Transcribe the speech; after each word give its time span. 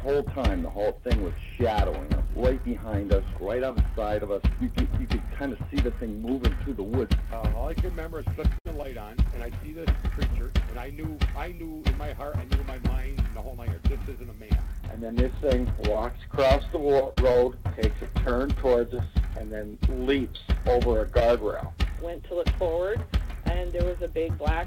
whole 0.00 0.22
time, 0.22 0.62
the 0.62 0.70
whole 0.70 0.98
thing 1.04 1.22
was 1.22 1.34
shadowing 1.58 2.12
us, 2.14 2.24
right 2.34 2.62
behind 2.64 3.12
us, 3.12 3.24
right 3.38 3.62
on 3.62 3.76
the 3.76 3.84
side 3.94 4.22
of 4.22 4.30
us. 4.30 4.42
You 4.60 4.68
could, 4.70 4.88
you 4.98 5.06
could 5.06 5.22
kind 5.36 5.52
of 5.52 5.58
see 5.70 5.76
the 5.80 5.90
thing 5.92 6.20
moving 6.22 6.54
through 6.64 6.74
the 6.74 6.82
woods. 6.82 7.14
Uh, 7.32 7.50
all 7.56 7.68
I 7.68 7.74
can 7.74 7.90
remember 7.90 8.20
is 8.20 8.26
flipping 8.34 8.52
the 8.64 8.72
light 8.72 8.96
on, 8.96 9.16
and 9.34 9.42
I 9.42 9.50
see 9.62 9.72
this 9.72 9.88
creature, 10.14 10.50
and 10.70 10.78
I 10.78 10.90
knew, 10.90 11.18
I 11.36 11.48
knew 11.52 11.82
in 11.86 11.98
my 11.98 12.12
heart, 12.12 12.36
I 12.36 12.44
knew 12.44 12.60
in 12.60 12.66
my 12.66 12.78
mind, 12.90 13.18
and 13.18 13.34
the 13.34 13.40
whole 13.40 13.56
nine 13.56 13.68
yards, 13.68 13.88
this 13.88 14.14
isn't 14.14 14.30
a 14.30 14.34
man. 14.34 14.58
And 14.92 15.02
then 15.02 15.16
this 15.16 15.32
thing 15.40 15.70
walks 15.84 16.18
across 16.24 16.64
the 16.72 16.78
wa- 16.78 17.12
road, 17.20 17.56
takes 17.76 17.96
a 18.02 18.18
turn 18.20 18.50
towards 18.50 18.94
us, 18.94 19.04
and 19.38 19.52
then 19.52 19.78
leaps 19.88 20.40
over 20.66 21.02
a 21.02 21.06
guardrail. 21.06 21.72
went 22.02 22.24
to 22.24 22.34
look 22.34 22.48
forward, 22.50 23.00
and 23.44 23.70
there 23.72 23.84
was 23.84 24.00
a 24.02 24.08
big 24.08 24.36
black 24.38 24.66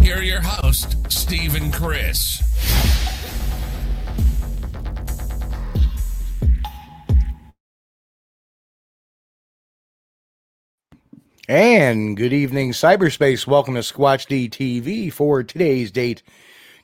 Here 0.00 0.18
are 0.18 0.22
your 0.22 0.40
hosts, 0.40 0.96
Steve 1.14 1.54
and 1.54 1.72
Chris. 1.72 2.42
And 11.48 12.16
good 12.16 12.32
evening, 12.32 12.72
cyberspace. 12.72 13.46
Welcome 13.46 13.74
to 13.74 13.80
Squatch 13.80 14.26
D 14.26 14.48
TV 14.48 15.12
for 15.12 15.42
today's 15.42 15.90
date, 15.90 16.22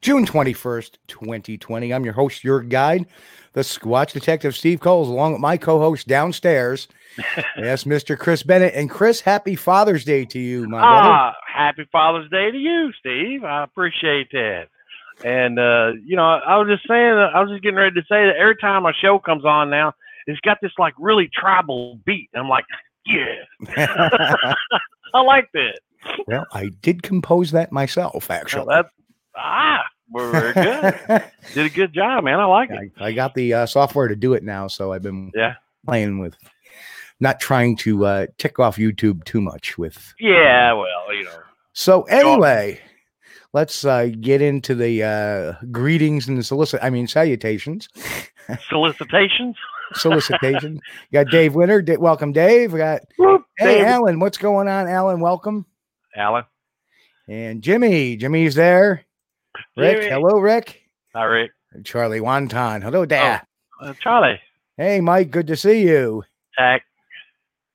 June 0.01 0.27
21st, 0.27 0.97
2020. 1.07 1.93
I'm 1.93 2.05
your 2.05 2.15
host, 2.15 2.45
your 2.45 2.63
guide, 2.63 3.07
the 3.53 3.61
Squatch 3.61 4.13
Detective 4.13 4.57
Steve 4.57 4.81
Kulls, 4.81 5.09
along 5.09 5.33
with 5.33 5.41
my 5.41 5.57
co 5.57 5.79
host 5.79 6.09
downstairs. 6.09 6.89
yes, 7.57 7.85
Mr. 7.85 8.19
Chris 8.19 8.43
Bennett. 8.43 8.75
And 8.75 8.91
Chris, 8.91 9.21
happy 9.21 9.55
Father's 9.55 10.05
Day 10.05 10.25
to 10.25 10.39
you, 10.39 10.69
my 10.69 10.81
brother. 10.81 11.09
Ah, 11.11 11.35
happy 11.55 11.87
Father's 11.93 12.29
Day 12.31 12.51
to 12.51 12.59
you, 12.59 12.91
Steve. 12.99 13.45
I 13.45 13.65
appreciate 13.65 14.29
that. 14.33 14.65
And 15.25 15.59
uh, 15.59 15.93
you 16.05 16.17
know, 16.17 16.25
I 16.25 16.57
was 16.59 16.69
just 16.69 16.87
saying, 16.89 17.13
I 17.15 17.41
was 17.41 17.51
just 17.51 17.63
getting 17.63 17.77
ready 17.79 17.95
to 17.95 18.03
say 18.03 18.27
that 18.27 18.37
every 18.39 18.57
time 18.57 18.85
a 18.85 18.93
show 18.93 19.19
comes 19.19 19.45
on 19.45 19.71
now, 19.71 19.93
it's 20.27 20.41
got 20.41 20.59
this 20.61 20.73
like 20.79 20.95
really 20.99 21.31
tribal 21.33 21.99
beat. 22.05 22.29
I'm 22.35 22.49
like, 22.49 22.65
yeah, 23.07 23.77
I 25.15 25.21
like 25.23 25.49
that. 25.55 25.79
well, 26.27 26.47
I 26.53 26.69
did 26.83 27.03
compose 27.03 27.53
that 27.53 27.73
myself, 27.73 28.29
Well, 28.29 28.39
actually. 28.39 28.75
that's 28.75 28.89
ah, 29.37 29.83
we're 30.11 30.31
very 30.31 30.55
good. 30.55 31.23
Did 31.55 31.67
a 31.67 31.71
good 31.71 31.95
job, 31.95 32.25
man. 32.25 32.41
I 32.41 32.47
like 32.47 32.71
it. 32.71 32.91
I, 32.99 33.07
I 33.07 33.13
got 33.13 33.35
the 33.35 33.55
uh, 33.55 33.67
software 33.67 34.09
to 34.09 34.17
do 34.17 34.33
it 34.35 34.43
now, 34.43 34.67
so 34.67 34.93
I've 34.93 35.03
been 35.03 35.31
Yeah, 35.35 35.55
playing 35.87 36.19
with 36.19 36.37
not 37.21 37.41
trying 37.41 37.77
to 37.79 38.05
uh, 38.07 38.27
tick 38.39 38.59
off 38.59 38.77
YouTube 38.77 39.25
too 39.25 39.41
much 39.41 39.79
with 39.79 40.15
yeah. 40.19 40.73
Well, 40.73 41.15
you 41.15 41.25
know, 41.25 41.39
So 41.73 42.03
anyway, 42.03 42.81
let's 43.53 43.85
uh, 43.85 44.09
get 44.21 44.43
into 44.43 44.75
the 44.75 45.03
uh, 45.03 45.65
greetings 45.71 46.29
and 46.29 46.37
the 46.39 46.43
solicit. 46.43 46.81
I 46.83 46.91
mean 46.91 47.07
salutations, 47.07 47.89
solicitations. 48.69 49.57
solicitation. 49.95 50.75
you 50.75 50.81
got 51.25 51.31
Dave 51.31 51.55
Winter. 51.55 51.81
Da- 51.83 51.97
welcome, 51.99 52.33
Dave. 52.33 52.73
We 52.73 52.79
got 52.79 53.03
Whoop, 53.19 53.45
hey 53.59 53.77
David. 53.79 53.87
Alan. 53.89 54.21
What's 54.21 54.39
going 54.39 54.69
on, 54.69 54.89
Alan? 54.89 55.21
Welcome. 55.21 55.67
Alan. 56.17 56.45
And 57.29 57.63
Jimmy. 57.63 58.17
Jimmy's 58.17 58.55
there. 58.55 59.05
Rick. 59.77 60.01
Jimmy. 60.03 60.11
Hello, 60.11 60.39
Rick. 60.41 60.83
Hi, 61.15 61.25
Rick. 61.25 61.53
Charlie 61.85 62.21
Wanton. 62.21 62.83
Hello, 62.83 63.05
there. 63.07 63.47
Uh, 63.81 63.95
Charlie. 64.01 64.39
Hey, 64.77 65.01
Mike. 65.01 65.31
Good 65.31 65.47
to 65.49 65.57
see 65.57 65.83
you. 65.83 66.23
Tack. 66.59 66.83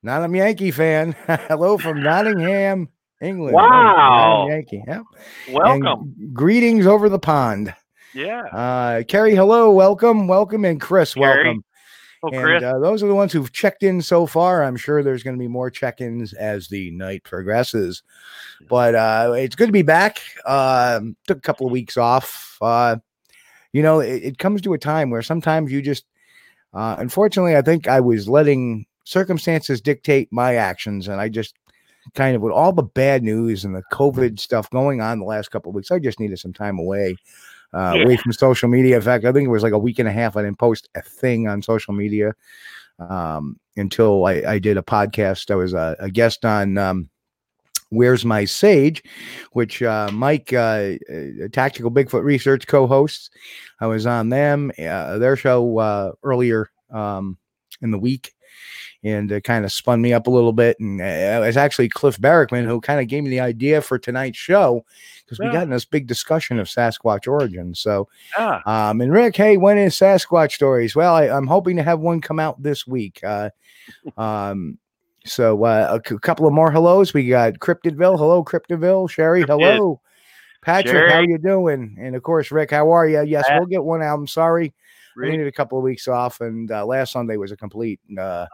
Not 0.02 0.30
a 0.30 0.34
Yankee 0.36 0.72
fan. 0.72 1.16
Hello 1.28 1.78
from 1.78 2.02
Nottingham, 2.02 2.90
England. 3.22 3.54
Wow. 3.56 4.44
I'm 4.46 4.52
Yankee. 4.52 4.84
Yep. 4.88 5.02
And 5.48 5.56
Welcome. 5.56 6.16
greetings 6.34 6.86
over 6.88 7.10
the 7.10 7.20
pond. 7.20 7.74
yeah. 8.14 8.44
Uh, 8.44 9.04
Carrie, 9.04 9.36
hello, 9.36 9.72
welcome, 9.72 10.28
welcome, 10.28 10.64
and 10.66 10.80
Chris, 10.80 11.14
Carrie. 11.14 11.44
welcome. 11.44 11.64
Oh, 12.22 12.29
and 12.34 12.64
uh, 12.64 12.79
those 12.79 13.02
are 13.02 13.08
the 13.08 13.16
ones 13.16 13.32
who've 13.32 13.52
checked 13.52 13.82
in 13.84 14.02
so 14.02 14.26
far. 14.26 14.64
I'm 14.64 14.76
sure 14.76 15.02
there's 15.03 15.23
going 15.23 15.38
to 15.38 15.40
be 15.40 15.47
more 15.47 15.70
check-ins 15.70 16.34
as 16.34 16.68
the 16.68 16.91
night 16.91 17.23
progresses. 17.23 18.03
But 18.70 18.96
uh, 18.96 19.34
it's 19.38 19.56
good 19.56 19.68
to 19.68 19.72
be 19.72 19.84
back. 19.84 20.20
Um, 20.46 21.16
took 21.28 21.38
a 21.38 21.41
couple 21.41 21.66
of 21.66 21.72
weeks 21.72 21.96
off. 21.96 22.58
Uh, 22.62 22.97
you 23.72 23.82
know, 23.82 24.02
it, 24.02 24.23
it 24.23 24.38
comes 24.38 24.62
to 24.64 24.73
a 24.73 24.78
time 24.78 25.12
where 25.12 25.22
sometimes 25.22 25.72
you 25.72 25.82
just, 25.82 26.06
uh, 26.73 26.96
unfortunately, 27.00 27.56
I 27.56 27.62
think 27.62 27.88
I 27.88 28.02
was 28.02 28.28
letting 28.28 28.85
circumstances 29.09 29.82
dictate 29.82 30.29
my 30.32 30.56
actions, 30.56 31.08
and 31.08 31.20
I 31.20 31.29
just 31.29 31.56
kind 32.16 32.35
of 32.35 32.41
with 32.41 32.53
all 32.53 32.72
the 32.72 32.84
bad 32.84 33.23
news 33.23 33.66
and 33.66 33.76
the 33.76 33.84
COVID 33.91 34.40
stuff 34.40 34.70
going 34.70 35.02
on 35.02 35.20
the 35.20 35.26
last 35.26 35.50
couple 35.52 35.70
of 35.70 35.76
weeks, 35.76 35.91
I 35.91 36.00
just 36.00 36.20
needed 36.20 36.40
some 36.40 36.53
time 36.53 36.79
away 36.79 37.16
uh, 37.73 37.94
Yeah. 37.96 38.03
away 38.03 38.17
from 38.17 38.34
social 38.34 38.70
media. 38.70 38.96
In 38.96 39.02
fact, 39.02 39.26
I 39.26 39.32
think 39.32 39.46
it 39.46 39.52
was 39.52 39.64
like 39.64 39.73
a 39.73 39.78
week 39.79 40.00
and 40.00 40.08
a 40.08 40.11
half. 40.11 40.35
I 40.35 40.41
didn't 40.41 40.58
post 40.58 40.90
a 40.96 41.02
thing 41.02 41.47
on 41.47 41.61
social 41.61 41.94
media 41.94 42.34
um, 42.97 43.59
until 43.78 44.26
I, 44.26 44.44
I 44.47 44.59
did 44.59 44.78
a 44.78 44.82
podcast. 44.82 45.52
I 45.52 45.56
was 45.56 45.73
a, 45.73 45.96
a 46.00 46.09
guest 46.09 46.46
on 46.46 46.78
um, 46.78 47.09
Where's 47.90 48.26
My 48.26 48.46
Sage, 48.46 49.03
which 49.52 49.82
uh, 49.84 50.09
Mike, 50.11 50.52
uh, 50.53 50.94
uh, 51.14 51.47
Tactical 51.52 51.91
Bigfoot 51.91 52.23
Research 52.23 52.66
co-hosts. 52.67 53.29
I 53.79 53.88
was 53.88 54.06
on 54.06 54.29
them, 54.29 54.72
uh, 54.79 55.17
their 55.20 55.35
show 55.35 55.78
uh, 55.78 56.11
earlier 56.23 56.72
um, 56.91 57.38
in 57.82 57.91
the 57.91 58.00
week. 58.00 58.34
And 59.01 59.31
uh, 59.31 59.40
kind 59.40 59.63
of 59.63 59.72
spun 59.72 60.01
me 60.01 60.11
up 60.11 60.28
a 60.28 60.29
little 60.29 60.51
bit. 60.51 60.78
And 60.79 60.99
uh, 60.99 61.03
it 61.05 61.40
was 61.40 61.55
actually 61.55 61.87
Cliff 61.87 62.19
Barackman 62.19 62.66
who 62.66 62.81
kind 62.81 62.99
of 62.99 63.07
gave 63.07 63.23
me 63.23 63.29
the 63.29 63.40
idea 63.40 63.81
for 63.81 63.97
tonight's 63.97 64.37
show 64.37 64.84
because 65.23 65.40
we 65.40 65.46
got 65.51 65.63
in 65.63 65.69
this 65.69 65.85
big 65.85 66.05
discussion 66.05 66.59
of 66.59 66.67
Sasquatch 66.67 67.25
origins. 67.25 67.79
So, 67.79 68.09
Yeah. 68.37 68.59
um, 68.66 68.99
and 68.99 69.11
Rick, 69.13 69.37
hey, 69.37 69.55
when 69.55 69.78
is 69.78 69.93
Sasquatch 69.96 70.51
stories? 70.51 70.97
Well, 70.97 71.16
I, 71.16 71.29
I'm 71.29 71.47
hoping 71.47 71.78
to 71.78 71.84
have 71.84 71.99
one 72.01 72.19
come 72.19 72.40
out 72.40 72.61
this 72.61 72.85
week. 72.85 73.22
Uh, 73.23 73.51
um, 74.17 74.78
so 75.25 75.63
uh, 75.63 75.99
a 76.03 76.09
c- 76.09 76.17
couple 76.22 76.46
of 76.47 76.53
more 76.53 76.72
hellos. 76.72 77.13
We 77.13 77.28
got 77.29 77.59
Cryptidville. 77.59 78.17
Hello, 78.17 78.43
Cryptidville. 78.43 79.09
Sherry. 79.09 79.43
Cryptid. 79.43 79.47
Hello. 79.47 80.01
Patrick, 80.61 81.09
how 81.09 81.19
you 81.19 81.37
doing? 81.37 81.96
And 82.01 82.17
of 82.17 82.23
course, 82.23 82.51
Rick, 82.51 82.72
how 82.72 82.91
are 82.91 83.07
you? 83.07 83.23
Yes, 83.23 83.46
we'll 83.49 83.66
get 83.66 83.84
one 83.84 84.01
out. 84.01 84.17
I'm 84.19 84.28
sorry. 84.28 84.73
Rick. 85.20 85.32
needed 85.32 85.48
a 85.48 85.52
couple 85.52 85.78
of 85.78 85.84
weeks 85.84 86.08
off, 86.08 86.42
and 86.42 86.72
uh, 86.72 86.86
last 86.86 87.12
Sunday 87.12 87.38
was 87.38 87.52
a 87.52 87.58
complete. 87.58 88.00
Uh, 88.18 88.46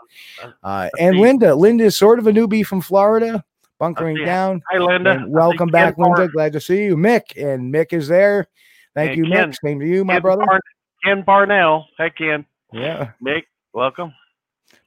Uh, 0.63 0.89
and. 0.99 1.17
Linda, 1.17 1.53
Linda 1.55 1.85
is 1.85 1.97
sort 1.97 2.19
of 2.19 2.27
a 2.27 2.31
newbie 2.31 2.65
from 2.65 2.81
Florida, 2.81 3.43
bunkering 3.79 4.17
down. 4.25 4.61
Hey, 4.71 4.79
Linda. 4.79 5.11
And 5.11 5.31
welcome 5.31 5.69
back, 5.69 5.95
Ken 5.95 6.05
Linda. 6.05 6.27
Glad 6.27 6.53
to 6.53 6.59
see 6.59 6.83
you, 6.83 6.97
Mick. 6.97 7.21
And 7.37 7.73
Mick 7.73 7.93
is 7.93 8.07
there. 8.07 8.47
Thank 8.93 9.13
And 9.17 9.25
you, 9.25 9.31
Ken- 9.31 9.51
Mick. 9.51 9.55
Same 9.63 9.79
to 9.79 9.85
you, 9.87 10.03
my 10.05 10.15
Ken 10.15 10.21
brother. 10.21 10.45
Parn- 10.45 10.61
Ken 11.03 11.23
Parnell. 11.23 11.85
Hey, 11.97 12.09
Ken. 12.09 12.45
Yeah. 12.71 13.11
Mick, 13.23 13.43
welcome. 13.73 14.13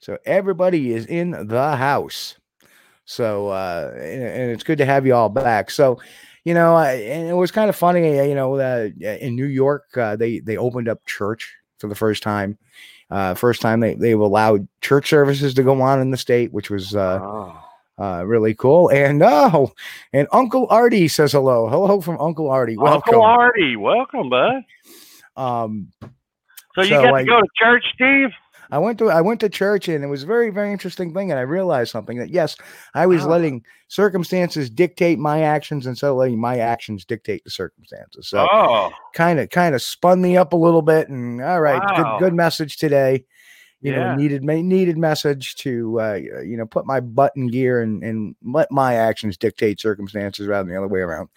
So 0.00 0.18
everybody 0.26 0.92
is 0.92 1.06
in 1.06 1.30
the 1.48 1.76
house. 1.76 2.36
So 3.04 3.48
uh, 3.48 3.92
and, 3.94 4.22
and 4.22 4.50
it's 4.50 4.62
good 4.64 4.78
to 4.78 4.84
have 4.84 5.06
you 5.06 5.14
all 5.14 5.28
back. 5.28 5.70
So, 5.70 5.98
you 6.44 6.52
know, 6.54 6.76
and 6.78 7.28
it 7.28 7.32
was 7.34 7.50
kind 7.50 7.68
of 7.70 7.76
funny. 7.76 8.16
You 8.28 8.34
know, 8.34 8.56
uh, 8.56 8.88
in 9.00 9.34
New 9.34 9.46
York, 9.46 9.84
uh, 9.96 10.16
they 10.16 10.40
they 10.40 10.56
opened 10.56 10.88
up 10.88 11.04
church 11.06 11.54
for 11.78 11.88
the 11.88 11.94
first 11.94 12.22
time. 12.22 12.58
Uh, 13.10 13.34
first 13.34 13.62
time 13.62 13.80
they 13.80 13.94
they've 13.94 14.18
allowed 14.18 14.68
church 14.80 15.08
services 15.08 15.54
to 15.54 15.62
go 15.62 15.80
on 15.80 16.00
in 16.00 16.10
the 16.10 16.16
state, 16.16 16.52
which 16.52 16.68
was 16.70 16.94
uh, 16.94 17.18
oh. 17.22 17.64
uh, 17.98 18.22
really 18.26 18.54
cool. 18.54 18.90
And 18.90 19.22
oh, 19.22 19.72
and 20.12 20.28
Uncle 20.32 20.66
Artie 20.68 21.08
says 21.08 21.32
hello. 21.32 21.68
Hello 21.68 22.00
from 22.00 22.20
Uncle 22.20 22.50
Artie. 22.50 22.76
Welcome. 22.76 23.14
Uncle 23.14 23.22
Artie, 23.22 23.76
welcome, 23.76 24.28
bud. 24.28 24.62
Um, 25.36 25.92
So 26.74 26.82
you 26.82 26.88
So 26.90 27.02
got 27.02 27.18
to 27.18 27.24
go 27.24 27.40
to 27.40 27.48
church, 27.56 27.84
Steve? 27.94 28.28
I 28.70 28.78
went 28.78 28.98
to 28.98 29.10
I 29.10 29.20
went 29.20 29.40
to 29.40 29.48
church 29.48 29.88
and 29.88 30.04
it 30.04 30.08
was 30.08 30.22
a 30.22 30.26
very 30.26 30.50
very 30.50 30.72
interesting 30.72 31.14
thing 31.14 31.30
and 31.30 31.38
I 31.38 31.42
realized 31.42 31.90
something 31.90 32.18
that 32.18 32.30
yes 32.30 32.56
I 32.94 33.06
was 33.06 33.22
Wow. 33.22 33.30
letting 33.30 33.64
circumstances 33.88 34.70
dictate 34.70 35.18
my 35.18 35.42
actions 35.42 35.86
and 35.86 35.96
so 35.96 36.14
letting 36.14 36.38
my 36.40 36.58
actions 36.58 37.04
dictate 37.04 37.44
the 37.44 37.50
circumstances. 37.50 38.28
So 38.28 38.46
oh, 38.50 38.90
kind 39.14 39.40
of 39.40 39.50
kind 39.50 39.74
of 39.74 39.82
spun 39.82 40.20
me 40.20 40.36
up 40.36 40.52
a 40.52 40.56
little 40.56 40.82
bit 40.82 41.08
and 41.08 41.40
all 41.42 41.60
right 41.60 41.80
Wow. 41.82 42.18
good 42.18 42.26
good 42.26 42.34
message 42.34 42.76
today. 42.76 43.24
You 43.80 43.92
know 43.92 44.16
needed 44.16 44.42
needed 44.42 44.98
message 44.98 45.54
to 45.56 46.00
uh, 46.00 46.14
you 46.14 46.56
know 46.56 46.66
put 46.66 46.84
my 46.84 46.98
butt 46.98 47.32
in 47.36 47.46
gear 47.46 47.80
and 47.80 48.02
and 48.02 48.34
let 48.44 48.72
my 48.72 48.94
actions 48.94 49.36
dictate 49.36 49.80
circumstances 49.80 50.48
rather 50.48 50.64
than 50.64 50.74
the 50.74 50.78
other 50.78 50.88
way 50.92 50.98
around. 50.98 51.28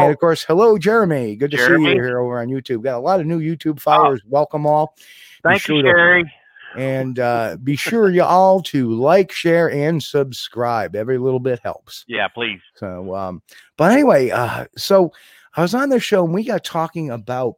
And 0.00 0.10
of 0.10 0.18
course 0.18 0.42
hello 0.42 0.78
Jeremy. 0.78 1.36
Good 1.36 1.50
to 1.50 1.58
see 1.58 1.64
you 1.64 1.78
here 1.90 2.18
over 2.18 2.40
on 2.40 2.48
YouTube. 2.48 2.82
Got 2.82 2.96
a 2.96 3.00
lot 3.00 3.20
of 3.20 3.26
new 3.26 3.40
YouTube 3.40 3.78
followers. 3.78 4.22
Welcome 4.26 4.66
all. 4.66 4.96
Thank 5.42 5.60
sure 5.62 5.76
you, 5.76 5.82
to- 5.82 5.88
Sherry. 5.88 6.32
And 6.76 7.18
uh, 7.18 7.56
be 7.62 7.76
sure 7.76 8.10
you 8.10 8.22
all 8.22 8.62
to 8.62 8.92
like, 8.92 9.32
share, 9.32 9.70
and 9.70 10.02
subscribe. 10.02 10.96
Every 10.96 11.18
little 11.18 11.40
bit 11.40 11.60
helps. 11.62 12.04
Yeah, 12.08 12.28
please. 12.28 12.60
So, 12.76 13.14
um, 13.14 13.42
but 13.76 13.92
anyway, 13.92 14.30
uh, 14.30 14.66
so 14.76 15.12
I 15.56 15.62
was 15.62 15.74
on 15.74 15.88
the 15.88 16.00
show 16.00 16.24
and 16.24 16.34
we 16.34 16.44
got 16.44 16.64
talking 16.64 17.10
about 17.10 17.56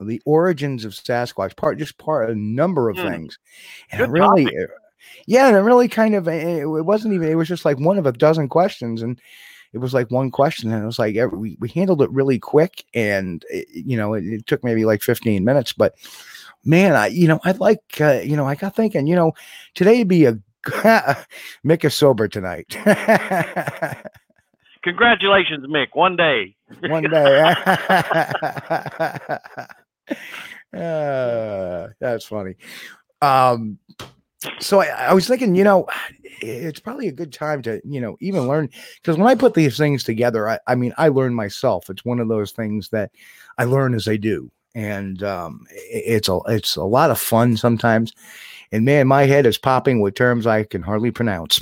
the 0.00 0.20
origins 0.24 0.84
of 0.84 0.92
Sasquatch, 0.92 1.56
part 1.56 1.78
just 1.78 1.98
part 1.98 2.30
a 2.30 2.34
number 2.34 2.90
of 2.90 2.98
Hmm. 2.98 3.08
things, 3.08 3.38
and 3.90 4.00
Good 4.00 4.10
really, 4.10 4.46
uh, 4.46 4.66
yeah, 5.26 5.48
and 5.48 5.56
it 5.56 5.60
really 5.60 5.88
kind 5.88 6.14
of 6.14 6.28
it, 6.28 6.58
it 6.58 6.66
wasn't 6.66 7.14
even 7.14 7.28
it 7.28 7.36
was 7.36 7.48
just 7.48 7.64
like 7.64 7.78
one 7.78 7.98
of 7.98 8.06
a 8.06 8.12
dozen 8.12 8.48
questions 8.48 9.02
and. 9.02 9.20
It 9.74 9.78
was 9.80 9.94
like 9.94 10.10
one 10.10 10.30
question, 10.30 10.70
and 10.70 10.82
it 10.82 10.84
was 10.84 10.98
like 10.98 11.16
we, 11.32 11.56
we 11.58 11.70
handled 11.70 12.02
it 12.02 12.10
really 12.10 12.38
quick, 12.38 12.84
and 12.92 13.42
it, 13.48 13.66
you 13.70 13.96
know 13.96 14.12
it, 14.12 14.22
it 14.26 14.46
took 14.46 14.62
maybe 14.62 14.84
like 14.84 15.00
fifteen 15.00 15.46
minutes. 15.46 15.72
But 15.72 15.94
man, 16.64 16.94
I 16.94 17.08
you 17.08 17.28
know 17.28 17.40
I'd 17.44 17.60
like 17.60 17.82
uh, 18.00 18.20
you 18.24 18.36
know 18.36 18.46
I 18.46 18.54
got 18.54 18.76
thinking 18.76 19.06
you 19.06 19.16
know 19.16 19.32
today'd 19.74 20.08
be 20.08 20.26
a 20.26 20.38
Mick 21.64 21.84
is 21.84 21.94
sober 21.94 22.28
tonight. 22.28 22.76
Congratulations, 24.82 25.66
Mick. 25.66 25.88
One 25.92 26.16
day. 26.16 26.56
One 26.86 27.04
day. 27.04 27.54
Uh, 30.74 31.88
that's 32.00 32.24
funny. 32.24 32.54
Um, 33.20 33.78
so 34.58 34.80
I, 34.80 34.86
I 34.86 35.14
was 35.14 35.28
thinking, 35.28 35.54
you 35.54 35.64
know, 35.64 35.86
it's 36.40 36.80
probably 36.80 37.08
a 37.08 37.12
good 37.12 37.32
time 37.32 37.62
to, 37.62 37.80
you 37.84 38.00
know, 38.00 38.16
even 38.20 38.48
learn 38.48 38.70
because 38.96 39.16
when 39.16 39.28
I 39.28 39.34
put 39.34 39.54
these 39.54 39.76
things 39.76 40.02
together, 40.02 40.48
I, 40.48 40.58
I 40.66 40.74
mean, 40.74 40.92
I 40.98 41.08
learn 41.08 41.34
myself. 41.34 41.90
It's 41.90 42.04
one 42.04 42.20
of 42.20 42.28
those 42.28 42.52
things 42.52 42.88
that 42.90 43.10
I 43.58 43.64
learn 43.64 43.94
as 43.94 44.08
I 44.08 44.16
do, 44.16 44.50
and 44.74 45.22
um, 45.22 45.66
it's 45.70 46.28
a 46.28 46.38
it's 46.48 46.76
a 46.76 46.84
lot 46.84 47.10
of 47.10 47.18
fun 47.18 47.56
sometimes. 47.56 48.12
And 48.70 48.84
man, 48.84 49.06
my 49.06 49.24
head 49.24 49.44
is 49.44 49.58
popping 49.58 50.00
with 50.00 50.14
terms 50.14 50.46
I 50.46 50.64
can 50.64 50.82
hardly 50.82 51.10
pronounce. 51.10 51.60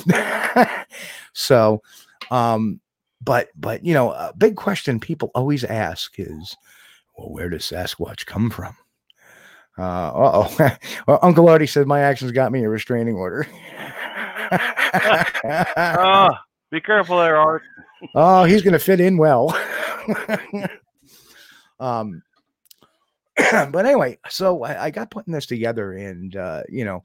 so, 1.32 1.82
um, 2.30 2.80
but 3.20 3.48
but 3.56 3.84
you 3.84 3.94
know, 3.94 4.12
a 4.12 4.32
big 4.36 4.56
question 4.56 5.00
people 5.00 5.30
always 5.34 5.64
ask 5.64 6.14
is, 6.18 6.56
well, 7.16 7.30
where 7.30 7.48
does 7.48 7.62
Sasquatch 7.62 8.26
come 8.26 8.50
from? 8.50 8.76
Uh 9.76 10.12
oh. 10.14 10.56
well, 11.06 11.18
Uncle 11.22 11.48
Artie 11.48 11.66
said 11.66 11.86
my 11.86 12.00
actions 12.00 12.32
got 12.32 12.52
me 12.52 12.64
a 12.64 12.68
restraining 12.68 13.14
order. 13.16 13.46
Oh, 15.76 16.30
be 16.70 16.80
careful 16.80 17.18
there, 17.18 17.36
Art. 17.36 17.62
oh, 18.14 18.44
he's 18.44 18.62
gonna 18.62 18.78
fit 18.78 19.00
in 19.00 19.16
well. 19.16 19.56
um 21.80 22.22
but 23.72 23.86
anyway, 23.86 24.18
so 24.28 24.62
I, 24.64 24.84
I 24.86 24.90
got 24.90 25.10
putting 25.10 25.32
this 25.32 25.46
together, 25.46 25.92
and 25.92 26.34
uh, 26.36 26.62
you 26.68 26.84
know, 26.84 27.02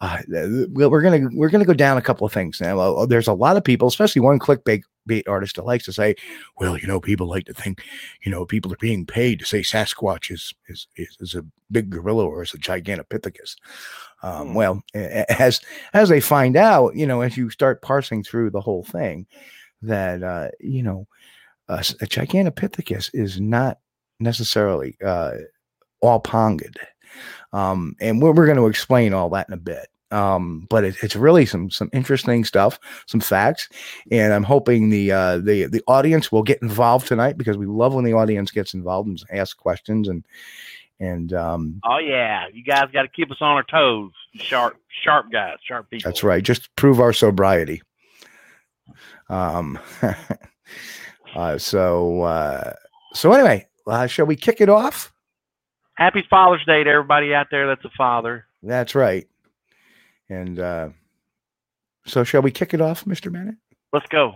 uh, 0.00 0.18
we're 0.28 0.88
we're 0.88 1.02
gonna 1.02 1.28
we're 1.32 1.48
gonna 1.50 1.64
go 1.64 1.74
down 1.74 1.96
a 1.98 2.02
couple 2.02 2.26
of 2.26 2.32
things 2.32 2.60
now. 2.60 2.78
Uh, 2.78 3.06
there's 3.06 3.28
a 3.28 3.32
lot 3.32 3.56
of 3.56 3.64
people, 3.64 3.88
especially 3.88 4.20
one 4.20 4.38
clickbait 4.38 4.82
bait 5.06 5.26
artist, 5.28 5.56
that 5.56 5.64
likes 5.66 5.84
to 5.84 5.92
say, 5.92 6.14
"Well, 6.58 6.78
you 6.78 6.86
know, 6.86 7.00
people 7.00 7.28
like 7.28 7.44
to 7.46 7.54
think, 7.54 7.82
you 8.24 8.30
know, 8.30 8.46
people 8.46 8.72
are 8.72 8.76
being 8.80 9.04
paid 9.06 9.38
to 9.40 9.44
say 9.46 9.60
Sasquatch 9.60 10.30
is 10.30 10.54
is 10.68 10.86
is, 10.96 11.16
is 11.20 11.34
a 11.34 11.44
big 11.70 11.90
gorilla 11.90 12.24
or 12.26 12.42
is 12.42 12.54
a 12.54 12.58
gigantopithecus." 12.58 13.56
Um, 14.22 14.48
Hmm. 14.48 14.54
Well, 14.54 14.82
a- 14.94 15.24
a- 15.28 15.42
as 15.42 15.60
as 15.92 16.08
they 16.08 16.20
find 16.20 16.56
out, 16.56 16.96
you 16.96 17.06
know, 17.06 17.20
as 17.20 17.36
you 17.36 17.50
start 17.50 17.82
parsing 17.82 18.22
through 18.22 18.50
the 18.50 18.60
whole 18.60 18.84
thing, 18.84 19.26
that 19.82 20.22
uh, 20.22 20.48
you 20.60 20.82
know, 20.82 21.06
a 21.68 21.78
gigantopithecus 21.78 23.10
is 23.14 23.40
not 23.40 23.78
necessarily 24.20 24.96
uh, 25.04 25.32
all 26.04 26.20
pongid. 26.20 26.76
Um, 27.52 27.96
and 28.00 28.20
we're, 28.20 28.32
we're 28.32 28.46
going 28.46 28.58
to 28.58 28.66
explain 28.66 29.14
all 29.14 29.30
that 29.30 29.48
in 29.48 29.54
a 29.54 29.58
bit. 29.58 29.88
Um, 30.10 30.66
but 30.70 30.84
it, 30.84 30.96
it's 31.02 31.16
really 31.16 31.44
some 31.44 31.70
some 31.70 31.90
interesting 31.92 32.44
stuff, 32.44 32.78
some 33.06 33.20
facts, 33.20 33.68
and 34.12 34.32
I'm 34.32 34.44
hoping 34.44 34.90
the 34.90 35.10
uh, 35.10 35.38
the 35.38 35.64
the 35.64 35.82
audience 35.88 36.30
will 36.30 36.44
get 36.44 36.62
involved 36.62 37.08
tonight 37.08 37.36
because 37.36 37.56
we 37.56 37.66
love 37.66 37.94
when 37.94 38.04
the 38.04 38.12
audience 38.12 38.52
gets 38.52 38.74
involved 38.74 39.08
and 39.08 39.20
asks 39.32 39.54
questions 39.54 40.06
and 40.06 40.24
and 41.00 41.32
um, 41.32 41.80
Oh 41.84 41.98
yeah, 41.98 42.46
you 42.52 42.62
guys 42.62 42.90
got 42.92 43.02
to 43.02 43.08
keep 43.08 43.30
us 43.32 43.38
on 43.40 43.56
our 43.56 43.64
toes. 43.64 44.12
Sharp, 44.34 44.76
sharp 45.02 45.32
guys, 45.32 45.56
sharp 45.66 45.90
people. 45.90 46.08
That's 46.08 46.22
right. 46.22 46.44
Just 46.44 46.74
prove 46.76 47.00
our 47.00 47.12
sobriety. 47.12 47.82
Um. 49.28 49.80
uh, 51.34 51.58
so 51.58 52.22
uh, 52.22 52.72
so 53.14 53.32
anyway, 53.32 53.66
uh, 53.86 54.06
shall 54.06 54.26
we 54.26 54.36
kick 54.36 54.60
it 54.60 54.68
off? 54.68 55.13
Happy 55.96 56.24
Father's 56.28 56.64
Day 56.66 56.84
to 56.84 56.90
everybody 56.90 57.34
out 57.34 57.46
there 57.50 57.66
that's 57.66 57.84
a 57.84 57.90
father. 57.96 58.46
That's 58.62 58.94
right. 58.94 59.26
And 60.28 60.58
uh, 60.58 60.88
so 62.06 62.24
shall 62.24 62.42
we 62.42 62.50
kick 62.50 62.74
it 62.74 62.80
off, 62.80 63.06
Mister 63.06 63.30
Bennett? 63.30 63.56
Let's 63.92 64.06
go. 64.08 64.34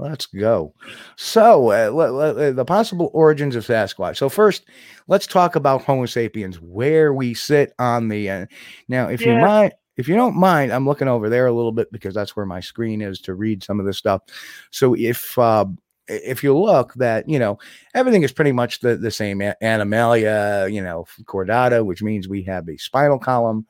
Let's 0.00 0.26
go. 0.26 0.74
So, 1.16 1.70
uh, 1.70 2.52
the 2.52 2.64
possible 2.64 3.10
origins 3.14 3.56
of 3.56 3.66
Sasquatch. 3.66 4.16
So, 4.16 4.28
first, 4.28 4.66
let's 5.08 5.26
talk 5.26 5.56
about 5.56 5.82
Homo 5.82 6.06
sapiens, 6.06 6.60
where 6.60 7.12
we 7.12 7.34
sit 7.34 7.72
on 7.80 8.08
the. 8.08 8.30
Uh, 8.30 8.46
now, 8.88 9.08
if 9.08 9.26
you 9.26 9.32
Yeah. 9.32 9.40
mind, 9.40 9.72
if 9.96 10.06
you 10.08 10.14
don't 10.14 10.36
mind, 10.36 10.72
I'm 10.72 10.86
looking 10.86 11.08
over 11.08 11.28
there 11.28 11.48
a 11.48 11.52
little 11.52 11.72
bit 11.72 11.90
because 11.90 12.14
that's 12.14 12.36
where 12.36 12.46
my 12.46 12.60
screen 12.60 13.00
is 13.00 13.20
to 13.22 13.34
read 13.34 13.64
some 13.64 13.80
of 13.80 13.86
this 13.86 13.98
stuff. 13.98 14.22
So, 14.70 14.94
if 14.94 15.36
uh, 15.36 15.66
if 16.08 16.42
you 16.42 16.56
look, 16.56 16.94
that 16.94 17.28
you 17.28 17.38
know 17.38 17.58
everything 17.94 18.22
is 18.22 18.32
pretty 18.32 18.52
much 18.52 18.80
the 18.80 18.96
the 18.96 19.10
same. 19.10 19.40
Animalia, 19.40 20.72
you 20.72 20.82
know, 20.82 21.06
chordata, 21.24 21.84
which 21.84 22.02
means 22.02 22.28
we 22.28 22.42
have 22.44 22.68
a 22.68 22.76
spinal 22.76 23.18
column. 23.18 23.66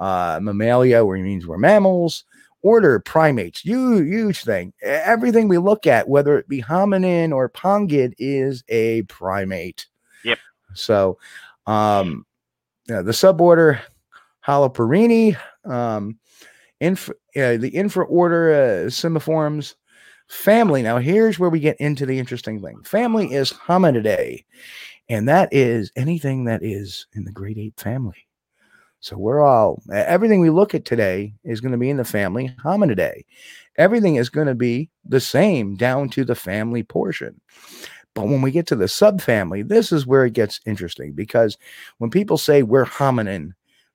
Uh, 0.00 0.40
mammalia, 0.42 1.04
which 1.04 1.22
means 1.22 1.46
we're 1.46 1.58
mammals 1.58 2.24
order 2.62 2.98
primates 2.98 3.60
huge 3.60 4.08
huge 4.08 4.42
thing 4.42 4.72
everything 4.80 5.48
we 5.48 5.58
look 5.58 5.86
at 5.86 6.08
whether 6.08 6.38
it 6.38 6.48
be 6.48 6.62
hominin 6.62 7.30
or 7.30 7.46
pongid 7.46 8.14
is 8.16 8.64
a 8.70 9.02
primate 9.02 9.86
Yep. 10.24 10.38
so 10.72 11.18
um 11.66 12.24
yeah, 12.88 13.02
the 13.02 13.12
suborder 13.12 13.80
haplorhini, 14.46 15.36
um, 15.64 16.18
inf- 16.80 17.10
uh, 17.10 17.56
the 17.56 17.70
infraorder 17.74 18.86
uh, 18.86 18.90
simiforms, 18.90 19.74
family. 20.28 20.82
Now, 20.82 20.98
here's 20.98 21.38
where 21.38 21.50
we 21.50 21.60
get 21.60 21.76
into 21.78 22.06
the 22.06 22.18
interesting 22.18 22.62
thing. 22.62 22.82
Family 22.84 23.32
is 23.32 23.52
Hominidae, 23.52 24.44
and 25.08 25.28
that 25.28 25.48
is 25.52 25.92
anything 25.96 26.44
that 26.44 26.62
is 26.62 27.06
in 27.14 27.24
the 27.24 27.32
great 27.32 27.58
ape 27.58 27.78
family. 27.78 28.26
So 29.00 29.18
we're 29.18 29.42
all 29.42 29.82
everything 29.92 30.40
we 30.40 30.48
look 30.48 30.74
at 30.74 30.86
today 30.86 31.34
is 31.44 31.60
going 31.60 31.72
to 31.72 31.78
be 31.78 31.90
in 31.90 31.98
the 31.98 32.04
family 32.04 32.54
Hominidae. 32.64 33.24
Everything 33.76 34.16
is 34.16 34.30
going 34.30 34.46
to 34.46 34.54
be 34.54 34.88
the 35.04 35.20
same 35.20 35.76
down 35.76 36.08
to 36.10 36.24
the 36.24 36.34
family 36.34 36.82
portion. 36.82 37.38
But 38.14 38.28
when 38.28 38.42
we 38.42 38.50
get 38.50 38.66
to 38.68 38.76
the 38.76 38.86
subfamily, 38.86 39.66
this 39.66 39.92
is 39.92 40.06
where 40.06 40.24
it 40.24 40.32
gets 40.32 40.60
interesting 40.64 41.12
because 41.12 41.58
when 41.98 42.10
people 42.10 42.38
say 42.38 42.62
we're 42.62 42.86
hominin, 42.86 43.50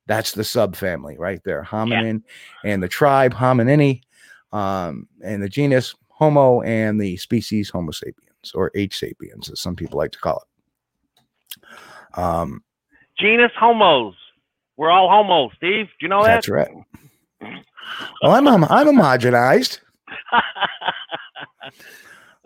that's 0.06 0.32
the 0.32 0.42
subfamily 0.42 1.18
right 1.18 1.42
there, 1.44 1.64
hominin, 1.64 2.22
and 2.64 2.82
the 2.82 2.88
tribe 2.88 3.32
hominini, 3.32 4.02
um, 4.52 5.08
and 5.24 5.42
the 5.42 5.48
genus 5.48 5.94
Homo, 6.20 6.60
and 6.60 7.00
the 7.00 7.16
species 7.16 7.70
Homo 7.70 7.92
sapiens 7.92 8.52
or 8.54 8.70
H 8.74 8.98
sapiens, 8.98 9.50
as 9.50 9.58
some 9.58 9.74
people 9.74 9.98
like 9.98 10.12
to 10.12 10.18
call 10.18 10.44
it. 10.44 12.18
Um, 12.18 12.62
Genus 13.18 13.52
Homos. 13.58 14.14
We're 14.76 14.90
all 14.90 15.08
homos, 15.10 15.52
Steve. 15.56 15.86
Do 15.86 15.92
you 16.00 16.08
know 16.08 16.22
that? 16.22 16.28
that's 16.28 16.48
right. 16.48 16.70
Well, 18.22 18.32
I'm 18.32 18.46
hom- 18.46 18.64
I'm 18.64 18.86
homogenized. 18.86 19.80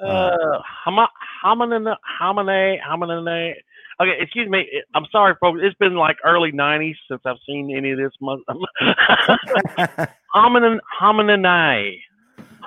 uh, 0.05 0.59
homo- 0.85 1.07
hominin, 1.45 1.95
homine, 2.21 2.81
homine. 2.81 3.55
Okay, 4.01 4.17
excuse 4.21 4.49
me. 4.49 4.67
I'm 4.95 5.07
sorry, 5.13 5.35
folks. 5.41 5.61
It's 5.63 5.77
been 5.79 5.95
like 5.95 6.17
early 6.25 6.51
'90s 6.51 6.97
since 7.09 7.21
I've 7.25 7.37
seen 7.47 7.73
any 7.77 7.93
of 7.93 7.99
this. 7.99 8.11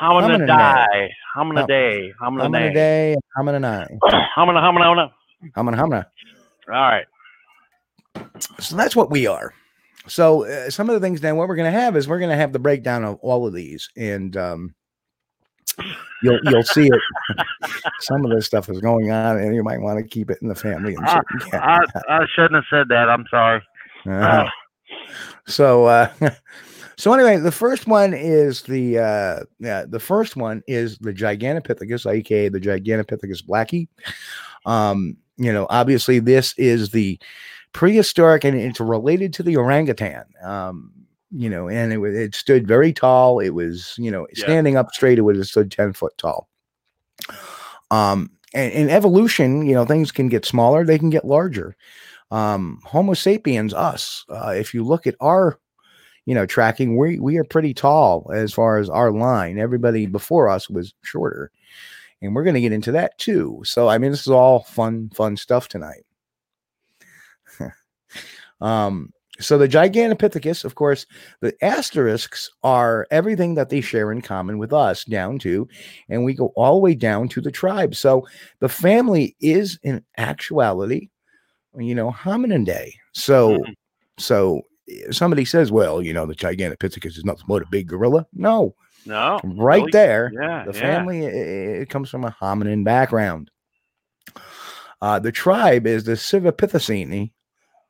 Mon- 0.02 0.24
hominin, 0.24 0.48
homininae, 0.48 1.10
hominidae, 1.36 2.14
hominidae, 2.22 2.46
hominidae, 2.56 3.16
Hominidae, 3.38 3.90
hominini, 3.98 4.00
homina, 4.38 4.84
homina, 4.84 5.12
homina, 5.56 5.78
homina. 5.78 6.06
All 6.70 6.74
right. 6.74 7.06
So 8.60 8.76
that's 8.76 8.96
what 8.96 9.10
we 9.10 9.28
are. 9.28 9.54
So 10.08 10.46
uh, 10.46 10.70
some 10.70 10.90
of 10.90 10.94
the 10.94 11.00
things 11.00 11.22
then 11.22 11.36
what 11.36 11.48
we're 11.48 11.56
going 11.56 11.72
to 11.72 11.80
have 11.80 11.96
is 11.98 12.08
we're 12.08 12.20
going 12.20 12.32
to 12.32 12.38
have 12.38 12.54
the 12.54 12.60
breakdown 12.60 13.04
of 13.04 13.18
all 13.22 13.46
of 13.46 13.54
these, 13.54 13.90
and 13.98 14.36
um, 14.38 14.76
you'll 16.24 16.40
you'll 16.44 16.64
see 16.64 16.88
it. 16.88 17.38
some 18.00 18.24
of 18.24 18.32
this 18.32 18.46
stuff 18.46 18.70
is 18.70 18.80
going 18.80 19.12
on, 19.12 19.38
and 19.38 19.54
you 19.54 19.64
might 19.64 19.82
want 19.82 20.00
to 20.00 20.04
keep 20.04 20.30
it 20.30 20.38
in 20.42 20.48
the 20.48 20.56
family. 20.56 20.96
I, 21.02 21.22
I, 21.54 21.80
I 22.10 22.26
shouldn't 22.36 22.56
have 22.56 22.64
said 22.70 22.88
that. 22.90 23.10
I'm 23.10 23.26
sorry. 23.30 23.62
Uh-huh. 24.06 24.50
So 25.48 25.86
uh 25.86 26.10
so 26.98 27.14
anyway, 27.14 27.38
the 27.38 27.52
first 27.52 27.88
one 27.88 28.14
is 28.14 28.64
the 28.64 28.98
uh 29.00 29.40
yeah, 29.60 29.86
the 29.88 30.00
first 30.00 30.36
one 30.36 30.64
is 30.68 30.98
the 30.98 31.14
Gigantopithecus, 31.14 32.12
aka 32.12 32.50
the 32.50 32.60
Gigantopithecus 32.60 33.44
blacki. 33.46 33.88
Um, 34.66 35.18
you 35.38 35.54
know, 35.54 35.68
obviously 35.70 36.20
this 36.20 36.54
is 36.58 36.90
the 36.90 37.20
prehistoric 37.74 38.44
and 38.44 38.58
it's 38.60 38.80
related 38.80 39.34
to 39.36 39.44
the 39.44 39.56
orangutan. 39.58 40.26
Um, 40.44 40.92
you 41.32 41.50
know, 41.50 41.68
and 41.70 41.94
it, 41.94 42.00
it 42.16 42.36
stood 42.36 42.68
very 42.68 42.92
tall. 42.94 43.40
It 43.40 43.50
was, 43.52 43.94
you 43.98 44.10
know, 44.10 44.26
Yeah. 44.36 44.46
standing 44.46 44.78
up 44.78 44.92
straight, 44.94 45.20
it 45.20 45.22
would 45.22 45.36
have 45.36 45.46
stood 45.48 45.70
10 45.72 45.94
foot 45.94 46.18
tall. 46.18 46.48
Um, 47.92 48.32
and 48.54 48.72
in 48.74 48.90
evolution, 48.90 49.66
you 49.68 49.74
know, 49.76 49.86
things 49.86 50.12
can 50.12 50.30
get 50.30 50.46
smaller, 50.46 50.84
they 50.86 50.98
can 51.00 51.10
get 51.10 51.26
larger 51.26 51.76
um 52.32 52.82
homo 52.84 53.14
sapiens 53.14 53.74
us 53.74 54.26
uh, 54.30 54.50
if 54.50 54.74
you 54.74 54.84
look 54.84 55.08
at 55.08 55.16
our 55.22 55.58
you 56.28 56.36
know 56.36 56.46
tracking 56.46 56.96
we 56.98 57.18
we 57.20 57.38
are 57.38 57.44
pretty 57.44 57.74
tall 57.74 58.30
as 58.34 58.54
far 58.54 58.78
as 58.78 58.90
our 58.90 59.12
line 59.12 59.58
everybody 59.58 60.06
before 60.06 60.48
us 60.48 60.70
was 60.70 60.94
shorter 61.02 61.50
and 62.22 62.36
we're 62.36 62.44
going 62.44 62.54
to 62.54 62.62
get 62.62 62.72
into 62.72 62.92
that 62.92 63.18
too 63.18 63.60
so 63.64 63.88
i 63.88 63.98
mean 63.98 64.12
this 64.12 64.22
is 64.22 64.28
all 64.28 64.60
fun 64.64 65.10
fun 65.16 65.36
stuff 65.36 65.68
tonight 65.68 66.06
um 68.62 69.12
so 69.40 69.58
the 69.58 69.68
gigantopithecus 69.68 70.66
of 70.66 70.76
course 70.76 71.06
the 71.42 71.54
asterisks 71.64 72.52
are 72.64 73.08
everything 73.10 73.56
that 73.56 73.70
they 73.70 73.82
share 73.82 74.12
in 74.12 74.22
common 74.22 74.58
with 74.58 74.74
us 74.74 75.06
down 75.06 75.40
to 75.40 75.68
and 76.10 76.26
we 76.26 76.34
go 76.34 76.52
all 76.56 76.74
the 76.74 76.82
way 76.82 76.94
down 76.94 77.28
to 77.30 77.40
the 77.42 77.52
tribe 77.52 77.96
so 77.96 78.28
the 78.60 78.70
family 78.70 79.36
is 79.40 79.80
in 79.84 80.04
actuality 80.18 81.10
you 81.80 81.94
know, 81.96 82.12
hominin 82.12 82.66
day. 82.66 82.96
So, 83.14 83.60
Mhm. 83.60 83.76
so 84.18 84.62
somebody 85.12 85.46
says, 85.46 85.72
well, 85.72 86.02
you 86.02 86.14
know, 86.14 86.26
the 86.26 86.36
Gigantopithecus 86.36 87.18
is 87.18 87.26
nothing 87.26 87.46
but 87.48 87.64
a 87.64 87.68
big 87.70 87.88
gorilla. 87.88 88.26
No, 88.34 88.76
No. 89.06 89.40
right 89.44 89.80
really? 89.82 89.92
there, 89.92 90.32
Yeah. 90.34 90.64
the 90.66 90.74
yeah. 90.74 90.80
family 90.82 91.26
it, 91.26 91.82
it 91.84 91.90
comes 91.90 92.10
from 92.10 92.24
a 92.24 92.36
hominin 92.42 92.84
background. 92.84 93.52
Uh, 95.02 95.20
the 95.20 95.32
tribe 95.32 95.86
is 95.86 96.04
the 96.06 96.14
Sivapithecini. 96.14 97.32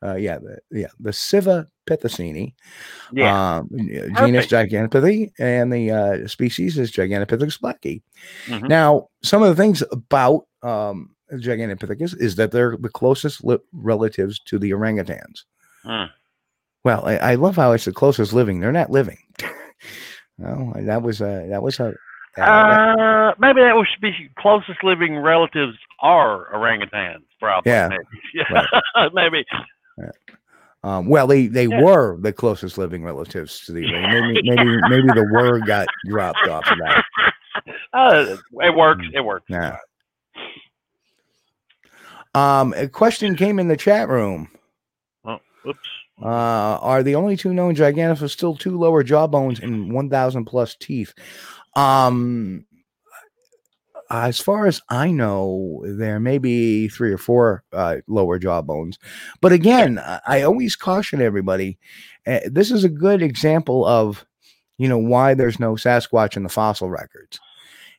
Uh, 0.04 0.16
yeah, 0.16 0.38
the, 0.38 0.60
yeah, 0.72 0.88
the 1.00 1.10
Sivapithecini. 1.12 2.54
Yeah. 3.13 3.58
Um, 3.58 3.70
genus 4.18 4.48
Gigantopithecus, 4.48 5.32
and 5.39 5.72
the 5.74 5.92
uh, 5.92 6.27
species 6.27 6.77
is 6.77 6.92
Gigantopithecus 6.92 7.60
blacki. 7.60 8.01
Mhm. 8.46 8.68
Now, 8.68 9.08
some 9.24 9.42
of 9.42 9.50
the 9.56 9.62
things 9.62 9.84
about 9.92 10.46
um, 10.63 11.16
Gigantopithecus 11.32 12.20
is 12.20 12.36
that 12.36 12.51
they're 12.51 12.77
the 12.77 12.89
closest 12.89 13.44
li- 13.44 13.58
relatives 13.72 14.39
to 14.39 14.60
the 14.60 14.72
orangutans. 14.72 15.44
Hmm. 15.84 16.06
Well, 16.88 17.06
I, 17.06 17.17
I 17.17 17.36
love 17.36 17.58
how 17.58 17.74
it's 17.74 17.84
the 17.84 17.91
closest 17.91 18.32
living. 18.32 18.62
They're 18.62 18.72
not 18.72 18.89
living. 18.89 19.17
no, 20.38 20.72
that 20.77 21.01
was 21.01 21.20
a 21.20 21.46
that 21.50 21.62
was 21.62 21.82
a. 21.82 21.94
uh, 22.38 22.41
Uh, 22.41 23.34
maybe 23.39 23.60
that 23.60 23.86
should 23.91 24.00
be 24.01 24.29
closest 24.39 24.82
living 24.86 25.17
relatives 25.17 25.77
are 26.01 26.48
orangutans, 26.56 27.25
probably. 27.41 27.70
Yeah, 27.74 27.89
Maybe. 27.89 28.03
Yeah. 28.96 29.10
maybe. 29.13 29.46
um, 30.86 31.08
well, 31.10 31.27
they 31.27 31.48
they 31.48 31.65
Yeah. 31.67 31.82
were 31.84 32.17
the 32.22 32.32
closest 32.32 32.77
living 32.77 33.03
relatives 33.03 33.65
to 33.65 33.74
the. 33.74 33.82
Maybe 33.82 34.41
maybe 34.50 34.77
maybe 34.88 35.08
the 35.13 35.27
word 35.34 35.65
got 35.65 35.89
dropped 36.06 36.48
off 36.48 36.72
of 36.72 36.77
that. 36.77 37.03
Uh, 37.91 38.38
it 38.62 38.74
works. 38.77 39.03
It 39.13 39.25
works. 39.25 39.48
Yeah. 39.50 39.75
Um, 42.34 42.74
a 42.77 42.88
question 42.88 43.36
came 43.36 43.60
in 43.60 43.67
the 43.67 43.75
chat 43.75 44.08
room. 44.08 44.48
Oh, 45.25 45.39
oops. 45.67 45.79
Uh, 46.21 46.79
are 46.81 47.03
the 47.03 47.15
only 47.15 47.38
two 47.38 47.53
known 47.53 47.75
Giganophus 47.75 48.31
still 48.31 48.55
two 48.55 48.77
lower 48.77 49.03
jaw 49.03 49.27
bones 49.27 49.59
and 49.59 49.93
1,000 49.93 50.45
plus 50.45 50.75
teeth? 50.75 51.13
Um, 51.75 52.65
as 54.09 54.39
far 54.39 54.65
as 54.65 54.81
I 54.89 55.12
know, 55.12 55.83
there 55.86 56.19
may 56.19 56.38
be 56.38 56.88
three 56.88 57.12
or 57.12 57.17
four 57.17 57.63
uh, 57.74 57.97
lower 58.07 58.39
jaw 58.39 58.62
bones. 58.62 58.97
But 59.41 59.51
again, 59.51 60.00
I, 60.00 60.19
I 60.25 60.41
always 60.41 60.75
caution 60.75 61.21
everybody. 61.21 61.77
Uh, 62.25 62.39
this 62.45 62.71
is 62.71 62.83
a 62.83 62.89
good 62.89 63.21
example 63.21 63.86
of, 63.86 64.25
you 64.77 64.88
know, 64.88 64.97
why 64.97 65.33
there's 65.33 65.59
no 65.59 65.74
Sasquatch 65.74 66.38
in 66.38 66.43
the 66.43 66.50
fossil 66.50 66.89
records. 66.89 67.39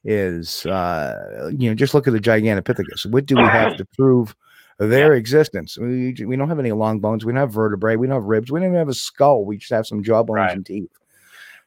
Is 0.05 0.65
uh, 0.65 1.51
you 1.57 1.69
know, 1.69 1.75
just 1.75 1.93
look 1.93 2.07
at 2.07 2.13
the 2.13 2.21
Gigantopithecus. 2.21 3.05
What 3.11 3.27
do 3.27 3.35
we 3.35 3.43
have 3.43 3.77
to 3.77 3.85
prove 3.85 4.35
their 4.79 5.15
existence? 5.15 5.77
We, 5.77 6.15
we 6.25 6.37
don't 6.37 6.49
have 6.49 6.59
any 6.59 6.73
long 6.73 7.01
bones. 7.01 7.25
We 7.25 7.33
don't 7.33 7.41
have 7.41 7.53
vertebrae. 7.53 7.97
We 7.97 8.07
don't 8.07 8.17
have 8.17 8.25
ribs. 8.25 8.51
We 8.51 8.61
don't 8.61 8.69
even 8.69 8.79
have 8.79 8.89
a 8.89 8.95
skull. 8.95 9.45
We 9.45 9.59
just 9.59 9.73
have 9.73 9.87
some 9.87 10.03
jawbones 10.03 10.37
Right. 10.37 10.53
and 10.53 10.65
teeth. 10.65 10.91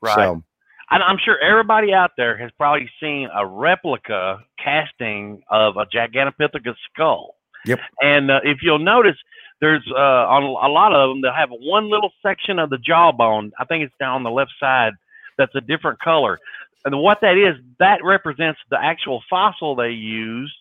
Right. 0.01 0.15
So, 0.15 0.43
And 0.89 1.03
I'm 1.03 1.17
sure 1.17 1.37
everybody 1.39 1.93
out 1.93 2.11
there 2.17 2.37
has 2.37 2.51
probably 2.57 2.89
seen 2.99 3.29
a 3.35 3.45
replica 3.45 4.39
casting 4.57 5.43
of 5.49 5.77
a 5.77 5.85
Gigantopithecus 5.85 6.75
skull. 6.93 7.35
Yep. 7.65 7.79
And 8.01 8.31
uh, 8.31 8.39
if 8.43 8.59
you'll 8.63 8.79
notice, 8.79 9.15
there's 9.59 9.83
uh, 9.95 9.99
on 9.99 10.43
a 10.43 10.67
lot 10.73 10.93
of 10.93 11.09
them, 11.09 11.21
they'll 11.21 11.33
have 11.33 11.51
one 11.51 11.89
little 11.89 12.11
section 12.23 12.57
of 12.57 12.71
the 12.71 12.79
jawbone. 12.79 13.51
I 13.59 13.65
think 13.65 13.83
it's 13.83 13.93
down 13.99 14.15
on 14.15 14.23
the 14.23 14.31
left 14.31 14.53
side 14.59 14.93
that's 15.37 15.53
a 15.55 15.61
different 15.61 15.99
color. 15.99 16.39
And 16.83 16.97
what 16.99 17.19
that 17.21 17.37
is, 17.37 17.55
that 17.77 18.03
represents 18.03 18.59
the 18.71 18.83
actual 18.83 19.21
fossil 19.29 19.75
they 19.75 19.91
used, 19.91 20.53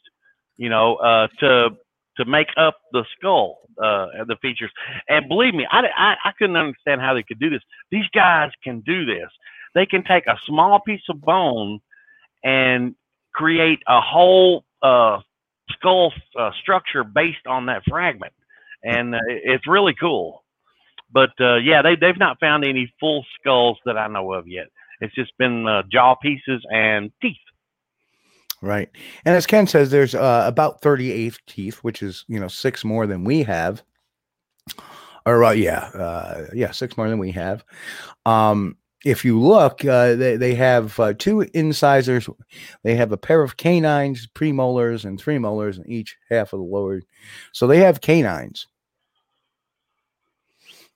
you 0.58 0.68
know, 0.68 0.96
uh, 0.96 1.28
to 1.38 1.70
to 2.20 2.24
make 2.26 2.48
up 2.56 2.76
the 2.92 3.04
skull, 3.16 3.58
uh, 3.82 4.06
and 4.14 4.28
the 4.28 4.36
features. 4.42 4.70
And 5.08 5.28
believe 5.28 5.54
me, 5.54 5.66
I, 5.70 5.80
I, 5.96 6.14
I 6.24 6.32
couldn't 6.38 6.56
understand 6.56 7.00
how 7.00 7.14
they 7.14 7.22
could 7.22 7.40
do 7.40 7.50
this. 7.50 7.62
These 7.90 8.08
guys 8.14 8.50
can 8.62 8.80
do 8.80 9.04
this. 9.06 9.28
They 9.74 9.86
can 9.86 10.04
take 10.04 10.26
a 10.26 10.36
small 10.46 10.80
piece 10.80 11.02
of 11.08 11.20
bone 11.20 11.80
and 12.44 12.94
create 13.34 13.80
a 13.88 14.00
whole 14.00 14.64
uh, 14.82 15.18
skull 15.70 16.12
uh, 16.38 16.50
structure 16.60 17.04
based 17.04 17.46
on 17.46 17.66
that 17.66 17.82
fragment, 17.88 18.32
and 18.82 19.14
uh, 19.14 19.18
it's 19.28 19.66
really 19.66 19.94
cool. 19.98 20.44
But 21.12 21.30
uh, 21.40 21.56
yeah, 21.56 21.82
they 21.82 21.96
they've 21.96 22.18
not 22.18 22.38
found 22.40 22.64
any 22.64 22.92
full 23.00 23.24
skulls 23.38 23.78
that 23.84 23.96
I 23.96 24.08
know 24.08 24.32
of 24.32 24.48
yet. 24.48 24.66
It's 25.00 25.14
just 25.14 25.32
been 25.38 25.66
uh, 25.66 25.82
jaw 25.90 26.14
pieces 26.16 26.62
and 26.70 27.10
teeth. 27.22 27.36
Right. 28.62 28.88
And 29.24 29.34
as 29.36 29.46
Ken 29.46 29.66
says, 29.66 29.90
there's 29.90 30.14
uh, 30.14 30.44
about 30.46 30.80
38 30.82 31.38
teeth, 31.46 31.76
which 31.78 32.02
is, 32.02 32.24
you 32.28 32.40
know, 32.40 32.48
six 32.48 32.84
more 32.84 33.06
than 33.06 33.24
we 33.24 33.42
have. 33.44 33.82
or 35.26 35.44
uh, 35.44 35.52
yeah, 35.52 35.84
uh, 35.94 36.46
yeah, 36.54 36.70
six 36.70 36.96
more 36.96 37.08
than 37.08 37.18
we 37.18 37.32
have. 37.32 37.64
Um, 38.26 38.76
if 39.04 39.24
you 39.24 39.40
look, 39.40 39.84
uh, 39.84 40.14
they 40.14 40.36
they 40.36 40.54
have 40.54 40.98
uh, 41.00 41.14
two 41.14 41.42
incisors. 41.54 42.28
They 42.82 42.96
have 42.96 43.12
a 43.12 43.16
pair 43.16 43.42
of 43.42 43.56
canines, 43.56 44.26
premolars, 44.34 45.04
and 45.04 45.18
three 45.18 45.38
molars 45.38 45.78
in 45.78 45.88
each 45.90 46.16
half 46.30 46.52
of 46.52 46.60
the 46.60 46.64
lower. 46.66 47.00
So 47.52 47.66
they 47.66 47.78
have 47.78 48.00
canines. 48.02 48.66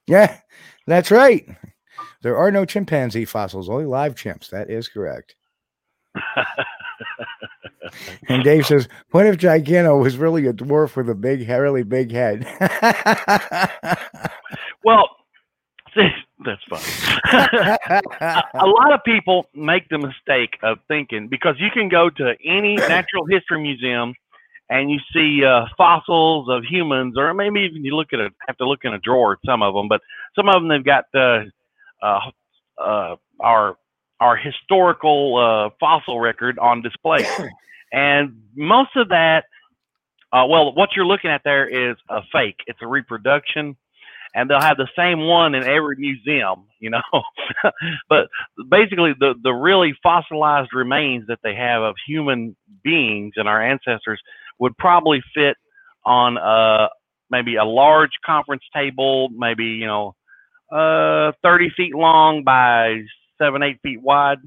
Yeah, 0.07 0.39
that's 0.87 1.11
right. 1.11 1.49
There 2.23 2.37
are 2.37 2.51
no 2.51 2.65
chimpanzee 2.65 3.25
fossils, 3.27 3.69
only 3.71 3.87
live 3.87 4.15
chimps. 4.15 4.51
That 4.51 4.71
is 4.71 4.89
correct. 4.89 5.37
and 8.29 8.43
Dave 8.45 8.67
says, 8.67 8.89
"What 9.11 9.27
if 9.27 9.37
Gigano 9.37 10.01
was 10.03 10.17
really 10.17 10.47
a 10.47 10.53
dwarf 10.53 10.97
with 10.97 11.09
a 11.09 11.15
big, 11.15 11.49
really 11.49 11.83
big 11.83 12.11
head?" 12.13 12.47
Well, 14.85 15.09
that's 16.45 16.63
funny. 16.69 16.83
a 18.55 18.67
lot 18.67 18.93
of 18.93 19.01
people 19.05 19.47
make 19.55 19.89
the 19.89 19.99
mistake 19.99 20.59
of 20.63 20.79
thinking 20.89 21.29
because 21.29 21.55
you 21.59 21.71
can 21.73 21.89
go 21.89 22.11
to 22.11 22.35
any 22.45 22.77
natural 22.77 23.25
history 23.27 23.61
museum 23.61 24.15
and 24.71 24.91
you 24.91 24.99
see 25.13 25.45
uh, 25.45 25.67
fossils 25.77 26.49
of 26.49 26.65
humans, 26.65 27.17
or 27.17 27.33
maybe 27.35 27.61
even 27.61 27.85
you 27.85 27.95
look 27.95 28.13
at 28.13 28.21
a 28.21 28.31
have 28.47 28.57
to 28.59 28.69
look 28.69 28.81
in 28.85 28.95
a 28.95 28.99
drawer 28.99 29.33
at 29.33 29.39
some 29.45 29.63
of 29.63 29.75
them, 29.75 29.89
but 29.89 30.01
some 30.35 30.49
of 30.49 30.55
them 30.55 30.69
they've 30.69 30.85
got 30.85 31.05
uh, 31.15 31.45
uh, 32.03 32.21
uh, 32.83 33.17
our 33.41 33.77
our 34.21 34.37
historical 34.37 35.37
uh, 35.37 35.71
fossil 35.81 36.21
record 36.21 36.59
on 36.59 36.83
display, 36.83 37.27
and 37.93 38.41
most 38.55 38.91
of 38.97 39.09
that. 39.09 39.45
Uh, 40.33 40.45
well, 40.49 40.75
what 40.75 40.89
you're 40.97 41.07
looking 41.07 41.31
at 41.31 41.43
there 41.45 41.69
is 41.69 41.97
a 42.11 42.21
fake. 42.33 42.57
It's 42.67 42.81
a 42.83 42.89
reproduction 42.89 43.77
and 44.35 44.51
they'll 44.51 44.61
have 44.61 44.77
the 44.77 44.89
same 44.99 45.21
one 45.21 45.55
in 45.55 45.63
every 45.63 45.97
museum, 45.97 46.65
you 46.81 46.91
know. 46.91 47.03
but 48.09 48.29
basically, 48.69 49.15
the 49.19 49.35
the 49.43 49.53
really 49.53 49.95
fossilized 50.03 50.71
remains 50.75 51.27
that 51.29 51.39
they 51.43 51.55
have 51.55 51.83
of 51.83 51.95
human 52.07 52.57
beings 52.83 53.35
and 53.37 53.49
our 53.49 53.63
ancestors 53.63 54.21
would 54.59 54.77
probably 54.77 55.23
fit 55.35 55.57
on 56.05 56.37
uh 56.37 56.89
maybe 57.31 57.57
a 57.57 57.65
large 57.65 58.11
conference 58.25 58.63
table, 58.75 59.29
maybe 59.31 59.65
you 59.65 59.87
know, 59.87 60.15
uh, 60.71 61.33
30 61.43 61.71
feet 61.77 61.95
long 61.95 62.43
by 62.45 63.03
seven 63.45 63.63
eight 63.63 63.81
feet 63.83 64.01
wide. 64.01 64.39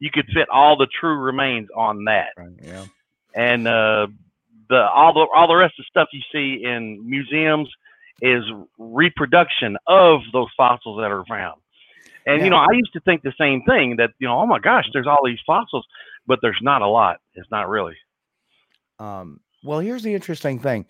You 0.00 0.10
could 0.12 0.26
fit 0.34 0.48
all 0.50 0.76
the 0.76 0.88
true 1.00 1.16
remains 1.16 1.68
on 1.76 2.04
that, 2.04 2.30
Right, 2.36 2.50
yeah. 2.60 2.84
and 3.34 3.68
uh, 3.68 4.08
the 4.68 4.82
all 4.90 5.12
the 5.12 5.26
all 5.34 5.46
the 5.48 5.54
rest 5.54 5.74
of 5.78 5.84
the 5.84 5.88
stuff 5.90 6.08
you 6.12 6.20
see 6.32 6.64
in 6.64 7.08
museums 7.08 7.68
is 8.20 8.42
reproduction 8.78 9.76
of 9.86 10.20
those 10.32 10.48
fossils 10.56 10.98
that 11.00 11.10
are 11.10 11.24
found. 11.26 11.60
And 12.26 12.38
Yeah. 12.38 12.44
you 12.44 12.50
know, 12.50 12.56
I 12.56 12.72
used 12.72 12.92
to 12.94 13.00
think 13.00 13.22
the 13.22 13.32
same 13.38 13.62
thing 13.64 13.96
that 13.96 14.10
you 14.18 14.26
know, 14.28 14.38
oh 14.40 14.46
my 14.46 14.58
gosh, 14.58 14.86
there's 14.92 15.06
all 15.06 15.24
these 15.24 15.40
fossils, 15.46 15.86
but 16.26 16.38
there's 16.42 16.58
not 16.62 16.82
a 16.82 16.86
lot. 16.86 17.18
It's 17.34 17.50
not 17.50 17.68
really. 17.68 17.96
Um, 18.98 19.40
well, 19.64 19.80
here's 19.80 20.02
the 20.02 20.14
interesting 20.14 20.58
thing. 20.58 20.86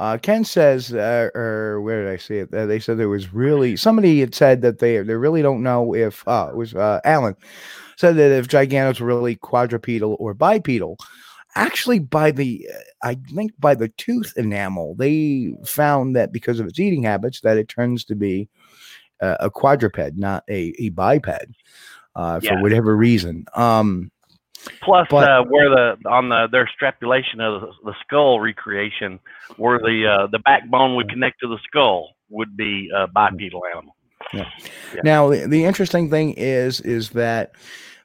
Uh, 0.00 0.16
Ken 0.16 0.44
says, 0.44 0.94
uh, 0.94 1.28
or 1.34 1.82
where 1.82 2.02
did 2.02 2.10
I 2.10 2.16
see 2.16 2.36
it? 2.38 2.54
Uh, 2.54 2.64
they 2.64 2.80
said 2.80 2.96
there 2.96 3.10
was 3.10 3.34
really 3.34 3.76
somebody 3.76 4.18
had 4.20 4.34
said 4.34 4.62
that 4.62 4.78
they 4.78 4.96
they 5.02 5.14
really 5.14 5.42
don't 5.42 5.62
know 5.62 5.94
if 5.94 6.26
uh, 6.26 6.48
it 6.50 6.56
was 6.56 6.74
uh, 6.74 7.00
Alan 7.04 7.36
said 7.96 8.16
that 8.16 8.32
if 8.32 8.48
gigantos 8.48 8.98
were 8.98 9.06
really 9.08 9.36
quadrupedal 9.36 10.16
or 10.18 10.32
bipedal. 10.32 10.96
Actually, 11.54 11.98
by 11.98 12.30
the 12.30 12.66
uh, 12.72 13.08
I 13.08 13.18
think 13.34 13.52
by 13.58 13.74
the 13.74 13.88
tooth 13.88 14.32
enamel, 14.38 14.94
they 14.94 15.52
found 15.66 16.16
that 16.16 16.32
because 16.32 16.60
of 16.60 16.66
its 16.66 16.80
eating 16.80 17.02
habits, 17.02 17.42
that 17.42 17.58
it 17.58 17.68
turns 17.68 18.02
to 18.06 18.14
be 18.14 18.48
uh, 19.20 19.36
a 19.40 19.50
quadruped, 19.50 20.16
not 20.16 20.44
a, 20.48 20.72
a 20.78 20.88
biped, 20.88 21.28
uh, 22.16 22.40
for 22.40 22.46
Yeah. 22.46 22.62
whatever 22.62 22.96
reason. 22.96 23.44
Um, 23.54 24.10
Plus, 24.82 25.06
But- 25.10 25.28
uh, 25.28 25.44
where 25.44 25.68
the 25.68 26.08
on 26.08 26.28
the 26.28 26.48
their 26.50 26.68
strapulation 26.74 27.40
of 27.40 27.60
the, 27.60 27.72
the 27.84 27.94
skull 28.04 28.40
recreation, 28.40 29.18
where 29.56 29.78
the 29.78 30.06
uh, 30.06 30.26
the 30.28 30.38
backbone 30.40 30.96
would 30.96 31.08
connect 31.08 31.40
to 31.40 31.48
the 31.48 31.58
skull, 31.66 32.10
would 32.28 32.56
be 32.56 32.90
a 32.94 33.06
bipedal 33.08 33.62
animal. 33.72 33.96
Yeah. 34.32 34.48
Now, 35.02 35.30
the, 35.30 35.46
the 35.46 35.64
interesting 35.64 36.10
thing 36.10 36.34
is, 36.36 36.80
is 36.80 37.10
that 37.10 37.52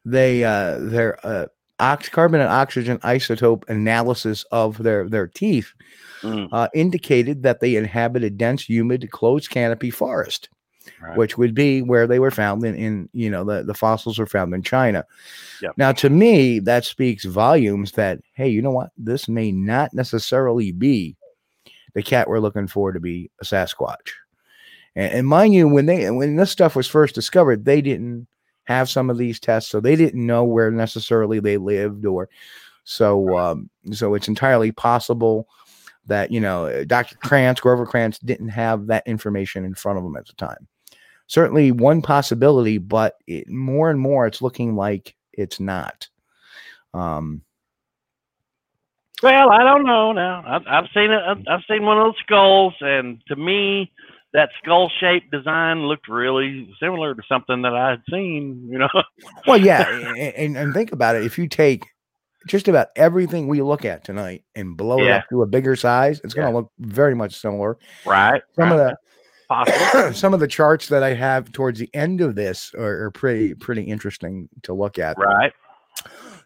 they 0.06 0.44
uh, 0.44 0.80
their 0.80 1.20
uh, 1.26 1.48
ox- 1.80 2.10
carbon 2.10 2.40
and 2.40 2.50
oxygen 2.50 3.00
isotope 3.00 3.68
analysis 3.70 4.46
of 4.52 4.78
their 4.82 5.10
their 5.10 5.28
teeth 5.28 5.74
Mm, 6.22 6.50
uh, 6.52 6.70
indicated 6.74 7.44
that 7.44 7.60
they 7.60 7.76
inhabit 7.76 8.24
a 8.24 8.32
dense, 8.32 8.68
humid, 8.68 9.12
closed 9.12 9.52
canopy 9.52 9.92
forest, 9.92 10.50
right. 11.02 11.18
which 11.18 11.38
would 11.38 11.54
be 11.54 11.82
where 11.82 12.08
they 12.08 12.20
were 12.20 12.32
found 12.32 12.64
in, 12.64 12.76
in 12.76 13.10
you 13.14 13.30
know 13.30 13.44
the, 13.44 13.64
the 13.64 13.74
fossils 13.74 14.20
were 14.20 14.26
found 14.26 14.54
in 14.54 14.64
China. 14.64 15.06
Yep. 15.62 15.74
Now, 15.78 15.92
to 15.94 16.10
me, 16.10 16.60
that 16.60 16.86
speaks 16.86 17.26
volumes 17.26 17.94
that 17.94 18.20
hey, 18.34 18.50
you 18.50 18.62
know 18.62 18.72
what, 18.72 18.92
this 18.98 19.28
may 19.28 19.52
not 19.52 19.94
necessarily 19.94 20.72
be 20.72 21.16
the 21.94 22.04
cat 22.04 22.28
we're 22.28 22.40
looking 22.40 22.68
for 22.68 22.92
to 22.92 23.00
be 23.00 23.32
a 23.42 23.46
Sasquatch. 23.46 24.12
And, 24.96 25.14
and 25.14 25.28
mind 25.28 25.54
you, 25.54 25.68
when 25.68 25.86
they 25.86 26.10
when 26.12 26.36
this 26.36 26.52
stuff 26.52 26.76
was 26.76 26.88
first 26.88 27.16
discovered, 27.16 27.66
they 27.66 27.82
didn't 27.82 28.28
have 28.66 28.90
some 28.90 29.10
of 29.10 29.18
these 29.18 29.40
tests, 29.40 29.70
so 29.70 29.80
they 29.80 29.96
didn't 29.96 30.26
know 30.26 30.44
where 30.44 30.72
necessarily 30.72 31.40
they 31.40 31.58
lived, 31.58 32.06
or 32.06 32.30
so 32.84 33.38
um, 33.38 33.70
so 33.92 34.14
it's 34.14 34.28
entirely 34.28 34.72
possible 34.72 35.48
that 36.08 36.32
you 36.32 36.40
know 36.40 36.84
Dr. 36.86 37.16
Krantz, 37.18 37.62
Grover 37.62 37.86
Krantz, 37.86 38.20
didn't 38.20 38.50
have 38.50 38.88
that 38.88 39.06
information 39.08 39.66
in 39.66 39.74
front 39.74 39.98
of 39.98 40.06
him 40.06 40.16
at 40.16 40.28
the 40.28 40.34
time. 40.34 40.68
Certainly 41.28 41.72
one 41.72 42.02
possibility, 42.02 42.78
but 42.78 43.16
it, 43.28 43.50
more 43.50 43.90
and 43.90 44.00
more 44.00 44.28
it's 44.28 44.42
looking 44.42 44.76
like 44.76 45.16
it's 45.34 45.60
not. 45.60 46.08
Um, 46.94 47.42
Well, 49.24 49.52
I 49.52 49.64
don't 49.64 49.86
know 49.86 50.12
now. 50.12 50.44
I've, 50.46 50.68
I've 50.68 50.90
seen 50.94 51.12
it. 51.12 51.22
I've, 51.22 51.44
I've 51.48 51.64
seen 51.70 51.84
one 51.84 51.98
of 51.98 52.06
those 52.06 52.20
skulls, 52.24 52.74
and 52.82 53.22
to 53.28 53.36
me, 53.36 53.92
that 54.34 54.50
skull-shaped 54.62 55.32
design 55.32 55.88
looked 55.88 56.08
really 56.10 56.70
similar 56.80 57.16
to 57.16 57.22
something 57.28 57.62
that 57.64 57.74
I 57.74 57.92
had 57.92 58.04
seen. 58.10 58.68
You 58.70 58.80
know, 58.80 58.90
well, 59.48 59.58
yeah, 59.58 59.90
and, 59.90 60.58
and 60.58 60.74
think 60.74 60.92
about 60.92 61.16
it. 61.16 61.24
If 61.24 61.38
you 61.38 61.48
take 61.48 61.86
just 62.48 62.68
about 62.68 62.90
everything 62.96 63.48
we 63.48 63.62
look 63.62 63.86
at 63.86 64.04
tonight 64.04 64.44
and 64.54 64.78
blow 64.78 65.00
it 65.00 65.10
up 65.10 65.30
to 65.30 65.42
a 65.42 65.48
bigger 65.48 65.76
size, 65.76 66.22
it's 66.24 66.34
going 66.34 66.48
to 66.48 66.56
look 66.56 66.72
very 66.80 67.16
much 67.16 67.36
similar. 67.40 67.78
right? 68.06 68.42
Some 68.56 68.72
of 68.72 68.78
the 68.78 68.96
possible. 69.64 70.14
some 70.14 70.34
of 70.34 70.40
the 70.40 70.48
charts 70.48 70.88
that 70.88 71.04
I 71.04 71.14
have 71.14 71.52
towards 71.52 71.80
the 71.80 71.90
end 71.94 72.22
of 72.22 72.36
this 72.36 72.74
are, 72.76 73.06
are 73.06 73.12
pretty 73.12 73.54
pretty 73.54 73.84
interesting 73.84 74.50
to 74.64 74.74
look 74.74 75.00
at. 75.00 75.18
right. 75.18 75.54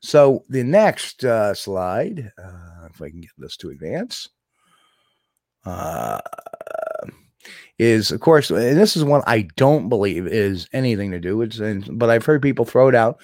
So 0.01 0.45
the 0.49 0.63
next 0.63 1.25
uh, 1.25 1.53
slide, 1.53 2.31
uh, 2.41 2.87
if 2.89 3.01
I 3.01 3.09
can 3.09 3.21
get 3.21 3.31
this 3.37 3.57
to 3.57 3.69
advance, 3.69 4.29
uh, 5.65 6.19
is 7.77 8.11
of 8.11 8.19
course, 8.19 8.49
and 8.49 8.77
this 8.77 8.95
is 8.95 9.03
one 9.03 9.23
I 9.27 9.47
don't 9.55 9.89
believe 9.89 10.27
is 10.27 10.67
anything 10.73 11.11
to 11.11 11.19
do 11.19 11.37
with, 11.37 11.59
and, 11.59 11.97
but 11.97 12.09
I've 12.09 12.25
heard 12.25 12.41
people 12.41 12.65
throw 12.65 12.87
it 12.87 12.95
out. 12.95 13.19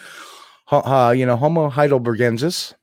Uh, 0.71 1.13
you 1.15 1.25
know, 1.25 1.35
Homo 1.35 1.69
heidelbergensis, 1.69 2.73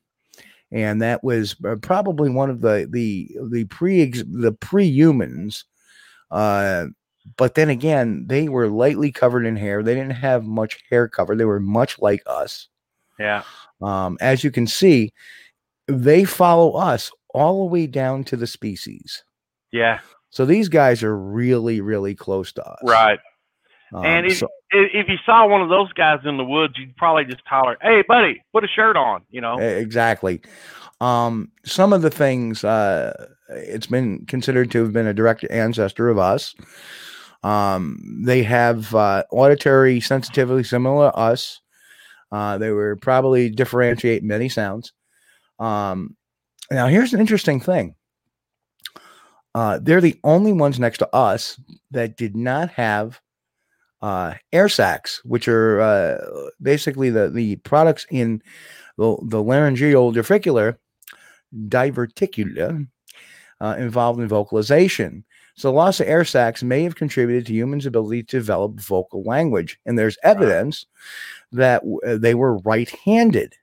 and 0.71 1.03
that 1.03 1.25
was 1.25 1.57
uh, 1.67 1.77
probably 1.77 2.31
one 2.31 2.49
of 2.49 2.61
the 2.61 2.89
the 2.91 3.31
the 3.51 3.65
pre 3.65 4.07
the 4.07 4.53
pre 4.53 4.87
humans. 4.87 5.65
Uh, 6.33 6.87
but 7.37 7.55
then 7.55 7.69
again, 7.69 8.25
they 8.27 8.49
were 8.49 8.69
lightly 8.69 9.13
covered 9.13 9.47
in 9.47 9.55
hair. 9.57 9.83
They 9.83 9.95
didn't 9.95 10.17
have 10.17 10.45
much 10.45 10.83
hair 10.91 11.07
cover. 11.07 11.37
They 11.37 11.45
were 11.45 11.61
much 11.61 12.01
like 12.01 12.23
us. 12.27 12.69
Yeah. 13.19 13.43
Um, 13.81 14.17
as 14.21 14.43
you 14.43 14.51
can 14.51 14.67
see, 14.67 15.13
they 15.87 16.25
follow 16.25 16.73
us 16.73 17.13
all 17.35 17.61
the 17.61 17.73
way 17.73 17.87
down 17.87 18.25
to 18.25 18.37
the 18.37 18.47
species. 18.47 19.23
Yeah. 19.71 20.01
So 20.31 20.47
these 20.47 20.69
guys 20.69 21.03
are 21.03 21.17
really, 21.17 21.81
really 21.81 22.15
close 22.15 22.53
to 22.53 22.67
us. 22.67 22.79
Right. 22.83 23.21
Um, 23.93 24.05
and 24.05 24.27
if, 24.27 24.39
so- 24.39 24.49
if 24.73 25.09
you 25.09 25.17
saw 25.27 25.47
one 25.47 25.61
of 25.61 25.69
those 25.69 25.93
guys 25.93 26.21
in 26.25 26.39
the 26.39 26.45
woods, 26.45 26.75
you'd 26.79 26.97
probably 26.97 27.27
just 27.27 27.43
holler, 27.47 27.77
"Hey, 27.83 28.03
buddy, 28.09 28.43
put 28.53 28.65
a 28.65 28.69
shirt 28.69 28.97
on." 28.97 29.23
You 29.31 29.43
know. 29.43 29.59
exactly. 29.59 30.41
Um, 31.03 31.51
some 31.65 31.93
of 31.93 32.03
the 32.03 32.11
things 32.11 32.63
uh, 32.63 33.27
it's 33.49 33.89
been 33.89 34.25
considered 34.27 34.71
to 34.71 34.85
have 34.85 34.93
been 34.93 35.09
a 35.09 35.15
direct 35.15 35.45
ancestor 35.51 36.09
of 36.09 36.19
us. 36.19 36.55
Um, 37.43 38.23
they 38.25 38.45
have 38.45 38.95
uh, 38.95 39.25
auditory 39.33 40.01
sensitivity 40.01 40.63
similar 40.63 41.11
to 41.11 41.17
us. 41.17 41.61
Uh, 42.31 42.57
they 42.57 42.71
were 42.71 42.95
probably 42.95 43.51
differentiate 43.51 44.23
many 44.23 44.49
sounds. 44.49 44.93
Um, 45.59 46.17
now, 46.71 46.87
here's 46.87 47.13
an 47.13 47.21
interesting 47.21 47.59
thing. 47.59 47.97
Uh, 49.57 49.81
they're 49.83 50.01
the 50.01 50.21
only 50.23 50.53
ones 50.53 50.79
next 50.79 50.99
to 50.99 51.15
us 51.15 51.61
that 51.91 52.17
did 52.17 52.37
not 52.37 52.71
have 52.71 53.21
uh, 54.03 54.35
air 54.53 54.69
sacs, 54.69 55.21
which 55.25 55.49
are 55.49 55.81
uh, 55.81 56.49
basically 56.63 57.11
the, 57.11 57.29
the 57.29 57.57
products 57.57 58.07
in 58.09 58.41
the, 58.99 59.17
the 59.25 59.43
laryngeal 59.43 60.13
diffricular 60.13 60.77
diverticula 61.69 62.87
uh, 63.61 63.77
involved 63.79 64.21
in 64.21 64.29
vocalization. 64.29 65.25
So 65.55 65.69
the 65.69 65.75
loss 65.75 66.01
of 66.01 66.09
air 66.09 66.25
sacs 66.25 66.63
may 66.63 66.83
have 66.83 66.97
contributed 66.97 67.47
to 67.47 67.53
humans' 67.53 67.87
ability 67.87 68.23
to 68.25 68.39
develop 68.39 68.81
vocal 68.81 69.23
language, 69.23 69.79
and 69.85 69.99
there's 69.99 70.17
evidence 70.23 70.87
that 71.53 71.81
w- 71.83 72.01
uh, 72.07 72.17
they 72.17 72.35
were 72.35 72.59
right-handed. 72.59 73.55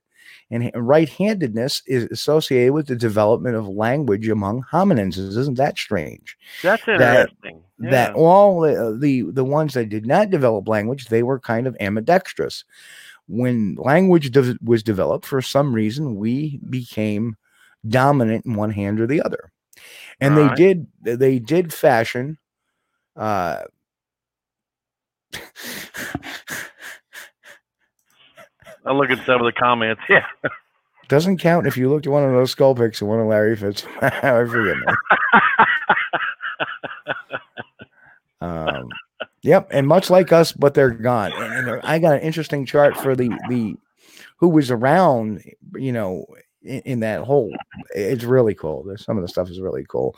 And 0.52 0.64
h- 0.66 0.72
right-handedness 0.76 1.84
is 1.88 2.06
associated 2.06 2.74
with 2.74 2.88
the 2.88 2.96
development 2.96 3.56
of 3.56 3.68
language 3.68 4.28
among 4.30 4.64
hominins. 4.72 5.18
Isn't 5.18 5.58
that 5.58 5.78
strange? 5.78 6.38
That's 6.64 6.88
interesting. 6.88 7.64
that 7.80 8.10
Yeah. 8.10 8.14
all 8.22 8.62
the, 8.62 8.98
the 9.00 9.22
the 9.32 9.44
ones 9.46 9.74
that 9.74 9.90
did 9.90 10.06
not 10.06 10.30
develop 10.30 10.68
language 10.68 11.06
they 11.08 11.24
were 11.24 11.40
kind 11.40 11.66
of 11.66 11.78
ambidextrous 11.80 12.66
when 13.28 13.76
language 13.76 14.32
de- 14.32 14.58
was 14.62 14.84
developed 14.84 15.26
for 15.26 15.42
some 15.42 15.74
reason 15.74 16.16
we 16.18 16.60
became 16.70 17.38
dominant 17.88 18.46
in 18.46 18.54
one 18.56 18.72
hand 18.72 19.00
or 19.00 19.08
the 19.08 19.22
other 19.22 19.52
and 20.20 20.36
they 20.38 20.44
Right. 20.44 20.58
did 20.58 20.88
they 21.02 21.40
did 21.40 21.74
fashion 21.74 22.38
uh 23.16 23.64
I 28.86 28.92
look 28.94 29.10
at 29.12 29.24
some 29.26 29.42
of 29.42 29.46
the 29.46 29.52
comments. 29.58 30.02
Yeah. 30.10 30.26
doesn't 31.08 31.38
count 31.38 31.66
if 31.68 31.76
you 31.78 31.90
looked 31.90 32.06
at 32.06 32.12
one 32.14 32.24
of 32.24 32.32
those 32.32 32.52
skull 32.52 32.76
pics 32.76 33.02
and 33.02 33.10
one 33.10 33.20
of 33.20 33.28
larry 33.28 33.56
fitz 33.56 33.84
i 34.02 34.46
forget. 34.46 34.78
Um, 38.42 38.88
yep, 39.42 39.68
and 39.72 39.86
much 39.88 40.10
like 40.10 40.32
us, 40.32 40.52
but 40.54 40.74
they're 40.74 40.92
gone. 40.92 41.32
And, 41.34 41.70
and 41.70 41.82
I 41.84 42.00
got 42.00 42.16
an 42.16 42.22
interesting 42.22 42.66
chart 42.66 42.96
for 42.98 43.16
the 43.16 43.30
the 43.50 43.76
who 44.38 44.48
was 44.50 44.72
around, 44.72 45.44
you 45.76 45.92
know, 45.92 46.26
in, 46.64 46.82
in 46.82 47.00
that 47.02 47.22
whole. 47.22 47.60
It's 47.96 48.24
really 48.24 48.56
cool. 48.56 48.86
Some 48.98 49.18
of 49.18 49.22
the 49.22 49.28
stuff 49.28 49.50
is 49.50 49.60
really 49.60 49.86
cool. 49.88 50.16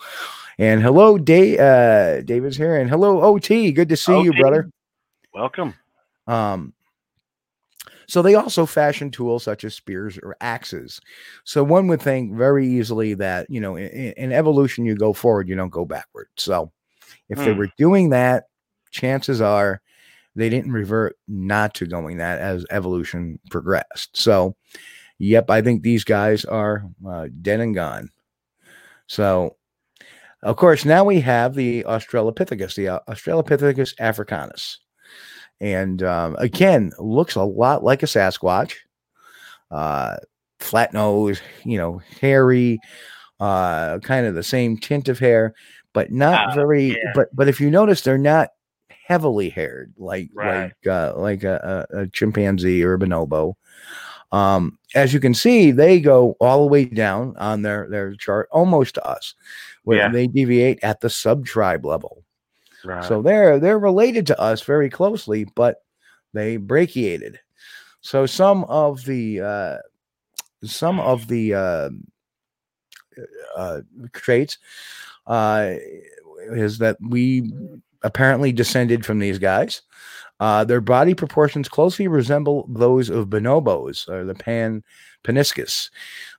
And 0.57 0.81
hello, 0.81 1.17
Dave. 1.17 1.59
Uh, 1.59 2.21
David's 2.21 2.57
here, 2.57 2.77
and 2.77 2.89
hello, 2.89 3.21
OT. 3.21 3.71
Good 3.71 3.89
to 3.89 3.97
see 3.97 4.21
you, 4.21 4.33
brother. 4.33 4.69
Welcome. 5.33 5.73
Um, 6.27 6.73
so 8.07 8.21
they 8.21 8.35
also 8.35 8.65
fashion 8.65 9.09
tools 9.09 9.43
such 9.43 9.63
as 9.63 9.73
spears 9.73 10.19
or 10.21 10.35
axes. 10.41 10.99
So 11.45 11.63
one 11.63 11.87
would 11.87 12.01
think 12.01 12.33
very 12.35 12.67
easily 12.67 13.13
that 13.15 13.47
you 13.49 13.61
know 13.61 13.77
in, 13.77 14.11
in 14.13 14.31
evolution 14.33 14.85
you 14.85 14.95
go 14.95 15.13
forward, 15.13 15.47
you 15.47 15.55
don't 15.55 15.69
go 15.69 15.85
backward. 15.85 16.27
So 16.35 16.71
if 17.29 17.37
they 17.39 17.53
Hmm. 17.53 17.57
were 17.57 17.69
doing 17.77 18.09
that, 18.09 18.45
chances 18.91 19.39
are 19.39 19.81
they 20.35 20.49
didn't 20.49 20.73
revert 20.73 21.17
not 21.27 21.73
to 21.75 21.85
going 21.85 22.17
that 22.17 22.39
as 22.39 22.65
evolution 22.69 23.39
progressed. 23.49 24.15
So, 24.15 24.55
yep, 25.21 25.49
I 25.49 25.61
think 25.61 25.83
these 25.83 26.03
guys 26.03 26.45
are 26.45 26.83
uh, 27.07 27.27
dead 27.41 27.59
and 27.59 27.75
gone. 27.75 28.09
So, 29.07 29.55
of 30.43 30.55
course, 30.57 30.85
now 30.85 31.03
we 31.03 31.19
have 31.21 31.53
the 31.53 31.83
Australopithecus, 31.83 32.75
the 32.75 32.87
uh, 32.89 32.99
Australopithecus 33.07 33.93
africanus. 33.99 34.79
And 35.59 36.01
um, 36.01 36.35
again, 36.39 36.91
looks 36.97 37.35
a 37.35 37.43
lot 37.43 37.83
like 37.83 38.01
a 38.03 38.07
Sasquatch. 38.07 38.73
Uh, 39.69 40.17
flat 40.59 40.93
nose, 40.93 41.41
you 41.63 41.77
know, 41.77 42.01
hairy, 42.19 42.79
uh, 43.39 43.99
kind 43.99 44.25
of 44.25 44.35
the 44.35 44.43
same 44.43 44.77
tint 44.77 45.07
of 45.09 45.17
hair, 45.19 45.53
but 45.93 46.11
not 46.11 46.49
Ah, 46.49 46.55
very. 46.55 46.89
yeah. 46.89 47.11
But 47.15 47.29
but 47.33 47.47
if 47.47 47.61
you 47.61 47.69
notice, 47.69 48.01
they're 48.01 48.17
not 48.17 48.49
heavily 49.07 49.49
haired 49.49 49.93
like 49.97 50.29
Right. 50.33 50.63
like 50.63 50.87
uh, 50.87 51.13
like 51.15 51.43
a, 51.43 51.85
a, 51.93 51.99
a 52.01 52.07
chimpanzee 52.07 52.83
or 52.83 52.93
a 52.95 52.99
bonobo. 52.99 53.53
Um, 54.31 54.77
as 54.95 55.13
you 55.13 55.19
can 55.19 55.33
see, 55.33 55.71
they 55.71 55.99
go 55.99 56.35
all 56.39 56.61
the 56.61 56.67
way 56.71 56.85
down 56.85 57.35
on 57.37 57.61
their 57.61 57.87
their 57.89 58.15
chart, 58.15 58.49
almost 58.51 58.95
to 58.95 59.05
us, 59.05 59.35
where 59.83 59.97
Yeah. 59.99 60.09
they 60.09 60.27
deviate 60.27 60.83
at 60.83 61.01
the 61.01 61.09
sub 61.09 61.45
tribe 61.45 61.85
level. 61.85 62.23
Right. 62.83 63.03
So 63.03 63.21
they're 63.21 63.59
they're 63.59 63.79
related 63.79 64.27
to 64.27 64.39
us 64.39 64.61
very 64.61 64.89
closely, 64.89 65.45
but 65.55 65.83
they 66.33 66.57
brachiated. 66.57 67.37
So 68.01 68.25
some 68.25 68.63
of 68.65 69.05
the 69.05 69.41
uh, 69.41 69.77
some 70.63 70.99
of 70.99 71.27
the 71.27 71.53
uh, 71.53 71.89
uh, 73.55 73.81
traits 74.13 74.57
uh, 75.27 75.73
is 76.49 76.79
that 76.79 76.97
we 76.99 77.51
apparently 78.03 78.51
descended 78.51 79.05
from 79.05 79.19
these 79.19 79.39
guys. 79.39 79.81
Uh, 80.39 80.63
their 80.63 80.81
body 80.81 81.13
proportions 81.13 81.69
closely 81.69 82.07
resemble 82.07 82.65
those 82.67 83.09
of 83.09 83.27
bonobos 83.27 84.09
or 84.09 84.25
the 84.25 84.33
pan 84.33 84.83
paniscus. 85.23 85.91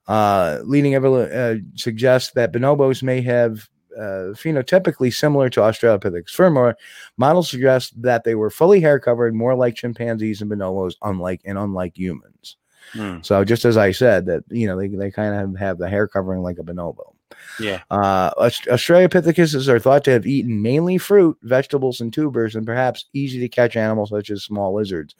Uh, 0.08 0.58
leading 0.64 0.92
evolu- 0.92 1.32
uh, 1.32 1.60
suggests 1.76 2.32
that 2.32 2.52
bonobos 2.52 3.02
may 3.02 3.20
have 3.20 3.68
uh, 3.96 4.34
phenotypically 4.34 5.12
similar 5.12 5.48
to 5.50 5.60
Australopithecus. 5.60 6.30
Furthermore, 6.30 6.76
models 7.16 7.50
suggest 7.50 8.00
that 8.02 8.24
they 8.24 8.34
were 8.34 8.50
fully 8.50 8.80
hair 8.80 8.98
covered, 8.98 9.34
more 9.34 9.54
like 9.54 9.76
chimpanzees 9.76 10.42
and 10.42 10.50
bonobos, 10.50 10.94
unlike 11.02 11.42
and 11.44 11.58
unlike 11.58 11.96
humans. 11.96 12.56
Hmm. 12.92 13.18
So 13.22 13.44
just 13.44 13.64
as 13.64 13.76
I 13.76 13.92
said, 13.92 14.26
that 14.26 14.44
you 14.48 14.66
know 14.66 14.78
they, 14.78 14.88
they 14.88 15.10
kind 15.10 15.34
of 15.34 15.58
have 15.58 15.78
the 15.78 15.88
hair 15.88 16.08
covering 16.08 16.42
like 16.42 16.58
a 16.58 16.62
bonobo. 16.62 17.11
Yeah. 17.60 17.82
Uh, 17.90 18.30
Aust- 18.38 18.66
Australopithecus 18.66 19.68
are 19.68 19.78
thought 19.78 20.04
to 20.04 20.10
have 20.10 20.26
eaten 20.26 20.62
mainly 20.62 20.98
fruit, 20.98 21.36
vegetables, 21.42 22.00
and 22.00 22.12
tubers, 22.12 22.54
and 22.54 22.66
perhaps 22.66 23.06
easy 23.12 23.38
to 23.40 23.48
catch 23.48 23.76
animals 23.76 24.10
such 24.10 24.30
as 24.30 24.44
small 24.44 24.74
lizards. 24.74 25.14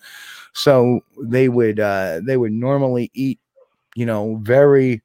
So 0.52 1.00
they 1.20 1.48
would 1.48 1.80
uh, 1.80 2.20
they 2.24 2.36
would 2.36 2.52
normally 2.52 3.10
eat, 3.14 3.40
you 3.94 4.06
know, 4.06 4.36
very 4.42 5.02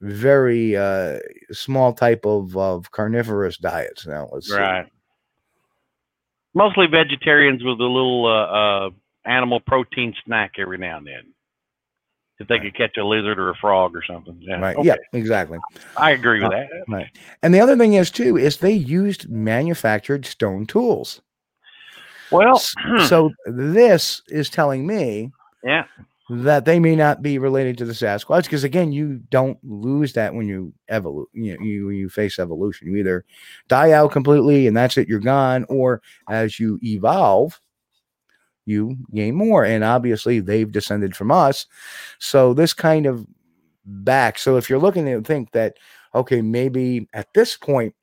very 0.00 0.76
uh, 0.76 1.20
small 1.52 1.92
type 1.92 2.26
of 2.26 2.56
of 2.56 2.90
carnivorous 2.90 3.56
diets. 3.56 4.06
Now 4.06 4.28
let's 4.32 4.48
see. 4.48 4.54
Right. 4.54 4.86
Mostly 6.54 6.86
vegetarians 6.86 7.64
with 7.64 7.80
a 7.80 7.84
little 7.84 8.26
uh, 8.26 8.86
uh, 8.86 8.90
animal 9.24 9.60
protein 9.60 10.14
snack 10.24 10.52
every 10.58 10.76
now 10.78 10.98
and 10.98 11.06
then. 11.06 11.31
If 12.42 12.48
they 12.48 12.58
could 12.58 12.74
catch 12.74 12.96
a 12.96 13.04
lizard 13.04 13.38
or 13.38 13.50
a 13.50 13.54
frog 13.54 13.94
or 13.94 14.02
something. 14.02 14.36
Yeah. 14.40 14.56
Right. 14.56 14.76
Okay. 14.76 14.88
Yeah. 14.88 14.96
Exactly. 15.12 15.58
I 15.96 16.10
agree 16.10 16.40
with 16.42 16.52
Uh, 16.52 16.56
that. 16.56 16.68
Right. 16.88 17.08
And 17.42 17.54
the 17.54 17.60
other 17.60 17.76
thing 17.76 17.94
is 17.94 18.10
too 18.10 18.36
is 18.36 18.56
they 18.56 18.72
used 18.72 19.30
manufactured 19.30 20.26
stone 20.26 20.66
tools. 20.66 21.22
Well, 22.32 22.58
so 23.06 23.30
this 23.46 24.22
is 24.28 24.50
telling 24.50 24.86
me 24.86 25.30
yeah. 25.62 25.84
that 26.30 26.64
they 26.64 26.80
may 26.80 26.96
not 26.96 27.22
be 27.22 27.38
related 27.38 27.78
to 27.78 27.84
the 27.84 27.92
Sasquatch 27.92 28.44
because 28.44 28.64
again, 28.64 28.90
you 28.90 29.20
don't 29.30 29.58
lose 29.62 30.14
that 30.14 30.34
when 30.34 30.48
you 30.48 30.72
evolve. 30.88 31.26
You, 31.34 31.58
know, 31.58 31.64
you 31.64 31.90
you 31.90 32.08
face 32.08 32.38
evolution. 32.38 32.88
You 32.88 32.96
either 32.96 33.24
die 33.68 33.92
out 33.92 34.10
completely 34.12 34.66
and 34.66 34.76
that's 34.76 34.96
it, 34.96 35.08
you're 35.08 35.20
gone, 35.20 35.64
or 35.68 36.02
as 36.28 36.58
you 36.58 36.80
evolve, 36.82 37.60
you 38.66 38.96
gain 39.14 39.34
more. 39.34 39.64
And 39.64 39.82
obviously, 39.84 40.40
they've 40.40 40.70
descended 40.70 41.16
from 41.16 41.30
us, 41.30 41.66
so 42.18 42.54
this 42.54 42.72
kind 42.72 43.06
of 43.06 43.26
back. 43.84 44.38
So 44.38 44.56
if 44.56 44.70
you're 44.70 44.78
looking 44.78 45.06
to 45.06 45.20
think 45.22 45.50
that, 45.52 45.76
okay, 46.14 46.40
maybe 46.42 47.08
at 47.12 47.32
this 47.34 47.56
point. 47.56 47.94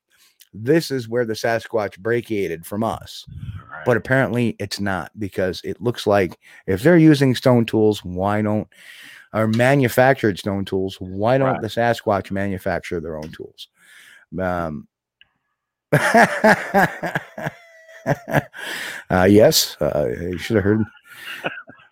This 0.51 0.89
is 0.89 1.07
where 1.07 1.25
the 1.25 1.33
Sasquatch 1.35 1.99
brachiated 1.99 2.65
from 2.65 2.83
us 2.83 3.23
Right. 3.71 3.85
but 3.85 3.97
apparently 3.97 4.55
it's 4.57 4.79
not 4.79 5.11
because 5.19 5.61
it 5.63 5.79
looks 5.79 6.07
like 6.07 6.39
if 6.65 6.81
they're 6.81 6.97
using 6.97 7.35
stone 7.35 7.67
tools, 7.67 8.03
why 8.03 8.41
don't 8.41 8.67
or 9.31 9.47
manufactured 9.47 10.39
stone 10.39 10.65
tools, 10.65 10.99
why 10.99 11.37
don't 11.37 11.49
Right. 11.53 11.61
the 11.61 11.67
Sasquatch 11.67 12.31
manufacture 12.31 12.99
their 12.99 13.15
own 13.15 13.31
tools? 13.31 13.67
Um, 14.39 14.87
uh, 19.09 19.27
yes, 19.29 19.77
uh, 19.81 20.07
you 20.19 20.37
should 20.37 20.55
have 20.57 20.63
heard. 20.65 20.83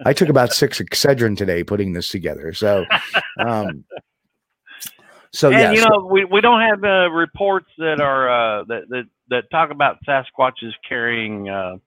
I 0.06 0.14
took 0.14 0.30
about 0.30 0.54
six 0.54 0.80
Excedrin 0.80 1.36
today 1.38 1.64
putting 1.64 1.94
this 1.94 2.10
together. 2.10 2.54
So, 2.54 2.86
um, 3.40 3.84
so 5.34 5.50
and 5.50 5.58
yeah, 5.60 5.72
you 5.72 5.82
so- 5.82 5.90
know, 5.90 6.06
we, 6.12 6.26
we 6.26 6.42
don't 6.42 6.62
have 6.62 6.84
uh, 6.84 7.10
reports 7.12 7.68
that 7.78 8.00
are 8.00 8.30
uh, 8.30 8.64
that, 8.66 8.84
that 8.90 9.04
that 9.30 9.44
talk 9.52 9.72
about 9.72 9.98
Sasquatches 10.08 10.72
carrying 10.88 11.50
uh, 11.50 11.78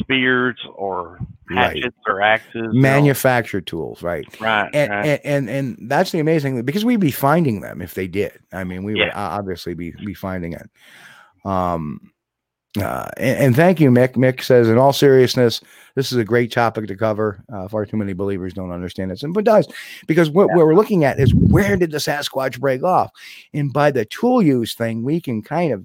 spears 0.00 0.56
or 0.74 1.18
Right. 1.48 1.76
hatchets 1.76 1.96
or 2.08 2.22
axes. 2.22 2.54
you 2.54 2.62
know. 2.62 2.72
manufactured 2.72 3.68
tools, 3.68 4.02
right? 4.02 4.24
Right. 4.40 4.68
and, 4.74 4.90
right. 4.90 5.06
and 5.24 5.48
and 5.48 5.48
and 5.78 5.88
that's 5.88 6.10
the 6.10 6.18
amazing 6.18 6.56
thing 6.56 6.64
because 6.64 6.84
we'd 6.84 6.98
be 6.98 7.12
finding 7.12 7.60
them 7.60 7.80
if 7.80 7.94
they 7.94 8.08
did. 8.08 8.32
I 8.52 8.64
mean, 8.64 8.82
we 8.82 8.94
would 8.94 8.98
Yeah. 9.06 9.12
o- 9.14 9.38
obviously 9.38 9.74
be 9.74 9.92
be 10.04 10.12
finding 10.12 10.54
it. 10.54 10.68
Um, 11.44 12.10
uh, 12.76 13.08
and, 13.16 13.38
and 13.38 13.56
thank 13.56 13.80
you, 13.80 13.90
Mick. 13.90 14.14
Mick 14.14 14.42
says, 14.42 14.68
in 14.68 14.78
all 14.78 14.92
seriousness, 14.92 15.60
this 15.94 16.12
is 16.12 16.18
a 16.18 16.24
great 16.24 16.52
topic 16.52 16.86
to 16.88 16.96
cover. 16.96 17.42
Uh, 17.52 17.68
far 17.68 17.86
too 17.86 17.96
many 17.96 18.12
believers 18.12 18.52
don't 18.52 18.72
understand 18.72 19.10
it, 19.10 19.20
but 19.30 19.44
does 19.44 19.68
because 20.06 20.30
what, 20.30 20.48
what 20.48 20.58
we're 20.58 20.74
looking 20.74 21.04
at 21.04 21.18
is 21.18 21.34
where 21.34 21.76
did 21.76 21.90
the 21.90 21.98
Sasquatch 21.98 22.60
break 22.60 22.82
off, 22.82 23.10
and 23.52 23.72
by 23.72 23.90
the 23.90 24.04
tool 24.04 24.42
use 24.42 24.74
thing, 24.74 25.02
we 25.02 25.20
can 25.20 25.42
kind 25.42 25.72
of 25.72 25.84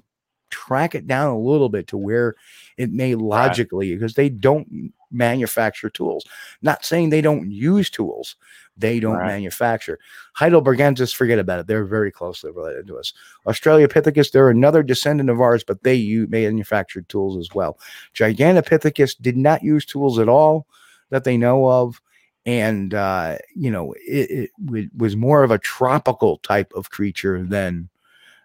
track 0.50 0.94
it 0.94 1.06
down 1.06 1.30
a 1.30 1.38
little 1.38 1.70
bit 1.70 1.86
to 1.88 1.96
where 1.96 2.34
it 2.76 2.92
may 2.92 3.14
logically 3.14 3.94
because 3.94 4.14
they 4.14 4.28
don't 4.28 4.92
manufacture 5.10 5.90
tools. 5.90 6.24
Not 6.60 6.84
saying 6.84 7.10
they 7.10 7.22
don't 7.22 7.50
use 7.50 7.90
tools, 7.90 8.36
They 8.76 9.00
don't 9.00 9.16
Right. 9.18 9.26
manufacture. 9.26 9.98
Heidelbergensis, 10.38 11.14
forget 11.14 11.38
about 11.38 11.60
it. 11.60 11.66
They're 11.66 11.84
very 11.84 12.10
closely 12.10 12.50
related 12.50 12.86
to 12.86 12.98
us. 12.98 13.12
Australopithecus, 13.46 14.32
they're 14.32 14.48
another 14.48 14.82
descendant 14.82 15.28
of 15.30 15.40
ours, 15.40 15.62
but 15.62 15.82
they 15.82 15.94
u- 15.94 16.26
manufactured 16.28 17.08
tools 17.08 17.36
as 17.36 17.54
well. 17.54 17.78
Gigantopithecus 18.14 19.20
did 19.20 19.36
not 19.36 19.62
use 19.62 19.84
tools 19.84 20.18
at 20.18 20.28
all 20.28 20.66
that 21.10 21.24
they 21.24 21.36
know 21.36 21.66
of. 21.68 22.00
And, 22.44 22.92
uh, 22.92 23.38
you 23.54 23.70
know, 23.70 23.92
it, 24.06 24.50
it 24.72 24.90
was 24.96 25.14
more 25.16 25.44
of 25.44 25.50
a 25.50 25.58
tropical 25.58 26.38
type 26.38 26.72
of 26.74 26.90
creature 26.90 27.42
than 27.44 27.88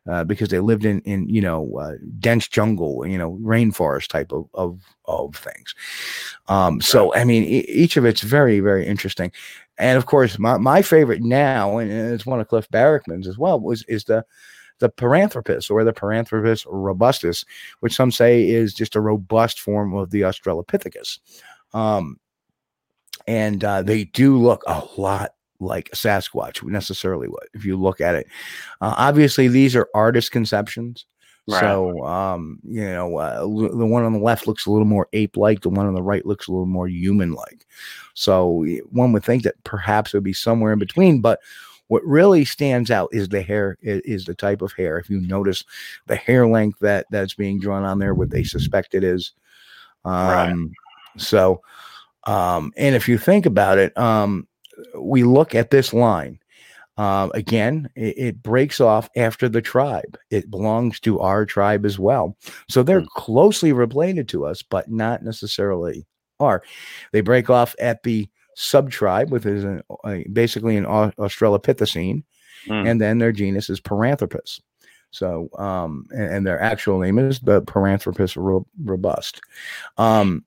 uh, 0.09 0.23
because 0.23 0.49
they 0.49 0.59
lived 0.59 0.85
in, 0.85 1.01
in 1.01 1.27
you 1.27 1.41
know, 1.41 1.77
uh, 1.77 1.93
dense 2.19 2.47
jungle, 2.47 3.05
you 3.05 3.17
know, 3.17 3.37
rainforest 3.41 4.07
type 4.07 4.31
of, 4.31 4.47
of, 4.53 4.81
of 5.05 5.35
things. 5.35 5.75
Um, 6.47 6.81
so, 6.81 7.13
I 7.13 7.23
mean, 7.23 7.43
e- 7.43 7.65
each 7.67 7.97
of 7.97 8.05
it's 8.05 8.21
very, 8.21 8.59
very 8.59 8.85
interesting. 8.85 9.31
And 9.77 9.97
of 9.97 10.05
course, 10.05 10.39
my, 10.39 10.57
my 10.57 10.81
favorite 10.81 11.21
now, 11.21 11.77
and 11.77 11.91
it's 11.91 12.25
one 12.25 12.39
of 12.39 12.47
Cliff 12.47 12.67
Barackman's 12.69 13.27
as 13.27 13.37
well, 13.37 13.59
was 13.59 13.83
is 13.83 14.05
the 14.05 14.25
the 14.79 14.89
Paranthropus 14.89 15.71
or 15.71 15.83
the 15.83 15.93
Paranthropus 15.93 16.65
robustus, 16.69 17.43
which 17.79 17.95
some 17.95 18.11
say 18.11 18.47
is 18.47 18.75
just 18.75 18.95
a 18.95 19.01
robust 19.01 19.59
form 19.59 19.95
of 19.95 20.11
the 20.11 20.21
Australopithecus. 20.21 21.17
Um, 21.73 22.19
and 23.25 23.63
uh, 23.63 23.81
they 23.81 24.05
do 24.05 24.37
look 24.37 24.63
a 24.67 24.83
lot 24.97 25.31
like 25.59 25.89
a 25.91 25.95
Sasquatch 25.95 26.63
necessarily 26.63 27.27
would 27.27 27.47
if 27.53 27.65
you 27.65 27.77
look 27.77 28.01
at 28.01 28.15
it. 28.15 28.27
Uh, 28.81 28.93
obviously, 28.97 29.47
these 29.47 29.75
are 29.75 29.89
artist 29.93 30.31
conceptions. 30.31 31.05
Right. 31.49 31.61
So, 31.61 32.05
um, 32.05 32.59
you 32.63 32.85
know, 32.85 33.17
uh, 33.17 33.37
l- 33.39 33.77
the 33.77 33.85
one 33.85 34.03
on 34.03 34.11
the 34.11 34.19
left 34.19 34.47
looks 34.47 34.65
a 34.65 34.71
little 34.71 34.85
more 34.85 35.07
ape-like. 35.13 35.61
The 35.61 35.69
one 35.69 35.85
on 35.85 35.93
the 35.93 36.03
right 36.03 36.25
looks 36.25 36.47
a 36.47 36.51
little 36.51 36.65
more 36.65 36.89
human-like. 36.89 37.65
So 38.15 38.65
one 38.91 39.13
would 39.13 39.23
think 39.23 39.43
that 39.43 39.63
perhaps 39.63 40.13
it 40.13 40.17
would 40.17 40.23
be 40.25 40.33
somewhere 40.33 40.73
in 40.73 40.79
between. 40.79 41.21
But 41.21 41.39
what 41.87 42.03
really 42.03 42.43
stands 42.43 42.91
out 42.91 43.07
is 43.13 43.29
the 43.29 43.41
hair. 43.41 43.77
Is 43.81 44.25
the 44.25 44.35
type 44.35 44.61
of 44.61 44.73
hair. 44.73 44.99
If 44.99 45.09
you 45.09 45.21
notice 45.21 45.63
the 46.07 46.17
hair 46.17 46.47
length 46.47 46.79
that 46.79 47.07
that's 47.11 47.33
being 47.33 47.61
drawn 47.61 47.85
on 47.85 47.99
there, 47.99 48.13
what 48.13 48.29
they 48.29 48.43
suspect 48.43 48.93
it 48.93 49.05
is. 49.05 49.31
Um, 50.03 50.13
Right. 50.27 50.55
So, 51.21 51.61
um, 52.25 52.73
and 52.77 52.93
if 52.95 53.07
you 53.07 53.17
think 53.17 53.45
about 53.45 53.77
it, 53.77 53.97
um, 53.97 54.46
we 54.99 55.23
look 55.23 55.55
at 55.55 55.69
this 55.69 55.93
line. 55.93 56.39
Um, 56.97 57.31
again, 57.35 57.89
it, 57.95 58.17
it 58.17 58.43
breaks 58.43 58.81
off 58.81 59.07
after 59.15 59.47
the 59.47 59.61
tribe. 59.61 60.17
It 60.31 60.49
belongs 60.49 60.99
to 61.01 61.19
our 61.19 61.45
tribe 61.45 61.85
as 61.85 61.99
well. 61.99 62.35
So 62.69 62.81
they're 62.81 63.01
Mm. 63.01 63.07
closely 63.09 63.71
related 63.71 64.27
to 64.29 64.45
us, 64.45 64.63
but 64.63 64.89
not 64.89 65.23
necessarily 65.23 66.07
are. 66.39 66.63
They 67.11 67.21
break 67.21 67.49
off 67.51 67.75
at 67.79 68.01
the 68.01 68.27
subtribe, 68.57 69.29
which 69.29 69.45
is 69.45 69.63
an, 69.63 69.83
uh, 70.03 70.17
basically 70.33 70.75
an 70.75 70.85
Australopithecine, 70.85 72.23
Mm. 72.65 72.89
and 72.89 72.99
then 73.01 73.19
their 73.19 73.31
genus 73.31 73.69
is 73.69 73.79
Paranthropus. 73.79 74.59
So, 75.11 75.49
um, 75.57 76.05
and, 76.09 76.33
and 76.33 76.47
their 76.47 76.59
actual 76.59 76.99
name 76.99 77.19
is 77.19 77.39
the 77.39 77.61
Paranthropus 77.61 78.35
robust. 78.83 79.39
Um, 79.97 80.43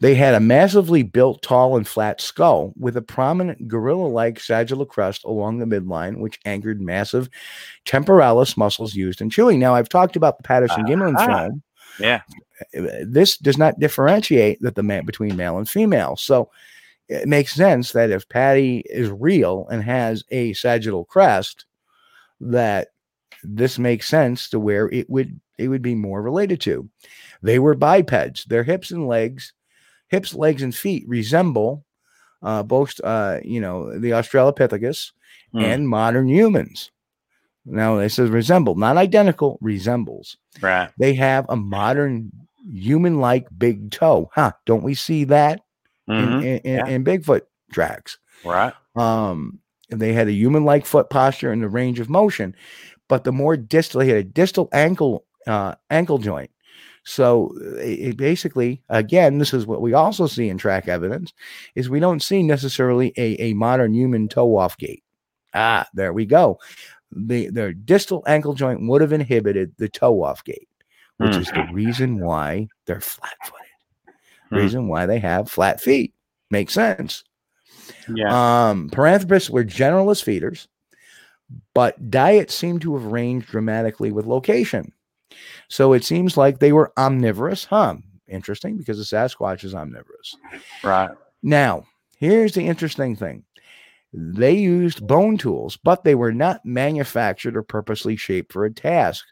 they 0.00 0.14
had 0.14 0.34
a 0.34 0.40
massively 0.40 1.02
built, 1.02 1.42
tall, 1.42 1.76
and 1.76 1.86
flat 1.86 2.20
skull 2.20 2.72
with 2.78 2.96
a 2.96 3.02
prominent 3.02 3.66
gorilla 3.68 4.06
like 4.06 4.38
sagittal 4.38 4.86
crest 4.86 5.24
along 5.24 5.58
the 5.58 5.66
midline, 5.66 6.18
which 6.18 6.38
anchored 6.44 6.80
massive 6.80 7.28
temporalis 7.84 8.56
muscles 8.56 8.94
used 8.94 9.20
in 9.20 9.30
chewing. 9.30 9.58
Now, 9.58 9.74
I've 9.74 9.88
talked 9.88 10.16
about 10.16 10.36
the 10.36 10.44
Patterson 10.44 10.84
Gimlin 10.84 11.14
Ah. 11.18 11.26
film. 11.26 11.62
yeah. 11.98 12.20
This 13.02 13.36
does 13.36 13.58
not 13.58 13.80
differentiate 13.80 14.60
that 14.62 14.74
the 14.76 14.82
man 14.82 15.04
between 15.04 15.36
male 15.36 15.58
and 15.58 15.68
female. 15.68 16.16
So 16.16 16.50
it 17.08 17.28
makes 17.28 17.52
sense 17.52 17.92
that 17.92 18.10
if 18.10 18.28
Patty 18.28 18.84
is 18.88 19.10
real 19.10 19.66
and 19.70 19.82
has 19.82 20.22
a 20.30 20.52
sagittal 20.54 21.04
crest, 21.04 21.66
that 22.40 22.88
this 23.42 23.78
makes 23.78 24.08
sense 24.08 24.48
to 24.50 24.60
where 24.60 24.88
it 24.90 25.10
would 25.10 25.38
it 25.58 25.68
would 25.68 25.82
be 25.82 25.94
more 25.94 26.22
related 26.22 26.60
to. 26.62 26.88
They 27.42 27.58
were 27.58 27.74
bipeds. 27.74 28.44
Their 28.46 28.64
hips 28.64 28.90
and 28.90 29.06
legs, 29.06 29.52
hips, 30.14 30.34
legs, 30.34 30.62
and 30.62 30.74
feet 30.74 31.04
resemble 31.08 31.84
uh, 32.42 32.62
both, 32.62 33.00
uh, 33.02 33.40
you 33.42 33.60
know, 33.60 33.98
the 33.98 34.10
Australopithecus 34.10 35.12
Mm. 35.54 35.62
and 35.62 35.88
modern 35.88 36.28
humans. 36.28 36.90
Now, 37.64 37.98
it 37.98 38.10
says 38.10 38.28
resemble, 38.28 38.74
not 38.74 38.96
identical, 38.96 39.56
resembles. 39.62 40.36
Right. 40.60 40.90
They 40.98 41.14
have 41.14 41.46
a 41.48 41.56
modern 41.56 42.30
human-like 42.70 43.46
big 43.56 43.90
toe. 43.90 44.30
Huh? 44.34 44.52
Don't 44.66 44.82
we 44.82 44.94
see 44.94 45.24
that 45.24 45.60
in, 46.08 46.14
Mhm. 46.14 46.38
in, 46.42 46.58
in, 46.58 46.74
Yeah. 46.74 46.86
in 46.88 47.04
Bigfoot 47.04 47.42
tracks? 47.72 48.18
Right. 48.44 48.74
Um, 48.96 49.60
they 49.90 50.12
had 50.12 50.28
a 50.28 50.32
human-like 50.32 50.84
foot 50.86 51.08
posture 51.08 51.52
and 51.52 51.62
the 51.62 51.68
range 51.68 52.00
of 52.00 52.10
motion, 52.10 52.54
but 53.08 53.24
the 53.24 53.32
more 53.32 53.56
distal, 53.56 54.00
they 54.00 54.08
had 54.08 54.16
a 54.18 54.24
distal 54.24 54.68
ankle 54.72 55.24
uh, 55.46 55.74
ankle 55.90 56.18
joint. 56.18 56.50
So 57.04 57.54
it, 57.78 58.16
basically, 58.16 58.82
again, 58.88 59.38
this 59.38 59.52
is 59.52 59.66
what 59.66 59.82
we 59.82 59.92
also 59.92 60.26
see 60.26 60.48
in 60.48 60.58
track 60.58 60.88
evidence: 60.88 61.32
is 61.74 61.90
we 61.90 62.00
don't 62.00 62.22
see 62.22 62.42
necessarily 62.42 63.12
a, 63.16 63.40
a 63.42 63.54
modern 63.54 63.92
human 63.94 64.28
toe 64.28 64.56
off 64.56 64.78
gait. 64.78 65.02
Ah, 65.52 65.86
there 65.94 66.12
we 66.12 66.24
go. 66.26 66.58
The 67.12 67.48
their 67.50 67.72
distal 67.72 68.24
ankle 68.26 68.54
joint 68.54 68.86
would 68.88 69.02
have 69.02 69.12
inhibited 69.12 69.72
the 69.76 69.88
toe 69.88 70.22
off 70.22 70.42
gait, 70.44 70.68
which 71.18 71.34
Hmm. 71.34 71.40
is 71.42 71.48
the 71.48 71.68
reason 71.72 72.18
why 72.20 72.68
they're 72.86 73.00
flat 73.00 73.36
footed. 73.44 74.16
Hmm. 74.48 74.56
Reason 74.56 74.88
why 74.88 75.06
they 75.06 75.18
have 75.18 75.50
flat 75.50 75.80
feet. 75.80 76.14
Makes 76.50 76.72
sense. 76.72 77.22
Yeah. 78.14 78.70
Um, 78.70 78.88
Paranthropus 78.90 79.50
were 79.50 79.64
generalist 79.64 80.24
feeders, 80.24 80.68
but 81.74 82.10
diet 82.10 82.50
seemed 82.50 82.80
to 82.82 82.94
have 82.96 83.04
ranged 83.12 83.48
dramatically 83.48 84.10
with 84.10 84.26
location. 84.26 84.92
So 85.68 85.92
it 85.92 86.04
seems 86.04 86.36
like 86.36 86.58
they 86.58 86.72
were 86.72 86.92
omnivorous, 86.96 87.64
huh? 87.64 87.96
Interesting 88.28 88.76
because 88.76 88.98
the 88.98 89.16
Sasquatch 89.16 89.64
is 89.64 89.74
omnivorous. 89.74 90.36
right. 90.82 91.10
Now, 91.42 91.84
here's 92.16 92.54
the 92.54 92.66
interesting 92.66 93.16
thing. 93.16 93.44
They 94.12 94.52
used 94.52 95.06
bone 95.06 95.36
tools, 95.36 95.76
but 95.76 96.04
they 96.04 96.14
were 96.14 96.32
not 96.32 96.64
manufactured 96.64 97.56
or 97.56 97.62
purposely 97.62 98.16
shaped 98.16 98.52
for 98.52 98.64
a 98.64 98.72
task. 98.72 99.24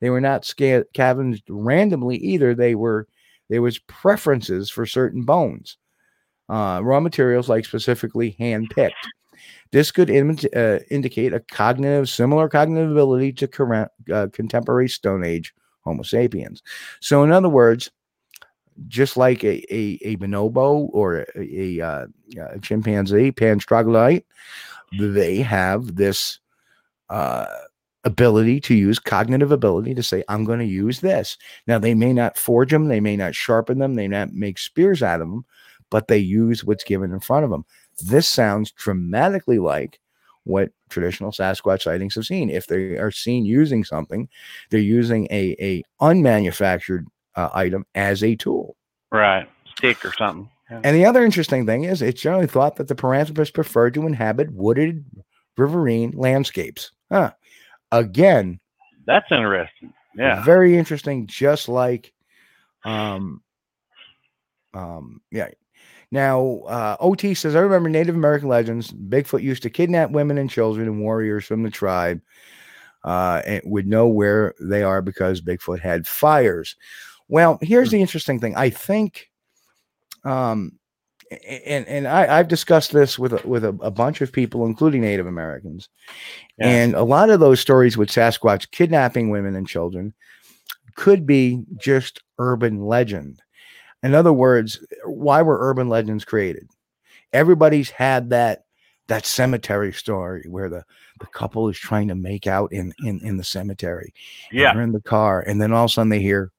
They 0.00 0.10
were 0.10 0.20
not 0.20 0.44
sca- 0.44 0.84
scavenged 0.90 1.44
randomly 1.48 2.16
either. 2.18 2.54
They 2.54 2.74
were 2.74 3.08
there 3.48 3.62
was 3.62 3.78
preferences 3.78 4.70
for 4.70 4.84
certain 4.84 5.22
bones, 5.22 5.78
uh, 6.48 6.80
raw 6.82 7.00
materials 7.00 7.48
like 7.48 7.64
specifically 7.64 8.36
hand 8.38 8.70
picked. 8.74 9.08
This 9.70 9.90
could 9.90 10.08
imi- 10.08 10.56
uh, 10.56 10.82
indicate 10.90 11.32
a 11.32 11.40
cognitive, 11.40 12.08
similar 12.08 12.48
cognitive 12.48 12.90
ability 12.90 13.32
to 13.34 13.48
current, 13.48 13.90
uh, 14.12 14.28
contemporary 14.32 14.88
Stone 14.88 15.24
Age 15.24 15.54
Homo 15.84 16.02
sapiens. 16.02 16.62
So, 17.00 17.22
in 17.22 17.32
other 17.32 17.48
words, 17.48 17.90
just 18.86 19.16
like 19.16 19.42
a 19.44 19.64
a, 19.74 19.98
a 20.02 20.16
bonobo 20.16 20.88
or 20.92 21.26
a, 21.34 21.80
a, 21.80 21.80
uh, 21.80 22.06
a 22.50 22.58
chimpanzee, 22.60 23.32
pan 23.32 23.58
troglodyte, 23.58 24.24
they 24.98 25.38
have 25.38 25.96
this 25.96 26.38
uh, 27.10 27.46
ability 28.04 28.60
to 28.60 28.74
use 28.74 28.98
cognitive 28.98 29.50
ability 29.50 29.94
to 29.94 30.02
say, 30.02 30.22
"I'm 30.28 30.44
going 30.44 30.60
to 30.60 30.64
use 30.64 31.00
this." 31.00 31.36
Now, 31.66 31.78
they 31.78 31.94
may 31.94 32.12
not 32.12 32.38
forge 32.38 32.70
them, 32.70 32.88
they 32.88 33.00
may 33.00 33.16
not 33.16 33.34
sharpen 33.34 33.78
them, 33.78 33.94
they 33.94 34.08
may 34.08 34.18
not 34.18 34.32
make 34.32 34.58
spears 34.58 35.02
out 35.02 35.20
of 35.20 35.28
them, 35.28 35.44
but 35.90 36.08
they 36.08 36.18
use 36.18 36.64
what's 36.64 36.84
given 36.84 37.12
in 37.12 37.20
front 37.20 37.44
of 37.44 37.50
them. 37.50 37.64
This 38.04 38.28
sounds 38.28 38.72
dramatically 38.72 39.58
like 39.58 40.00
what 40.44 40.70
traditional 40.88 41.30
Sasquatch 41.30 41.82
sightings 41.82 42.14
have 42.14 42.24
seen. 42.26 42.48
If 42.48 42.66
they 42.66 42.96
are 42.96 43.10
seen 43.10 43.44
using 43.44 43.84
something, 43.84 44.28
they're 44.70 44.80
using 44.80 45.26
a 45.30 45.54
a 45.60 45.82
unmanufactured 46.00 47.04
uh, 47.36 47.50
item 47.52 47.84
as 47.94 48.22
a 48.24 48.34
tool. 48.36 48.76
Right. 49.12 49.48
Stick 49.76 50.04
or 50.04 50.12
something. 50.14 50.48
Yeah. 50.70 50.80
And 50.84 50.96
the 50.96 51.04
other 51.06 51.24
interesting 51.24 51.66
thing 51.66 51.84
is, 51.84 52.02
it's 52.02 52.20
generally 52.20 52.46
thought 52.46 52.76
that 52.76 52.88
the 52.88 52.94
Paranthropus 52.94 53.52
preferred 53.52 53.94
to 53.94 54.06
inhabit 54.06 54.52
wooded, 54.52 55.04
riverine 55.56 56.12
landscapes. 56.12 56.92
Huh. 57.10 57.32
Again, 57.90 58.60
That's 59.06 59.26
interesting. 59.30 59.94
Yeah. 60.14 60.42
very 60.44 60.76
interesting. 60.76 61.26
Just 61.26 61.68
like, 61.68 62.12
um, 62.84 63.42
um, 64.74 65.22
yeah. 65.30 65.48
Now, 66.10 66.62
uh, 66.66 66.96
OT 67.00 67.34
says, 67.34 67.54
I 67.54 67.60
remember 67.60 67.88
Native 67.88 68.14
American 68.14 68.48
legends. 68.48 68.92
Bigfoot 68.92 69.42
used 69.42 69.62
to 69.64 69.70
kidnap 69.70 70.10
women 70.10 70.38
and 70.38 70.48
children 70.48 70.88
and 70.88 71.00
warriors 71.00 71.44
from 71.44 71.62
the 71.62 71.70
tribe 71.70 72.20
uh, 73.04 73.42
and 73.46 73.62
would 73.64 73.86
know 73.86 74.08
where 74.08 74.54
they 74.60 74.82
are 74.82 75.02
because 75.02 75.40
Bigfoot 75.40 75.80
had 75.80 76.06
fires. 76.06 76.76
Well, 77.28 77.58
here's 77.60 77.90
the 77.90 78.00
interesting 78.00 78.40
thing. 78.40 78.56
I 78.56 78.70
think, 78.70 79.30
um, 80.24 80.72
and 81.30 81.86
and 81.86 82.08
I, 82.08 82.38
I've 82.38 82.48
discussed 82.48 82.92
this 82.92 83.18
with 83.18 83.34
a, 83.34 83.46
with 83.46 83.62
a, 83.62 83.76
a 83.82 83.90
bunch 83.90 84.22
of 84.22 84.32
people, 84.32 84.64
including 84.64 85.02
Native 85.02 85.26
Americans, 85.26 85.90
and 86.58 86.94
a 86.94 87.02
lot 87.02 87.28
of 87.28 87.38
those 87.38 87.60
stories 87.60 87.98
with 87.98 88.08
Sasquatch 88.08 88.70
kidnapping 88.70 89.28
women 89.28 89.54
and 89.54 89.68
children 89.68 90.14
could 90.96 91.26
be 91.26 91.64
just 91.76 92.22
urban 92.38 92.86
legend. 92.86 93.42
In 94.02 94.14
other 94.14 94.32
words, 94.32 94.80
why 95.04 95.42
were 95.42 95.58
urban 95.60 95.88
legends 95.88 96.24
created? 96.24 96.68
Everybody's 97.32 97.90
had 97.90 98.30
that 98.30 98.64
that 99.08 99.24
cemetery 99.24 99.92
story 99.92 100.44
where 100.48 100.68
the 100.68 100.84
the 101.20 101.26
couple 101.26 101.68
is 101.68 101.78
trying 101.78 102.08
to 102.08 102.14
make 102.14 102.46
out 102.46 102.72
in 102.72 102.92
in 103.04 103.20
in 103.24 103.36
the 103.36 103.44
cemetery. 103.44 104.14
Yeah. 104.52 104.72
they're 104.72 104.82
in 104.82 104.92
the 104.92 105.00
car, 105.00 105.40
and 105.40 105.60
then 105.60 105.72
all 105.72 105.84
of 105.84 105.90
a 105.90 105.92
sudden 105.92 106.10
they 106.10 106.20
hear, 106.20 106.52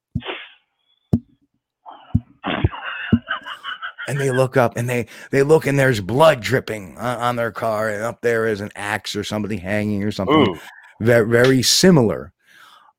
and 4.06 4.20
they 4.20 4.30
look 4.30 4.56
up, 4.56 4.76
and 4.76 4.88
they 4.88 5.06
they 5.30 5.42
look, 5.42 5.66
and 5.66 5.78
there's 5.78 6.00
blood 6.00 6.40
dripping 6.40 6.98
on, 6.98 7.18
on 7.18 7.36
their 7.36 7.52
car, 7.52 7.88
and 7.88 8.02
up 8.02 8.20
there 8.20 8.46
is 8.46 8.60
an 8.60 8.70
axe 8.76 9.16
or 9.16 9.24
somebody 9.24 9.56
hanging 9.56 10.04
or 10.04 10.10
something 10.10 10.48
Ooh. 10.48 10.58
very 11.00 11.26
very 11.28 11.62
similar. 11.62 12.32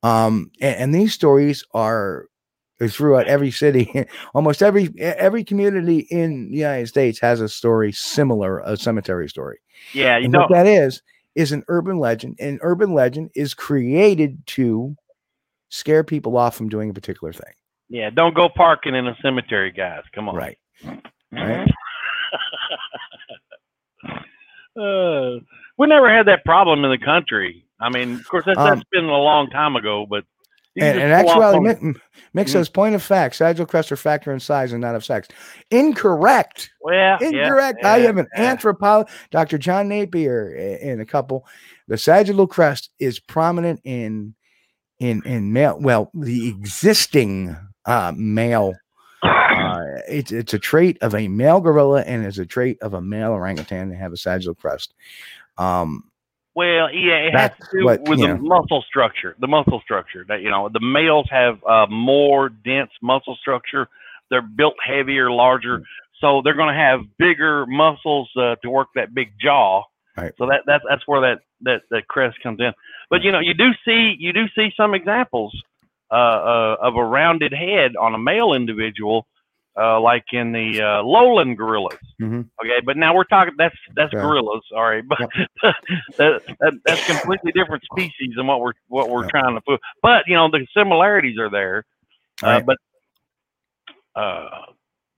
Um, 0.04 0.50
and, 0.60 0.76
and 0.78 0.96
these 0.96 1.14
stories 1.14 1.64
are 1.74 2.26
throughout 2.90 3.28
every 3.28 3.52
city, 3.52 4.06
almost 4.34 4.62
every 4.64 4.90
every 5.00 5.44
community 5.44 6.00
in 6.10 6.50
the 6.52 6.58
United 6.58 6.88
States 6.88 7.20
has 7.20 7.42
a 7.42 7.50
story 7.50 7.92
similar, 7.92 8.60
a 8.60 8.78
cemetery 8.78 9.28
story. 9.30 9.60
Yeah. 9.94 10.18
You 10.18 10.26
And 10.26 10.34
don't. 10.34 10.42
what 10.44 10.52
that 10.52 10.68
is 10.68 11.02
is 11.36 11.52
an 11.52 11.64
urban 11.68 11.98
legend. 12.00 12.38
And 12.40 12.60
urban 12.62 12.94
legend 12.94 13.32
is 13.36 13.54
created 13.54 14.46
to 14.48 14.96
scare 15.70 16.04
people 16.04 16.38
off 16.38 16.56
from 16.56 16.70
doing 16.70 16.90
a 16.90 16.94
particular 16.94 17.32
thing. 17.34 17.54
Yeah. 17.90 18.10
Don't 18.10 18.34
go 18.36 18.50
parking 18.50 18.96
in 18.96 19.08
a 19.08 19.16
cemetery, 19.22 19.72
guys. 19.72 20.04
Come 20.14 20.28
on. 20.30 20.36
Right. 20.36 20.58
Right. 21.32 21.70
uh, 24.80 25.40
we 25.78 25.88
never 25.88 26.14
had 26.14 26.28
that 26.28 26.44
problem 26.46 26.84
in 26.86 26.92
the 26.92 26.98
country. 27.04 27.66
I 27.80 27.90
mean, 27.90 28.14
of 28.16 28.28
course, 28.28 28.46
that's, 28.46 28.60
Um, 28.60 28.66
that's 28.70 28.84
been 28.92 29.06
a 29.06 29.18
long 29.18 29.50
time 29.50 29.76
ago, 29.76 30.06
but 30.10 30.24
And, 30.80 31.00
and 31.00 31.12
actually, 31.12 31.60
Mick, 31.60 31.96
Mhm. 32.34 32.50
says 32.50 32.70
point 32.70 32.96
of 32.96 33.04
fact: 33.04 33.36
sagittal 33.36 33.66
crests 33.66 33.92
are 33.92 33.98
factor 33.98 34.32
in 34.32 34.40
size 34.40 34.72
and 34.72 34.80
not 34.82 34.96
of 34.96 35.04
sex. 35.04 35.28
Incorrect. 35.70 36.70
well, 36.82 36.94
yeah, 36.96 37.18
Incorrect. 37.22 37.80
yeah, 37.82 37.92
I 37.92 38.00
have 38.00 38.18
an 38.18 38.28
yeah. 38.36 38.44
anthropologist, 38.52 39.18
Dr. 39.32 39.58
John 39.58 39.90
Napier, 39.90 40.78
and 40.82 41.02
a 41.02 41.06
couple. 41.06 41.46
The 41.90 41.98
sagittal 41.98 42.48
crest 42.48 42.90
is 43.00 43.20
prominent 43.20 43.82
in 43.84 44.34
in 45.00 45.22
in 45.26 45.52
male. 45.52 45.78
Well, 45.82 46.10
the 46.14 46.48
existing 46.48 47.56
uh, 47.86 48.14
male. 48.16 48.74
Uh, 49.24 49.84
it's 50.08 50.32
it's 50.32 50.54
a 50.54 50.60
trait 50.60 50.98
of 51.02 51.14
a 51.16 51.28
male 51.28 51.60
gorilla 51.60 52.02
and 52.04 52.26
is 52.26 52.40
a 52.40 52.46
trait 52.46 52.78
of 52.82 52.94
a 52.94 53.02
male 53.02 53.32
orangutan 53.34 53.90
to 53.90 53.96
have 53.96 54.14
a 54.14 54.18
sagittal 54.18 54.56
crest. 54.56 54.94
Um, 55.58 56.06
Well, 56.56 56.94
yeah, 56.94 57.16
it 57.28 57.34
has 57.34 57.52
to 57.52 57.80
do 57.80 57.86
what, 57.86 58.02
with 58.04 58.20
the 58.20 58.28
know. 58.28 58.38
muscle 58.38 58.84
structure. 58.88 59.36
The 59.40 59.48
muscle 59.48 59.80
structure 59.82 60.26
that 60.28 60.42
you 60.42 60.50
know, 60.50 60.70
the 60.70 60.82
males 60.82 61.28
have 61.30 61.64
uh, 61.64 61.88
more 61.88 62.50
dense 62.50 62.92
muscle 63.02 63.38
structure. 63.40 63.88
They're 64.30 64.42
built 64.42 64.76
heavier, 64.86 65.32
larger, 65.32 65.80
Mm. 65.80 65.84
so 66.20 66.42
they're 66.44 66.56
going 66.56 66.74
to 66.74 66.80
have 66.80 67.02
bigger 67.18 67.66
muscles 67.66 68.30
uh, 68.38 68.56
to 68.62 68.70
work 68.70 68.90
that 68.96 69.14
big 69.14 69.34
jaw. 69.40 69.84
Right. 70.18 70.34
So 70.38 70.46
that 70.48 70.62
that's 70.66 70.84
that's 70.90 71.08
where 71.08 71.22
that 71.22 71.40
that 71.62 71.84
that 71.90 72.08
crest 72.08 72.38
comes 72.44 72.60
in. 72.60 72.74
But 73.10 73.24
you 73.24 73.32
know, 73.32 73.40
you 73.40 73.54
do 73.54 73.72
see 73.86 74.16
you 74.20 74.34
do 74.34 74.46
see 74.56 74.72
some 74.76 74.94
examples 74.94 75.56
uh, 76.12 76.14
uh, 76.16 76.76
of 76.82 76.96
a 76.98 77.04
rounded 77.04 77.54
head 77.54 77.96
on 77.96 78.14
a 78.14 78.18
male 78.18 78.54
individual, 78.54 79.26
uh, 79.78 80.00
like 80.02 80.26
in 80.34 80.52
the 80.52 80.82
uh, 80.82 81.02
lowland 81.04 81.58
gorillas. 81.58 81.98
Mhm. 82.22 82.48
Okay, 82.64 82.82
but 82.86 82.98
now 82.98 83.16
we're 83.16 83.24
talking 83.24 83.54
that's 83.58 83.76
that's 83.96 84.12
Yeah. 84.14 84.22
gorillas. 84.22 84.62
Sorry, 84.72 85.02
but 85.02 85.18
that, 86.18 86.42
that 86.60 86.74
that's 86.86 87.06
completely 87.08 87.52
different 87.54 87.84
species 87.92 88.34
than 88.36 88.48
what 88.48 88.60
we're 88.60 88.74
what 88.88 89.10
we're 89.10 89.24
Yeah. 89.24 89.30
trying 89.32 89.56
to 89.56 89.62
put. 89.62 89.80
But 90.02 90.24
you 90.28 90.36
know 90.36 90.50
the 90.50 90.66
similarities 90.76 91.38
are 91.40 91.50
there. 91.50 91.86
Uh, 92.44 92.48
Right. 92.48 92.66
But 92.66 92.78
uh, 94.16 94.50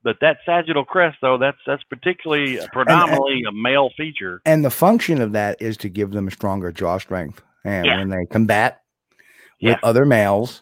but 0.04 0.18
that 0.22 0.38
sagittal 0.46 0.86
crest 0.86 1.18
though 1.22 1.38
that's 1.38 1.58
that's 1.66 1.84
particularly 1.86 2.60
predominantly 2.72 3.44
a 3.48 3.52
male 3.52 3.90
feature. 3.98 4.42
and 4.46 4.64
the 4.64 4.70
function 4.70 5.22
of 5.22 5.32
that 5.32 5.62
is 5.62 5.78
to 5.78 5.90
give 5.90 6.12
them 6.12 6.28
a 6.28 6.32
stronger 6.32 6.72
jaw 6.72 6.98
strength, 7.00 7.42
and 7.66 7.88
when 7.88 8.10
they 8.10 8.26
combat 8.30 8.82
with 9.62 9.78
other 9.84 10.06
males, 10.06 10.62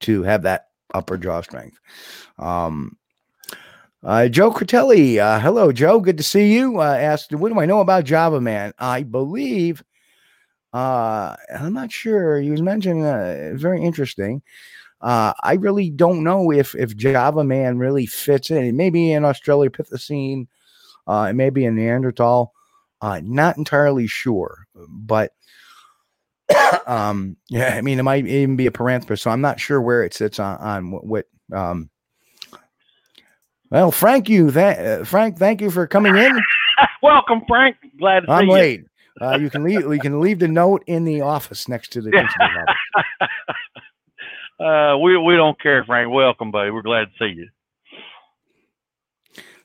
to 0.00 0.22
have 0.22 0.42
that 0.42 0.68
upper 0.94 1.18
jaw 1.18 1.42
strength. 1.42 1.78
Um, 2.38 2.96
uh, 4.04 4.28
Joe 4.28 4.52
Critelli, 4.52 5.18
uh, 5.18 5.40
hello, 5.40 5.72
Joe. 5.72 6.00
Good 6.00 6.18
to 6.18 6.22
see 6.22 6.52
you. 6.52 6.80
Uh, 6.80 6.94
asked, 6.94 7.34
what 7.34 7.52
do 7.52 7.58
I 7.58 7.66
know 7.66 7.80
about 7.80 8.04
Java 8.04 8.40
Man? 8.40 8.72
I 8.78 9.02
believe, 9.02 9.82
uh, 10.72 11.34
I'm 11.58 11.72
not 11.72 11.90
sure. 11.90 12.40
He 12.40 12.50
was 12.50 12.62
mentioning 12.62 13.04
uh, 13.04 13.52
very 13.54 13.82
interesting. 13.82 14.42
Uh, 15.00 15.32
I 15.42 15.54
really 15.54 15.90
don't 15.90 16.24
know 16.24 16.52
if 16.52 16.74
if 16.74 16.96
Java 16.96 17.42
Man 17.44 17.78
really 17.78 18.06
fits 18.06 18.50
in. 18.50 18.64
It 18.64 18.74
may 18.74 18.90
be 18.90 19.12
an 19.12 19.24
Australopithecine, 19.24 20.46
uh, 21.06 21.26
it 21.30 21.34
may 21.34 21.50
be 21.50 21.64
a 21.64 21.70
Neanderthal. 21.70 22.52
Uh, 23.00 23.20
not 23.22 23.56
entirely 23.56 24.08
sure, 24.08 24.66
but 24.88 25.32
um, 26.86 27.36
yeah, 27.48 27.74
I 27.74 27.80
mean, 27.80 27.98
it 27.98 28.02
might 28.02 28.26
even 28.26 28.56
be 28.56 28.66
a 28.66 28.72
paranthropus, 28.72 29.20
so 29.20 29.30
I'm 29.30 29.40
not 29.40 29.60
sure 29.60 29.80
where 29.80 30.04
it 30.04 30.14
sits 30.14 30.38
on 30.38 30.56
on 30.58 30.90
what. 30.92 31.04
what 31.04 31.26
um, 31.52 31.90
well, 33.70 33.90
Frank, 33.90 34.28
you, 34.28 34.50
th- 34.50 34.78
uh, 34.78 35.04
Frank, 35.04 35.38
thank 35.38 35.60
you 35.60 35.70
for 35.70 35.86
coming 35.86 36.16
in. 36.16 36.38
Welcome, 37.02 37.42
Frank. 37.46 37.76
Glad 37.98 38.20
to 38.20 38.26
see 38.26 38.32
I'm 38.32 38.46
you. 38.46 38.52
late. 38.52 38.84
Uh, 39.20 39.38
you 39.38 39.50
can 39.50 39.64
leave. 39.64 39.84
We 39.84 39.98
can 39.98 40.20
leave 40.20 40.38
the 40.38 40.48
note 40.48 40.84
in 40.86 41.04
the 41.04 41.22
office 41.22 41.68
next 41.68 41.92
to 41.92 42.02
the. 42.02 42.10
Uh, 44.60 44.98
we 44.98 45.16
we 45.16 45.36
don't 45.36 45.60
care, 45.60 45.84
Frank. 45.84 46.12
Welcome, 46.12 46.50
buddy. 46.50 46.72
We're 46.72 46.82
glad 46.82 47.04
to 47.04 47.10
see 47.16 47.32
you. 47.32 47.48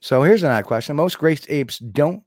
So 0.01 0.21
here's 0.21 0.43
an 0.43 0.51
odd 0.51 0.65
question: 0.65 0.95
Most 0.95 1.17
great 1.17 1.47
apes 1.49 1.79
don't. 1.79 2.21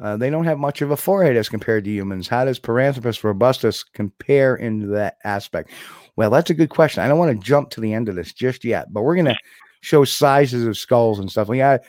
Uh, 0.00 0.16
they 0.16 0.30
don't 0.30 0.44
have 0.44 0.60
much 0.60 0.80
of 0.80 0.92
a 0.92 0.96
forehead 0.96 1.36
as 1.36 1.48
compared 1.48 1.84
to 1.84 1.90
humans. 1.90 2.28
How 2.28 2.44
does 2.44 2.60
Paranthropus 2.60 3.24
robustus 3.24 3.82
compare 3.82 4.54
in 4.54 4.92
that 4.92 5.16
aspect? 5.24 5.70
Well, 6.14 6.30
that's 6.30 6.50
a 6.50 6.54
good 6.54 6.70
question. 6.70 7.02
I 7.02 7.08
don't 7.08 7.18
want 7.18 7.36
to 7.36 7.44
jump 7.44 7.70
to 7.70 7.80
the 7.80 7.92
end 7.92 8.08
of 8.08 8.14
this 8.14 8.32
just 8.32 8.64
yet, 8.64 8.92
but 8.92 9.02
we're 9.02 9.16
going 9.16 9.26
to 9.26 9.36
show 9.80 10.04
sizes 10.04 10.66
of 10.66 10.76
skulls 10.76 11.18
and 11.18 11.30
stuff. 11.30 11.48
We 11.48 11.58
have, 11.58 11.84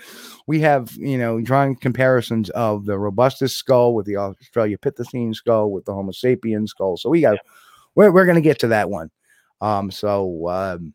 we 0.47 0.59
have, 0.61 0.91
you 0.97 1.17
know, 1.17 1.41
drawing 1.41 1.75
comparisons 1.75 2.49
of 2.51 2.85
the 2.85 2.97
robustus 2.97 3.55
skull 3.55 3.93
with 3.93 4.05
the 4.05 4.13
Australopithecine 4.13 5.35
skull 5.35 5.71
with 5.71 5.85
the 5.85 5.93
Homo 5.93 6.11
sapiens 6.11 6.71
skull. 6.71 6.97
So 6.97 7.09
we 7.09 7.21
got, 7.21 7.37
we're, 7.95 8.11
we're 8.11 8.25
going 8.25 8.35
to 8.35 8.41
get 8.41 8.59
to 8.59 8.67
that 8.67 8.89
one. 8.89 9.09
Um, 9.61 9.91
so, 9.91 10.47
um, 10.47 10.93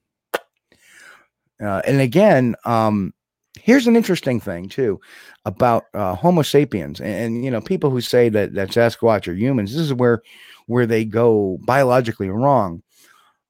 uh, 1.63 1.83
and 1.87 2.01
again, 2.01 2.55
um, 2.65 3.13
here's 3.61 3.87
an 3.87 3.97
interesting 3.97 4.41
thing 4.41 4.69
too 4.69 5.01
about 5.45 5.85
uh, 5.95 6.15
Homo 6.15 6.43
sapiens, 6.43 7.01
and, 7.01 7.15
and, 7.15 7.45
you 7.45 7.51
know, 7.51 7.61
people 7.61 7.91
who 7.91 8.01
say 8.01 8.29
that 8.29 8.55
that 8.55 8.71
Sasquatch 8.71 9.29
are 9.29 9.35
humans. 9.35 9.73
This 9.73 9.83
is 9.83 9.95
where 9.95 10.23
where 10.67 10.87
they 10.87 11.05
go 11.05 11.59
biologically 11.65 12.29
wrong. 12.29 12.83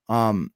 Um, 0.08 0.52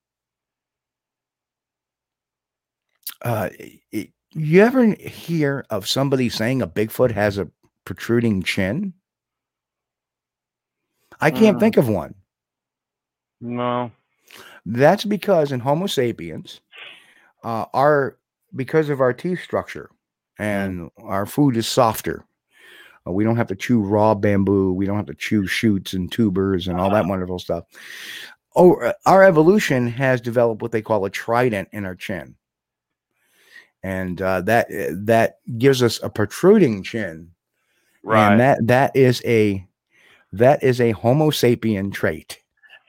uh, 3.22 3.48
it- 3.92 4.12
you 4.32 4.62
ever 4.62 4.84
hear 4.94 5.64
of 5.70 5.88
somebody 5.88 6.28
saying 6.28 6.60
a 6.62 6.66
Bigfoot 6.68 7.10
has 7.12 7.38
a 7.38 7.50
protruding 7.84 8.42
chin? 8.42 8.92
I 11.20 11.30
can't 11.30 11.56
Mm. 11.56 11.60
think 11.60 11.76
of 11.78 11.88
one. 11.88 12.14
No. 13.40 13.90
That's 14.66 15.04
because 15.04 15.50
in 15.52 15.60
Homo 15.60 15.86
sapiens, 15.86 16.60
uh, 17.42 17.64
our 17.72 18.18
because 18.54 18.88
of 18.90 19.00
our 19.00 19.12
teeth 19.12 19.42
structure 19.42 19.90
and 20.38 20.90
our 20.98 21.26
food 21.26 21.56
is 21.56 21.66
softer. 21.66 22.24
Uh, 23.06 23.12
we 23.12 23.24
don't 23.24 23.36
have 23.36 23.46
to 23.48 23.56
chew 23.56 23.80
raw 23.80 24.14
bamboo. 24.14 24.72
We 24.72 24.86
don't 24.86 24.96
have 24.96 25.06
to 25.06 25.14
chew 25.14 25.46
shoots 25.46 25.94
and 25.94 26.10
tubers 26.12 26.68
and 26.68 26.78
all 26.80 26.90
that 26.90 27.06
wonderful 27.08 27.38
stuff. 27.38 27.64
Oh, 28.54 28.74
uh, 28.76 28.92
our 29.06 29.24
evolution 29.24 29.86
has 29.88 30.20
developed 30.20 30.62
what 30.62 30.72
they 30.72 30.82
call 30.82 31.04
a 31.04 31.10
trident 31.10 31.68
in 31.72 31.84
our 31.84 31.94
chin, 31.94 32.36
and 33.82 34.20
uh, 34.22 34.40
that 34.42 34.66
uh, 34.70 34.94
that 35.04 35.38
gives 35.58 35.82
us 35.82 36.00
a 36.02 36.10
protruding 36.10 36.82
chin. 36.82 37.30
Right. 38.02 38.30
And 38.30 38.40
that 38.40 38.58
that 38.66 38.96
is 38.96 39.22
a 39.24 39.66
that 40.32 40.62
is 40.62 40.80
a 40.80 40.92
Homo 40.92 41.30
sapien 41.30 41.92
trait. 41.92 42.38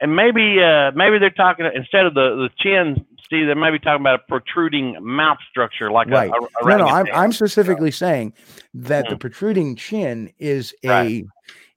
and 0.00 0.14
maybe 0.16 0.62
uh 0.62 0.90
maybe 0.94 1.18
they're 1.18 1.30
talking 1.30 1.68
instead 1.74 2.06
of 2.06 2.14
the 2.14 2.36
the 2.36 2.50
chin 2.58 3.04
steve 3.24 3.46
they 3.46 3.54
might 3.54 3.70
be 3.72 3.78
talking 3.78 4.00
about 4.00 4.20
a 4.20 4.22
protruding 4.28 4.96
mouth 5.02 5.38
structure 5.50 5.90
like 5.90 6.08
Right. 6.08 6.30
a, 6.30 6.64
a, 6.64 6.68
No, 6.68 6.78
no, 6.78 6.86
I'm. 6.86 7.06
I'm 7.12 7.32
specifically 7.32 7.90
saying 7.90 8.32
that 8.74 9.08
the 9.08 9.16
Mm. 9.16 9.20
protruding 9.20 9.76
chin 9.76 10.32
is 10.38 10.74
a 10.84 10.88
Right. 10.88 11.24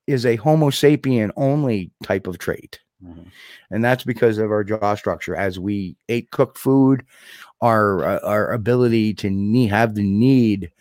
is 0.08 0.26
a 0.26 0.36
Homo 0.38 0.70
sapien 0.70 1.32
only 1.38 1.92
type 2.04 2.28
of 2.28 2.38
trait. 2.40 2.80
Mhm. 3.04 3.26
And 3.72 3.84
that's 3.84 4.04
because 4.04 4.38
of 4.38 4.52
our 4.52 4.64
jaw 4.64 4.96
structure. 4.96 5.36
As 5.36 5.60
we 5.60 5.96
ate 6.10 6.30
cooked 6.32 6.58
food, 6.58 7.04
our 7.64 8.04
uh, 8.06 8.20
our 8.24 8.52
ability 8.52 9.14
to 9.16 9.30
ne- 9.30 9.68
have 9.68 9.96
the 9.96 10.04
need 10.04 10.72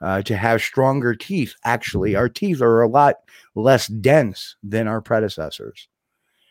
uh, 0.00 0.20
to 0.22 0.36
have 0.36 0.60
stronger 0.60 1.14
teeth. 1.14 1.54
Actually, 1.64 2.16
our 2.16 2.28
teeth 2.28 2.60
are 2.60 2.82
a 2.82 2.88
lot 2.88 3.16
less 3.54 3.86
dense 3.86 4.56
than 4.62 4.88
our 4.88 5.00
predecessors, 5.00 5.88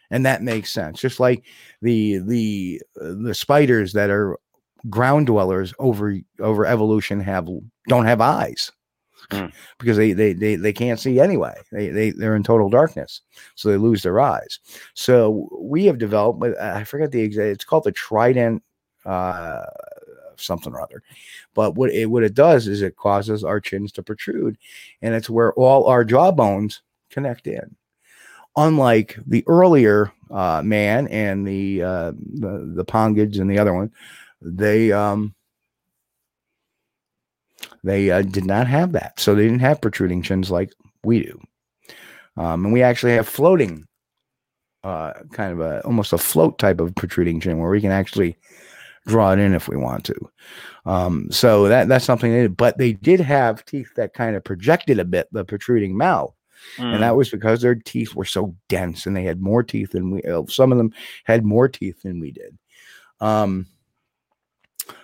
and 0.09 0.25
that 0.25 0.41
makes 0.41 0.71
sense. 0.71 1.01
Just 1.01 1.19
like 1.19 1.43
the 1.81 2.19
the 2.19 2.81
uh, 2.99 3.13
the 3.21 3.35
spiders 3.35 3.93
that 3.93 4.09
are 4.09 4.37
ground 4.89 5.27
dwellers 5.27 5.73
over 5.77 6.17
over 6.39 6.65
evolution 6.65 7.19
have 7.19 7.47
don't 7.87 8.05
have 8.05 8.21
eyes. 8.21 8.71
Hmm. 9.29 9.45
because 9.79 9.97
they, 9.97 10.13
they 10.13 10.33
they 10.33 10.55
they 10.55 10.73
can't 10.73 10.99
see 10.99 11.19
anyway. 11.19 11.53
They 11.71 11.89
they 11.89 12.09
they're 12.11 12.35
in 12.35 12.43
total 12.43 12.69
darkness, 12.69 13.21
so 13.55 13.69
they 13.69 13.77
lose 13.77 14.03
their 14.03 14.19
eyes. 14.19 14.59
So 14.93 15.47
we 15.61 15.85
have 15.85 15.99
developed. 15.99 16.39
but 16.39 16.59
I 16.59 16.83
forget 16.83 17.11
the 17.11 17.21
exact. 17.21 17.47
It's 17.49 17.63
called 17.63 17.83
the 17.83 17.91
Trident. 17.91 18.63
Uh, 19.05 19.65
something 20.41 20.73
or 20.73 20.81
other. 20.81 21.03
But 21.53 21.75
what 21.75 21.91
it 21.91 22.07
what 22.07 22.23
it 22.23 22.33
does 22.33 22.67
is 22.67 22.81
it 22.81 22.95
causes 22.95 23.43
our 23.43 23.59
chins 23.59 23.91
to 23.93 24.03
protrude, 24.03 24.57
and 25.01 25.13
it's 25.13 25.29
where 25.29 25.53
all 25.53 25.85
our 25.85 26.03
jaw 26.03 26.31
bones 26.31 26.81
connect 27.09 27.47
in. 27.47 27.75
Unlike 28.57 29.19
the 29.25 29.43
earlier 29.47 30.11
uh, 30.29 30.61
man 30.63 31.07
and 31.07 31.47
the 31.47 31.83
uh, 31.83 32.11
the 32.11 32.73
the 32.75 32.85
Pongids 32.85 33.39
and 33.39 33.49
the 33.49 33.59
other 33.59 33.73
one, 33.73 33.91
they 34.41 34.91
um 34.91 35.33
they 37.83 38.11
uh, 38.11 38.21
did 38.21 38.45
not 38.45 38.67
have 38.67 38.91
that, 38.91 39.19
so 39.19 39.33
they 39.33 39.43
didn't 39.43 39.59
have 39.59 39.81
protruding 39.81 40.21
chins 40.21 40.51
like 40.51 40.71
we 41.03 41.23
do. 41.23 41.39
Um, 42.37 42.65
and 42.65 42.73
we 42.73 42.83
actually 42.83 43.13
have 43.13 43.27
floating, 43.27 43.85
uh, 44.83 45.13
kind 45.31 45.51
of 45.51 45.59
a 45.59 45.81
almost 45.85 46.13
a 46.13 46.17
float 46.17 46.59
type 46.59 46.79
of 46.79 46.93
protruding 46.95 47.39
chin 47.39 47.57
where 47.57 47.71
we 47.71 47.81
can 47.81 47.91
actually 47.91 48.37
draw 49.07 49.31
it 49.31 49.39
in 49.39 49.53
if 49.53 49.67
we 49.67 49.77
want 49.77 50.05
to. 50.05 50.31
Um, 50.85 51.27
so 51.31 51.67
that 51.67 51.87
that's 51.87 52.05
something 52.05 52.31
they 52.31 52.43
did, 52.43 52.57
but 52.57 52.77
they 52.77 52.93
did 52.93 53.19
have 53.19 53.65
teeth 53.65 53.89
that 53.95 54.13
kind 54.13 54.35
of 54.35 54.43
projected 54.43 54.99
a 54.99 55.05
bit, 55.05 55.27
the 55.31 55.45
protruding 55.45 55.97
mouth. 55.97 56.33
Mm. 56.77 56.93
And 56.93 57.03
that 57.03 57.15
was 57.15 57.29
because 57.29 57.61
their 57.61 57.75
teeth 57.75 58.15
were 58.15 58.25
so 58.25 58.55
dense 58.69 59.05
and 59.05 59.15
they 59.15 59.23
had 59.23 59.41
more 59.41 59.63
teeth 59.63 59.91
than 59.91 60.11
we, 60.11 60.23
uh, 60.23 60.43
some 60.47 60.71
of 60.71 60.77
them 60.77 60.93
had 61.23 61.45
more 61.45 61.67
teeth 61.67 62.01
than 62.03 62.19
we 62.19 62.31
did. 62.31 62.57
Um, 63.19 63.67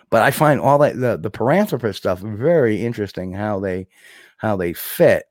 but 0.09 0.21
I 0.21 0.31
find 0.31 0.59
all 0.59 0.77
that 0.79 0.99
the, 0.99 1.17
the 1.17 1.31
paranthropus 1.31 1.95
stuff 1.95 2.19
very 2.19 2.85
interesting 2.85 3.33
how 3.33 3.59
they, 3.59 3.87
how 4.37 4.55
they 4.55 4.73
fit. 4.73 5.25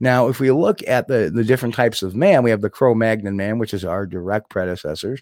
Now, 0.00 0.28
if 0.28 0.38
we 0.38 0.52
look 0.52 0.80
at 0.86 1.08
the, 1.08 1.30
the 1.34 1.42
different 1.42 1.74
types 1.74 2.02
of 2.02 2.14
man, 2.14 2.44
we 2.44 2.50
have 2.50 2.60
the 2.60 2.70
Cro-Magnon 2.70 3.36
man, 3.36 3.58
which 3.58 3.74
is 3.74 3.84
our 3.84 4.06
direct 4.06 4.48
predecessors, 4.48 5.20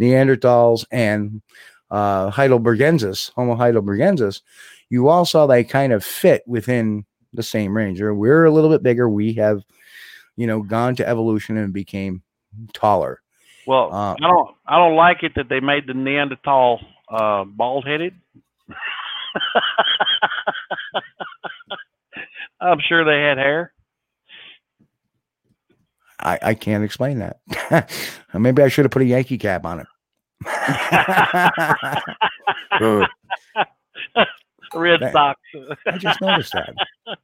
Neanderthals 0.00 0.84
and 0.90 1.42
uh, 1.90 2.30
Heidelbergensis, 2.30 3.32
Homo 3.34 3.54
heidelbergensis, 3.56 4.42
you 4.90 5.08
all 5.08 5.24
saw 5.24 5.46
they 5.46 5.64
kind 5.64 5.92
of 5.92 6.04
fit 6.04 6.42
within 6.46 7.04
the 7.32 7.42
same 7.42 7.76
range. 7.76 8.00
We're 8.00 8.44
a 8.44 8.50
little 8.50 8.70
bit 8.70 8.82
bigger. 8.82 9.08
We 9.08 9.32
have, 9.34 9.62
you 10.36 10.46
know, 10.46 10.62
gone 10.62 10.96
to 10.96 11.08
evolution 11.08 11.56
and 11.56 11.72
became 11.72 12.22
taller. 12.72 13.20
Well, 13.66 13.92
Uh, 13.92 14.14
I 14.14 14.20
don't 14.20 14.56
I 14.66 14.76
don't 14.78 14.94
like 14.96 15.22
it 15.22 15.34
that 15.34 15.48
they 15.48 15.60
made 15.60 15.86
the 15.86 15.94
Neanderthal 15.94 16.80
uh, 17.08 17.44
bald 17.44 17.84
headed. 17.86 18.14
I'm 22.60 22.80
sure 22.80 23.04
they 23.04 23.20
had 23.20 23.38
hair. 23.38 23.72
I, 26.18 26.38
I 26.42 26.54
can't 26.54 26.82
explain 26.84 27.18
that. 27.18 27.40
Maybe 28.34 28.62
I 28.62 28.68
should 28.68 28.86
have 28.86 28.92
put 28.92 29.02
a 29.02 29.06
Yankee 29.06 29.36
cap 29.38 29.66
on 29.66 29.80
it. 29.80 29.86
Red 34.74 35.00
That- 35.00 35.12
socks. 35.12 35.40
I 35.86 35.98
just 35.98 36.20
noticed 36.20 36.52
that. 36.52 36.74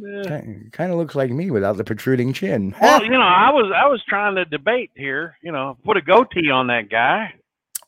Yeah. 0.00 0.42
Kind 0.70 0.92
of 0.92 0.98
looks 0.98 1.16
like 1.16 1.32
me 1.32 1.50
without 1.50 1.76
the 1.76 1.82
protruding 1.82 2.32
chin. 2.32 2.72
Well, 2.80 3.02
you 3.02 3.10
know, 3.10 3.20
I 3.20 3.50
was 3.50 3.72
I 3.74 3.88
was 3.88 4.00
trying 4.08 4.36
to 4.36 4.44
debate 4.44 4.92
here. 4.94 5.36
You 5.42 5.50
know, 5.50 5.76
put 5.84 5.96
a 5.96 6.00
goatee 6.00 6.52
on 6.52 6.68
that 6.68 6.88
guy. 6.88 7.34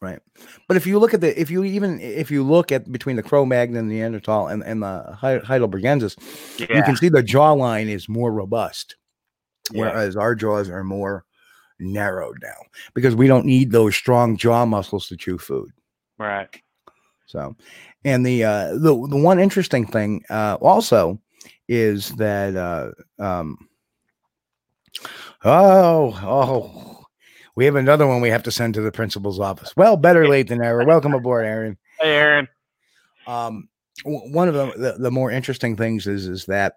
Right. 0.00 0.18
But 0.66 0.76
if 0.76 0.88
you 0.88 0.98
look 0.98 1.14
at 1.14 1.20
the, 1.20 1.40
if 1.40 1.52
you 1.52 1.62
even, 1.62 2.00
if 2.00 2.32
you 2.32 2.42
look 2.42 2.72
at 2.72 2.90
between 2.90 3.14
the 3.14 3.22
Cro-Magnon, 3.22 3.86
the 3.86 3.94
Neanderthal, 3.94 4.48
and, 4.48 4.64
and 4.64 4.82
the 4.82 5.16
Hei- 5.20 5.38
Heidelbergensis, 5.38 6.16
you 6.58 6.82
can 6.82 6.96
see 6.96 7.10
the 7.10 7.22
jawline 7.22 7.86
is 7.88 8.08
more 8.08 8.32
robust, 8.32 8.96
Yeah. 9.70 9.82
whereas 9.82 10.16
our 10.16 10.34
jaws 10.34 10.68
are 10.68 10.82
more 10.82 11.24
narrowed 11.80 12.38
now 12.42 12.56
because 12.94 13.14
we 13.14 13.26
don't 13.26 13.46
need 13.46 13.72
those 13.72 13.96
strong 13.96 14.36
jaw 14.36 14.64
muscles 14.64 15.08
to 15.08 15.16
chew 15.16 15.38
food. 15.38 15.70
Right. 16.18 16.48
So, 17.26 17.56
and 18.04 18.24
the 18.26 18.44
uh, 18.44 18.72
the 18.72 19.06
the 19.08 19.16
one 19.16 19.38
interesting 19.38 19.86
thing 19.86 20.22
uh, 20.30 20.56
also 20.60 21.20
is 21.68 22.10
that 22.16 22.56
uh, 22.56 22.90
um, 23.22 23.56
oh 25.44 26.18
oh 26.22 27.04
we 27.56 27.64
have 27.64 27.76
another 27.76 28.06
one 28.06 28.20
we 28.20 28.30
have 28.30 28.42
to 28.44 28.50
send 28.50 28.74
to 28.74 28.80
the 28.80 28.92
principal's 28.92 29.40
office. 29.40 29.76
Well, 29.76 29.96
better 29.96 30.26
late 30.28 30.48
than 30.48 30.58
never. 30.58 30.84
Welcome 30.84 31.14
aboard, 31.14 31.46
Aaron. 31.46 31.76
Hey, 32.00 32.16
Aaron. 32.16 32.48
Um, 33.26 33.68
w- 34.04 34.32
one 34.32 34.48
of 34.48 34.54
the, 34.54 34.72
the 34.76 34.92
the 34.98 35.10
more 35.10 35.30
interesting 35.30 35.76
things 35.76 36.06
is 36.06 36.26
is 36.26 36.46
that 36.46 36.74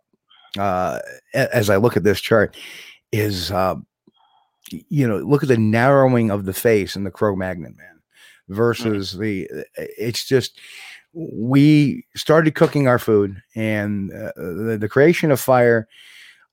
uh, 0.60 0.99
as 1.34 1.70
I 1.70 1.78
look 1.78 1.97
at 1.97 2.04
this 2.04 2.22
chart 2.22 2.56
is 3.12 3.49
um, 3.51 3.86
y- 3.86 3.92
you 4.89 5.07
know 5.07 5.17
look 5.17 5.43
at 5.43 5.49
the 5.49 5.57
narrowing 5.57 6.32
of 6.32 6.45
the 6.45 6.53
face 6.53 6.95
in 6.95 7.03
the 7.03 7.11
Cro-Magnon 7.11 7.76
man 7.78 7.99
versus 8.49 9.17
the 9.17 9.47
it's 9.76 10.26
just 10.26 10.59
we 11.13 12.05
started 12.15 12.55
cooking 12.55 12.88
our 12.88 12.99
food 12.99 13.41
and 13.55 14.11
uh, 14.11 14.32
the, 14.36 14.78
the 14.80 14.89
creation 14.89 15.32
of 15.32 15.39
fire 15.39 15.88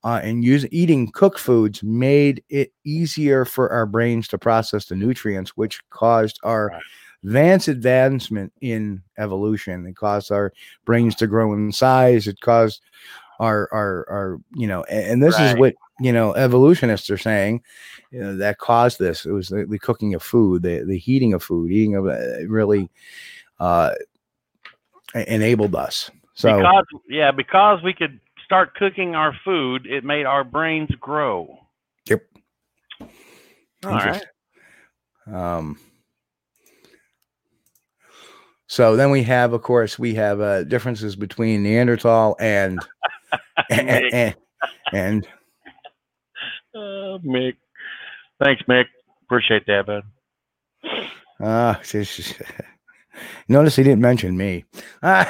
uh, 0.03 0.21
and 0.23 0.45
use, 0.45 0.67
eating 0.71 1.11
cooked 1.13 1.39
foods 1.39 1.83
made 1.83 2.43
it 2.49 2.73
easier 2.85 3.45
for 3.45 3.71
our 3.71 3.87
brains 3.87 4.29
to 4.29 4.39
process 4.39 4.87
the 4.87 4.97
nutrients 4.97 5.57
which 5.57 5.81
caused 5.91 6.39
our 6.43 6.69
Right. 6.69 6.83
advance 7.23 7.69
advancement 7.69 8.51
in 8.63 9.03
evolution. 9.19 9.85
It 9.87 9.97
caused 9.97 10.33
our 10.33 10.53
brains 10.87 11.15
to 11.17 11.27
grow 11.27 11.53
in 11.53 11.71
size. 11.71 12.27
It 12.27 12.41
caused 12.41 12.81
our 13.41 13.69
our 13.73 14.07
our 14.09 14.39
you 14.55 14.69
know 14.69 14.85
and, 14.85 15.21
this 15.21 15.39
is 15.41 15.57
what 15.57 15.75
you 15.99 16.13
know 16.13 16.33
evolutionists 16.35 17.11
are 17.11 17.19
saying 17.19 17.61
you 18.13 18.21
know, 18.21 18.37
that 18.37 18.59
caused 18.59 19.01
this 19.01 19.27
it 19.27 19.33
was 19.33 19.49
the, 19.49 19.67
the 19.69 19.79
cooking 19.79 20.15
of 20.15 20.23
food 20.23 20.63
the, 20.63 20.85
the 20.87 20.99
heating 20.99 21.33
of 21.33 21.43
food 21.43 21.73
eating 21.73 21.97
of 21.97 22.07
uh, 22.07 22.47
really 22.47 22.89
uh 23.59 23.93
enabled 25.15 25.75
us 25.75 26.11
so 26.41 26.57
because 26.57 26.85
yeah, 27.07 27.31
because 27.33 27.83
we 27.83 27.93
could 27.93 28.19
start 28.45 28.75
cooking 28.75 29.15
our 29.15 29.37
food, 29.45 29.87
it 29.87 30.05
made 30.05 30.25
our 30.25 30.43
brains 30.43 30.91
grow. 30.99 31.59
Yep. 32.09 32.23
All 33.01 33.09
right. 33.91 34.25
Um, 35.31 35.79
so 38.67 38.97
then 38.97 39.11
we 39.11 39.23
have, 39.25 39.53
of 39.53 39.61
course, 39.61 39.99
we 39.99 40.15
have 40.15 40.41
uh, 40.41 40.65
differences 40.65 41.15
between 41.15 41.63
Neanderthal 41.63 42.37
and 42.41 42.81
and, 43.71 43.91
and, 43.91 44.37
and 44.93 45.29
Uh, 46.75 47.19
Mick. 47.25 47.57
Thanks, 48.43 48.63
Mick. 48.69 48.87
Appreciate 49.25 49.67
that, 49.67 49.87
bud. 49.87 50.03
Ah, 51.41 51.79
uh, 51.95 52.05
notice 53.49 53.77
he 53.77 53.83
didn't 53.83 54.01
mention 54.01 54.37
me. 54.37 54.65
Ah, 55.03 55.27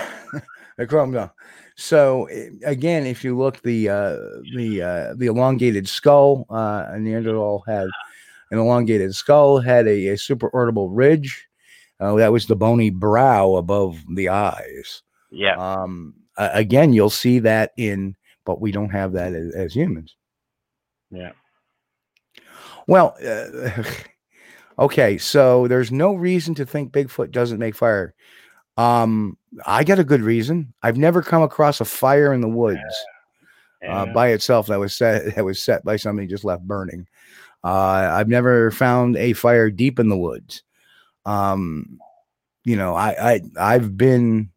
the 0.76 0.86
Chrome 0.86 1.12
no. 1.12 1.30
So 1.76 2.26
eh, 2.26 2.50
again, 2.64 3.06
if 3.06 3.24
you 3.24 3.36
look 3.36 3.62
the 3.62 3.88
uh, 3.88 4.16
the 4.54 4.82
uh, 4.82 5.14
the 5.16 5.26
elongated 5.26 5.88
skull, 5.88 6.46
uh, 6.50 6.86
a 6.88 6.98
Neanderthal 6.98 7.64
had 7.66 7.88
an 8.50 8.58
elongated 8.58 9.14
skull, 9.14 9.60
had 9.60 9.86
a, 9.86 10.08
a 10.08 10.14
superorbital 10.14 10.88
ridge. 10.90 11.46
Uh, 11.98 12.14
that 12.14 12.32
was 12.32 12.46
the 12.46 12.56
bony 12.56 12.90
brow 12.90 13.56
above 13.56 14.02
the 14.14 14.28
eyes. 14.28 15.02
Yeah. 15.30 15.56
Um, 15.56 16.14
a- 16.36 16.50
again, 16.54 16.92
you'll 16.92 17.10
see 17.10 17.38
that 17.40 17.72
in, 17.76 18.16
but 18.44 18.60
we 18.60 18.72
don't 18.72 18.90
have 18.90 19.12
that 19.12 19.32
as, 19.34 19.54
as 19.54 19.74
humans. 19.74 20.16
Yeah. 21.10 21.32
Well, 22.86 23.16
uh, 23.24 23.82
okay, 24.78 25.18
so 25.18 25.68
there's 25.68 25.92
no 25.92 26.14
reason 26.14 26.54
to 26.56 26.66
think 26.66 26.92
Bigfoot 26.92 27.30
doesn't 27.30 27.58
make 27.58 27.74
fire. 27.74 28.14
Um, 28.76 29.36
I 29.66 29.84
got 29.84 29.98
a 29.98 30.04
good 30.04 30.22
reason. 30.22 30.72
I've 30.82 30.96
never 30.96 31.22
come 31.22 31.42
across 31.42 31.80
a 31.80 31.84
fire 31.84 32.32
in 32.32 32.40
the 32.40 32.48
woods 32.48 32.78
uh, 33.82 34.06
Yeah. 34.06 34.12
by 34.12 34.28
itself 34.28 34.68
that 34.68 34.78
was 34.78 34.94
set 34.94 35.34
that 35.34 35.44
was 35.44 35.62
set 35.62 35.84
by 35.84 35.96
somebody 35.96 36.26
just 36.28 36.44
left 36.44 36.62
burning. 36.62 37.06
Uh, 37.62 38.08
I've 38.12 38.28
never 38.28 38.70
found 38.70 39.16
a 39.16 39.34
fire 39.34 39.70
deep 39.70 39.98
in 39.98 40.08
the 40.08 40.16
woods. 40.16 40.62
Um, 41.26 42.00
you 42.64 42.76
know, 42.76 42.94
I, 42.94 43.32
I 43.34 43.40
I've 43.58 43.98
been 43.98 44.50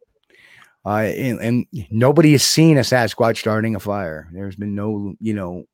uh, 0.86 0.90
and, 0.90 1.40
and 1.40 1.66
nobody 1.90 2.32
has 2.32 2.42
seen 2.42 2.76
a 2.76 2.82
Sasquatch 2.82 3.38
starting 3.38 3.74
a 3.74 3.80
fire. 3.80 4.28
There's 4.32 4.56
been 4.56 4.74
no, 4.74 5.14
you 5.20 5.34
know, 5.34 5.64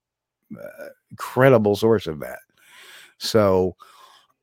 uh, 0.57 0.89
credible 1.17 1.77
source 1.77 2.07
of 2.07 2.21
that. 2.21 2.39
So, 3.19 3.77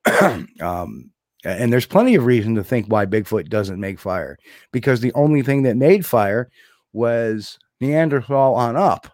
um, 0.62 1.12
and 1.44 1.72
there's 1.72 1.86
plenty 1.86 2.16
of 2.16 2.26
reason 2.26 2.56
to 2.56 2.64
think 2.64 2.88
why 2.88 3.06
Bigfoot 3.06 3.50
doesn't 3.50 3.80
make 3.80 4.00
fire 4.00 4.38
because 4.72 5.00
the 5.00 5.14
only 5.14 5.42
thing 5.42 5.64
that 5.64 5.78
made 5.78 6.06
fire 6.06 6.50
was 6.94 7.58
Neanderthal 7.80 8.56
on 8.56 8.76
up, 8.76 9.08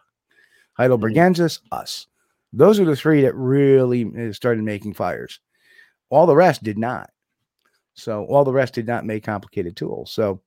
Heidelbergensis, 0.80 1.60
us. 1.72 2.08
Those 2.52 2.80
are 2.80 2.86
the 2.86 2.96
three 2.96 3.22
that 3.22 3.36
really 3.36 4.12
uh, 4.18 4.34
started 4.34 4.64
making 4.64 4.94
fires. 4.94 5.40
All 6.10 6.26
the 6.26 6.36
rest 6.36 6.64
did 6.64 6.78
not. 6.78 7.10
So 7.96 8.26
all 8.26 8.44
the 8.44 8.54
rest 8.54 8.74
did 8.74 8.88
not 8.88 9.06
make 9.06 9.24
complicated 9.24 9.76
tools. 9.76 10.12
So 10.12 10.42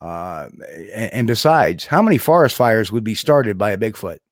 Uh, 0.00 0.48
and, 0.94 1.12
and 1.12 1.26
besides, 1.26 1.84
how 1.86 2.00
many 2.02 2.16
forest 2.18 2.56
fires 2.56 2.90
would 2.90 3.04
be 3.04 3.14
started 3.14 3.58
by 3.58 3.70
a 3.70 3.76
Bigfoot? 3.78 4.18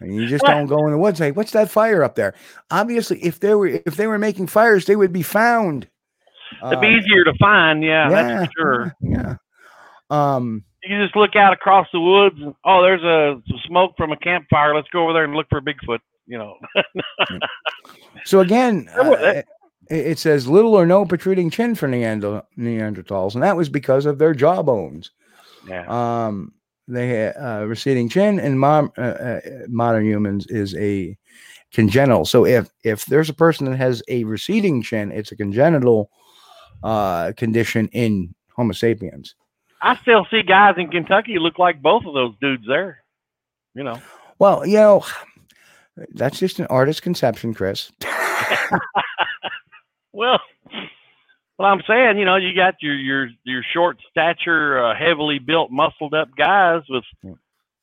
And 0.00 0.14
you 0.14 0.26
just 0.26 0.42
What? 0.42 0.50
don't 0.52 0.66
go 0.66 0.84
in 0.84 0.92
the 0.92 0.98
woods. 0.98 1.20
Like, 1.20 1.36
what's 1.36 1.52
that 1.52 1.70
fire 1.70 2.02
up 2.04 2.16
there? 2.16 2.34
Obviously, 2.70 3.18
if 3.24 3.40
they 3.40 3.54
were 3.54 3.66
if 3.66 3.96
they 3.96 4.06
were 4.06 4.18
making 4.18 4.46
fires, 4.46 4.84
they 4.84 4.94
would 4.94 5.12
be 5.12 5.22
found. 5.22 5.88
It'd 6.66 6.80
be 6.80 6.86
Um, 6.88 6.92
easier 6.92 7.24
to 7.24 7.32
find, 7.40 7.82
yeah, 7.82 8.10
yeah, 8.10 8.22
that's 8.38 8.52
for 8.54 8.60
sure. 8.60 8.94
Yeah. 9.00 9.36
Um. 10.10 10.64
You 10.84 10.90
can 10.90 11.02
just 11.02 11.16
look 11.16 11.34
out 11.34 11.52
across 11.52 11.88
the 11.92 12.00
woods. 12.00 12.36
And, 12.40 12.54
oh, 12.64 12.82
there's 12.82 13.02
a 13.02 13.40
some 13.48 13.58
smoke 13.66 13.94
from 13.96 14.12
a 14.12 14.16
campfire. 14.18 14.74
Let's 14.74 14.88
go 14.90 15.02
over 15.02 15.12
there 15.14 15.24
and 15.24 15.34
look 15.34 15.46
for 15.48 15.58
a 15.58 15.62
Bigfoot. 15.62 15.98
You 16.26 16.38
know. 16.38 16.54
So 18.24 18.40
again, 18.40 18.88
uh, 18.98 19.42
it, 19.88 20.18
says 20.18 20.48
little 20.48 20.74
or 20.74 20.86
no 20.86 21.04
protruding 21.04 21.50
chin 21.50 21.74
for 21.74 21.88
Neander- 21.88 22.42
Neanderthals, 22.58 23.34
and 23.34 23.42
that 23.42 23.56
was 23.56 23.68
because 23.68 24.06
of 24.06 24.18
their 24.18 24.34
jawbones. 24.34 25.10
yeah. 25.68 25.86
Um, 25.88 26.52
they 26.88 27.08
had 27.08 27.34
uh, 27.36 27.66
receding 27.66 28.08
chin, 28.08 28.38
and 28.38 28.60
mom, 28.60 28.92
uh, 28.96 29.00
uh, 29.00 29.40
modern 29.68 30.04
humans 30.04 30.46
is 30.46 30.74
a 30.76 31.16
congenital. 31.72 32.24
So 32.24 32.46
if 32.46 32.70
if 32.84 33.04
there's 33.06 33.28
a 33.28 33.34
person 33.34 33.68
that 33.68 33.76
has 33.76 34.02
a 34.08 34.22
receding 34.24 34.82
chin, 34.82 35.10
it's 35.10 35.32
a 35.32 35.36
congenital 35.36 36.10
uh, 36.84 37.32
condition 37.36 37.88
in 37.88 38.34
Homo 38.54 38.72
sapiens. 38.72 39.34
I 39.82 39.96
still 39.96 40.26
see 40.30 40.42
guys 40.42 40.74
in 40.78 40.88
Kentucky 40.88 41.38
look 41.38 41.58
like 41.58 41.82
both 41.82 42.04
of 42.06 42.14
those 42.14 42.34
dudes 42.40 42.64
there. 42.68 43.02
You 43.74 43.82
know. 43.82 44.00
Well, 44.38 44.66
you 44.66 44.76
know, 44.76 45.04
that's 46.12 46.38
just 46.38 46.58
an 46.58 46.66
artist's 46.66 47.00
conception, 47.00 47.52
Chris. 47.52 47.90
Well, 50.16 50.40
well, 51.58 51.68
I'm 51.68 51.82
saying, 51.86 52.16
you 52.16 52.24
know, 52.24 52.36
you 52.36 52.54
got 52.56 52.76
your 52.80 52.94
your 52.94 53.28
your 53.44 53.62
short 53.74 53.98
stature, 54.10 54.82
uh, 54.82 54.94
heavily 54.98 55.38
built, 55.38 55.70
muscled 55.70 56.14
up 56.14 56.28
guys 56.36 56.80
with 56.88 57.04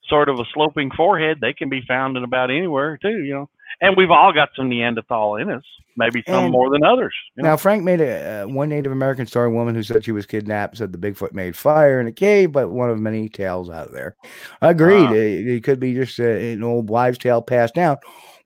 sort 0.09 0.29
of 0.29 0.39
a 0.39 0.43
sloping 0.51 0.89
forehead. 0.97 1.38
They 1.39 1.53
can 1.53 1.69
be 1.69 1.81
found 1.88 2.17
in 2.17 2.23
about 2.23 2.49
anywhere 2.49 2.97
too, 2.97 3.23
you 3.23 3.34
know. 3.34 3.49
And 3.81 3.95
we've 3.95 4.09
all 4.09 4.34
got 4.34 4.49
some 4.55 4.67
Neanderthal 4.69 5.36
in 5.36 5.49
us, 5.49 5.63
maybe 5.95 6.23
some 6.27 6.45
And- 6.45 6.51
more 6.51 6.71
than 6.71 6.84
others. 6.84 7.13
You 7.36 7.43
know? 7.43 7.49
Now, 7.49 7.57
Frank 7.57 7.84
made 7.84 8.01
a 8.01 8.43
uh, 8.43 8.47
one 8.47 8.69
Native 8.69 8.91
American 8.91 9.27
story 9.27 9.51
woman 9.51 9.75
who 9.75 9.84
said 9.84 10.03
she 10.03 10.11
was 10.11 10.25
kidnapped 10.25 10.77
said 10.77 10.91
the 10.91 10.97
Bigfoot 10.97 11.34
made 11.34 11.55
fire 11.55 11.99
in 11.99 12.07
a 12.07 12.11
cave, 12.11 12.51
but 12.51 12.69
one 12.71 12.89
of 12.89 12.99
many 12.99 13.29
tales 13.29 13.69
out 13.69 13.91
there. 13.91 14.15
Agreed. 14.61 15.07
Ah. 15.07 15.13
It, 15.13 15.47
it 15.47 15.63
could 15.63 15.79
be 15.79 15.93
just 15.93 16.19
uh, 16.19 16.23
an 16.23 16.63
old 16.63 16.89
wives' 16.89 17.19
tale 17.19 17.43
passed 17.43 17.75
down, 17.75 17.97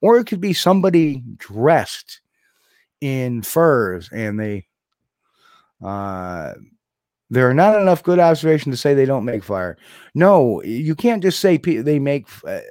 or 0.02 0.18
it 0.18 0.28
could 0.28 0.42
be 0.42 0.54
somebody 0.54 1.24
dressed 1.38 2.20
in 3.02 3.42
furs 3.42 4.10
and 4.12 4.40
they. 4.40 4.68
Uh, 5.84 6.54
there 7.30 7.50
are 7.50 7.54
not 7.54 7.80
enough 7.80 8.04
good 8.04 8.20
observations 8.20 8.74
to 8.74 8.82
say 8.82 8.94
they 8.94 9.06
don't 9.06 9.26
make 9.26 9.44
fire. 9.44 9.78
No, 10.16 10.64
you 10.64 10.96
can't 10.96 11.22
just 11.22 11.40
say 11.40 11.58
pe- 11.58 11.78
they 11.78 12.00
make 12.00 12.26
uh, 12.48 12.62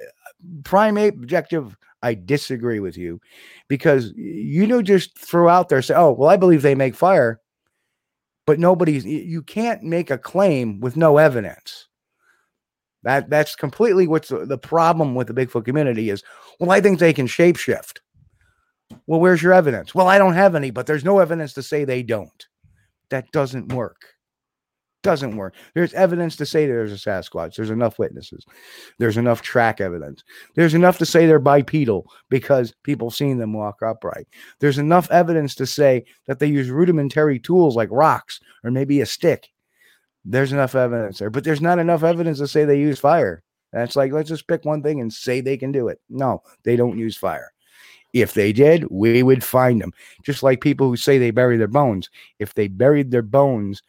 primate 0.63 1.13
objective. 1.13 1.77
I 2.01 2.15
disagree 2.15 2.79
with 2.79 2.97
you 2.97 3.21
because 3.67 4.13
you 4.15 4.65
know 4.65 4.81
just 4.81 5.17
throw 5.17 5.49
out 5.49 5.69
there 5.69 5.81
say 5.81 5.95
oh 5.95 6.11
well 6.11 6.29
i 6.29 6.37
believe 6.37 6.61
they 6.61 6.75
make 6.75 6.95
fire 6.95 7.41
but 8.45 8.59
nobody's 8.59 9.05
you 9.05 9.41
can't 9.41 9.83
make 9.83 10.09
a 10.09 10.17
claim 10.17 10.79
with 10.79 10.97
no 10.97 11.17
evidence 11.17 11.87
that 13.03 13.29
that's 13.29 13.55
completely 13.55 14.07
what's 14.07 14.29
the, 14.29 14.45
the 14.45 14.57
problem 14.57 15.15
with 15.15 15.27
the 15.27 15.33
bigfoot 15.33 15.65
community 15.65 16.09
is 16.09 16.23
well 16.59 16.71
i 16.71 16.81
think 16.81 16.99
they 16.99 17.13
can 17.13 17.27
shapeshift 17.27 17.99
well 19.05 19.19
where's 19.19 19.41
your 19.41 19.53
evidence 19.53 19.93
well 19.93 20.07
i 20.07 20.17
don't 20.17 20.33
have 20.33 20.55
any 20.55 20.71
but 20.71 20.85
there's 20.87 21.05
no 21.05 21.19
evidence 21.19 21.53
to 21.53 21.63
say 21.63 21.83
they 21.83 22.03
don't 22.03 22.47
that 23.09 23.29
doesn't 23.31 23.73
work 23.73 24.01
doesn't 25.03 25.37
work 25.37 25.53
there's 25.73 25.93
evidence 25.93 26.35
to 26.35 26.45
say 26.45 26.65
there's 26.65 26.91
a 26.91 26.95
sasquatch 26.95 27.55
there's 27.55 27.69
enough 27.69 27.99
witnesses 27.99 28.45
there's 28.99 29.17
enough 29.17 29.41
track 29.41 29.79
evidence 29.79 30.23
there's 30.55 30.73
enough 30.73 30.97
to 30.97 31.05
say 31.05 31.25
they're 31.25 31.39
bipedal 31.39 32.11
because 32.29 32.73
people 32.83 33.09
have 33.09 33.15
seen 33.15 33.37
them 33.37 33.53
walk 33.53 33.81
upright. 33.81 34.27
There's 34.59 34.77
enough 34.77 35.09
evidence 35.11 35.55
to 35.55 35.65
say 35.65 36.05
that 36.25 36.39
they 36.39 36.47
use 36.47 36.69
rudimentary 36.69 37.39
tools 37.39 37.75
like 37.75 37.89
rocks 37.91 38.39
or 38.63 38.71
maybe 38.71 39.01
a 39.01 39.05
stick. 39.05 39.49
There's 40.25 40.51
enough 40.51 40.75
evidence 40.75 41.19
there, 41.19 41.29
but 41.29 41.43
there's 41.43 41.61
not 41.61 41.79
enough 41.79 42.03
evidence 42.03 42.39
to 42.39 42.47
say 42.47 42.65
they 42.65 42.79
use 42.79 42.99
fire. 42.99 43.43
That's 43.71 43.95
like, 43.95 44.11
let's 44.11 44.29
just 44.29 44.47
pick 44.47 44.65
one 44.65 44.81
thing 44.81 44.99
and 44.99 45.11
say 45.11 45.41
they 45.41 45.57
can 45.57 45.71
do 45.71 45.87
it. 45.87 46.01
No, 46.09 46.41
they 46.63 46.75
don't 46.75 46.97
use 46.97 47.15
fire. 47.15 47.51
If 48.21 48.33
they 48.33 48.53
did, 48.53 48.85
we 48.89 49.23
would 49.23 49.43
find 49.43 49.81
them. 49.81 49.93
Just 50.23 50.43
like 50.43 50.61
people 50.61 50.87
who 50.87 50.97
say 50.97 51.17
they 51.17 51.31
bury 51.31 51.57
their 51.57 51.67
bones. 51.67 52.09
If 52.39 52.53
they 52.53 52.67
buried 52.67 53.11
their 53.11 53.21
bones, 53.21 53.81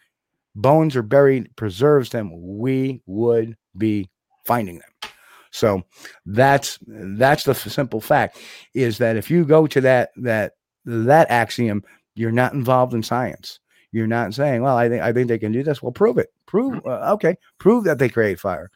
bones 0.55 0.97
are 0.97 1.03
buried, 1.03 1.55
preserves 1.57 2.11
them, 2.11 2.59
we 2.59 3.01
would 3.07 3.57
be 3.76 4.09
finding 4.45 4.79
them. 4.79 5.11
So 5.51 5.83
that's 6.26 6.79
that's 6.87 7.45
the 7.45 7.55
simple 7.55 8.01
fact 8.01 8.39
is 8.74 8.99
that 8.99 9.16
if 9.16 9.31
you 9.31 9.45
go 9.45 9.66
to 9.66 9.81
that 9.81 10.11
that 10.16 10.53
that 10.85 11.31
axiom, 11.31 11.83
you're 12.14 12.33
not 12.33 12.53
involved 12.53 12.95
in 12.95 13.03
science. 13.03 13.61
You're 13.91 14.07
not 14.07 14.35
saying, 14.35 14.62
"Well, 14.62 14.76
I 14.76 14.89
think 14.89 15.03
I 15.03 15.12
think 15.12 15.29
they 15.29 15.39
can 15.39 15.53
do 15.53 15.62
this." 15.62 15.83
Well, 15.83 15.93
prove 15.93 16.18
it. 16.18 16.29
Prove 16.47 16.85
uh, 16.87 17.12
okay. 17.14 17.37
Prove 17.59 17.85
that 17.85 17.99
they 17.99 18.11
create 18.11 18.39
fire, 18.39 18.70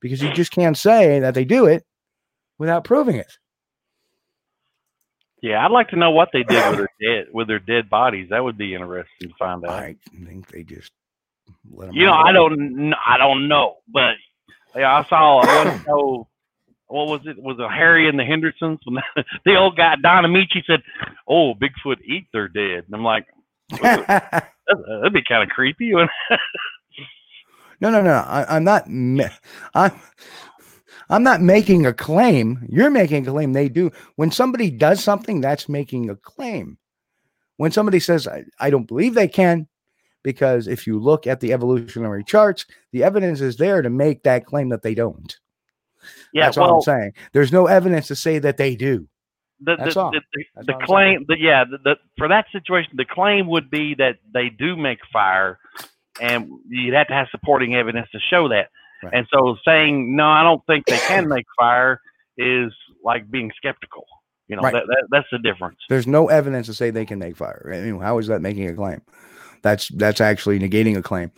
because 0.00 0.22
you 0.22 0.32
just 0.32 0.50
can't 0.50 0.78
say 0.78 1.20
that 1.20 1.34
they 1.34 1.44
do 1.44 1.66
it 1.66 1.84
without 2.58 2.84
proving 2.84 3.16
it. 3.16 3.38
Yeah, 5.44 5.62
I'd 5.62 5.72
like 5.72 5.90
to 5.90 5.96
know 5.96 6.10
what 6.10 6.30
they 6.32 6.42
did 6.42 6.70
with 6.70 6.78
their 6.78 6.88
dead 7.02 7.26
with 7.34 7.48
their 7.48 7.58
dead 7.58 7.90
bodies. 7.90 8.28
That 8.30 8.42
would 8.42 8.56
be 8.56 8.72
interesting 8.74 9.28
to 9.28 9.34
find 9.38 9.62
out. 9.66 9.72
I 9.72 9.94
think 10.24 10.48
they 10.48 10.62
just 10.62 10.90
let 11.70 11.90
'em 11.90 11.94
You 11.94 12.06
know, 12.06 12.14
I 12.14 12.32
don't, 12.32 12.94
I 13.06 13.18
don't 13.18 13.46
know, 13.46 13.76
but 13.92 14.14
yeah, 14.74 14.96
I 14.96 15.04
saw 15.06 15.44
one 15.44 15.84
show. 15.84 16.28
What 16.86 17.08
was 17.08 17.20
it? 17.24 17.42
Was 17.42 17.56
it 17.58 17.70
Harry 17.70 18.08
and 18.08 18.18
the 18.18 18.24
Hendersons? 18.24 18.78
When 18.84 19.02
the 19.44 19.56
old 19.56 19.76
guy 19.76 19.96
Don 19.96 20.24
Ameche 20.24 20.64
said, 20.66 20.82
"Oh, 21.26 21.54
Bigfoot 21.54 22.00
eat 22.04 22.26
their 22.32 22.46
dead," 22.46 22.84
and 22.84 22.94
I'm 22.94 23.02
like, 23.02 23.26
that'd, 23.82 25.12
be 25.12 25.22
kind 25.26 25.42
of 25.42 25.48
creepy. 25.48 25.92
no, 25.92 26.06
no, 27.80 28.02
no. 28.02 28.12
I, 28.12 28.56
I'm 28.56 28.64
not. 28.64 28.84
ma- 28.86 29.24
I'm. 29.74 29.92
I'm 31.08 31.22
not 31.22 31.42
making 31.42 31.86
a 31.86 31.92
claim. 31.92 32.66
You're 32.68 32.90
making 32.90 33.26
a 33.26 33.30
claim. 33.30 33.52
They 33.52 33.68
do. 33.68 33.90
When 34.16 34.30
somebody 34.30 34.70
does 34.70 35.02
something, 35.02 35.40
that's 35.40 35.68
making 35.68 36.10
a 36.10 36.16
claim. 36.16 36.78
When 37.56 37.70
somebody 37.70 38.00
says, 38.00 38.26
I, 38.26 38.44
I 38.58 38.70
don't 38.70 38.88
believe 38.88 39.14
they 39.14 39.28
can, 39.28 39.68
because 40.22 40.66
if 40.66 40.86
you 40.86 40.98
look 40.98 41.26
at 41.26 41.40
the 41.40 41.52
evolutionary 41.52 42.24
charts, 42.24 42.66
the 42.92 43.04
evidence 43.04 43.40
is 43.40 43.56
there 43.56 43.82
to 43.82 43.90
make 43.90 44.22
that 44.24 44.46
claim 44.46 44.70
that 44.70 44.82
they 44.82 44.94
don't. 44.94 45.38
yeah, 46.32 46.46
that's 46.46 46.56
all 46.56 46.76
I'm 46.76 46.82
saying. 46.82 47.12
There's 47.32 47.52
no 47.52 47.66
evidence 47.66 48.08
to 48.08 48.16
say 48.16 48.38
that 48.40 48.56
they 48.56 48.74
do. 48.74 49.06
the 49.60 49.76
That's 49.76 49.94
the, 49.94 50.00
all. 50.00 50.10
the, 50.10 50.20
That's 50.54 50.66
the 50.66 50.74
all 50.74 50.80
claim, 50.80 51.24
the, 51.28 51.36
yeah, 51.38 51.64
the, 51.64 51.78
the 51.78 51.96
for 52.18 52.28
that 52.28 52.46
situation, 52.52 52.92
the 52.96 53.04
claim 53.04 53.46
would 53.48 53.70
be 53.70 53.94
that 53.96 54.16
they 54.32 54.48
do 54.48 54.76
make 54.76 54.98
fire, 55.12 55.58
and 56.20 56.50
you'd 56.68 56.94
have 56.94 57.08
to 57.08 57.14
have 57.14 57.28
supporting 57.30 57.74
evidence 57.74 58.08
to 58.12 58.18
show 58.18 58.48
that. 58.48 58.70
Right. 59.04 59.14
And 59.14 59.26
so 59.32 59.56
saying 59.64 60.14
no, 60.16 60.26
I 60.28 60.42
don't 60.42 60.64
think 60.66 60.84
they 60.86 60.98
can 61.06 61.28
make 61.28 61.46
fire 61.58 62.00
is 62.38 62.72
like 63.04 63.30
being 63.30 63.50
skeptical. 63.56 64.04
You 64.48 64.56
know, 64.56 64.62
Right. 64.62 64.72
that, 64.74 64.84
that 64.86 65.06
that's 65.10 65.26
the 65.32 65.38
difference. 65.38 65.78
There's 65.88 66.06
no 66.06 66.28
evidence 66.28 66.66
to 66.66 66.74
say 66.74 66.90
they 66.90 67.06
can 67.06 67.18
make 67.18 67.36
fire. 67.36 67.70
I 67.74 67.80
mean, 67.80 68.00
how 68.00 68.18
is 68.18 68.26
that 68.26 68.40
making 68.42 68.68
a 68.68 68.74
claim? 68.74 69.00
That's 69.62 69.88
that's 69.88 70.20
actually 70.20 70.58
negating 70.58 70.96
a 70.98 71.02
claim. 71.02 71.30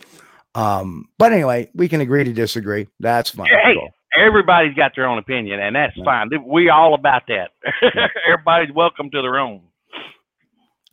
Um, 0.55 1.05
but 1.17 1.31
anyway, 1.31 1.69
we 1.73 1.87
can 1.87 2.01
agree 2.01 2.23
to 2.23 2.33
disagree. 2.33 2.87
That's 2.99 3.29
fine. 3.29 3.47
Hey, 3.47 3.75
Cool. 3.75 3.89
everybody's 4.17 4.73
got 4.73 4.93
their 4.95 5.05
own 5.05 5.19
opinion, 5.19 5.59
and 5.59 5.75
that's 5.75 5.95
Yeah. 5.95 6.03
fine. 6.03 6.29
We 6.45 6.69
all 6.69 6.95
about 6.95 7.23
that. 7.27 7.51
Everybody's 8.27 8.73
welcome 8.73 9.09
to 9.11 9.21
their 9.21 9.37
own. 9.37 9.61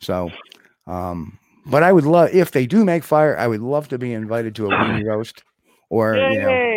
So, 0.01 0.31
um, 0.87 1.39
but 1.67 1.83
I 1.83 1.93
would 1.93 2.05
love 2.05 2.35
if 2.35 2.51
they 2.51 2.67
do 2.67 2.85
make 2.85 3.05
fire. 3.05 3.37
I 3.39 3.47
would 3.47 3.63
love 3.63 3.89
to 3.89 3.99
be 3.99 4.13
invited 4.13 4.55
to 4.57 4.67
a 4.67 4.71
weenie 4.79 5.05
roast, 5.07 5.43
or 5.91 6.17
you 6.17 6.41
know, 6.41 6.75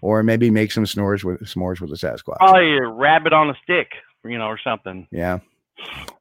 or 0.00 0.22
maybe 0.22 0.50
make 0.50 0.72
some 0.72 0.84
s'mores 0.84 1.24
with 1.24 1.40
s'mores 1.42 1.80
with 1.80 1.90
the 1.90 1.96
Sasquatch. 1.96 2.36
Probably 2.38 2.76
a 2.76 2.86
rabbit 2.88 3.32
on 3.32 3.50
a 3.50 3.54
stick, 3.62 3.92
you 4.24 4.38
know, 4.38 4.46
or 4.46 4.58
something. 4.62 5.06
Yeah. 5.10 5.38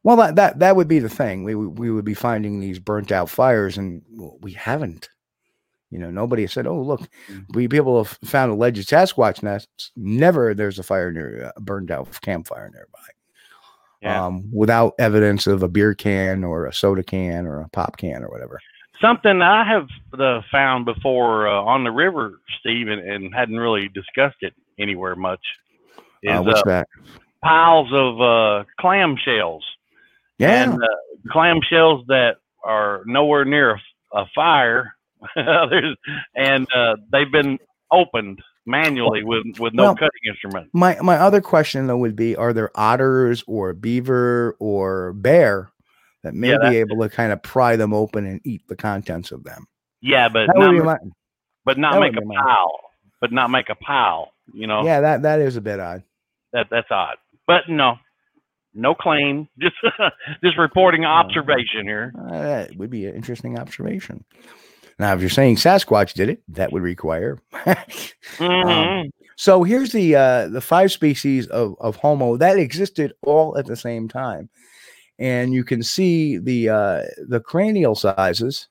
Well, 0.03 0.17
that 0.17 0.36
that 0.36 0.59
that 0.59 0.75
would 0.75 0.88
be 0.88 0.99
the 0.99 1.09
thing. 1.09 1.43
We 1.43 1.55
would- 1.55 1.77
we 1.79 1.91
would 1.91 2.05
be 2.05 2.13
finding 2.15 2.59
these 2.59 2.79
burnt 2.79 3.11
out 3.11 3.29
fires, 3.29 3.77
and 3.77 4.01
we 4.41 4.53
haven't. 4.53 5.09
You 5.91 5.99
know, 5.99 6.09
nobody 6.09 6.41
has 6.41 6.51
said, 6.51 6.65
"Oh, 6.65 6.81
look, 6.81 7.01
we 7.53 7.67
people 7.67 8.03
have 8.03 8.17
found 8.25 8.51
alleged 8.51 8.89
Sasquatch 8.89 9.43
nests." 9.43 9.91
Never, 9.95 10.55
there's 10.55 10.79
a 10.79 10.84
fire 10.84 11.11
near 11.11 11.51
a 11.55 11.61
burned 11.61 11.91
out 11.91 12.19
campfire 12.21 12.67
nearby, 12.73 12.99
Yeah. 14.01 14.25
um, 14.25 14.49
without 14.51 14.93
evidence 14.97 15.45
of 15.45 15.61
a 15.61 15.67
beer 15.67 15.93
can 15.93 16.43
or 16.43 16.65
a 16.65 16.73
soda 16.73 17.03
can 17.03 17.45
or 17.45 17.61
a 17.61 17.69
pop 17.69 17.97
can 17.97 18.23
or 18.23 18.29
whatever. 18.29 18.59
Something 19.02 19.41
I 19.41 19.64
have 19.66 19.88
uh, 20.20 20.41
found 20.52 20.86
before 20.86 21.48
uh, 21.48 21.62
on 21.62 21.84
the 21.84 21.91
river, 21.91 22.39
Steve, 22.60 22.88
and, 22.88 23.02
and 23.02 23.34
hadn't 23.34 23.58
really 23.58 23.89
discussed 23.89 24.38
it 24.41 24.54
anywhere 24.80 25.16
much. 25.16 25.41
Is 26.24 26.39
Uh, 26.39 26.44
what's 26.44 26.62
uh, 26.62 26.64
that? 26.66 26.88
piles 27.44 27.89
of 27.94 28.22
uh, 28.22 28.64
clam 28.80 29.18
shells 29.18 29.66
Yeah, 30.39 30.64
and 30.64 30.74
uh, 30.74 30.88
clam 31.32 31.60
shells 31.70 32.06
that 32.08 32.38
are 32.64 33.04
nowhere 33.06 33.46
near 33.46 33.72
a 33.76 33.80
a 34.16 34.26
fire. 34.36 34.96
And 36.36 36.68
uh, 36.74 36.96
they've 37.12 37.32
been 37.32 37.58
opened 37.91 38.39
manually 38.66 39.24
with 39.24 39.44
with 39.60 39.74
no 39.74 39.84
Well, 39.84 39.96
cutting 39.96 40.22
instrument. 40.28 40.70
My 40.74 40.98
my 41.02 41.18
other 41.18 41.41
question 41.41 41.88
though 41.88 41.98
would 41.98 42.16
be: 42.16 42.36
Are 42.36 42.54
there 42.54 42.72
otters 42.76 43.44
or 43.48 43.74
beaver 43.74 44.56
or 44.60 45.14
bear 45.14 45.72
that 46.24 46.34
may 46.34 46.51
Yeah, 46.51 46.69
be 46.69 46.78
able 46.78 47.01
to 47.01 47.09
kind 47.09 47.32
of 47.32 47.41
pry 47.43 47.76
them 47.76 47.93
open 47.93 48.26
and 48.26 48.41
eat 48.45 48.61
the 48.67 48.76
contents 48.76 49.32
of 49.32 49.43
them? 49.43 49.65
Yeah, 50.01 50.30
but 50.30 50.47
That 50.47 50.57
not 50.57 50.84
my, 50.86 50.97
but 51.65 51.78
not 51.78 51.99
make 51.99 52.15
a 52.17 52.21
pile. 52.21 52.80
But 53.21 53.32
not 53.32 53.49
make 53.49 53.69
a 53.69 53.76
pile. 53.76 54.32
You 54.53 54.67
know 54.67 54.84
yeah, 54.84 54.99
that 55.01 55.21
that 55.21 55.39
is 55.39 55.55
a 55.55 55.61
bit 55.61 55.80
odd. 55.80 56.03
that 56.51 56.67
that's 56.69 56.91
odd. 56.91 57.15
But 57.47 57.69
no, 57.69 57.95
no 58.74 58.93
claim. 58.95 59.47
Just 59.59 59.76
just 60.43 60.57
reporting 60.57 61.05
observation 61.05 61.84
here. 61.84 62.13
Uh, 62.19 62.32
that 62.41 62.76
would 62.76 62.89
be 62.89 63.05
an 63.05 63.15
interesting 63.15 63.57
observation. 63.57 64.26
Now, 64.99 65.13
if 65.15 65.21
you're 65.21 65.30
saying 65.30 65.55
Sasquatch 65.55 66.13
did 66.13 66.30
it, 66.30 66.43
that 66.49 66.71
would 66.71 66.84
require. 66.84 67.39
Mhm. 68.38 69.09
so 69.36 69.63
here's 69.63 69.91
the 69.91 70.15
uh, 70.15 70.47
the 70.49 70.61
five 70.61 70.91
species 70.91 71.47
of, 71.47 71.76
of 71.80 71.95
Homo 71.97 72.38
that 72.38 72.57
existed 72.57 73.13
all 73.21 73.57
at 73.57 73.65
the 73.65 73.76
same 73.76 74.07
time, 74.07 74.49
and 75.20 75.53
you 75.53 75.64
can 75.64 75.84
see 75.84 76.38
the 76.38 76.70
uh, 76.70 77.03
the 77.28 77.39
cranial 77.39 77.95
sizes 77.95 78.68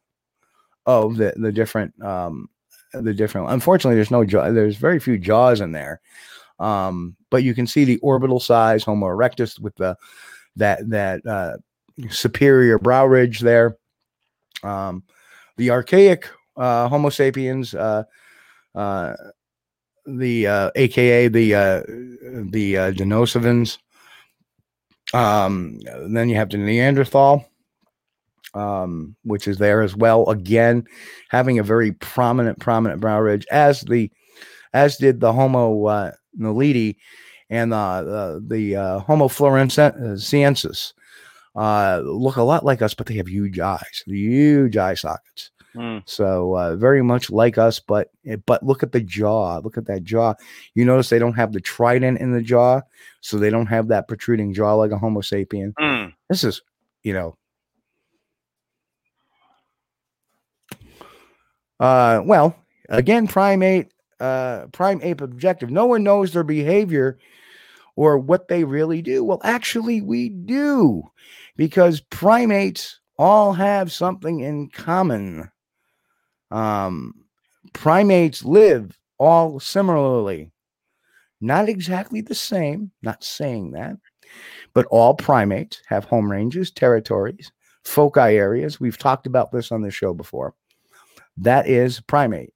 of 0.86 1.16
the 1.16 1.32
the 1.36 1.53
different 1.53 2.01
um, 2.03 2.49
the 2.93 3.14
different. 3.14 3.51
Unfortunately, 3.51 3.97
there's 3.97 4.11
no 4.11 4.24
jaw. 4.24 4.51
There's 4.51 4.76
very 4.76 4.99
few 4.99 5.18
jaws 5.18 5.61
in 5.61 5.72
there, 5.72 6.01
um, 6.59 7.16
but 7.30 7.43
you 7.43 7.55
can 7.55 7.66
see 7.66 7.84
the 7.84 7.99
orbital 7.99 8.40
size 8.40 8.84
Homo 8.84 9.07
erectus 9.07 9.59
with 9.59 9.74
the 9.76 9.97
that 10.57 10.88
that 10.90 11.26
uh, 11.26 11.57
superior 12.11 12.78
brow 12.78 13.07
ridge 13.07 13.40
there. 13.40 13.76
Um, 14.62 15.05
the 15.57 15.70
archaic 15.70 16.28
uh, 16.57 16.88
Homo 16.88 17.09
sapiens, 17.09 17.74
uh, 17.74 18.05
uh, 18.74 19.14
the 20.07 20.47
uh, 20.47 20.70
AKA 20.74 21.28
the 21.28 21.55
uh, 21.55 21.82
the 22.51 22.76
uh, 22.76 22.93
Denisovans. 22.93 23.78
Um, 25.14 25.78
then 26.08 26.28
you 26.28 26.36
have 26.36 26.50
the 26.50 26.58
Neanderthal, 26.58 27.46
um, 28.54 29.14
which 29.24 29.46
is 29.46 29.58
there 29.58 29.82
as 29.82 29.94
well. 29.94 30.28
Again, 30.28 30.86
having 31.30 31.58
a 31.58 31.62
very 31.62 31.92
prominent, 31.92 32.58
prominent 32.58 33.00
brow 33.00 33.20
ridge, 33.20 33.46
as 33.50 33.82
the 33.82 34.10
as 34.72 34.96
did 34.96 35.20
the 35.20 35.32
Homo 35.32 35.84
uh, 35.86 36.12
naledi 36.38 36.96
and 37.50 37.72
the 37.72 38.40
the, 38.48 38.56
the 38.56 38.76
uh, 38.76 38.98
Homo 39.00 39.28
floresiensis. 39.28 40.92
Uh, 41.54 42.00
look 42.04 42.36
a 42.36 42.42
lot 42.42 42.64
like 42.64 42.80
us, 42.80 42.94
but 42.94 43.06
they 43.06 43.16
have 43.16 43.28
huge 43.28 43.58
eyes, 43.58 44.02
huge 44.06 44.76
eye 44.76 44.94
sockets. 44.94 45.50
Mm. 45.75 46.03
So 46.05 46.57
uh, 46.57 46.77
very 46.77 47.03
much 47.03 47.31
like 47.31 47.59
us, 47.59 47.81
but 47.81 48.11
eh, 48.27 48.37
but 48.47 48.62
look 48.62 48.83
at 48.83 48.93
the 48.93 49.01
jaw. 49.01 49.59
Look 49.59 49.79
at 49.79 49.87
that 49.87 50.05
jaw. 50.05 50.35
You 50.75 50.85
notice 50.85 51.09
they 51.09 51.18
don't 51.18 51.33
have 51.35 51.53
the 51.53 51.61
trident 51.61 52.18
in 52.18 52.33
the 52.33 52.43
jaw, 52.43 52.83
so 53.20 53.39
they 53.39 53.51
don't 53.51 53.66
have 53.66 53.89
that 53.89 54.09
protruding 54.09 54.53
jaw 54.53 54.75
like 54.75 54.91
a 54.91 54.99
Homo 54.99 55.20
sapien. 55.20 55.73
Mm. 55.81 56.12
This 56.29 56.45
is, 56.45 56.62
you 57.03 57.14
know, 57.14 57.37
uh, 61.81 62.20
well, 62.25 62.55
again, 62.89 63.27
primate, 63.27 63.93
uh, 64.20 64.66
prime 64.73 65.01
ape 65.03 65.20
objective. 65.20 65.70
No 65.70 65.87
one 65.87 66.03
knows 66.03 66.33
their 66.33 66.45
behavior 66.45 67.18
or 67.97 68.18
what 68.18 68.49
they 68.49 68.64
really 68.64 69.03
do. 69.03 69.25
Well, 69.25 69.41
actually, 69.43 70.01
we 70.01 70.29
do, 70.29 71.03
because 71.57 72.01
primates 72.01 73.01
all 73.18 73.53
have 73.53 73.93
something 73.93 74.41
in 74.41 74.68
common. 74.70 75.51
Um, 76.53 77.14
primates 77.72 78.44
live 78.44 78.98
all 79.18 79.59
similarly, 79.59 80.53
not 81.40 81.68
exactly 81.68 82.20
the 82.20 82.34
same. 82.34 82.90
Not 83.03 83.24
saying 83.24 83.72
that, 83.72 83.96
but 84.74 84.86
all 84.86 85.14
primates 85.14 85.80
have 85.86 86.05
home 86.05 86.30
ranges, 86.30 86.70
territories, 86.70 87.50
foci 87.84 88.20
areas. 88.20 88.78
We've 88.78 88.98
talked 88.98 89.26
about 89.26 89.50
this 89.50 89.72
on 89.72 89.82
the 89.82 89.90
show 89.90 90.12
before. 90.14 90.55
That 91.36 91.66
is 91.66 92.00
primate. 92.00 92.53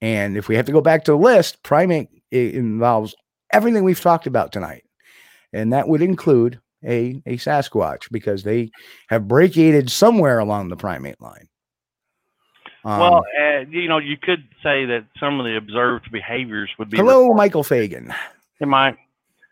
And 0.00 0.36
if 0.36 0.48
we 0.48 0.56
have 0.56 0.66
to 0.66 0.72
go 0.72 0.80
back 0.80 1.04
to 1.04 1.12
the 1.12 1.18
list, 1.18 1.62
primate 1.62 2.08
involves 2.30 3.14
everything 3.52 3.84
we've 3.84 4.00
talked 4.00 4.26
about 4.26 4.52
tonight. 4.52 4.84
And 5.52 5.72
that 5.72 5.88
would 5.88 6.02
include 6.02 6.60
a, 6.84 7.22
a 7.26 7.36
Sasquatch 7.36 8.10
because 8.10 8.42
they 8.42 8.70
have 9.08 9.22
brachiated 9.22 9.90
somewhere 9.90 10.38
along 10.38 10.68
the 10.68 10.76
primate 10.76 11.20
line. 11.20 11.48
Um, 12.86 13.00
well, 13.00 13.24
uh, 13.40 13.58
you 13.68 13.88
know, 13.88 13.98
you 13.98 14.16
could 14.16 14.44
say 14.62 14.84
that 14.86 15.06
some 15.18 15.40
of 15.40 15.44
the 15.44 15.56
observed 15.56 16.12
behaviors 16.12 16.70
would 16.78 16.88
be. 16.88 16.96
hello, 16.96 17.34
Michael 17.34 17.64
Fagan. 17.64 18.14
Am 18.60 18.72
I? 18.72 18.96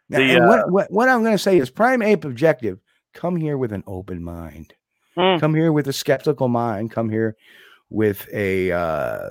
Now, 0.09 0.18
The, 0.18 0.30
and 0.37 0.45
uh, 0.45 0.47
what, 0.47 0.70
what, 0.70 0.91
what 0.93 1.09
I'm 1.09 1.22
going 1.22 1.35
to 1.35 1.39
say 1.43 1.59
is 1.59 1.68
prime 1.68 2.01
ape 2.01 2.24
objective 2.24 2.78
come 3.12 3.35
here 3.35 3.59
with 3.59 3.72
an 3.72 3.82
open 3.89 4.22
mind. 4.22 4.72
Hmm. 5.16 5.39
Come 5.39 5.55
here 5.55 5.72
with 5.72 5.89
a 5.89 5.93
skeptical 5.93 6.47
mind. 6.47 6.93
Come 6.93 7.11
here 7.11 7.37
with 7.91 8.28
a 8.32 8.70
uh, 8.70 9.30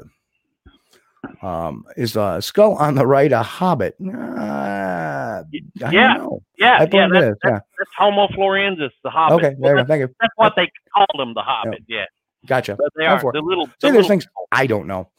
um, 1.41 1.85
is 1.97 2.15
a 2.15 2.41
skull 2.41 2.73
on 2.75 2.95
the 2.95 3.05
right 3.05 3.31
a 3.31 3.43
hobbit? 3.43 3.95
Uh, 4.01 5.43
Yeah. 5.75 6.27
Yeah, 6.57 6.77
I 6.79 6.83
yeah. 6.83 6.85
believe 6.85 7.11
That's. 7.11 7.39
Yeah. 7.43 7.59
that's 7.77 7.91
Homo 7.97 8.27
floresiensis, 8.27 8.91
the 9.03 9.09
Hobbit. 9.09 9.45
Okay, 9.45 9.55
Well, 9.57 9.75
that's, 9.75 9.87
Thank 9.87 10.01
you. 10.01 10.15
that's 10.19 10.33
what 10.35 10.53
they 10.55 10.69
called 10.93 11.15
them, 11.17 11.33
the 11.33 11.41
Hobbit. 11.41 11.83
Yeah, 11.87 12.05
Gotcha. 12.45 12.75
but 12.75 12.89
they 12.95 13.05
Go 13.05 13.09
are 13.11 13.31
the 13.31 13.41
little. 13.41 13.67
The 13.67 13.73
there's 13.81 13.93
little 13.93 14.09
things. 14.09 14.27
I 14.51 14.67
don't 14.67 14.87
know, 14.87 15.09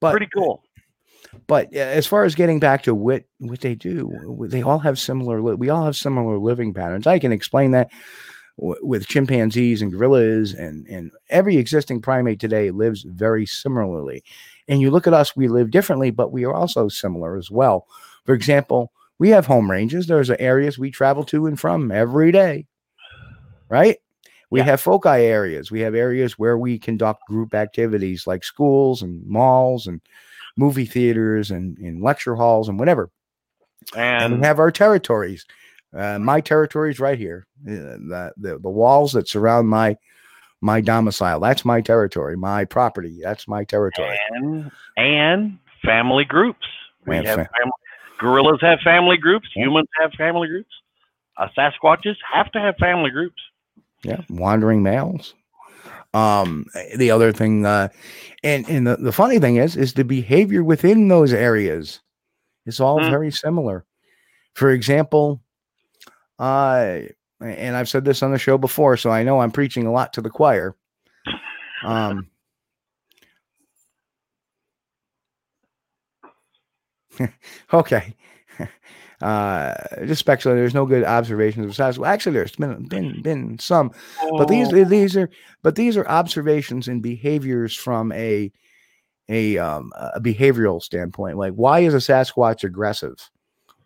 but 0.00 0.10
pretty 0.10 0.28
cool. 0.34 0.62
but 1.46 1.72
as 1.74 2.06
far 2.06 2.24
as 2.24 2.34
getting 2.34 2.60
back 2.60 2.82
to 2.84 2.94
what 2.94 3.24
what 3.38 3.60
they 3.60 3.74
do, 3.74 4.46
they 4.48 4.62
all 4.62 4.78
have 4.80 4.98
similar. 4.98 5.40
We 5.42 5.68
all 5.68 5.84
have 5.84 5.96
similar 5.96 6.38
living 6.38 6.74
patterns. 6.74 7.06
I 7.06 7.18
can 7.18 7.32
explain 7.32 7.70
that 7.72 7.90
with 8.58 9.06
chimpanzees 9.06 9.80
and 9.80 9.92
gorillas, 9.92 10.54
and 10.54 10.86
and 10.88 11.10
every 11.30 11.56
existing 11.56 12.02
primate 12.02 12.40
today 12.40 12.70
lives 12.70 13.02
very 13.02 13.46
similarly. 13.46 14.22
And 14.68 14.80
you 14.80 14.90
look 14.90 15.06
at 15.06 15.14
us, 15.14 15.36
we 15.36 15.48
live 15.48 15.70
differently, 15.70 16.10
but 16.10 16.32
we 16.32 16.44
are 16.44 16.54
also 16.54 16.88
similar 16.88 17.36
as 17.36 17.50
well. 17.50 17.86
For 18.24 18.34
example, 18.34 18.92
we 19.18 19.30
have 19.30 19.46
home 19.46 19.70
ranges. 19.70 20.06
There's 20.06 20.30
areas 20.30 20.78
we 20.78 20.90
travel 20.90 21.24
to 21.24 21.46
and 21.46 21.58
from 21.58 21.90
every 21.92 22.32
day, 22.32 22.66
right? 23.68 23.98
We 24.52 24.58
Yeah. 24.60 24.66
have 24.66 24.80
foci 24.82 25.08
areas. 25.08 25.70
We 25.70 25.80
have 25.80 25.94
areas 25.94 26.38
where 26.38 26.58
we 26.58 26.78
conduct 26.78 27.26
group 27.26 27.54
activities 27.54 28.26
like 28.26 28.44
schools 28.44 29.00
and 29.02 29.24
malls 29.26 29.86
and 29.86 30.00
movie 30.58 30.84
theaters 30.84 31.50
and, 31.50 31.78
and 31.78 32.02
lecture 32.02 32.34
halls 32.34 32.68
and 32.68 32.78
whatever. 32.78 33.08
And 33.96 34.34
And 34.34 34.40
we 34.42 34.46
have 34.46 34.58
our 34.58 34.70
territories. 34.70 35.46
Uh, 35.96 36.18
my 36.18 36.40
territory 36.42 36.90
is 36.90 37.00
right 37.00 37.18
here. 37.18 37.46
Uh, 37.66 37.72
the, 38.10 38.32
the 38.36 38.58
the 38.58 38.68
walls 38.70 39.12
that 39.12 39.26
surround 39.28 39.68
my 39.68 39.96
my 40.60 40.80
domicile. 40.82 41.40
That's 41.40 41.64
my 41.64 41.80
territory. 41.80 42.36
My 42.36 42.64
property. 42.66 43.20
That's 43.22 43.48
my 43.48 43.64
territory. 43.64 44.18
and 44.30 44.70
and 44.98 45.58
family 45.82 46.24
groups. 46.26 46.66
We 47.06 47.16
have 47.16 47.24
fa- 47.24 47.50
family, 47.58 47.72
gorillas 48.18 48.60
have 48.60 48.80
family 48.80 49.16
groups. 49.16 49.48
Humans 49.54 49.88
have 50.00 50.12
family 50.12 50.48
groups. 50.48 50.70
Uh, 51.38 51.48
Sasquatches 51.56 52.16
have 52.32 52.52
to 52.52 52.60
have 52.60 52.76
family 52.76 53.10
groups. 53.10 53.40
Yeah, 54.04 54.20
wandering 54.28 54.82
males. 54.82 55.34
Um, 56.14 56.66
the 56.96 57.10
other 57.10 57.32
thing, 57.32 57.64
uh, 57.66 57.88
and 58.44 58.68
and 58.68 58.86
the, 58.86 58.96
the 58.96 59.12
funny 59.12 59.38
thing 59.38 59.56
is, 59.56 59.76
is 59.76 59.94
the 59.94 60.04
behavior 60.04 60.62
within 60.64 61.08
those 61.08 61.32
areas 61.32 62.00
is 62.66 62.80
all 62.80 63.00
Mm. 63.00 63.10
very 63.10 63.30
similar. 63.32 63.84
For 64.54 64.70
example, 64.70 65.40
uh, 66.38 67.00
and 67.40 67.76
I've 67.76 67.88
said 67.88 68.04
this 68.04 68.22
on 68.22 68.32
the 68.32 68.38
show 68.38 68.58
before, 68.58 68.96
so 68.96 69.10
I 69.10 69.22
know 69.24 69.40
I'm 69.40 69.50
preaching 69.52 69.86
a 69.86 69.92
lot 69.92 70.12
to 70.14 70.20
the 70.20 70.30
choir. 70.30 70.76
Um, 71.84 72.28
okay. 77.74 78.14
Uh, 79.22 79.74
just 80.06 80.20
speculating. 80.20 80.60
There's 80.60 80.74
no 80.74 80.86
good 80.86 81.04
observations 81.04 81.66
of 81.66 81.74
size. 81.74 81.98
Well, 81.98 82.10
actually, 82.10 82.32
there's 82.32 82.56
been 82.56 82.88
been 82.88 83.22
been 83.22 83.58
some, 83.58 83.92
but 84.36 84.48
these 84.48 84.72
Oh, 84.72 84.84
these 84.84 85.16
are 85.16 85.30
but 85.62 85.76
these 85.76 85.96
are 85.96 86.06
observations 86.08 86.88
and 86.88 87.02
behaviors 87.02 87.74
from 87.76 88.12
a 88.12 88.50
a 89.28 89.58
um 89.58 89.92
a 89.96 90.20
behavioral 90.20 90.82
standpoint. 90.82 91.38
Like, 91.38 91.54
why 91.54 91.80
is 91.80 91.94
a 91.94 91.98
Sasquatch 91.98 92.64
aggressive? 92.64 93.30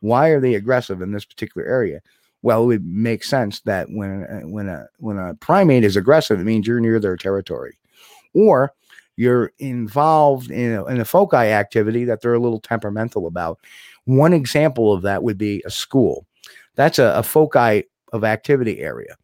Why 0.01 0.29
are 0.29 0.41
they 0.41 0.55
aggressive 0.55 1.03
in 1.03 1.13
this 1.13 1.25
particular 1.25 1.67
area? 1.67 2.01
Well, 2.43 2.63
it 2.63 2.67
would 2.67 2.87
make 2.87 3.25
sense 3.25 3.61
that 3.63 3.89
when 3.91 4.51
when 4.51 4.69
a 4.69 4.87
when 4.99 5.19
a 5.19 5.35
primate 5.35 5.85
is 5.85 5.97
aggressive, 5.97 6.41
it 6.41 6.45
means 6.45 6.67
you're 6.67 6.81
near 6.81 7.01
their 7.01 7.17
territory, 7.17 7.79
or 8.35 8.73
you're 9.17 9.53
involved 9.59 10.51
in 10.51 10.75
a, 10.75 10.85
in 10.87 11.01
a 11.01 11.05
foci 11.05 11.37
activity 11.37 12.05
that 12.05 12.21
they're 12.21 12.35
a 12.35 12.39
little 12.39 12.61
temperamental 12.61 13.27
about. 13.27 13.59
One 14.07 14.33
example 14.33 14.93
of 14.93 15.03
that 15.03 15.23
would 15.23 15.39
be 15.39 15.63
a 15.67 15.71
school. 15.71 16.27
That's 16.75 16.99
a, 16.99 17.13
a 17.17 17.23
foci 17.23 17.85
of 18.13 18.25
activity 18.25 18.81
area. 18.81 19.17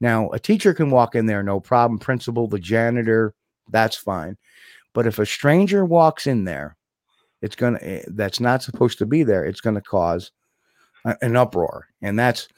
Now, 0.00 0.30
a 0.30 0.38
teacher 0.38 0.74
can 0.74 0.90
walk 0.90 1.14
in 1.14 1.26
there, 1.26 1.42
no 1.42 1.58
problem. 1.58 1.98
Principal, 1.98 2.46
the 2.48 2.58
janitor, 2.58 3.34
that's 3.70 3.96
fine. 3.96 4.36
But 4.92 5.06
if 5.06 5.18
a 5.18 5.26
stranger 5.26 5.84
walks 5.84 6.26
in 6.26 6.44
there, 6.44 6.76
it's 7.42 7.56
gonna 7.56 7.78
eh, 7.82 8.02
that's 8.08 8.40
not 8.40 8.62
supposed 8.62 8.98
to 8.98 9.06
be 9.06 9.22
there. 9.22 9.44
It's 9.44 9.60
gonna 9.60 9.80
cause 9.82 10.32
a- 11.04 11.16
an 11.22 11.36
uproar, 11.36 11.86
and 12.02 12.18
that's 12.18 12.48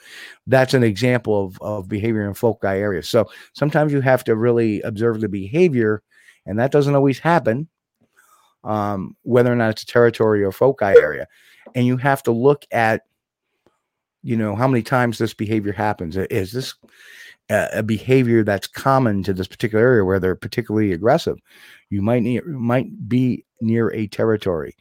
that's 0.47 0.74
an 0.74 0.83
example 0.83 1.47
of 1.47 1.61
of 1.61 1.89
behavior 1.89 2.26
in 2.26 2.35
foci 2.35 2.66
areas. 2.66 3.09
So 3.09 3.29
sometimes 3.55 3.93
you 3.93 4.01
have 4.01 4.24
to 4.24 4.37
really 4.37 4.81
observe 4.83 5.20
the 5.20 5.29
behavior, 5.29 6.03
and 6.47 6.59
that 6.59 6.72
doesn't 6.72 6.95
always 6.95 7.18
happen. 7.18 7.68
Um, 8.64 9.16
whether 9.22 9.53
or 9.53 9.57
not 9.57 9.70
it's 9.70 9.83
a 9.85 9.87
territory 9.87 10.43
or 10.43 10.53
foci 10.53 10.85
area, 10.85 11.26
and 11.75 11.87
you 11.87 11.97
have 11.97 12.23
to 12.25 12.33
look 12.33 12.64
at 12.71 13.03
you 14.23 14.37
know 14.37 14.57
how 14.57 14.69
many 14.69 14.83
times 14.83 15.19
this 15.19 15.35
behavior 15.35 15.73
happens. 15.73 16.16
Is 16.16 16.53
this 16.53 16.75
a, 17.51 17.83
behavior 17.83 18.45
that's 18.45 18.66
common 18.66 19.23
to 19.23 19.33
this 19.33 19.49
particular 19.49 19.83
area 19.85 20.05
where 20.05 20.21
they're 20.21 20.35
particularly 20.35 20.93
aggressive? 20.93 21.39
You 21.91 22.03
might 22.03 22.23
need 22.23 22.45
might 22.47 23.09
be 23.09 23.45
near 23.61 23.93
a 23.93 24.07
territory. 24.07 24.75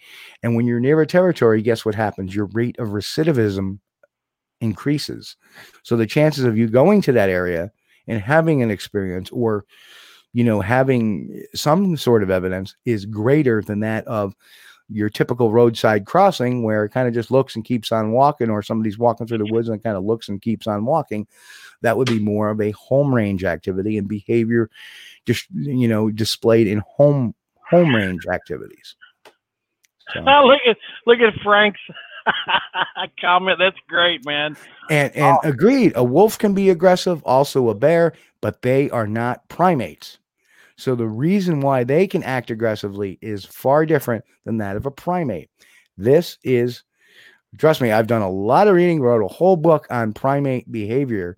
And 0.44 0.56
when 0.56 0.66
you're 0.66 0.80
near 0.80 1.02
a 1.02 1.08
territory 1.08 1.62
guess 1.62 1.86
what 1.86 1.96
happens? 1.96 2.36
Your 2.36 2.48
rate 2.48 2.78
of 2.80 2.90
recidivism 2.90 3.80
increases. 4.62 5.36
So 5.84 5.96
the 5.96 6.08
chances 6.08 6.44
of 6.44 6.58
you 6.58 6.68
going 6.68 7.02
to 7.04 7.12
that 7.14 7.30
area 7.30 7.72
and 8.08 8.22
having 8.22 8.62
an 8.62 8.72
experience 8.72 9.30
or 9.32 9.66
you 10.34 10.44
know 10.44 10.62
having 10.62 11.44
some 11.54 11.96
sort 11.96 12.24
of 12.24 12.30
evidence 12.30 12.76
is 12.86 13.06
greater 13.06 13.62
than 13.62 13.82
that 13.82 14.06
of 14.08 14.36
your 14.90 15.10
typical 15.10 15.52
roadside 15.52 16.06
crossing 16.06 16.64
where 16.64 16.86
it 16.86 16.90
kind 16.90 17.08
of 17.08 17.14
just 17.14 17.32
looks 17.32 17.56
and 17.56 17.66
keeps 17.66 17.92
on 17.92 18.12
walking, 18.12 18.50
or 18.50 18.62
somebody's 18.62 18.98
walking 18.98 19.28
through 19.28 19.40
the 19.40 19.52
woods 19.52 19.70
and 19.70 19.84
kind 19.84 19.98
of 19.98 20.04
looks 20.04 20.30
and 20.30 20.42
keeps 20.42 20.68
on 20.68 20.86
walking. 20.86 21.28
That 21.82 21.98
would 21.98 22.08
be 22.08 22.20
more 22.20 22.50
of 22.50 22.62
a 22.62 22.72
home 22.72 23.14
range 23.14 23.44
activity 23.44 23.98
and 23.98 24.08
behavior, 24.08 24.70
just 25.26 25.48
you 25.52 25.88
know, 25.88 26.10
displayed 26.10 26.68
in 26.68 26.82
home 26.88 27.36
home 27.70 27.94
range 27.94 28.26
activities. 28.32 28.96
So, 30.14 30.24
Oh, 30.26 30.44
look 30.46 30.62
at 30.68 30.78
look 31.06 31.20
at 31.20 31.34
Frank's 31.44 31.80
comment. 33.22 33.60
That's 33.60 33.78
great, 33.88 34.26
man. 34.26 34.56
and 34.90 35.16
and 35.16 35.38
oh. 35.44 35.48
agreed, 35.48 35.94
a 35.96 36.04
wolf 36.04 36.38
can 36.38 36.54
be 36.54 36.70
aggressive, 36.70 37.24
also 37.24 37.70
a 37.70 37.76
bear, 37.76 38.14
but 38.42 38.62
they 38.62 38.90
are 38.90 39.08
not 39.08 39.48
primates. 39.50 40.18
So 40.78 40.94
the 40.96 41.08
reason 41.08 41.62
why 41.62 41.84
they 41.84 42.08
can 42.08 42.24
act 42.24 42.52
aggressively 42.52 43.18
is 43.22 43.44
far 43.44 43.86
different 43.86 44.24
than 44.46 44.58
that 44.58 44.76
of 44.76 44.86
a 44.86 44.92
primate. 44.92 45.50
This 45.98 46.38
is, 46.44 46.84
trust 47.58 47.82
me, 47.82 47.92
I've 47.92 48.08
done 48.08 48.22
a 48.22 48.30
lot 48.30 48.68
of 48.68 48.76
reading, 48.76 49.02
wrote 49.02 49.24
a 49.24 49.34
whole 49.34 49.58
book 49.58 49.88
on 49.90 50.14
primate 50.14 50.72
behavior 50.72 51.38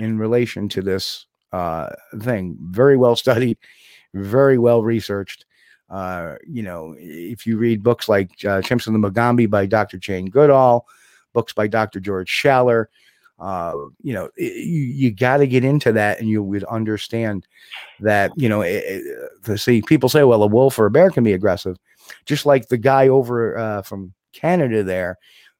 in 0.00 0.18
relation 0.18 0.68
to 0.70 0.82
this 0.82 1.26
uh, 1.52 1.90
thing. 2.20 2.56
Very 2.60 2.96
well 2.96 3.14
studied, 3.16 3.58
very 4.12 4.58
well 4.58 4.82
researched. 4.82 5.46
Uh, 5.88 6.36
you 6.46 6.62
know, 6.62 6.94
if 6.98 7.46
you 7.46 7.56
read 7.56 7.82
books 7.82 8.08
like 8.08 8.30
uh, 8.44 8.60
Chimps 8.60 8.86
and 8.86 8.94
the 8.94 9.10
Mugambi 9.10 9.48
by 9.48 9.66
Dr. 9.66 9.98
Jane 9.98 10.26
Goodall, 10.26 10.86
books 11.32 11.52
by 11.52 11.68
Dr. 11.68 12.00
George 12.00 12.30
Schaller, 12.30 12.86
uh, 13.40 13.74
you 14.02 14.12
know, 14.12 14.26
i- 14.38 14.42
you, 14.42 14.82
you 14.82 15.10
got 15.10 15.38
to 15.38 15.46
get 15.46 15.64
into 15.64 15.92
that 15.92 16.20
and 16.20 16.28
you 16.28 16.42
would 16.42 16.64
understand 16.64 17.46
that, 18.00 18.32
you 18.36 18.48
know, 18.48 18.62
it, 18.62 18.84
it- 18.86 19.44
to 19.44 19.58
see 19.58 19.82
people 19.82 20.08
say, 20.08 20.24
well, 20.24 20.42
a 20.42 20.46
wolf 20.46 20.78
or 20.78 20.86
a 20.86 20.90
bear 20.90 21.10
can 21.10 21.24
be 21.24 21.32
aggressive. 21.32 21.76
Just 22.26 22.46
like 22.46 22.68
the 22.68 22.78
guy 22.78 23.08
over 23.08 23.56
uh, 23.58 23.82
from 23.82 24.12
Canada 24.32 24.82
there, 24.82 25.18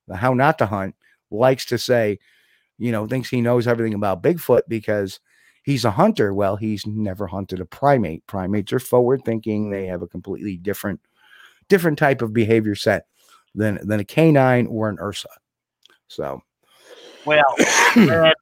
the 0.09 0.17
How 0.17 0.35
Not 0.35 0.59
to 0.59 0.67
Hunt, 0.67 0.95
likes 1.31 1.65
to 1.67 1.79
say, 1.79 2.19
you 2.79 2.93
know, 2.93 3.07
thinks 3.07 3.29
he 3.31 3.41
knows 3.41 3.67
everything 3.67 3.95
about 3.95 4.23
Bigfoot 4.23 4.63
because 4.69 5.21
he's 5.63 5.85
a 5.85 5.91
hunter. 5.91 6.35
Well, 6.35 6.57
he's 6.57 6.87
never 6.87 7.27
hunted 7.27 7.61
a 7.61 7.67
primate. 7.67 8.27
Primates 8.27 8.73
are 8.73 8.81
forward 8.81 9.23
thinking. 9.25 9.71
They 9.71 9.87
have 9.87 10.03
a 10.03 10.09
completely 10.09 10.57
different, 10.57 11.01
different 11.69 11.99
type 11.99 12.23
of 12.23 12.33
behavior 12.33 12.75
set 12.75 13.07
than 13.55 13.79
than 13.87 14.01
a 14.01 14.05
canine 14.05 14.67
or 14.67 14.89
an 14.89 14.99
Ursa. 15.01 15.29
So 16.09 16.43
Well, 17.27 17.43
it, 17.59 18.35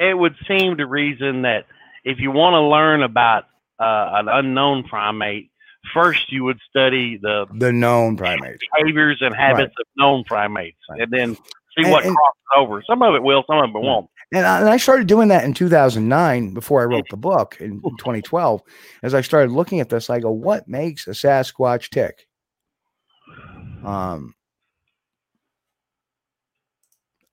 it 0.00 0.18
would 0.18 0.34
seem 0.48 0.76
to 0.78 0.86
reason 0.86 1.42
that 1.42 1.66
if 2.04 2.18
you 2.18 2.30
want 2.30 2.54
to 2.54 2.60
learn 2.60 3.02
about 3.02 3.44
uh, 3.78 4.10
an 4.14 4.28
unknown 4.28 4.84
primate, 4.84 5.50
first 5.94 6.32
you 6.32 6.44
would 6.44 6.58
study 6.68 7.18
the 7.20 7.46
the 7.58 7.72
known 7.72 8.16
primates. 8.16 8.58
behaviors 8.76 9.18
and 9.20 9.34
habits 9.34 9.74
of 9.78 9.86
known 9.96 10.24
primates, 10.24 10.78
Right. 10.90 11.02
and 11.02 11.10
then 11.12 11.34
see 11.36 11.40
And- 11.78 11.90
what 11.90 12.04
and- 12.04 12.14
crosses 12.16 12.40
over. 12.56 12.82
Some 12.88 13.02
of 13.02 13.14
it 13.14 13.22
will, 13.22 13.44
some 13.46 13.58
of 13.58 13.70
it 13.70 13.78
won't. 13.82 14.08
And 14.32 14.44
I, 14.44 14.58
and 14.60 14.68
I 14.68 14.76
started 14.76 15.06
doing 15.06 15.28
that 15.28 15.44
in 15.44 15.54
2009 15.54 16.52
before 16.52 16.80
I 16.82 16.84
wrote 16.86 17.04
the 17.10 17.16
book 17.16 17.56
in 17.60 17.80
2012. 17.98 18.60
As 19.04 19.14
I 19.14 19.20
started 19.20 19.52
looking 19.52 19.78
at 19.78 19.88
this, 19.88 20.10
I 20.10 20.18
go, 20.18 20.32
what 20.32 20.66
makes 20.66 21.06
a 21.06 21.10
Sasquatch 21.10 21.90
tick? 21.90 22.26
Um, 23.84 24.34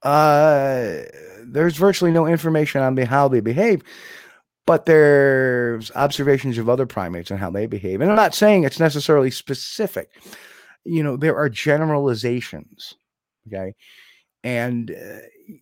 uh, 0.04 1.04
there's 1.46 1.78
virtually 1.78 2.12
no 2.12 2.26
information 2.28 2.82
on 2.82 2.98
how 2.98 3.28
they 3.28 3.40
behave, 3.40 3.82
but 4.66 4.86
there's 4.86 5.92
observations 5.96 6.58
of 6.58 6.70
other 6.70 6.86
primates 6.86 7.32
and 7.32 7.40
how 7.40 7.50
they 7.50 7.66
behave. 7.66 8.02
And 8.02 8.10
I'm 8.10 8.16
not 8.16 8.36
saying 8.36 8.64
it's 8.64 8.80
necessarily 8.80 9.32
specific. 9.32 10.10
You 10.86 11.04
know, 11.04 11.18
there 11.18 11.36
are 11.36 11.50
generalizations. 11.50 12.96
Okay. 13.48 13.74
And 14.44 14.92
uh, 14.92 15.56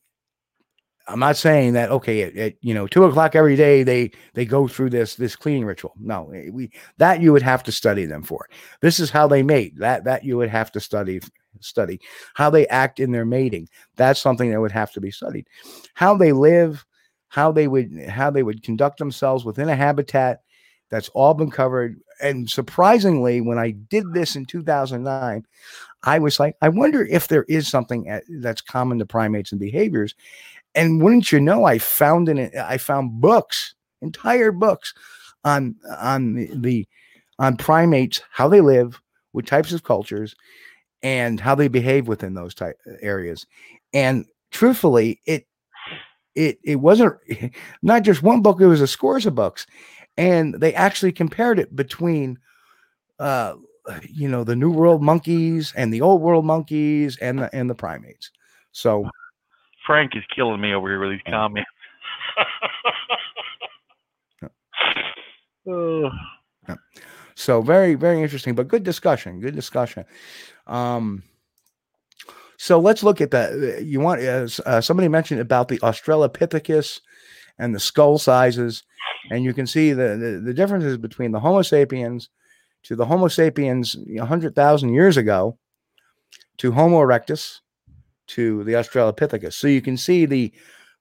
I'm 1.07 1.19
not 1.19 1.37
saying 1.37 1.73
that 1.73 1.91
okay 1.91 2.23
at, 2.23 2.37
at 2.37 2.53
you 2.61 2.73
know 2.73 2.87
two 2.87 3.03
o'clock 3.03 3.35
every 3.35 3.55
day 3.55 3.83
they 3.83 4.11
they 4.33 4.45
go 4.45 4.67
through 4.67 4.91
this 4.91 5.15
this 5.15 5.35
cleaning 5.35 5.65
ritual. 5.65 5.93
No, 5.99 6.31
we 6.51 6.71
that 6.97 7.21
you 7.21 7.33
would 7.33 7.41
have 7.41 7.63
to 7.63 7.71
study 7.71 8.05
them 8.05 8.23
for. 8.23 8.47
This 8.81 8.99
is 8.99 9.09
how 9.09 9.27
they 9.27 9.43
mate. 9.43 9.77
That 9.77 10.05
that 10.05 10.23
you 10.23 10.37
would 10.37 10.49
have 10.49 10.71
to 10.73 10.79
study 10.79 11.19
study 11.63 11.99
how 12.33 12.49
they 12.49 12.67
act 12.67 12.99
in 12.99 13.11
their 13.11 13.25
mating. 13.25 13.67
That's 13.95 14.19
something 14.19 14.51
that 14.51 14.61
would 14.61 14.71
have 14.71 14.91
to 14.93 15.01
be 15.01 15.11
studied. 15.11 15.47
How 15.93 16.15
they 16.15 16.31
live, 16.31 16.85
how 17.27 17.51
they 17.51 17.67
would 17.67 17.91
how 18.09 18.29
they 18.29 18.43
would 18.43 18.63
conduct 18.63 18.99
themselves 18.99 19.45
within 19.45 19.69
a 19.69 19.75
habitat. 19.75 20.41
That's 20.89 21.09
all 21.09 21.33
been 21.33 21.51
covered. 21.51 21.99
And 22.21 22.49
surprisingly, 22.49 23.41
when 23.41 23.57
I 23.57 23.71
did 23.71 24.13
this 24.13 24.35
in 24.35 24.45
2009, 24.45 25.45
I 26.03 26.19
was 26.19 26.39
like, 26.39 26.55
I 26.61 26.69
wonder 26.69 27.05
if 27.05 27.27
there 27.27 27.43
is 27.43 27.67
something 27.67 28.09
eh, 28.09 28.19
that's 28.41 28.61
common 28.61 28.99
to 28.99 29.05
primates 29.05 29.51
and 29.51 29.59
behaviors. 29.59 30.15
And 30.75 31.01
wouldn't 31.01 31.31
you 31.31 31.39
know, 31.39 31.63
I 31.63 31.77
found 31.77 32.29
in 32.29 32.37
it, 32.37 32.55
I 32.55 32.77
found 32.77 33.21
books, 33.21 33.75
entire 34.01 34.51
books 34.51 34.93
on 35.43 35.75
on 35.99 36.33
the, 36.35 36.49
the 36.53 36.87
on 37.39 37.57
primates, 37.57 38.21
how 38.31 38.47
they 38.47 38.61
live, 38.61 39.01
what 39.31 39.47
types 39.47 39.71
of 39.71 39.83
cultures, 39.83 40.35
and 41.03 41.39
how 41.39 41.55
they 41.55 41.67
behave 41.67 42.07
within 42.07 42.33
those 42.33 42.53
type 42.53 42.77
areas. 43.01 43.45
And 43.93 44.25
truthfully, 44.51 45.19
it 45.25 45.47
it 46.35 46.59
it 46.63 46.77
wasn't 46.77 47.15
not 47.81 48.03
just 48.03 48.23
one 48.23 48.41
book; 48.41 48.61
it 48.61 48.67
was 48.67 48.81
a 48.81 48.87
scores 48.87 49.25
of 49.25 49.35
books, 49.35 49.65
and 50.17 50.55
they 50.55 50.73
actually 50.73 51.11
compared 51.11 51.59
it 51.59 51.75
between. 51.75 52.39
Uh, 53.19 53.55
you 54.07 54.27
know 54.27 54.43
the 54.43 54.55
new 54.55 54.69
world 54.69 55.01
monkeys 55.01 55.73
and 55.75 55.91
the 55.91 56.01
old 56.01 56.21
world 56.21 56.45
monkeys 56.45 57.17
and 57.17 57.39
the 57.39 57.53
and 57.53 57.67
the 57.67 57.73
primates 57.73 58.29
so 58.71 59.09
Frank 59.87 60.15
is 60.15 60.23
killing 60.35 60.61
me 60.61 60.73
over 60.73 60.87
here 60.87 60.99
with 60.99 61.09
these 61.11 61.21
comments. 61.27 61.69
Oh, 65.67 66.09
So 67.35 67.61
very, 67.61 67.95
very 67.95 68.21
interesting, 68.21 68.55
but 68.55 68.67
good 68.67 68.83
discussion. 68.83 69.39
Good 69.39 69.55
discussion. 69.55 70.05
Um, 70.67 71.23
so 72.57 72.79
let's 72.79 73.01
look 73.01 73.21
at 73.21 73.31
that. 73.31 73.83
You 73.83 73.99
want 73.99 74.21
as 74.21 74.59
uh, 74.65 74.81
somebody 74.81 75.07
mentioned 75.07 75.41
about 75.41 75.67
the 75.67 75.79
Australopithecus 75.79 76.99
and 77.57 77.73
the 77.73 77.79
skull 77.79 78.19
sizes, 78.19 78.83
and 79.31 79.43
you 79.43 79.53
can 79.53 79.65
see 79.65 79.93
the, 79.93 80.15
the 80.15 80.41
the 80.45 80.53
differences 80.53 80.97
between 80.97 81.31
the 81.31 81.39
Homo 81.39 81.63
sapiens 81.63 82.29
to 82.83 82.95
the 82.95 83.05
Homo 83.05 83.27
sapiens 83.27 83.95
hundred 84.19 84.53
thousand 84.55 84.93
years 84.93 85.17
ago 85.17 85.57
to 86.57 86.71
Homo 86.71 86.99
erectus 86.99 87.61
to 88.27 88.63
the 88.63 88.73
Australopithecus. 88.73 89.53
So 89.53 89.67
you 89.67 89.81
can 89.81 89.97
see 89.97 90.25
the 90.25 90.53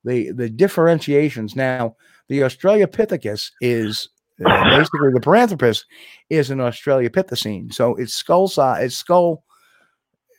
the 0.04 0.32
the 0.32 0.48
differentiations. 0.48 1.54
Now 1.54 1.96
the 2.28 2.40
Australopithecus 2.40 3.50
is 3.60 4.08
uh, 4.44 4.64
basically 4.70 5.12
the 5.12 5.20
Paranthropus 5.20 5.84
is 6.30 6.50
an 6.50 6.58
Australopithecine. 6.58 7.74
So 7.74 7.96
its 7.96 8.14
skull 8.14 8.48
size, 8.48 8.84
its 8.86 8.96
skull 8.96 9.44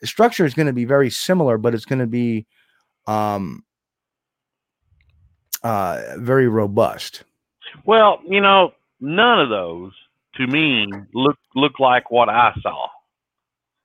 structure 0.04 0.46
is 0.46 0.54
going 0.54 0.68
to 0.68 0.74
be 0.74 0.86
very 0.86 1.10
similar, 1.10 1.58
but 1.58 1.74
it's 1.74 1.86
going 1.86 2.00
to 2.00 2.08
be 2.08 2.46
um, 3.08 3.64
uh, 5.64 6.02
very 6.18 6.48
robust. 6.48 7.24
well, 7.86 8.20
you 8.28 8.42
know, 8.42 8.74
none 9.00 9.40
of 9.40 9.50
those 9.50 9.92
to 10.36 10.48
me 10.48 10.88
look 11.14 11.38
look 11.56 11.80
like 11.80 12.12
what 12.12 12.30
I 12.30 12.54
saw. 12.62 12.88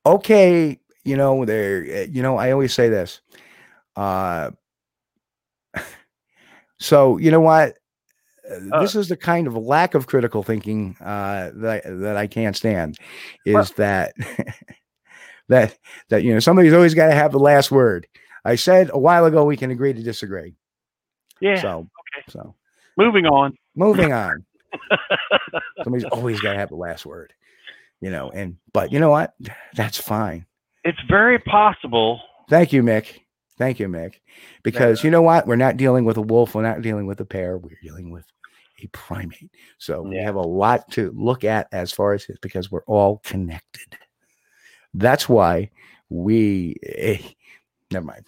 Okay, 0.05 0.79
you 1.05 1.17
know, 1.17 1.45
there. 1.45 2.05
You 2.05 2.23
know, 2.23 2.37
I 2.37 2.53
always 2.53 2.73
say 2.73 2.89
this. 2.89 3.21
Uh, 3.97 4.51
so 6.81 7.17
you 7.19 7.31
know 7.31 7.41
what? 7.41 7.77
uh, 8.73 8.81
this 8.81 8.95
is 8.95 9.09
the 9.09 9.17
kind 9.17 9.47
of 9.47 9.57
lack 9.57 9.95
of 9.95 10.07
critical 10.07 10.43
thinking 10.43 10.97
uh, 11.01 11.51
that 11.55 11.83
that 11.85 12.17
I 12.17 12.27
can't 12.27 12.57
stand. 12.57 12.97
Is 13.45 13.55
Well- 13.55 13.71
that 13.77 14.12
that 15.49 15.76
that 16.09 16.24
you 16.24 16.32
know 16.32 16.40
somebody's 16.40 16.72
always 16.72 16.94
got 16.94 17.09
to 17.09 17.14
have 17.14 17.32
the 17.32 17.38
last 17.38 17.70
word. 17.70 18.07
I 18.44 18.57
said 18.57 18.90
a 18.92 18.99
while 18.99 19.24
ago 19.24 19.44
we 19.44 19.57
can 19.57 19.70
agree 19.70 19.92
to 19.92 20.03
disagree. 20.03 20.55
Yeah. 21.40 21.61
So 21.61 21.78
okay. 21.78 22.24
so 22.28 22.55
Moving 22.97 23.26
on. 23.26 23.57
moving 23.74 24.12
on. 24.12 24.44
Somebody's 25.82 26.05
always 26.07 26.40
got 26.40 26.53
to 26.53 26.59
have 26.59 26.70
the 26.70 26.76
last 26.76 27.05
word. 27.07 27.32
You 28.01 28.11
know, 28.11 28.30
and 28.30 28.57
but 28.72 28.92
you 28.92 29.01
know 29.01 29.11
what? 29.11 29.34
That's 29.74 29.99
fine. 29.99 30.47
It's 30.84 30.99
very 31.09 31.38
possible. 31.38 32.20
Thank 32.49 32.72
you, 32.72 32.82
Mick. 32.82 33.20
Thank 33.59 33.80
you, 33.80 33.88
Mick. 33.88 34.16
Because 34.62 35.03
you 35.03 35.11
know 35.11 35.22
what? 35.22 35.47
We're 35.47 35.57
not 35.57 35.78
dealing 35.78 36.05
with 36.05 36.18
a 36.18 36.22
wolf. 36.22 36.55
We're 36.55 36.62
not 36.62 36.82
dealing 36.82 37.07
with 37.07 37.20
a 37.20 37.24
bear. 37.24 37.57
We're 37.57 37.78
dealing 37.82 38.11
with 38.11 38.26
a 38.82 38.86
primate. 38.88 39.51
So 39.78 40.03
we 40.03 40.16
have 40.16 40.34
a 40.34 40.40
lot 40.42 40.90
to 40.92 41.11
look 41.16 41.42
at 41.42 41.68
as 41.72 41.90
far 41.90 42.12
as 42.12 42.28
it 42.28 42.38
because 42.42 42.70
we're 42.70 42.84
all 42.84 43.22
connected. 43.24 43.97
That's 44.95 45.28
why 45.28 45.70
we. 46.09 46.76
eh, 46.82 47.18
never 47.91 48.07
mind. 48.07 48.24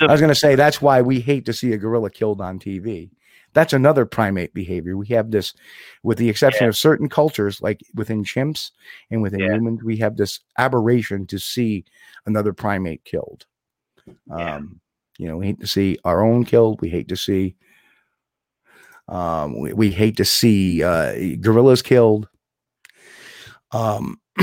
I 0.00 0.06
was 0.06 0.20
going 0.20 0.28
to 0.32 0.34
say 0.34 0.54
that's 0.54 0.80
why 0.80 1.02
we 1.02 1.20
hate 1.20 1.44
to 1.46 1.52
see 1.52 1.72
a 1.72 1.78
gorilla 1.78 2.10
killed 2.10 2.40
on 2.40 2.58
TV. 2.58 3.10
That's 3.52 3.72
another 3.72 4.04
primate 4.04 4.52
behavior. 4.52 4.96
We 4.98 5.06
have 5.08 5.30
this, 5.30 5.54
with 6.02 6.18
the 6.18 6.28
exception 6.28 6.66
of 6.66 6.76
certain 6.76 7.08
cultures, 7.08 7.62
like 7.62 7.80
within 7.94 8.22
chimps 8.22 8.70
and 9.10 9.22
within 9.22 9.40
Yeah. 9.40 9.54
humans, 9.54 9.82
we 9.82 9.96
have 9.98 10.16
this 10.18 10.40
aberration 10.58 11.26
to 11.28 11.38
see 11.38 11.84
another 12.26 12.52
primate 12.52 13.02
killed. 13.04 13.46
Yeah. 14.28 14.56
Um, 14.56 14.80
you 15.18 15.26
know, 15.26 15.38
we 15.38 15.46
hate 15.46 15.60
to 15.60 15.66
see 15.66 15.98
our 16.04 16.22
own 16.22 16.44
killed. 16.44 16.82
We 16.82 16.90
hate 16.90 17.08
to 17.08 17.16
see, 17.16 17.56
um, 19.08 19.58
we, 19.58 19.72
we 19.72 19.90
hate 19.90 20.18
to 20.18 20.24
see 20.26 20.82
uh, 20.82 21.14
gorillas 21.40 21.80
killed. 21.80 22.28
Um, 23.72 24.20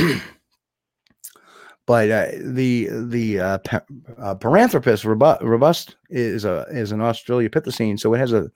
but 1.86 2.10
uh, 2.10 2.28
the 2.42 2.88
the 2.90 3.40
uh, 3.40 3.58
pa- 3.60 3.82
uh, 4.18 4.36
Paranthropus 4.36 5.04
robu- 5.04 5.42
robust 5.42 5.98
is 6.10 6.46
a 6.46 6.66
is 6.70 6.92
an 6.92 7.00
Australopithecine, 7.00 8.00
so 8.00 8.14
it 8.14 8.20
has 8.20 8.34
a 8.34 8.50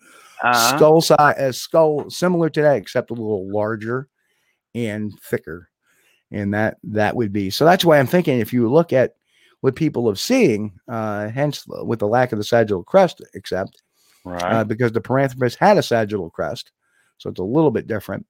Uh, 0.43 0.53
skull 0.53 1.01
size, 1.01 1.35
a 1.39 1.51
skull 1.51 2.07
similar 2.11 2.47
to 2.47 2.61
that, 2.61 2.77
except 2.77 3.09
a 3.09 3.13
little 3.13 3.51
larger 3.51 4.07
and 4.75 5.11
thicker, 5.19 5.67
and 6.29 6.53
that 6.53 6.77
that 6.83 7.15
would 7.15 7.33
be 7.33 7.49
so. 7.49 7.65
That's 7.65 7.83
why 7.83 7.97
I'm 7.97 8.05
thinking 8.05 8.39
if 8.39 8.53
you 8.53 8.69
look 8.69 8.93
at 8.93 9.15
what 9.61 9.75
people 9.75 10.07
are 10.07 10.15
seeing, 10.15 10.77
uh, 10.87 11.29
hence 11.29 11.65
with 11.67 11.97
the 11.97 12.07
lack 12.07 12.31
of 12.31 12.37
the 12.37 12.43
sagittal 12.43 12.83
crest, 12.83 13.19
except 13.33 13.81
right. 14.25 14.53
uh, 14.53 14.63
because 14.63 14.91
the 14.91 15.01
Paranthropus 15.01 15.57
had 15.57 15.79
a 15.79 15.81
sagittal 15.81 16.29
crest, 16.29 16.71
so 17.17 17.31
it's 17.31 17.39
a 17.39 17.43
little 17.43 17.71
bit 17.71 17.87
different. 17.87 18.27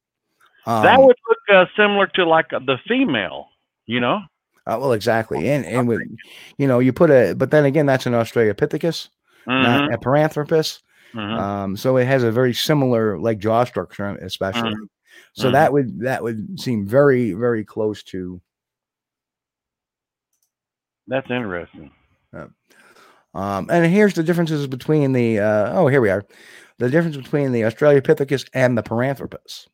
Um, 0.65 0.83
that 0.83 0.99
would 1.01 1.17
look 1.27 1.37
uh, 1.51 1.65
similar 1.75 2.07
to 2.15 2.23
like 2.25 2.51
the 2.51 2.77
female, 2.87 3.49
you 3.85 3.99
know? 3.99 4.21
Uh, 4.67 4.77
well, 4.79 4.91
exactly, 4.93 5.49
and 5.49 5.65
and 5.65 5.87
with 5.87 6.01
you 6.57 6.67
know 6.67 6.79
you 6.79 6.93
put 6.93 7.09
a, 7.09 7.33
but 7.33 7.51
then 7.51 7.65
again, 7.65 7.85
that's 7.85 8.05
an 8.05 8.13
Australopithecus, 8.13 9.09
Mhm, 9.47 9.63
not 9.63 9.93
a 9.93 9.97
Paranthropus. 9.97 10.81
mhm. 11.15 11.39
Um, 11.39 11.77
so 11.77 11.97
it 11.97 12.05
has 12.05 12.23
a 12.23 12.31
very 12.31 12.53
similar 12.53 13.17
like 13.17 13.39
jaw 13.39 13.63
structure, 13.63 14.05
especially. 14.21 14.73
So 15.33 15.49
Mhm. 15.49 15.51
that 15.53 15.73
would 15.73 15.99
that 16.01 16.21
would 16.21 16.59
seem 16.59 16.85
very 16.85 17.31
very 17.33 17.63
close 17.63 18.03
to. 18.03 18.41
That's 21.07 21.31
interesting. 21.31 21.91
Um, 23.33 23.67
and 23.69 23.85
here's 23.85 24.15
the 24.15 24.23
differences 24.23 24.65
between 24.67 25.13
the. 25.13 25.39
Uh, 25.39 25.79
oh, 25.79 25.87
here 25.87 26.01
we 26.01 26.09
are. 26.09 26.25
The 26.79 26.89
difference 26.89 27.17
between 27.17 27.51
the 27.51 27.61
Australopithecus 27.61 28.49
and 28.53 28.77
the 28.77 28.83
Paranthropus. 28.83 29.67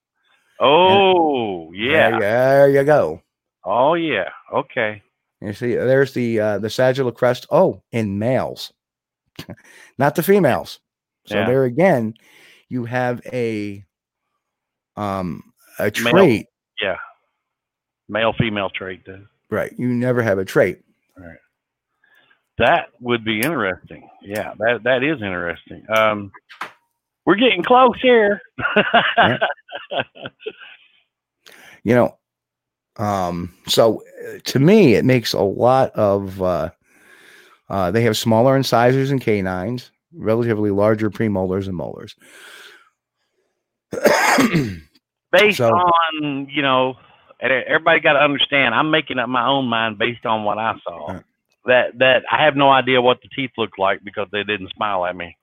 Oh, 0.59 1.71
yeah. 1.73 2.11
There, 2.11 2.19
there 2.19 2.69
you 2.69 2.83
go. 2.83 3.21
Oh, 3.65 3.93
yeah. 3.93 4.29
Okay. 4.53 5.01
You 5.41 5.53
see, 5.53 5.75
there's 5.75 6.13
the 6.13 6.39
uh, 6.39 6.59
the 6.59 6.69
sagittal 6.69 7.11
crest. 7.11 7.45
Oh, 7.51 7.81
in 7.91 8.17
males, 8.17 8.71
not 9.97 10.15
the 10.15 10.23
females. 10.23 10.79
So 11.25 11.35
Yeah. 11.35 11.45
there 11.47 11.63
again, 11.65 12.13
you 12.69 12.85
have 12.85 13.21
a 13.31 13.83
um 14.95 15.43
a 15.79 15.91
Male. 16.01 16.11
trait, 16.13 16.45
Yeah. 16.81 16.95
Male 18.07 18.33
female 18.37 18.69
trait. 18.69 19.03
Does. 19.05 19.19
right? 19.49 19.73
You 19.77 19.87
never 19.87 20.21
have 20.21 20.37
a 20.39 20.45
trait. 20.45 20.79
Right. 21.17 21.37
That 22.59 22.89
would 23.01 23.25
be 23.25 23.39
interesting. 23.41 24.07
Yeah, 24.21 24.53
that 24.59 24.83
that 24.83 25.03
is 25.03 25.21
interesting. 25.21 25.85
Um, 25.93 26.31
we're 27.25 27.35
getting 27.35 27.63
close 27.63 27.99
here. 28.01 28.41
Yeah. 29.17 29.37
you 31.83 31.95
know 31.95 32.17
um 32.97 33.53
so 33.67 34.03
uh, 34.27 34.37
to 34.43 34.59
me 34.59 34.93
it 34.93 35.03
makes 35.05 35.33
a 35.33 35.41
lot 35.41 35.89
of 35.91 36.41
uh 36.41 36.69
uh 37.69 37.89
they 37.91 38.03
have 38.03 38.15
smaller 38.15 38.55
incisors 38.55 39.09
and 39.09 39.19
canines 39.21 39.91
relatively 40.13 40.69
larger 40.69 41.09
premolars 41.09 41.67
and 41.67 41.75
molars 41.75 42.15
based 45.31 45.57
So- 45.57 45.69
on 45.73 46.47
you 46.49 46.61
know, 46.61 46.95
everybody 47.41 47.99
got 47.99 48.13
to 48.13 48.19
understand. 48.19 48.73
I'm 48.73 48.89
making 48.91 49.19
up 49.19 49.29
my 49.29 49.45
own 49.45 49.65
mind 49.65 49.97
based 49.97 50.25
on 50.25 50.43
what 50.43 50.57
I 50.57 50.73
saw. 50.83 51.11
Right. 51.13 51.23
That 51.65 51.97
that 51.99 52.23
I 52.31 52.43
have 52.43 52.55
no 52.55 52.69
idea 52.71 53.01
what 53.01 53.19
the 53.21 53.29
teeth 53.35 53.51
look 53.57 53.71
like 53.77 53.99
because 54.03 54.27
they 54.31 54.43
didn't 54.43 54.71
smile 54.75 55.05
at 55.05 55.15
me, 55.15 55.35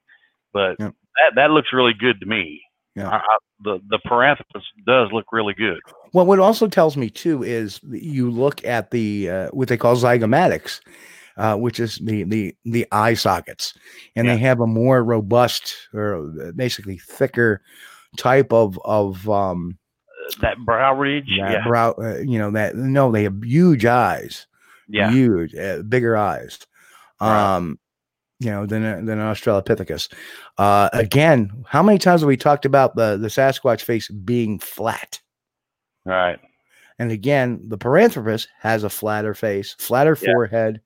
but 0.52 0.76
Yep. 0.78 0.94
that 1.16 1.32
that 1.36 1.50
looks 1.50 1.72
really 1.72 1.94
good 1.94 2.20
to 2.20 2.26
me. 2.26 2.62
Yeah. 2.96 3.08
I, 3.08 3.16
I, 3.16 3.36
the 3.62 3.80
the 3.88 3.98
paranthropus 4.06 4.62
does 4.86 5.10
look 5.12 5.26
really 5.32 5.54
good. 5.54 5.80
well 6.12 6.26
what 6.26 6.38
also 6.38 6.66
tells 6.66 6.96
me 6.96 7.08
too 7.10 7.42
is 7.42 7.80
you 7.88 8.30
look 8.30 8.64
at 8.64 8.90
the 8.90 9.30
uh, 9.30 9.48
what 9.52 9.68
they 9.68 9.76
call 9.76 9.96
zygomatics 9.96 10.80
uh, 11.36 11.56
which 11.56 11.78
is 11.78 11.96
the 11.98 12.24
the 12.24 12.54
the 12.64 12.86
eye 12.92 13.14
sockets 13.14 13.74
and 14.16 14.28
they 14.28 14.36
have 14.36 14.60
a 14.60 14.66
more 14.66 15.04
robust 15.04 15.76
or 15.94 16.32
uh, 16.42 16.52
basically 16.56 16.98
thicker 16.98 17.62
type 18.16 18.52
of 18.52 18.78
of 18.84 19.28
um 19.28 19.78
That 20.40 20.58
brow 20.58 20.94
ridge, 20.94 21.28
yeah, 21.28 21.62
brow 21.66 21.92
uh, 21.92 22.18
you 22.18 22.38
know 22.38 22.50
that 22.50 22.74
no 22.74 23.12
they 23.12 23.22
have 23.22 23.42
huge 23.44 23.84
eyes 23.84 24.46
yeah, 24.90 25.10
huge, 25.10 25.54
uh, 25.54 25.82
bigger 25.82 26.16
eyes. 26.16 26.58
Right. 27.20 27.56
Um, 27.56 27.78
you 28.40 28.50
know, 28.50 28.66
than 28.66 28.82
than 29.04 29.18
an 29.20 29.26
Australopithecus. 29.32 30.12
Uh, 30.58 30.88
again, 30.92 31.50
how 31.68 31.82
many 31.82 31.98
times 31.98 32.22
have 32.22 32.28
we 32.28 32.36
talked 32.36 32.64
about 32.64 32.96
the 32.96 33.16
the 33.16 33.28
Sasquatch 33.28 33.82
face 33.82 34.08
being 34.08 34.58
flat? 34.58 35.20
right, 36.06 36.40
And 36.98 37.12
again, 37.12 37.60
the 37.68 37.78
Paranthropus 37.78 38.48
has 38.60 38.82
a 38.82 38.90
flatter 38.90 39.34
face, 39.34 39.74
flatter 39.78 40.16
Yeah. 40.20 40.32
forehead. 40.32 40.80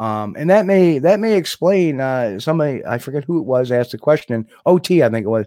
Um, 0.00 0.36
and 0.38 0.48
that 0.48 0.64
may 0.64 1.00
that 1.00 1.18
may 1.18 1.36
explain 1.36 2.00
uh, 2.00 2.38
somebody 2.38 2.86
I 2.86 2.98
forget 2.98 3.24
who 3.24 3.40
it 3.40 3.46
was 3.46 3.72
asked 3.72 3.90
the 3.90 3.98
question 3.98 4.46
OT 4.64 5.02
I 5.02 5.08
think 5.10 5.26
it 5.26 5.28
was 5.30 5.46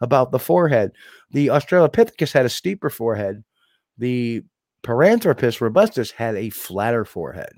about 0.00 0.32
the 0.32 0.38
forehead. 0.38 0.92
The 1.32 1.48
Australopithecus 1.48 2.32
had 2.32 2.46
a 2.46 2.48
steeper 2.48 2.88
forehead. 2.88 3.44
The 3.98 4.42
Paranthropus 4.82 5.60
robustus 5.60 6.10
had 6.12 6.34
a 6.36 6.48
flatter 6.48 7.04
forehead. 7.04 7.52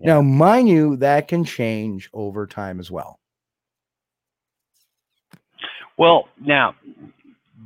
Now, 0.00 0.22
mind 0.22 0.68
you, 0.68 0.96
that 0.96 1.28
can 1.28 1.44
change 1.44 2.08
over 2.12 2.46
time 2.46 2.80
as 2.80 2.90
well. 2.90 3.18
Well, 5.98 6.28
now 6.40 6.74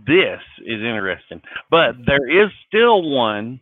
this 0.06 0.40
is 0.66 0.82
interesting, 0.82 1.40
but 1.70 1.94
there 2.04 2.28
is 2.28 2.50
still 2.66 3.08
one 3.08 3.60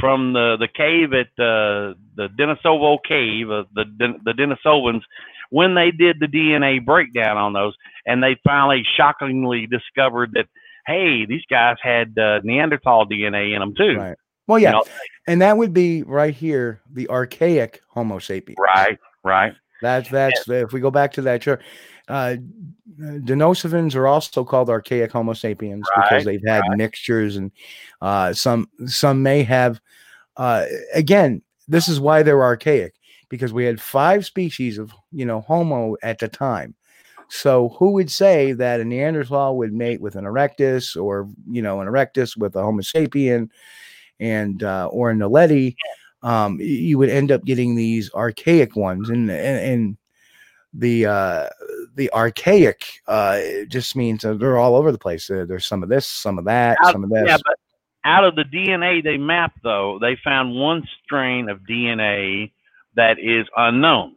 from 0.00 0.32
the 0.32 0.56
the 0.58 0.68
cave 0.68 1.12
at 1.12 1.28
uh, 1.42 1.94
the 2.16 2.28
Denisova 2.38 2.98
cave, 3.06 3.50
uh, 3.50 3.64
the 3.74 3.84
the 4.24 4.32
Denisovans, 4.32 5.02
when 5.50 5.74
they 5.74 5.90
did 5.90 6.18
the 6.18 6.26
DNA 6.26 6.84
breakdown 6.84 7.36
on 7.36 7.52
those, 7.52 7.74
and 8.06 8.22
they 8.22 8.36
finally 8.42 8.82
shockingly 8.96 9.66
discovered 9.66 10.30
that 10.32 10.46
hey, 10.86 11.26
these 11.26 11.44
guys 11.50 11.76
had 11.82 12.16
uh, 12.18 12.40
Neanderthal 12.44 13.06
DNA 13.06 13.54
in 13.54 13.60
them 13.60 13.74
too. 13.76 13.96
Right. 13.96 14.16
Well, 14.46 14.58
yeah, 14.58 14.70
You 14.70 14.72
know, 14.74 14.84
and 15.26 15.42
that 15.42 15.56
would 15.56 15.72
be 15.72 16.02
right 16.02 16.34
here, 16.34 16.80
the 16.92 17.08
archaic 17.08 17.80
Homo 17.88 18.18
sapiens. 18.18 18.58
right, 18.58 18.98
right. 19.24 19.54
That's 19.82 20.08
that's 20.08 20.48
if 20.48 20.72
we 20.72 20.80
go 20.80 20.90
back 20.90 21.12
to 21.14 21.22
that 21.22 21.42
chart. 21.42 21.62
Uh, 22.08 22.36
Denisovans 22.98 23.94
are 23.94 24.06
also 24.06 24.44
called 24.44 24.70
archaic 24.70 25.12
Homo 25.12 25.32
sapiens 25.32 25.86
because 25.96 26.24
they've 26.24 26.40
had 26.46 26.62
mixtures, 26.76 27.36
and 27.36 27.50
uh, 28.00 28.32
some 28.32 28.68
some 28.86 29.22
may 29.22 29.42
have. 29.42 29.80
Uh, 30.36 30.66
again, 30.94 31.42
this 31.68 31.88
is 31.88 31.98
why 31.98 32.22
they're 32.22 32.42
archaic 32.42 32.94
because 33.28 33.52
we 33.52 33.64
had 33.64 33.80
five 33.80 34.24
species 34.24 34.78
of 34.78 34.92
you 35.12 35.26
know 35.26 35.40
Homo 35.42 35.96
at 36.02 36.18
the 36.18 36.28
time. 36.28 36.74
So 37.28 37.70
who 37.78 37.90
would 37.92 38.10
say 38.10 38.52
that 38.52 38.80
a 38.80 38.84
Neanderthal 38.84 39.56
would 39.56 39.72
mate 39.72 40.00
with 40.00 40.14
an 40.14 40.24
erectus, 40.24 41.00
or 41.00 41.28
you 41.50 41.60
know 41.60 41.80
an 41.80 41.88
erectus 41.88 42.36
with 42.36 42.54
a 42.56 42.62
Homo 42.62 42.82
sapien, 42.82 43.50
and 44.20 44.62
uh, 44.62 44.88
or 44.90 45.10
a 45.10 45.14
Naledi? 45.14 45.76
Um, 46.22 46.58
you 46.60 46.98
would 46.98 47.10
end 47.10 47.30
up 47.30 47.44
getting 47.44 47.74
these 47.76 48.12
archaic 48.14 48.74
ones, 48.76 49.10
and 49.10 49.30
and, 49.30 49.58
and 49.60 49.96
the 50.74 51.06
uh, 51.06 51.48
the 51.94 52.12
archaic 52.12 52.84
uh, 53.06 53.40
just 53.68 53.96
means 53.96 54.22
they're 54.22 54.58
all 54.58 54.76
over 54.76 54.92
the 54.92 54.98
place. 54.98 55.30
Uh, 55.30 55.44
there's 55.48 55.66
some 55.66 55.82
of 55.82 55.88
this, 55.88 56.06
some 56.06 56.38
of 56.38 56.44
that, 56.46 56.78
Out- 56.84 56.92
some 56.92 57.04
of 57.04 57.10
this. 57.10 57.24
Yeah, 57.26 57.36
but 57.44 57.56
out 58.04 58.24
of 58.24 58.34
the 58.36 58.44
DNA 58.44 59.02
they 59.02 59.16
mapped, 59.16 59.62
though, 59.62 59.98
they 60.00 60.16
found 60.22 60.54
one 60.54 60.86
strain 61.04 61.48
of 61.48 61.60
DNA 61.60 62.52
that 62.94 63.18
is 63.18 63.46
unknown. 63.56 64.16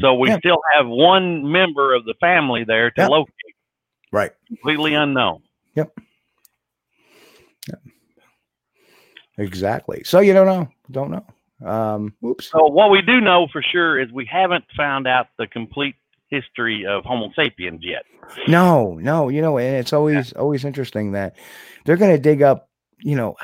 So 0.00 0.14
we 0.14 0.28
Yeah. 0.28 0.38
still 0.38 0.60
have 0.74 0.86
one 0.88 1.50
member 1.50 1.94
of 1.94 2.04
the 2.04 2.14
family 2.20 2.64
there 2.64 2.90
to 2.90 3.00
Yeah. 3.02 3.06
locate, 3.08 3.34
right. 4.12 4.32
completely 4.48 4.94
unknown. 4.94 5.42
Exactly. 9.38 10.02
So 10.04 10.20
you 10.20 10.32
don't 10.32 10.46
know. 10.46 10.68
Don't 10.90 11.10
know. 11.10 11.68
Um, 11.68 12.14
oops. 12.24 12.50
So 12.50 12.66
what 12.66 12.90
we 12.90 13.02
do 13.02 13.20
know 13.20 13.48
for 13.52 13.62
sure 13.62 13.98
is 13.98 14.10
we 14.12 14.26
haven't 14.26 14.64
found 14.76 15.06
out 15.06 15.28
the 15.38 15.46
complete 15.46 15.96
history 16.28 16.84
of 16.86 17.04
Homo 17.04 17.30
sapiens 17.34 17.80
yet. 17.82 18.04
No, 18.48 18.94
no, 18.94 19.28
you 19.28 19.40
know, 19.40 19.58
and 19.58 19.76
it's 19.76 19.92
always 19.92 20.32
always 20.32 20.64
interesting 20.64 21.12
that 21.12 21.36
they're 21.84 21.96
going 21.96 22.14
to 22.14 22.20
dig 22.20 22.42
up, 22.42 22.68
you 22.98 23.16
know, 23.16 23.36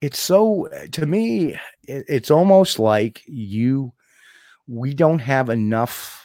it's 0.00 0.18
so 0.18 0.68
to 0.92 1.06
me 1.06 1.54
it, 1.86 2.04
it's 2.08 2.30
almost 2.30 2.78
like 2.78 3.22
you 3.26 3.92
we 4.66 4.94
don't 4.94 5.18
have 5.18 5.50
enough 5.50 6.22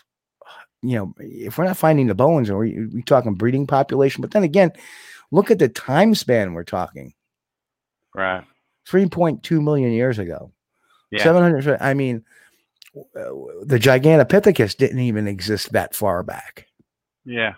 you 0.83 0.95
know, 0.95 1.13
if 1.17 1.57
we're 1.57 1.65
not 1.65 1.77
finding 1.77 2.07
the 2.07 2.15
bones 2.15 2.49
or 2.49 2.59
we, 2.59 2.85
we 2.93 3.01
talking 3.01 3.33
breeding 3.33 3.65
population, 3.65 4.21
but 4.21 4.31
then 4.31 4.43
again, 4.43 4.71
look 5.31 5.49
at 5.49 5.59
the 5.59 5.67
time 5.67 6.13
span 6.13 6.53
we're 6.53 6.63
talking. 6.63 7.13
Right. 8.15 8.43
3.2 8.89 9.63
million 9.63 9.91
years 9.91 10.19
ago. 10.19 10.51
Yeah. 11.11 11.23
700 11.23 11.77
I 11.79 11.93
mean 11.93 12.23
the 13.13 13.79
Gigantopithecus 13.79 14.75
didn't 14.75 14.99
even 14.99 15.27
exist 15.27 15.71
that 15.73 15.95
far 15.95 16.23
back. 16.23 16.67
Yeah. 17.25 17.55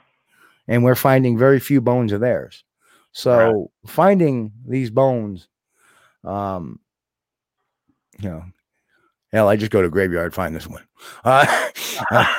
and 0.68 0.84
we're 0.84 0.96
finding 0.96 1.38
very 1.38 1.60
few 1.60 1.82
bones 1.82 2.12
of 2.12 2.22
theirs. 2.22 2.64
So 3.12 3.72
finding 3.86 4.52
these 4.68 4.90
bones, 4.92 5.48
um, 6.24 6.80
you 8.20 8.30
know, 8.30 8.44
hell, 9.32 9.48
I 9.48 9.56
just 9.56 9.72
go 9.72 9.82
to 9.82 9.90
graveyard 9.90 10.34
find 10.34 10.56
this 10.56 10.68
one. 10.68 10.84
Uh, 11.24 11.46
uh, 12.12 12.26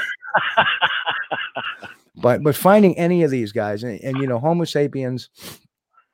but 2.16 2.43
but 2.43 2.55
finding 2.55 2.97
any 2.99 3.22
of 3.22 3.30
these 3.30 3.53
guys, 3.53 3.82
and, 3.82 4.01
and 4.01 4.18
you 4.18 4.26
know, 4.26 4.38
Homo 4.38 4.64
sapiens. 4.64 5.28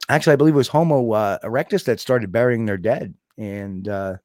Actually, 0.09 0.35
I 0.35 0.37
believe 0.37 0.55
it 0.55 0.59
was 0.59 0.69
Homo 0.69 1.13
uh, 1.13 1.39
erectus 1.45 1.85
that 1.85 2.01
started 2.01 2.33
burying 2.33 2.67
their 2.67 2.77
dead, 2.77 3.15
and 3.37 3.89
uh, 3.89 4.17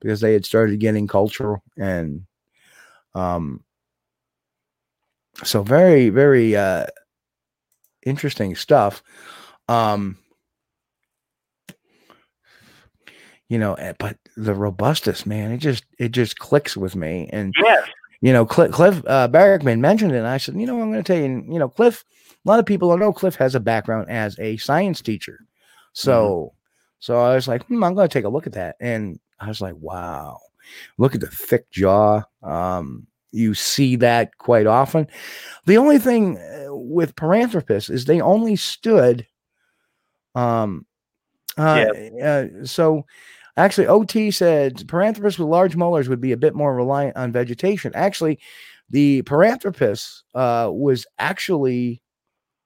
because 0.00 0.20
they 0.20 0.32
had 0.32 0.44
started 0.44 0.80
getting 0.80 1.06
cultural 1.06 1.62
and 1.76 2.24
um, 3.14 3.62
so 5.44 5.62
very 5.62 6.08
very 6.08 6.56
uh, 6.56 6.86
interesting 8.04 8.54
stuff. 8.56 9.02
Um, 9.68 10.18
you 13.48 13.58
know, 13.58 13.74
eh, 13.74 13.94
but 13.98 14.16
the 14.36 14.54
robustus, 14.54 15.26
man, 15.26 15.52
it 15.52 15.58
just 15.58 15.84
it 15.98 16.10
just 16.12 16.38
clicks 16.38 16.76
with 16.76 16.94
me. 16.96 17.28
And 17.32 17.54
Yes. 17.62 17.88
you 18.20 18.32
know, 18.32 18.44
Cliff, 18.44 18.72
Cliff 18.72 19.02
uh, 19.06 19.28
Barackman 19.28 19.80
mentioned 19.80 20.12
it. 20.12 20.18
And 20.18 20.26
I 20.26 20.36
said, 20.36 20.54
you 20.56 20.66
know, 20.66 20.80
I'm 20.80 20.90
going 20.90 21.02
to 21.02 21.12
tell 21.12 21.22
you, 21.22 21.44
you 21.48 21.58
know, 21.58 21.68
Cliff. 21.68 22.04
A 22.44 22.48
lot 22.48 22.58
of 22.58 22.66
people 22.66 22.88
don't 22.88 23.00
know 23.00 23.12
Cliff 23.12 23.36
has 23.36 23.54
a 23.54 23.60
background 23.60 24.08
as 24.08 24.38
a 24.38 24.56
science 24.58 25.02
teacher. 25.02 25.40
So, 25.92 26.54
so 26.98 27.20
I 27.20 27.34
was 27.34 27.48
like, 27.48 27.64
hmm, 27.66 27.82
I'm 27.82 27.94
going 27.94 28.08
to 28.08 28.12
take 28.12 28.24
a 28.24 28.28
look 28.28 28.46
at 28.46 28.52
that, 28.54 28.76
and 28.80 29.18
I 29.40 29.48
was 29.48 29.60
like, 29.60 29.74
wow, 29.76 30.38
look 30.96 31.14
at 31.14 31.20
the 31.20 31.26
thick 31.26 31.70
jaw. 31.70 32.22
Um, 32.42 33.06
you 33.32 33.54
see 33.54 33.96
that 33.96 34.36
quite 34.38 34.66
often. 34.66 35.06
The 35.66 35.76
only 35.76 35.98
thing 35.98 36.38
uh, 36.38 36.74
with 36.74 37.14
Paranthropus 37.14 37.90
is 37.90 38.04
they 38.04 38.20
only 38.20 38.56
stood. 38.56 39.26
Um, 40.34 40.86
uh, 41.56 41.86
uh, 42.22 42.46
so 42.64 43.04
actually, 43.56 43.86
OT 43.86 44.30
said 44.30 44.76
Paranthropus 44.86 45.38
with 45.38 45.48
large 45.48 45.76
molars 45.76 46.08
would 46.08 46.20
be 46.20 46.32
a 46.32 46.36
bit 46.36 46.54
more 46.54 46.74
reliant 46.74 47.16
on 47.16 47.32
vegetation. 47.32 47.92
Actually, 47.94 48.38
the 48.90 49.22
Paranthropus 49.22 50.22
uh, 50.34 50.70
was 50.72 51.06
actually 51.18 52.00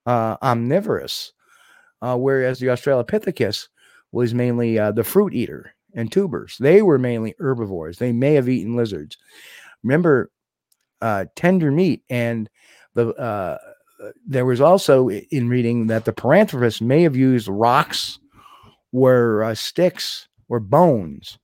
uh, 0.07 0.37
omnivorous, 0.43 1.33
uh, 2.01 2.17
whereas 2.17 2.59
the 2.59 2.67
Australopithecus 2.67 3.69
was 4.13 4.35
mainly 4.35 4.79
uh, 4.79 4.93
the 4.93 5.05
fruit 5.05 5.35
eater 5.35 5.75
and 5.95 6.11
tubers. 6.11 6.57
They 6.59 6.83
were 6.83 6.99
mainly 6.99 7.35
herbivores. 7.39 7.99
They 7.99 8.13
may 8.13 8.35
have 8.35 8.49
eaten 8.49 8.77
lizards. 8.77 9.17
Remember, 9.83 10.31
uh, 11.01 11.27
tender 11.35 11.71
meat 11.71 12.03
and 12.09 12.49
the 12.95 13.09
uh, 13.15 13.59
there 14.27 14.45
was 14.45 14.61
also 14.61 15.09
in 15.11 15.49
reading 15.49 15.87
that 15.89 16.05
the 16.05 16.13
Paranthropus 16.13 16.81
may 16.81 17.03
have 17.03 17.17
used 17.17 17.49
rocks 17.49 18.19
or 18.93 19.45
uh, 19.45 19.55
sticks 19.55 20.29
or 20.49 20.61
bones 20.61 21.39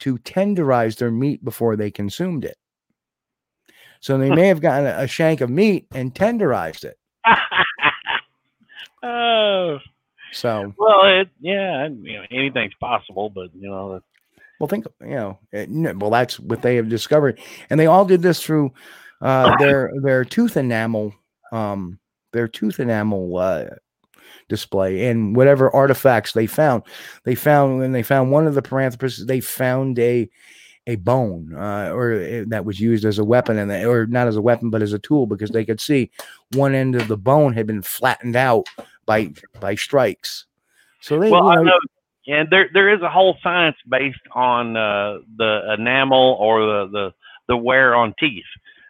to 0.00 0.18
tenderize 0.18 0.96
their 0.96 1.10
meat 1.10 1.44
before 1.44 1.76
they 1.76 1.90
consumed 1.90 2.44
it. 2.44 2.56
So 4.00 4.18
they 4.18 4.30
may 4.30 4.48
have 4.48 4.60
gotten 4.60 4.86
a, 4.86 5.04
a 5.04 5.06
shank 5.06 5.40
of 5.40 5.50
meat 5.50 5.86
and 5.92 6.14
tenderized 6.14 6.84
it. 6.84 6.98
oh. 9.04 9.78
So, 10.32 10.74
Well, 10.76 11.20
it 11.20 11.28
yeah, 11.40 11.86
you 11.86 12.14
know, 12.14 12.24
anything's 12.30 12.74
possible, 12.80 13.30
but 13.30 13.50
you 13.54 13.68
know, 13.68 14.00
well, 14.58 14.68
think 14.68 14.86
you 15.00 15.08
know, 15.08 15.38
no, 15.68 15.94
well, 15.94 16.10
that's 16.10 16.40
what 16.40 16.62
they 16.62 16.76
have 16.76 16.88
discovered, 16.88 17.38
and 17.70 17.78
they 17.78 17.86
all 17.86 18.04
did 18.04 18.22
this 18.22 18.42
through 18.42 18.72
uh, 19.20 19.56
their 19.58 19.92
their 20.02 20.24
tooth 20.24 20.56
enamel, 20.56 21.14
um, 21.52 21.98
their 22.32 22.48
tooth 22.48 22.80
enamel 22.80 23.36
uh, 23.36 23.66
display, 24.48 25.08
and 25.08 25.36
whatever 25.36 25.74
artifacts 25.74 26.32
they 26.32 26.46
found. 26.46 26.82
They 27.24 27.34
found 27.34 27.78
when 27.78 27.92
they 27.92 28.02
found 28.02 28.30
one 28.30 28.46
of 28.46 28.54
the 28.54 28.62
Paranthropus, 28.62 29.26
they 29.26 29.40
found 29.40 29.98
a 29.98 30.28
a 30.86 30.96
bone 30.96 31.54
uh, 31.54 31.90
or 31.94 32.12
uh, 32.12 32.44
that 32.48 32.66
was 32.66 32.78
used 32.78 33.06
as 33.06 33.18
a 33.18 33.24
weapon 33.24 33.58
and 33.58 33.70
they, 33.70 33.86
or 33.86 34.06
not 34.06 34.28
as 34.28 34.36
a 34.36 34.42
weapon 34.42 34.68
but 34.68 34.82
as 34.82 34.92
a 34.92 34.98
tool 34.98 35.26
because 35.26 35.48
they 35.48 35.64
could 35.64 35.80
see 35.80 36.10
one 36.52 36.74
end 36.74 36.94
of 36.94 37.08
the 37.08 37.16
bone 37.16 37.54
had 37.54 37.66
been 37.66 37.80
flattened 37.80 38.36
out 38.36 38.66
by 39.06 39.32
by 39.60 39.74
strikes 39.74 40.46
so 41.00 41.18
they 41.18 41.30
well, 41.30 41.44
you 41.44 41.50
I 41.50 41.54
know, 41.56 41.62
know, 41.64 41.78
and 42.26 42.48
there 42.50 42.70
there 42.72 42.94
is 42.94 43.02
a 43.02 43.10
whole 43.10 43.36
science 43.42 43.76
based 43.88 44.16
on 44.34 44.74
uh, 44.74 45.18
the 45.36 45.74
enamel 45.78 46.36
or 46.40 46.60
the, 46.60 46.88
the 46.90 47.14
the 47.48 47.56
wear 47.58 47.94
on 47.94 48.14
teeth. 48.18 48.44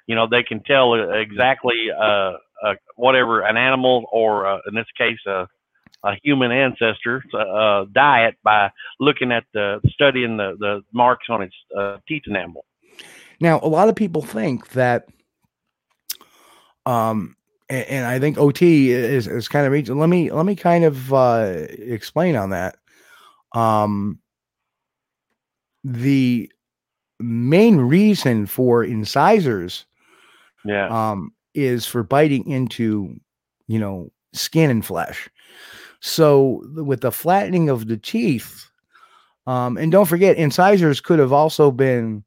You 0.06 0.14
know, 0.14 0.28
they 0.30 0.44
can 0.44 0.62
tell 0.62 0.92
uh, 0.92 1.08
exactly 1.08 1.88
uh, 1.90 2.34
uh, 2.64 2.74
whatever 2.94 3.42
an 3.42 3.56
animal 3.56 4.04
or 4.12 4.46
uh, 4.46 4.58
in 4.68 4.74
this 4.74 4.86
case 4.96 5.18
a 5.26 5.48
a 6.04 6.14
human 6.22 6.52
ancestor 6.52 7.24
uh, 7.34 7.86
diet 7.92 8.36
by 8.44 8.70
looking 9.00 9.32
at 9.32 9.44
the 9.52 9.80
studying 9.88 10.36
the 10.36 10.54
the 10.60 10.82
marks 10.92 11.26
on 11.28 11.42
its 11.42 11.54
uh, 11.76 11.96
teeth 12.06 12.22
enamel. 12.26 12.64
Now, 13.40 13.58
a 13.60 13.66
lot 13.66 13.88
of 13.88 13.96
people 13.96 14.22
think 14.22 14.68
that, 14.70 15.08
um, 16.86 17.36
and, 17.68 17.86
and 17.88 18.06
I 18.06 18.18
think 18.18 18.38
OT 18.38 18.90
is, 18.90 19.26
is 19.26 19.48
kind 19.48 19.66
of 19.66 19.72
reaching. 19.72 19.98
Let 19.98 20.08
me 20.08 20.30
let 20.30 20.46
me 20.46 20.56
kind 20.56 20.84
of 20.84 21.12
uh, 21.12 21.52
explain 21.78 22.36
on 22.36 22.50
that. 22.50 22.76
Um, 23.52 24.18
the 25.84 26.50
main 27.20 27.76
reason 27.76 28.46
for 28.46 28.84
incisors 28.84 29.84
Yeah. 30.64 30.88
um, 30.88 31.32
is 31.54 31.86
for 31.86 32.02
biting 32.02 32.48
into, 32.48 33.14
you 33.68 33.78
know, 33.78 34.10
skin 34.32 34.70
and 34.70 34.84
flesh. 34.84 35.28
So 36.00 36.62
with 36.74 37.00
the 37.02 37.12
flattening 37.12 37.68
of 37.68 37.86
the 37.86 37.96
teeth, 37.96 38.68
um, 39.46 39.76
and 39.76 39.92
don't 39.92 40.06
forget, 40.06 40.36
incisors 40.36 41.00
could 41.00 41.18
have 41.18 41.32
also 41.32 41.70
been 41.70 42.24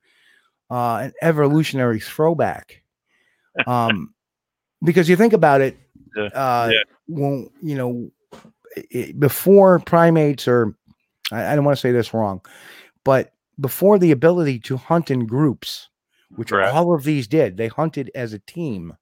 uh, 0.70 0.98
an 1.04 1.14
evolutionary 1.22 2.00
throwback. 2.00 2.82
Um, 3.66 4.14
because 4.84 5.10
you 5.10 5.16
think 5.16 5.34
about 5.34 5.62
it, 5.62 5.78
Yeah, 6.16 6.26
uh, 6.34 6.70
yeah. 6.72 6.80
when 7.08 7.50
you 7.62 7.76
know, 7.76 8.12
i- 8.78 8.86
i- 8.96 9.14
before 9.18 9.80
primates, 9.80 10.48
or 10.48 10.76
I, 11.32 11.52
I 11.52 11.56
don't 11.56 11.66
want 11.66 11.78
to 11.78 11.82
say 11.82 11.92
this 11.92 12.14
wrong, 12.14 12.42
but 13.04 13.34
before 13.60 13.98
the 14.00 14.12
ability 14.12 14.60
to 14.60 14.78
hunt 14.78 15.10
in 15.12 15.26
groups, 15.26 15.90
which 16.36 16.52
Right. 16.52 16.72
all 16.72 16.94
of 16.94 17.04
these 17.04 17.28
did, 17.28 17.58
they 17.58 17.68
hunted 17.68 18.12
as 18.14 18.34
a 18.34 18.40
team. 18.40 18.96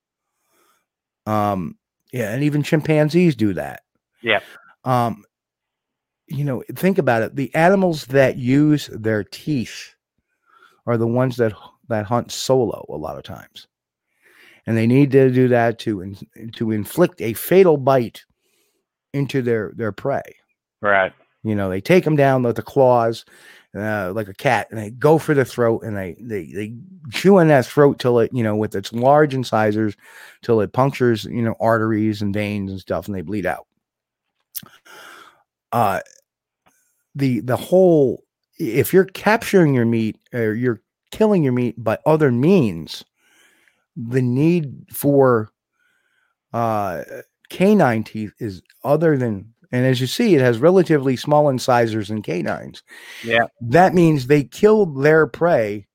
Um, 1.25 1.77
yeah, 2.11 2.31
and 2.33 2.43
even 2.43 2.63
chimpanzees 2.63 3.35
do 3.35 3.53
that. 3.53 3.81
Yeah. 4.21 4.41
Um, 4.83 5.23
you 6.27 6.43
know, 6.43 6.63
think 6.75 6.97
about 6.97 7.21
it. 7.23 7.35
The 7.35 7.53
animals 7.55 8.05
that 8.07 8.37
use 8.37 8.87
their 8.93 9.23
teeth 9.23 9.93
are 10.87 10.97
the 10.97 11.07
ones 11.07 11.37
that 11.37 11.53
that 11.87 12.05
hunt 12.05 12.31
solo 12.31 12.85
a 12.89 12.95
lot 12.97 13.17
of 13.17 13.23
times, 13.23 13.67
and 14.65 14.77
they 14.77 14.87
need 14.87 15.11
to 15.11 15.29
do 15.29 15.47
that 15.49 15.79
to 15.79 16.01
in, 16.01 16.17
to 16.53 16.71
inflict 16.71 17.21
a 17.21 17.33
fatal 17.33 17.77
bite 17.77 18.23
into 19.13 19.41
their 19.41 19.71
their 19.75 19.91
prey. 19.91 20.23
Right. 20.81 21.13
You 21.43 21.55
know, 21.55 21.69
they 21.69 21.81
take 21.81 22.03
them 22.03 22.15
down 22.15 22.41
with 22.43 22.55
the 22.55 22.63
claws, 22.63 23.23
uh, 23.75 24.11
like 24.13 24.27
a 24.27 24.33
cat, 24.33 24.67
and 24.71 24.79
they 24.79 24.89
go 24.89 25.17
for 25.17 25.33
the 25.33 25.45
throat, 25.45 25.83
and 25.83 25.95
they 25.95 26.15
they 26.19 26.45
they 26.45 26.73
chew 27.11 27.37
on 27.37 27.47
that 27.49 27.65
throat 27.65 27.99
till 27.99 28.19
it, 28.19 28.31
you 28.33 28.43
know, 28.43 28.55
with 28.55 28.75
its 28.75 28.91
large 28.91 29.33
incisors, 29.33 29.95
till 30.41 30.59
it 30.61 30.73
punctures, 30.73 31.25
you 31.25 31.41
know, 31.41 31.55
arteries 31.59 32.21
and 32.21 32.33
veins 32.33 32.71
and 32.71 32.79
stuff, 32.79 33.07
and 33.07 33.15
they 33.15 33.21
bleed 33.21 33.45
out. 33.45 33.67
Uh, 35.71 35.99
the 37.13 37.41
the 37.41 37.57
whole 37.57 38.23
if 38.57 38.93
you're 38.93 39.05
capturing 39.05 39.73
your 39.73 39.85
meat 39.85 40.17
or 40.33 40.53
you're 40.53 40.81
killing 41.11 41.43
your 41.43 41.53
meat 41.53 41.75
by 41.77 41.97
other 42.05 42.31
means, 42.31 43.03
the 43.95 44.21
need 44.21 44.85
for 44.91 45.49
uh, 46.53 47.03
canine 47.49 48.03
teeth 48.03 48.33
is 48.39 48.61
other 48.83 49.17
than, 49.17 49.53
and 49.71 49.85
as 49.85 49.99
you 50.01 50.07
see, 50.07 50.35
it 50.35 50.41
has 50.41 50.59
relatively 50.59 51.15
small 51.15 51.49
incisors 51.49 52.09
and 52.09 52.23
canines. 52.23 52.83
Yeah. 53.23 53.45
That 53.61 53.93
means 53.93 54.27
they 54.27 54.43
killed 54.43 55.01
their 55.01 55.27
prey 55.27 55.87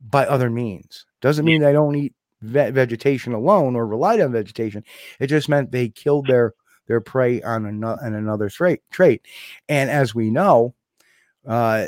by 0.00 0.26
other 0.26 0.50
means. 0.50 1.06
Doesn't 1.20 1.44
mean 1.44 1.62
they 1.62 1.72
don't 1.72 1.96
eat 1.96 2.14
ve- 2.42 2.70
vegetation 2.70 3.32
alone 3.32 3.76
or 3.76 3.86
relied 3.86 4.20
on 4.20 4.32
vegetation. 4.32 4.84
It 5.18 5.28
just 5.28 5.48
meant 5.48 5.70
they 5.70 5.88
killed 5.88 6.26
their 6.26 6.54
their 6.86 7.00
prey 7.00 7.40
on 7.42 7.64
another 7.64 8.02
on 8.04 8.14
another 8.14 8.50
trait 8.50 8.80
trait. 8.90 9.22
And 9.68 9.90
as 9.90 10.14
we 10.14 10.30
know, 10.30 10.74
uh, 11.46 11.86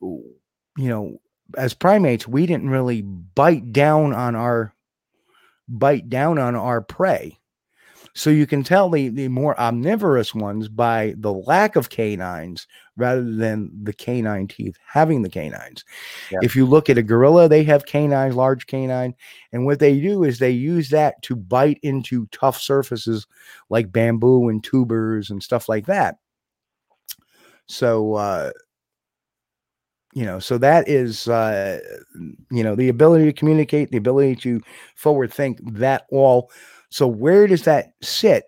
you 0.00 0.38
know, 0.76 1.20
as 1.56 1.74
primates, 1.74 2.28
we 2.28 2.46
didn't 2.46 2.70
really 2.70 3.02
bite 3.02 3.72
down 3.72 4.14
on 4.14 4.36
our 4.36 4.72
bite 5.70 6.10
down 6.10 6.38
on 6.38 6.56
our 6.56 6.82
prey. 6.82 7.38
So 8.12 8.28
you 8.28 8.46
can 8.46 8.64
tell 8.64 8.90
the, 8.90 9.08
the 9.08 9.28
more 9.28 9.58
omnivorous 9.58 10.34
ones 10.34 10.68
by 10.68 11.14
the 11.16 11.32
lack 11.32 11.76
of 11.76 11.90
canines 11.90 12.66
rather 12.96 13.22
than 13.22 13.70
the 13.84 13.92
canine 13.92 14.48
teeth 14.48 14.76
having 14.84 15.22
the 15.22 15.30
canines. 15.30 15.84
Yeah. 16.30 16.40
If 16.42 16.56
you 16.56 16.66
look 16.66 16.90
at 16.90 16.98
a 16.98 17.04
gorilla, 17.04 17.48
they 17.48 17.62
have 17.64 17.86
canines, 17.86 18.34
large 18.34 18.66
canine, 18.66 19.14
and 19.52 19.64
what 19.64 19.78
they 19.78 20.00
do 20.00 20.24
is 20.24 20.38
they 20.38 20.50
use 20.50 20.90
that 20.90 21.22
to 21.22 21.36
bite 21.36 21.78
into 21.82 22.26
tough 22.32 22.60
surfaces 22.60 23.28
like 23.68 23.92
bamboo 23.92 24.48
and 24.48 24.62
tubers 24.62 25.30
and 25.30 25.40
stuff 25.40 25.68
like 25.68 25.86
that. 25.86 26.16
So 27.66 28.14
uh 28.14 28.50
you 30.12 30.24
know 30.24 30.38
so 30.38 30.58
that 30.58 30.88
is 30.88 31.28
uh 31.28 31.78
you 32.50 32.64
know 32.64 32.74
the 32.74 32.88
ability 32.88 33.24
to 33.26 33.32
communicate 33.32 33.90
the 33.90 33.96
ability 33.96 34.36
to 34.36 34.60
forward 34.96 35.32
think 35.32 35.58
that 35.74 36.06
all. 36.10 36.50
So 36.90 37.06
where 37.06 37.46
does 37.46 37.62
that 37.64 37.92
sit? 38.02 38.44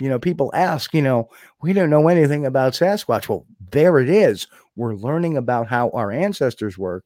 You 0.00 0.08
know 0.08 0.18
people 0.18 0.50
ask 0.54 0.94
you 0.94 1.02
know 1.02 1.28
we 1.62 1.72
don't 1.72 1.90
know 1.90 2.08
anything 2.08 2.46
about 2.46 2.74
sasquatch. 2.74 3.28
Well 3.28 3.46
there 3.72 3.98
it 4.00 4.08
is. 4.10 4.46
We're 4.76 4.94
learning 4.96 5.36
about 5.36 5.68
how 5.68 5.90
our 5.90 6.10
ancestors 6.12 6.78
work. 6.78 7.04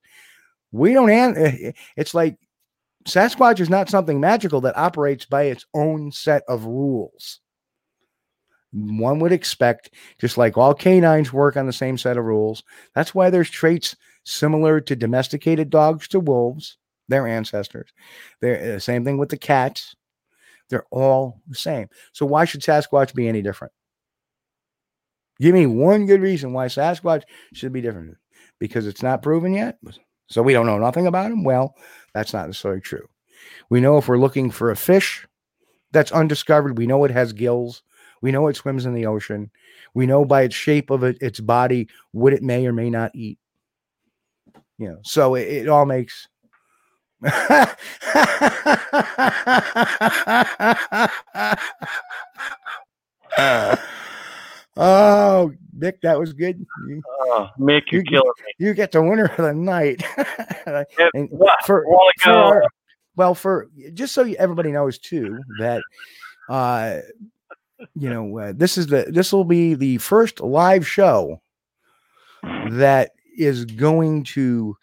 We 0.72 0.94
don't 0.94 1.10
an- 1.10 1.36
eh, 1.36 1.56
eh, 1.68 1.72
it's 1.96 2.14
like 2.14 2.38
sasquatch 3.06 3.60
is 3.60 3.70
not 3.70 3.90
something 3.90 4.20
magical 4.20 4.60
that 4.62 4.76
operates 4.78 5.26
by 5.26 5.44
its 5.44 5.66
own 5.74 6.12
set 6.12 6.42
of 6.48 6.66
rules 6.66 7.40
one 8.72 9.18
would 9.20 9.32
expect, 9.32 9.94
just 10.20 10.36
like 10.36 10.58
all 10.58 10.74
canines 10.74 11.32
work 11.32 11.56
on 11.56 11.66
the 11.66 11.72
same 11.72 11.96
set 11.98 12.16
of 12.16 12.24
rules. 12.24 12.62
That's 12.94 13.14
why 13.14 13.30
there's 13.30 13.50
traits 13.50 13.96
similar 14.24 14.80
to 14.82 14.96
domesticated 14.96 15.70
dogs 15.70 16.08
to 16.08 16.20
wolves, 16.20 16.76
their 17.08 17.26
ancestors. 17.26 17.90
They're 18.40 18.74
the 18.74 18.80
same 18.80 19.04
thing 19.04 19.18
with 19.18 19.30
the 19.30 19.38
cats. 19.38 19.96
They're 20.68 20.86
all 20.90 21.40
the 21.48 21.56
same. 21.56 21.88
So 22.12 22.26
why 22.26 22.44
should 22.44 22.60
Sasquatch 22.60 23.14
be 23.14 23.26
any 23.26 23.40
different? 23.40 23.72
Give 25.40 25.54
me 25.54 25.66
one 25.66 26.06
good 26.06 26.20
reason 26.20 26.52
why 26.52 26.66
Sasquatch 26.66 27.22
should 27.54 27.72
be 27.72 27.80
different. 27.80 28.16
Because 28.58 28.86
it's 28.86 29.02
not 29.02 29.22
proven 29.22 29.54
yet. 29.54 29.78
So 30.28 30.42
we 30.42 30.52
don't 30.52 30.66
know 30.66 30.78
nothing 30.78 31.06
about 31.06 31.30
him. 31.30 31.44
Well, 31.44 31.74
that's 32.12 32.32
not 32.34 32.46
necessarily 32.46 32.80
true. 32.80 33.06
We 33.70 33.80
know 33.80 33.98
if 33.98 34.08
we're 34.08 34.18
looking 34.18 34.50
for 34.50 34.70
a 34.70 34.76
fish 34.76 35.26
that's 35.92 36.12
undiscovered, 36.12 36.76
we 36.76 36.86
know 36.86 37.04
it 37.04 37.10
has 37.12 37.32
gills. 37.32 37.82
We 38.20 38.32
know 38.32 38.48
it 38.48 38.56
swims 38.56 38.86
in 38.86 38.94
the 38.94 39.06
ocean. 39.06 39.50
We 39.94 40.06
know 40.06 40.24
by 40.24 40.42
its 40.42 40.54
shape 40.54 40.90
of 40.90 41.02
it, 41.04 41.18
its 41.20 41.40
body 41.40 41.88
what 42.12 42.32
it 42.32 42.42
may 42.42 42.66
or 42.66 42.72
may 42.72 42.90
not 42.90 43.10
eat. 43.14 43.38
You 44.78 44.88
know, 44.90 44.98
so 45.02 45.34
it, 45.34 45.48
it 45.48 45.68
all 45.68 45.86
makes. 45.86 46.28
oh, 54.76 55.52
Nick, 55.76 56.00
that 56.02 56.18
was 56.18 56.32
good. 56.32 56.64
You, 56.88 57.02
Oh, 57.08 57.48
Mick, 57.58 57.90
you're 57.90 58.02
You- 58.02 58.10
killing 58.10 58.32
me. 58.46 58.52
you 58.66 58.74
get 58.74 58.92
the 58.92 59.02
winner 59.02 59.26
of 59.26 59.36
the 59.36 59.54
night. 59.54 60.02
And 61.14 61.30
for, 61.64 61.86
for 62.20 62.62
well, 63.16 63.34
for 63.34 63.68
just 63.94 64.12
so 64.14 64.22
everybody 64.38 64.70
knows 64.70 64.98
too 64.98 65.38
that 65.60 65.82
uh 66.50 66.98
you 67.94 68.10
know 68.10 68.38
uh, 68.38 68.52
this 68.54 68.76
is 68.76 68.88
the 68.88 69.06
this 69.08 69.32
will 69.32 69.44
be 69.44 69.74
the 69.74 69.98
first 69.98 70.40
live 70.40 70.86
show 70.86 71.40
that 72.70 73.12
is 73.36 73.64
going 73.64 74.24
to 74.24 74.76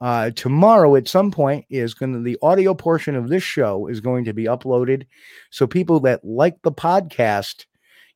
uh 0.00 0.30
tomorrow 0.30 0.94
at 0.94 1.08
some 1.08 1.30
point 1.30 1.64
is 1.70 1.94
going 1.94 2.12
to 2.12 2.20
the 2.20 2.38
audio 2.42 2.74
portion 2.74 3.16
of 3.16 3.28
this 3.28 3.42
show 3.42 3.86
is 3.88 4.00
going 4.00 4.24
to 4.24 4.32
be 4.32 4.44
uploaded. 4.44 5.06
So 5.50 5.66
people 5.66 6.00
that 6.00 6.24
like 6.24 6.62
the 6.62 6.72
podcast 6.72 7.64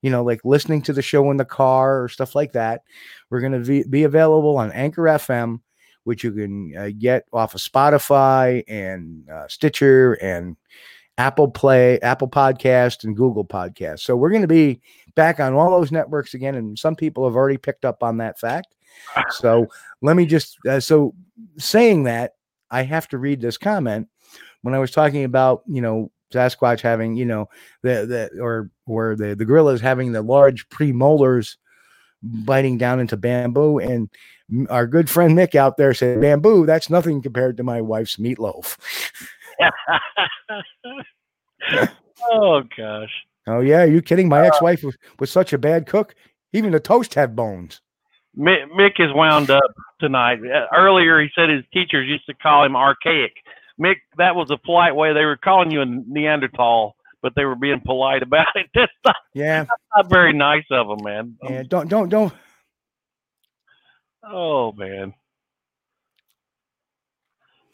you 0.03 0.11
know 0.11 0.23
like 0.23 0.41
listening 0.45 0.83
to 0.83 0.93
the 0.93 1.03
show 1.03 1.31
in 1.31 1.37
the 1.39 1.45
car 1.45 2.03
or 2.03 2.09
stuff 2.09 2.35
like 2.35 2.53
that 2.53 2.83
we're 3.31 3.41
going 3.41 3.53
to 3.53 3.61
be, 3.61 3.85
be 3.89 4.05
available 4.05 4.59
on 4.59 4.71
anchor 4.73 5.03
fm 5.03 5.61
which 6.05 6.23
you 6.25 6.33
can 6.33 6.77
uh, 6.77 6.91
get 6.99 7.25
off 7.33 7.55
of 7.55 7.61
spotify 7.61 8.63
and 8.69 9.29
uh, 9.31 9.47
stitcher 9.49 10.15
and 10.15 10.57
Apple 11.19 11.51
Play, 11.51 12.01
Apple 12.01 12.29
Podcast, 12.29 13.05
and 13.05 13.17
Google 13.17 13.45
Podcast. 13.45 14.01
So 14.01 14.17
we're 14.17 14.31
going 14.31 14.43
to 14.43 14.49
be 14.49 14.81
back 15.15 15.41
on 15.41 15.55
all 15.55 15.71
those 15.71 15.93
networks 15.93 16.35
again, 16.35 16.55
and 16.55 16.79
some 16.79 16.97
people 16.97 17.25
have 17.25 17.37
already 17.37 17.59
picked 17.59 17.85
up 17.85 18.03
on 18.03 18.19
that 18.19 18.39
fact. 18.39 18.75
So 19.31 19.67
let 20.01 20.17
me 20.17 20.27
just 20.27 20.59
uh, 20.69 20.81
so 20.81 21.15
saying 21.59 22.05
that 22.05 22.33
I 22.71 22.83
have 22.83 23.09
to 23.09 23.19
read 23.19 23.41
this 23.41 23.59
comment 23.59 24.09
when 24.63 24.75
I 24.75 24.79
was 24.79 24.91
talking 24.91 25.25
about 25.25 25.63
you 25.67 25.81
know 25.81 26.11
Sasquatch 26.33 26.81
having 26.81 27.17
you 27.17 27.25
know 27.25 27.49
the 27.83 28.07
the 28.35 28.41
or 28.41 28.71
or 28.87 29.17
the 29.17 29.35
the 29.35 29.45
gorillas 29.45 29.81
having 29.81 30.13
the 30.13 30.23
large 30.23 30.69
premolars 30.69 31.57
biting 32.23 32.79
down 32.79 33.01
into 33.01 33.17
bamboo 33.17 33.79
and 33.79 34.09
our 34.71 34.87
good 34.87 35.11
friend 35.11 35.35
Nick 35.35 35.55
out 35.55 35.77
there 35.77 35.93
said 35.93 36.21
bamboo 36.21 36.67
that's 36.67 36.89
nothing 36.89 37.21
compared 37.21 37.57
to 37.57 37.63
my 37.63 37.81
wife's 37.81 38.17
meatloaf. 38.17 38.77
oh 42.33 42.63
gosh. 42.77 43.11
Oh 43.47 43.61
yeah, 43.61 43.83
are 43.83 43.87
you 43.87 44.03
kidding? 44.03 44.29
My 44.29 44.47
ex-wife 44.47 44.83
was, 44.85 44.97
was 45.19 45.31
such 45.31 45.53
a 45.53 45.59
bad 45.59 45.87
cook. 45.87 46.15
Even 46.53 46.73
the 46.73 46.81
toast 46.81 47.15
had 47.15 47.35
bones. 47.35 47.81
Mick, 48.39 48.65
Mick 48.79 48.93
is 48.99 49.13
wound 49.15 49.51
up 49.51 49.63
tonight. 50.01 50.39
Uh, 50.45 50.67
Earlier, 50.75 51.21
he 51.21 51.29
said 51.35 51.49
his 51.51 51.65
teachers 51.73 52.09
used 52.09 52.27
to 52.27 52.35
call 52.35 52.65
him 52.65 52.77
archaic. 52.77 53.33
Mick, 53.81 53.97
that 54.17 54.35
was 54.37 54.51
a 54.51 54.57
polite 54.59 54.95
way. 54.95 55.13
They 55.13 55.25
were 55.25 55.37
calling 55.37 55.71
you 55.71 55.83
a 55.83 55.87
Neanderthal, 55.87 56.95
but 57.21 57.35
they 57.35 57.45
were 57.45 57.57
being 57.57 57.81
polite 57.85 58.23
about 58.23 58.47
it. 58.55 58.67
That's 58.75 58.93
not, 59.05 59.17
Yeah, 59.35 59.67
not 59.97 60.09
very 60.11 60.33
nice 60.33 60.65
of 60.71 60.89
them, 60.89 61.05
man. 61.05 61.37
yeah. 61.43 61.63
Don't 61.65 61.89
don't 61.89 62.09
don't. 62.09 62.33
Oh 64.25 64.73
man. 64.73 65.15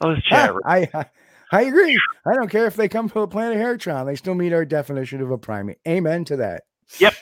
Oh, 0.01 0.15
this 0.15 0.25
Ah, 0.31 0.47
chat. 0.47 0.55
room. 0.55 0.63
I, 0.65 0.89
I 0.95 1.07
I 1.53 1.63
agree. 1.63 1.99
I 2.27 2.35
don't 2.35 2.51
care 2.51 2.67
if 2.67 2.77
they 2.77 2.89
come 2.89 3.09
from 3.09 3.23
the 3.23 3.29
planet 3.29 3.57
Heritron. 3.57 4.07
They 4.07 4.17
still 4.17 4.35
meet 4.35 4.53
our 4.53 4.65
definition 4.65 5.23
of 5.23 5.31
a 5.31 5.39
primate. 5.39 5.79
Amen 5.87 6.25
to 6.27 6.37
that. 6.37 6.65
Yep. 6.99 7.15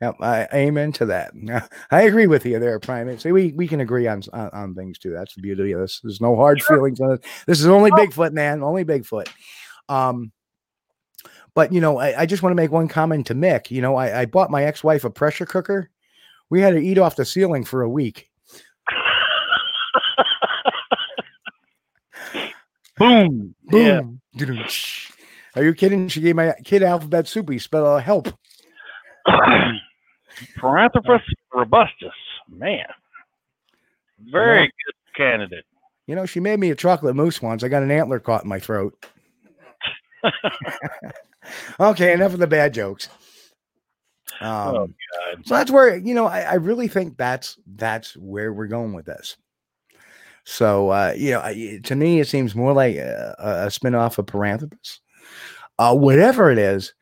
Yep. 0.00 0.16
I, 0.20 0.48
amen 0.52 0.92
to 0.94 1.06
that. 1.06 1.32
I 1.90 2.02
agree 2.02 2.26
with 2.26 2.44
you 2.44 2.58
there, 2.58 2.78
primate. 2.80 3.20
See, 3.20 3.32
we 3.32 3.52
we 3.52 3.68
can 3.68 3.80
agree 3.80 4.06
on, 4.06 4.22
on 4.32 4.50
on 4.52 4.74
things 4.74 4.98
too. 4.98 5.12
That's 5.12 5.34
the 5.34 5.42
beauty 5.42 5.72
of 5.72 5.80
this. 5.80 6.00
There's 6.02 6.20
no 6.20 6.36
hard 6.36 6.62
feelings 6.62 7.00
on 7.00 7.12
it. 7.12 7.24
This 7.46 7.60
is 7.60 7.66
only 7.66 7.90
Bigfoot, 7.92 8.32
man. 8.32 8.62
Only 8.62 8.84
Bigfoot. 8.84 9.28
Um. 9.88 10.32
But 11.54 11.72
you 11.72 11.80
know, 11.80 11.98
I, 11.98 12.22
I 12.22 12.26
just 12.26 12.42
want 12.42 12.52
to 12.52 12.56
make 12.56 12.72
one 12.72 12.88
comment 12.88 13.26
to 13.26 13.34
Mick. 13.34 13.70
You 13.70 13.82
know, 13.82 13.94
I, 13.94 14.22
I 14.22 14.24
bought 14.26 14.50
my 14.50 14.64
ex-wife 14.64 15.04
a 15.04 15.10
pressure 15.10 15.44
cooker. 15.44 15.90
We 16.48 16.60
had 16.62 16.70
to 16.70 16.80
eat 16.80 16.98
off 16.98 17.16
the 17.16 17.26
ceiling 17.26 17.64
for 17.64 17.82
a 17.82 17.88
week. 17.90 18.30
Boom. 22.98 23.54
Yeah. 23.70 24.00
Boom. 24.00 24.20
Are 25.54 25.62
you 25.62 25.74
kidding? 25.74 26.08
She 26.08 26.20
gave 26.20 26.36
my 26.36 26.54
kid 26.64 26.82
alphabet 26.82 27.28
soup. 27.28 27.50
He 27.50 27.58
spelled 27.58 27.86
out 27.86 28.02
help. 28.02 28.28
Paranthropus 30.58 31.20
robustus. 31.52 32.12
Man. 32.48 32.86
Very 34.30 34.66
good 34.66 34.94
candidate. 35.16 35.64
You 36.06 36.16
know, 36.16 36.26
she 36.26 36.40
made 36.40 36.58
me 36.58 36.70
a 36.70 36.74
chocolate 36.74 37.14
mousse 37.16 37.40
once. 37.42 37.62
I 37.62 37.68
got 37.68 37.82
an 37.82 37.90
antler 37.90 38.18
caught 38.18 38.42
in 38.42 38.48
my 38.48 38.58
throat. 38.58 38.94
okay, 41.80 42.12
enough 42.12 42.32
of 42.32 42.38
the 42.38 42.46
bad 42.46 42.74
jokes. 42.74 43.08
Um, 44.40 44.48
Oh, 44.50 44.86
God. 44.86 45.46
so 45.46 45.54
that's 45.54 45.70
where 45.70 45.96
you 45.96 46.14
know 46.14 46.26
I, 46.26 46.40
I 46.40 46.54
really 46.54 46.88
think 46.88 47.16
that's 47.16 47.58
that's 47.66 48.16
where 48.16 48.52
we're 48.52 48.66
going 48.66 48.92
with 48.92 49.06
this. 49.06 49.36
So 50.44 50.90
uh, 50.90 51.14
you 51.16 51.32
know, 51.32 51.40
I, 51.40 51.80
to 51.84 51.96
me, 51.96 52.20
it 52.20 52.28
seems 52.28 52.54
more 52.54 52.72
like 52.72 52.96
a, 52.96 53.34
a 53.38 53.66
spinoff 53.68 54.18
of 54.18 54.26
Paranthropus. 54.26 54.98
Uh, 55.78 55.94
whatever 55.96 56.50
it 56.50 56.58
is, 56.58 56.94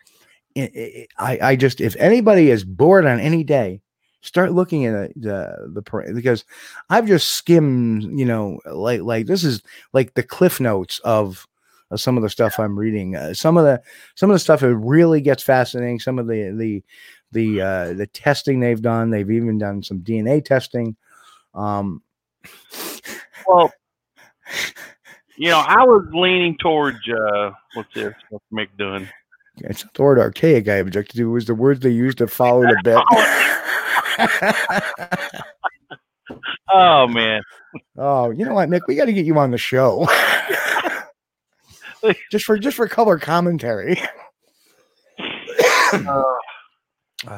i 0.56 1.06
i 1.18 1.32
I 1.40 1.50
I 1.50 1.56
just 1.56 1.80
if 1.80 1.96
anybody 1.96 2.50
is 2.50 2.64
bored 2.64 3.06
on 3.06 3.20
any 3.20 3.44
day, 3.44 3.80
start 4.22 4.52
looking 4.52 4.86
at 4.86 4.92
the 5.14 5.14
the, 5.16 5.82
the 5.82 6.12
because 6.14 6.44
I've 6.90 7.06
just 7.06 7.30
skimmed. 7.30 8.18
You 8.18 8.26
know, 8.26 8.60
like 8.66 9.02
like 9.02 9.26
this 9.26 9.44
is 9.44 9.62
like 9.92 10.14
the 10.14 10.22
cliff 10.22 10.60
notes 10.60 11.00
of. 11.04 11.46
some 11.96 12.16
of 12.16 12.22
the 12.22 12.30
stuff 12.30 12.60
I'm 12.60 12.78
reading, 12.78 13.16
uh, 13.16 13.34
some 13.34 13.56
of 13.56 13.64
the 13.64 13.82
some 14.14 14.30
of 14.30 14.34
the 14.34 14.38
stuff 14.38 14.62
it 14.62 14.68
really 14.68 15.20
gets 15.20 15.42
fascinating. 15.42 15.98
Some 15.98 16.20
of 16.20 16.28
the 16.28 16.54
the 16.56 16.84
the 17.32 17.60
uh, 17.60 17.92
the 17.94 18.06
testing 18.06 18.60
they've 18.60 18.80
done. 18.80 19.10
They've 19.10 19.30
even 19.30 19.58
done 19.58 19.82
some 19.82 20.00
DNA 20.00 20.44
testing. 20.44 20.96
Um, 21.52 22.02
Well, 23.46 23.72
you 25.36 25.48
know, 25.48 25.58
I 25.58 25.82
was 25.84 26.06
leaning 26.12 26.56
towards 26.58 26.98
uh, 27.08 27.50
what's 27.74 27.92
this? 27.94 28.14
What's 28.30 28.44
Mick 28.52 28.68
doing? 28.78 29.08
it's 29.62 29.84
not 29.84 29.94
the 29.94 30.02
word 30.02 30.18
archaic 30.18 30.68
I 30.68 30.76
objected 30.76 31.16
to. 31.16 31.28
It 31.28 31.32
was 31.32 31.44
the 31.44 31.54
words 31.54 31.80
they 31.80 31.90
used 31.90 32.18
to 32.18 32.26
follow 32.26 32.62
the 32.62 32.80
bet. 32.82 33.04
Oh 36.72 37.08
man, 37.08 37.42
oh, 37.98 38.30
you 38.30 38.44
know 38.44 38.54
what, 38.54 38.68
Nick? 38.68 38.86
We 38.86 38.94
got 38.94 39.06
to 39.06 39.12
get 39.12 39.26
you 39.26 39.36
on 39.38 39.50
the 39.50 39.58
show. 39.58 40.06
just 42.30 42.44
for 42.44 42.56
just 42.56 42.76
for 42.76 42.86
color 42.86 43.18
commentary. 43.18 44.00
Uh, 45.92 46.22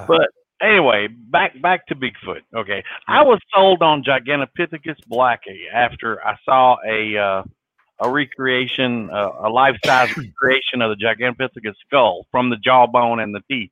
but 0.06 0.28
anyway, 0.62 1.08
back 1.08 1.60
back 1.60 1.86
to 1.88 1.94
Bigfoot. 1.94 2.42
Okay, 2.54 2.82
I 3.08 3.22
was 3.22 3.38
sold 3.54 3.82
on 3.82 4.04
Gigantopithecus 4.04 4.96
blacki 5.10 5.70
after 5.72 6.24
I 6.24 6.36
saw 6.44 6.76
a 6.86 7.16
uh, 7.16 7.42
a 8.00 8.10
recreation, 8.10 9.10
uh, 9.10 9.30
a 9.44 9.48
life 9.48 9.76
size 9.84 10.08
recreation 10.16 10.82
of 10.82 10.96
the 10.96 11.04
Gigantopithecus 11.04 11.74
skull 11.86 12.26
from 12.30 12.50
the 12.50 12.56
jawbone 12.56 13.20
and 13.20 13.34
the 13.34 13.42
teeth, 13.50 13.70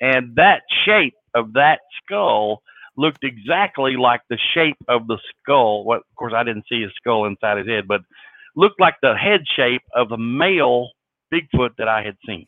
and 0.00 0.34
that 0.36 0.62
shape 0.84 1.14
of 1.34 1.52
that 1.54 1.80
skull 2.02 2.62
looked 2.96 3.24
exactly 3.24 3.96
like 3.96 4.22
the 4.30 4.38
shape 4.54 4.78
of 4.88 5.06
the 5.06 5.18
skull. 5.42 5.84
What, 5.84 5.98
of 5.98 6.16
course, 6.16 6.32
I 6.34 6.42
didn't 6.44 6.64
see 6.68 6.82
his 6.82 6.92
skull 6.96 7.26
inside 7.26 7.58
his 7.58 7.66
head, 7.66 7.86
but 7.86 8.00
looked 8.54 8.80
like 8.80 8.94
the 9.02 9.14
head 9.14 9.42
shape 9.54 9.82
of 9.94 10.12
a 10.12 10.18
male 10.18 10.90
Bigfoot 11.32 11.70
that 11.78 11.88
I 11.88 12.02
had 12.02 12.16
seen. 12.26 12.46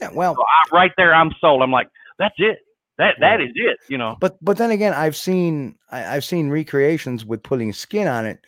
yeah, 0.00 0.08
well, 0.12 0.34
So 0.34 0.42
I, 0.42 0.74
right 0.76 0.92
there, 0.96 1.14
I'm 1.14 1.30
sold. 1.40 1.62
I'm 1.62 1.70
like, 1.70 1.88
that's 2.18 2.34
it. 2.38 2.58
That 2.98 3.16
that 3.20 3.40
is 3.40 3.50
it. 3.54 3.78
You 3.88 3.98
know. 3.98 4.16
but 4.20 4.36
but 4.42 4.56
then 4.56 4.70
again, 4.70 4.92
I've 4.94 5.16
seen 5.16 5.76
I, 5.90 6.16
I've 6.16 6.24
seen 6.24 6.48
recreations 6.50 7.24
with 7.24 7.42
putting 7.42 7.72
skin 7.72 8.06
on 8.06 8.26
it 8.26 8.38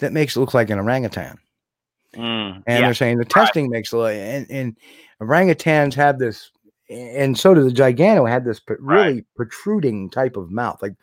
that 0.00 0.12
makes 0.12 0.36
it 0.36 0.40
look 0.40 0.54
like 0.54 0.70
an 0.70 0.78
orangutan. 0.78 1.38
Mm, 2.14 2.56
and 2.56 2.62
yeah. 2.66 2.80
they're 2.82 2.94
saying 2.94 3.18
the 3.18 3.24
testing 3.24 3.68
makes 3.70 3.92
a 3.92 3.96
lot 3.98 4.12
and, 4.12 4.46
and 4.48 4.76
orangutans 5.20 5.94
have 5.94 6.20
this 6.20 6.52
and 6.88 7.36
so 7.36 7.54
do 7.54 7.64
the 7.64 7.74
giganto 7.74 8.28
had 8.28 8.44
this 8.44 8.60
really 8.78 9.24
protruding 9.34 10.08
type 10.10 10.36
of 10.36 10.48
mouth 10.48 10.80
like 10.80 10.94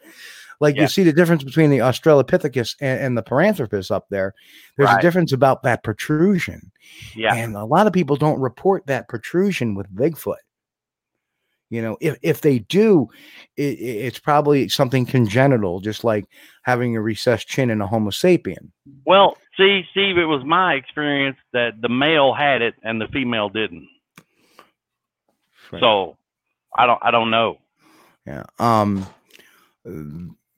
like 0.61 0.78
Yeah. 0.78 0.84
you 0.84 0.88
see 0.88 1.03
the 1.03 1.11
difference 1.11 1.44
between 1.44 1.69
the 1.69 1.80
australopithecus 1.80 2.78
and, 2.80 3.02
and 3.02 3.18
the 3.18 3.23
paranthropus 3.23 3.91
up 3.91 4.06
there 4.10 4.34
there's 4.78 4.88
Right. 4.88 4.99
a 4.99 5.02
difference 5.02 5.34
about 5.34 5.64
that 5.64 5.84
protrusion 5.84 6.72
Yeah. 7.14 7.36
and 7.36 7.57
a 7.57 7.65
lot 7.65 7.88
of 7.88 7.94
people 7.94 8.15
don't 8.15 8.40
report 8.40 8.86
that 8.88 9.10
protrusion 9.10 9.76
with 9.76 9.94
bigfoot 9.94 10.36
you 11.72 11.81
know 11.81 11.98
if, 11.99 12.19
if 12.22 12.41
they 12.41 12.60
do 12.60 13.07
it, 13.57 13.80
it's 13.80 14.19
probably 14.19 14.69
something 14.69 15.06
congenital 15.06 15.80
just 15.80 16.03
like 16.03 16.26
having 16.61 16.95
a 16.95 17.02
recessed 17.02 17.48
chin 17.48 17.72
in 17.72 17.81
a 17.81 17.88
homo 17.88 18.11
sapien 18.11 18.69
Well, 19.06 19.38
see, 19.57 19.84
Steve, 19.89 20.19
it 20.19 20.26
was 20.26 20.43
my 20.45 20.76
experience 20.76 21.38
that 21.53 21.81
the 21.81 21.89
male 21.89 22.34
had 22.34 22.61
it 22.61 22.76
and 22.84 23.02
the 23.02 23.07
female 23.07 23.49
didn't. 23.49 23.88
So 25.80 26.18
I 26.77 26.85
don't 26.85 26.99
I 27.02 27.10
don't 27.10 27.31
know. 27.31 27.57
Yeah. 28.27 28.43
Um 28.60 29.07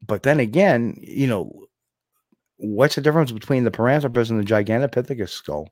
but 0.02 0.24
then 0.24 0.40
again, 0.40 0.98
you 1.00 1.28
know, 1.28 1.66
what's 2.58 2.96
the 2.96 3.02
difference 3.02 3.32
between 3.32 3.64
the 3.64 3.72
Paranthropus 3.72 4.30
and 4.30 4.40
the 4.40 4.46
Gigantopithecus 4.46 5.30
skull? 5.30 5.70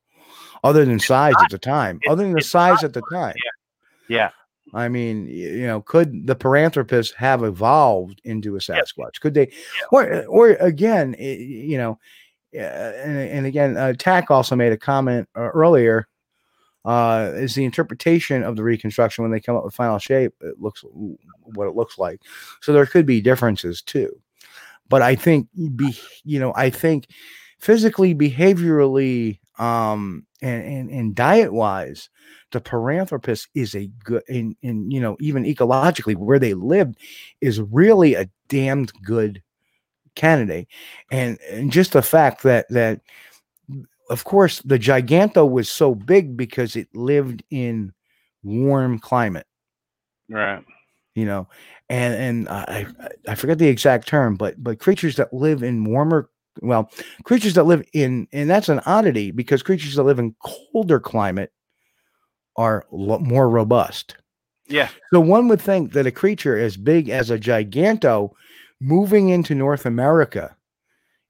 Other 0.63 0.85
than 0.85 0.99
size 0.99 1.33
at 1.41 1.49
the 1.49 1.57
time. 1.57 1.99
Other 2.07 2.23
than 2.23 2.33
the 2.33 2.41
size 2.41 2.83
at 2.83 2.93
the 2.93 3.01
time. 3.11 3.33
Yeah. 4.07 4.29
I 4.73 4.87
mean, 4.87 5.27
you 5.27 5.67
know, 5.67 5.81
could 5.81 6.27
the 6.27 6.35
Paranthropus 6.35 7.13
have 7.15 7.43
evolved 7.43 8.21
into 8.23 8.55
a 8.55 8.59
Sasquatch? 8.59 9.19
Could 9.19 9.33
they, 9.33 9.51
or, 9.91 10.25
or 10.25 10.49
again, 10.51 11.15
you 11.19 11.77
know, 11.77 11.99
uh, 12.55 12.59
and, 12.59 13.17
and 13.17 13.45
again, 13.45 13.77
uh, 13.77 13.93
Tack 13.93 14.31
also 14.31 14.55
made 14.55 14.71
a 14.71 14.77
comment 14.77 15.27
uh, 15.35 15.49
earlier. 15.49 16.07
Uh, 16.83 17.31
is 17.35 17.53
the 17.53 17.63
interpretation 17.63 18.43
of 18.43 18.55
the 18.55 18.63
reconstruction 18.63 19.23
when 19.23 19.31
they 19.31 19.39
come 19.39 19.55
up 19.55 19.63
with 19.63 19.73
final 19.73 19.99
shape? 19.99 20.33
It 20.41 20.59
looks 20.59 20.83
what 21.43 21.67
it 21.67 21.75
looks 21.75 21.97
like. 21.97 22.21
So 22.61 22.73
there 22.73 22.85
could 22.85 23.05
be 23.05 23.21
differences 23.21 23.81
too. 23.81 24.19
But 24.89 25.01
I 25.01 25.15
think, 25.15 25.47
be 25.75 25.97
you 26.23 26.39
know, 26.39 26.53
I 26.55 26.69
think 26.69 27.07
physically, 27.59 28.15
behaviorally, 28.15 29.39
um, 29.59 30.25
and 30.41 30.63
and, 30.63 30.89
and 30.89 31.15
diet 31.15 31.53
wise, 31.53 32.09
the 32.51 32.61
Paranthropus 32.61 33.47
is 33.55 33.75
a 33.75 33.87
good, 34.03 34.23
and, 34.27 34.55
and 34.63 34.91
you 34.91 34.99
know, 34.99 35.17
even 35.19 35.43
ecologically, 35.43 36.15
where 36.15 36.39
they 36.39 36.53
lived 36.53 36.97
is 37.41 37.61
really 37.61 38.15
a 38.15 38.29
damned 38.49 38.91
good 39.03 39.41
candidate. 40.15 40.67
And, 41.11 41.37
and 41.49 41.71
just 41.71 41.93
the 41.93 42.01
fact 42.01 42.43
that, 42.43 42.67
that, 42.69 43.01
of 44.09 44.23
course, 44.25 44.61
the 44.63 44.79
Giganto 44.79 45.49
was 45.49 45.69
so 45.69 45.95
big 45.95 46.35
because 46.35 46.75
it 46.75 46.89
lived 46.93 47.43
in 47.49 47.93
warm 48.43 48.99
climate, 48.99 49.47
Right. 50.29 50.63
you 51.15 51.25
know, 51.25 51.47
and, 51.89 52.13
and 52.15 52.49
I, 52.49 52.87
I- 52.99 53.07
I 53.29 53.35
forget 53.35 53.59
the 53.59 53.67
exact 53.67 54.07
term, 54.07 54.35
but, 54.35 54.61
but 54.61 54.79
creatures 54.79 55.15
that 55.17 55.33
live 55.33 55.61
in 55.63 55.83
warmer 55.85 56.30
well, 56.61 56.91
creatures 57.23 57.53
that 57.53 57.63
live 57.63 57.83
in, 57.93 58.27
and 58.33 58.49
that's 58.49 58.69
an 58.69 58.81
oddity 58.85 59.31
because 59.31 59.63
creatures 59.63 59.95
that 59.95 60.03
live 60.03 60.19
in 60.19 60.35
colder 60.43 60.99
climate 60.99 61.51
are 62.57 62.85
lo- 62.91 63.19
more 63.19 63.49
robust. 63.49 64.17
Yeah. 64.67 64.89
So 65.13 65.19
one 65.19 65.47
would 65.47 65.61
think 65.61 65.93
that 65.93 66.07
a 66.07 66.11
creature 66.11 66.57
as 66.57 66.77
big 66.77 67.09
as 67.09 67.29
a 67.29 67.39
giganto 67.39 68.31
moving 68.79 69.29
into 69.29 69.55
North 69.55 69.85
America, 69.85 70.55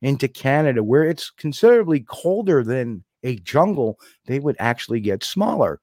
into 0.02 0.28
Canada, 0.28 0.84
where 0.84 1.04
it's 1.04 1.30
considerably 1.30 2.02
colder 2.02 2.64
than 2.64 3.04
a 3.24 3.36
jungle, 3.38 4.00
they 4.26 4.40
would 4.40 4.56
actually 4.60 5.00
get 5.00 5.24
smaller. 5.24 5.80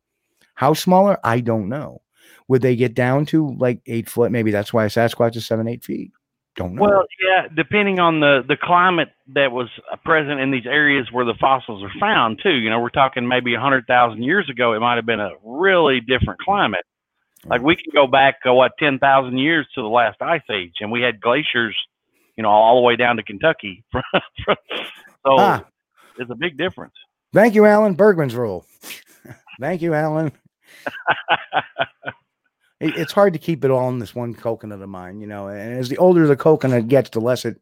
How 0.54 0.74
smaller? 0.74 1.18
I 1.22 1.40
don't 1.40 1.68
know. 1.68 2.02
Would 2.48 2.62
they 2.62 2.74
get 2.74 2.94
down 2.94 3.26
to 3.26 3.54
like 3.58 3.80
eight 3.86 4.08
foot? 4.08 4.32
Maybe 4.32 4.50
that's 4.50 4.72
why 4.72 4.84
a 4.84 4.88
Sasquatch 4.88 5.36
is 5.36 5.46
seven, 5.46 5.68
eight 5.68 5.84
feet. 5.84 6.10
Don't 6.58 6.74
know. 6.74 6.82
Well, 6.82 7.04
yeah, 7.24 7.46
depending 7.54 8.00
on 8.00 8.18
the 8.18 8.42
the 8.46 8.56
climate 8.60 9.10
that 9.34 9.52
was 9.52 9.68
present 10.04 10.40
in 10.40 10.50
these 10.50 10.66
areas 10.66 11.06
where 11.12 11.24
the 11.24 11.34
fossils 11.40 11.84
are 11.84 12.00
found 12.00 12.40
too. 12.42 12.50
You 12.54 12.68
know, 12.68 12.80
we're 12.80 12.88
talking 12.90 13.28
maybe 13.28 13.54
a 13.54 13.60
hundred 13.60 13.86
thousand 13.86 14.24
years 14.24 14.50
ago. 14.50 14.72
It 14.72 14.80
might 14.80 14.96
have 14.96 15.06
been 15.06 15.20
a 15.20 15.30
really 15.44 16.00
different 16.00 16.40
climate. 16.40 16.84
Like 17.46 17.62
we 17.62 17.76
can 17.76 17.92
go 17.94 18.08
back 18.08 18.40
uh, 18.44 18.52
what 18.52 18.72
ten 18.76 18.98
thousand 18.98 19.38
years 19.38 19.68
to 19.76 19.82
the 19.82 19.86
last 19.88 20.20
ice 20.20 20.42
age, 20.50 20.72
and 20.80 20.90
we 20.90 21.00
had 21.00 21.20
glaciers, 21.20 21.76
you 22.36 22.42
know, 22.42 22.48
all 22.50 22.74
the 22.74 22.82
way 22.82 22.96
down 22.96 23.18
to 23.18 23.22
Kentucky. 23.22 23.84
so 23.94 24.56
Ah. 25.26 25.64
it's 26.18 26.30
a 26.32 26.34
big 26.34 26.56
difference. 26.58 26.94
Thank 27.32 27.54
you, 27.54 27.66
Alan. 27.66 27.94
Bergmann's 27.94 28.34
rule. 28.34 28.66
Thank 29.60 29.80
you, 29.80 29.94
Alan. 29.94 30.32
It- 32.80 32.96
it's 32.96 33.12
hard 33.12 33.32
to 33.32 33.38
keep 33.38 33.64
it 33.64 33.70
all 33.70 33.88
in 33.90 33.98
this 33.98 34.14
one 34.14 34.34
coconut 34.34 34.82
of 34.82 34.88
mine, 34.88 35.20
you 35.20 35.26
know. 35.26 35.48
And 35.48 35.78
as 35.78 35.88
the 35.88 35.98
older 35.98 36.26
the 36.26 36.36
coconut 36.36 36.88
gets, 36.88 37.10
the 37.10 37.20
less 37.20 37.44
it 37.44 37.60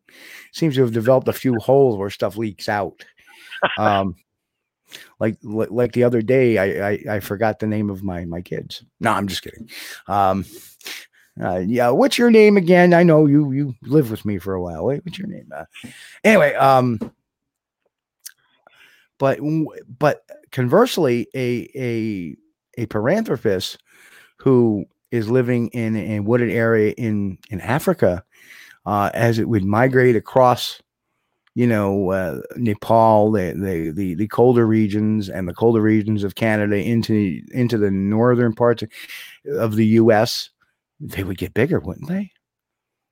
seems 0.53 0.75
to 0.77 0.83
have 0.83 0.93
developed 0.93 1.29
a 1.29 1.33
few 1.33 1.55
holes 1.57 1.97
where 1.99 2.11
stuff 2.11 2.37
leaks 2.37 2.69
out. 2.69 3.05
Um, 3.79 4.17
like 5.19 5.39
like 5.43 5.93
the 5.93 6.05
other 6.05 6.23
day, 6.23 6.59
I, 6.59 6.91
I 6.91 7.17
I 7.17 7.21
forgot 7.21 7.59
the 7.59 7.67
name 7.67 7.91
of 7.91 8.03
my 8.03 8.25
my 8.25 8.41
kids. 8.41 8.85
No, 9.01 9.13
I'm 9.13 9.27
just 9.29 9.43
kidding. 9.43 9.69
Um, 10.09 10.45
uh, 11.43 11.63
yeah, 11.67 11.91
what's 11.91 12.19
your 12.19 12.31
name 12.31 12.57
again? 12.57 12.95
I 12.95 13.03
know 13.03 13.27
you 13.27 13.53
you 13.53 13.75
lived 13.83 14.11
with 14.11 14.25
me 14.25 14.39
for 14.39 14.55
a 14.55 14.63
while. 14.63 14.85
Wait, 14.87 15.05
what's 15.05 15.19
your 15.19 15.29
name? 15.29 15.49
Uh, 15.55 15.65
anyway, 16.25 16.55
um, 16.55 16.99
but 19.19 19.39
but 19.99 20.23
conversely, 20.53 21.27
a 21.35 21.69
a 21.75 22.37
a 22.83 22.87
paranthropus 22.87 23.77
who 24.39 24.85
is 25.11 25.31
living 25.31 25.69
in 25.69 25.97
a 25.97 26.21
wooded 26.21 26.51
area 26.51 26.93
in 26.93 27.39
in 27.51 27.61
Africa, 27.61 28.25
uh, 28.85 29.11
as 29.15 29.39
it 29.39 29.49
would 29.49 29.65
migrate 29.65 30.17
across, 30.17 30.81
you 31.55 31.67
know, 31.67 32.11
uh, 32.11 32.41
Nepal, 32.57 33.33
the, 33.33 33.53
the 33.57 33.91
the 33.91 34.15
the 34.15 34.29
colder 34.29 34.67
regions 34.67 35.29
and 35.29 35.49
the 35.49 35.55
colder 35.55 35.81
regions 35.81 36.25
of 36.25 36.35
Canada 36.35 36.77
into 36.77 37.41
into 37.53 37.79
the 37.79 37.91
northern 37.91 38.55
parts 38.55 38.83
of 39.47 39.77
the 39.77 39.87
U.S. 39.87 40.51
they 41.01 41.25
would 41.25 41.39
get 41.39 41.55
bigger, 41.55 41.81
wouldn't 41.81 42.09
they? 42.09 42.31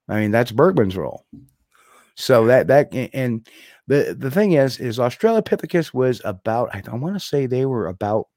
I 0.08 0.20
mean, 0.20 0.30
that's 0.30 0.52
Bergmann's 0.52 0.96
rule. 0.96 1.24
So 2.16 2.46
that 2.46 2.68
that 2.68 2.94
and 3.12 3.46
the 3.86 4.16
the 4.18 4.30
thing 4.30 4.52
is, 4.52 4.78
is 4.78 4.98
Australopithecus 4.98 5.92
was 5.92 6.20
about. 6.24 6.74
I, 6.74 6.82
I 6.90 6.94
want 6.96 7.14
to 7.16 7.20
say 7.20 7.46
they 7.46 7.66
were 7.66 7.86
about. 7.86 8.28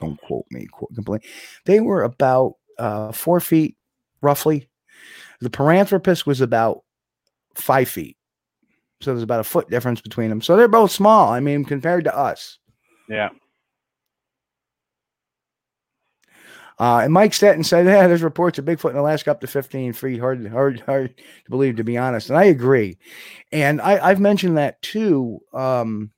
Don't 0.00 0.20
quote 0.20 0.46
me. 0.50 0.66
Quote 0.70 0.94
complain. 0.94 1.20
They 1.64 1.80
were 1.80 2.02
about 2.02 2.54
uh, 2.78 3.12
four 3.12 3.40
feet, 3.40 3.76
roughly. 4.20 4.68
The 5.40 5.50
Paranthropus 5.50 6.26
was 6.26 6.40
about 6.40 6.82
five 7.54 7.88
feet. 7.88 8.16
So 9.00 9.12
there's 9.12 9.22
about 9.22 9.40
a 9.40 9.44
foot 9.44 9.70
difference 9.70 10.00
between 10.00 10.28
them. 10.28 10.42
So 10.42 10.56
they're 10.56 10.68
both 10.68 10.90
small. 10.90 11.30
I 11.30 11.40
mean, 11.40 11.64
compared 11.64 12.04
to 12.04 12.16
us. 12.16 12.58
Yeah. 13.08 13.30
Uh, 16.80 17.00
and 17.02 17.12
Mike 17.12 17.32
Stetton 17.32 17.64
said, 17.64 17.86
"Yeah, 17.86 18.06
there's 18.06 18.22
reports 18.22 18.58
of 18.58 18.64
Bigfoot 18.64 18.90
in 18.90 18.96
Alaska 18.96 19.32
up 19.32 19.40
to 19.40 19.48
15 19.48 19.92
feet. 19.94 20.20
Hard, 20.20 20.46
hard, 20.46 20.80
hard 20.80 21.16
to 21.16 21.50
believe, 21.50 21.76
to 21.76 21.84
be 21.84 21.98
honest." 21.98 22.30
And 22.30 22.38
I 22.38 22.44
agree. 22.44 22.98
And 23.50 23.80
I, 23.80 23.98
I've 23.98 24.20
mentioned 24.20 24.58
that 24.58 24.80
too. 24.80 25.40
Um, 25.52 26.12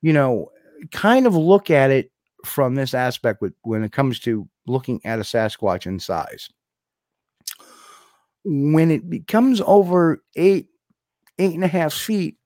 you 0.00 0.14
know, 0.14 0.50
kind 0.90 1.26
of 1.26 1.34
look 1.34 1.70
at 1.70 1.90
it 1.90 2.10
from 2.44 2.74
this 2.74 2.94
aspect 2.94 3.42
with, 3.42 3.52
when 3.62 3.84
it 3.84 3.92
comes 3.92 4.20
to 4.20 4.48
looking 4.66 5.00
at 5.04 5.18
a 5.18 5.22
Sasquatch 5.22 5.86
in 5.86 6.00
size. 6.00 6.48
When 8.44 8.90
it 8.90 9.08
becomes 9.08 9.60
over 9.60 10.22
eight, 10.36 10.68
eight 11.38 11.54
and 11.54 11.64
a 11.64 11.68
half 11.68 11.94
feet, 11.94 12.36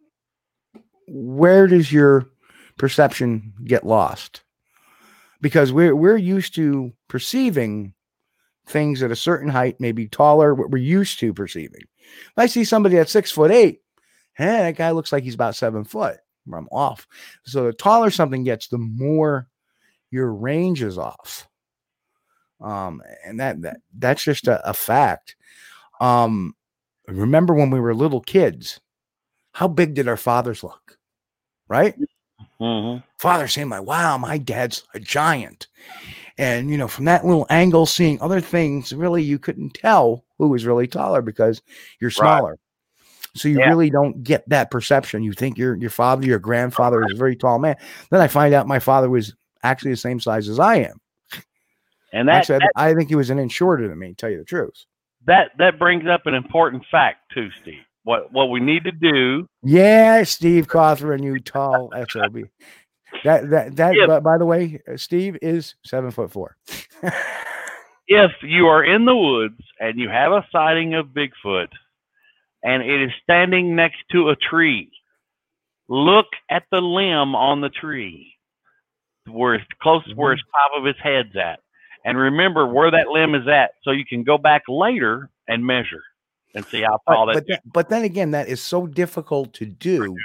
where 1.06 1.66
does 1.66 1.92
your 1.92 2.30
perception 2.76 3.52
get 3.64 3.84
lost? 3.84 4.42
because 5.40 5.72
we're 5.72 5.94
we're 5.94 6.16
used 6.16 6.54
to 6.56 6.92
perceiving 7.08 7.94
things 8.66 9.02
at 9.02 9.10
a 9.10 9.16
certain 9.16 9.48
height, 9.48 9.76
maybe 9.80 10.08
taller, 10.08 10.54
what 10.54 10.70
we're 10.70 10.78
used 10.78 11.18
to 11.20 11.32
perceiving. 11.32 11.80
If 11.80 12.32
I 12.36 12.46
see 12.46 12.64
somebody 12.64 12.98
at 12.98 13.08
six 13.08 13.30
foot 13.30 13.50
eight, 13.50 13.80
hey, 14.34 14.46
that 14.46 14.76
guy 14.76 14.90
looks 14.90 15.12
like 15.12 15.24
he's 15.24 15.34
about 15.34 15.56
seven 15.56 15.84
foot. 15.84 16.18
I'm 16.52 16.68
off. 16.72 17.06
So 17.44 17.64
the 17.64 17.72
taller 17.72 18.10
something 18.10 18.42
gets, 18.42 18.68
the 18.68 18.78
more 18.78 19.48
your 20.10 20.32
range 20.32 20.82
is 20.82 20.96
off. 20.96 21.46
Um, 22.60 23.02
and 23.24 23.38
that 23.40 23.62
that 23.62 23.80
that's 23.96 24.22
just 24.22 24.48
a, 24.48 24.68
a 24.68 24.74
fact. 24.74 25.36
Um, 26.00 26.54
remember 27.06 27.54
when 27.54 27.70
we 27.70 27.80
were 27.80 27.94
little 27.94 28.20
kids, 28.20 28.80
how 29.52 29.68
big 29.68 29.94
did 29.94 30.08
our 30.08 30.16
fathers 30.16 30.62
look? 30.62 30.98
Right? 31.68 31.94
Mm-hmm. 32.60 33.04
Father 33.18 33.48
saying, 33.48 33.68
"My 33.68 33.80
wow, 33.80 34.18
my 34.18 34.38
dad's 34.38 34.84
a 34.94 35.00
giant," 35.00 35.68
and 36.36 36.70
you 36.70 36.76
know, 36.76 36.88
from 36.88 37.04
that 37.04 37.24
little 37.24 37.46
angle, 37.50 37.86
seeing 37.86 38.20
other 38.20 38.40
things, 38.40 38.92
really, 38.92 39.22
you 39.22 39.38
couldn't 39.38 39.74
tell 39.74 40.24
who 40.38 40.48
was 40.48 40.66
really 40.66 40.86
taller 40.86 41.22
because 41.22 41.62
you're 42.00 42.10
smaller. 42.10 42.50
Right. 42.50 42.58
So 43.34 43.48
you 43.48 43.60
yeah. 43.60 43.68
really 43.68 43.90
don't 43.90 44.22
get 44.24 44.48
that 44.48 44.70
perception. 44.70 45.22
You 45.22 45.32
think 45.32 45.58
your 45.58 45.76
your 45.76 45.90
father, 45.90 46.26
your 46.26 46.38
grandfather 46.38 47.04
is 47.04 47.12
a 47.12 47.16
very 47.16 47.36
tall 47.36 47.58
man. 47.58 47.76
Then 48.10 48.20
I 48.20 48.28
find 48.28 48.54
out 48.54 48.66
my 48.66 48.78
father 48.78 49.08
was 49.08 49.34
actually 49.62 49.92
the 49.92 49.98
same 49.98 50.20
size 50.20 50.48
as 50.48 50.58
I 50.58 50.76
am. 50.76 51.00
And 52.12 52.28
that, 52.28 52.36
actually, 52.36 52.58
that 52.58 52.72
I 52.76 52.94
think 52.94 53.08
he 53.08 53.14
was 53.14 53.30
an 53.30 53.38
inch 53.38 53.52
shorter 53.52 53.88
than 53.88 53.98
me. 53.98 54.14
Tell 54.14 54.30
you 54.30 54.38
the 54.38 54.44
truth. 54.44 54.84
That 55.26 55.50
that 55.58 55.78
brings 55.78 56.06
up 56.06 56.22
an 56.26 56.34
important 56.34 56.84
fact 56.90 57.32
too, 57.34 57.50
Steve 57.60 57.82
what 58.08 58.32
what 58.32 58.50
we 58.50 58.58
need 58.58 58.84
to 58.84 58.90
do. 58.90 59.46
Yeah, 59.62 60.22
Steve 60.22 60.66
Cawthron, 60.66 61.22
you 61.22 61.38
tall 61.40 61.92
sob. 62.08 62.38
That 63.22 63.50
that 63.50 63.76
that. 63.76 63.94
If, 63.94 64.08
by, 64.08 64.20
by 64.20 64.38
the 64.38 64.46
way, 64.46 64.80
Steve 64.96 65.36
is 65.42 65.74
seven 65.84 66.10
foot 66.10 66.32
four. 66.32 66.56
if 68.06 68.30
you 68.42 68.66
are 68.66 68.82
in 68.82 69.04
the 69.04 69.14
woods 69.14 69.60
and 69.78 69.98
you 69.98 70.08
have 70.08 70.32
a 70.32 70.46
sighting 70.50 70.94
of 70.94 71.08
Bigfoot, 71.08 71.68
and 72.62 72.82
it 72.82 73.02
is 73.02 73.10
standing 73.22 73.76
next 73.76 73.98
to 74.12 74.30
a 74.30 74.36
tree, 74.36 74.90
look 75.88 76.28
at 76.50 76.64
the 76.70 76.80
limb 76.80 77.34
on 77.34 77.60
the 77.60 77.68
tree, 77.68 78.32
where 79.30 79.54
it's 79.54 79.66
close 79.82 80.02
mm-hmm. 80.08 80.18
where 80.18 80.32
its 80.32 80.42
top 80.42 80.80
of 80.80 80.86
its 80.86 80.98
head's 81.02 81.36
at, 81.36 81.60
and 82.04 82.16
remember 82.16 82.66
where 82.66 82.90
that 82.90 83.08
limb 83.08 83.34
is 83.34 83.46
at, 83.48 83.72
so 83.82 83.90
you 83.90 84.04
can 84.04 84.22
go 84.22 84.38
back 84.38 84.62
later 84.68 85.30
and 85.48 85.64
measure 85.64 86.02
and 86.54 86.64
see 86.66 86.82
how 86.82 86.98
tall 87.08 87.26
but, 87.26 87.34
that. 87.34 87.46
But, 87.46 87.72
but 87.72 87.88
then 87.88 88.04
again, 88.04 88.30
that 88.32 88.48
is 88.48 88.60
so 88.60 88.86
difficult 88.86 89.52
to 89.54 89.66
do. 89.66 90.16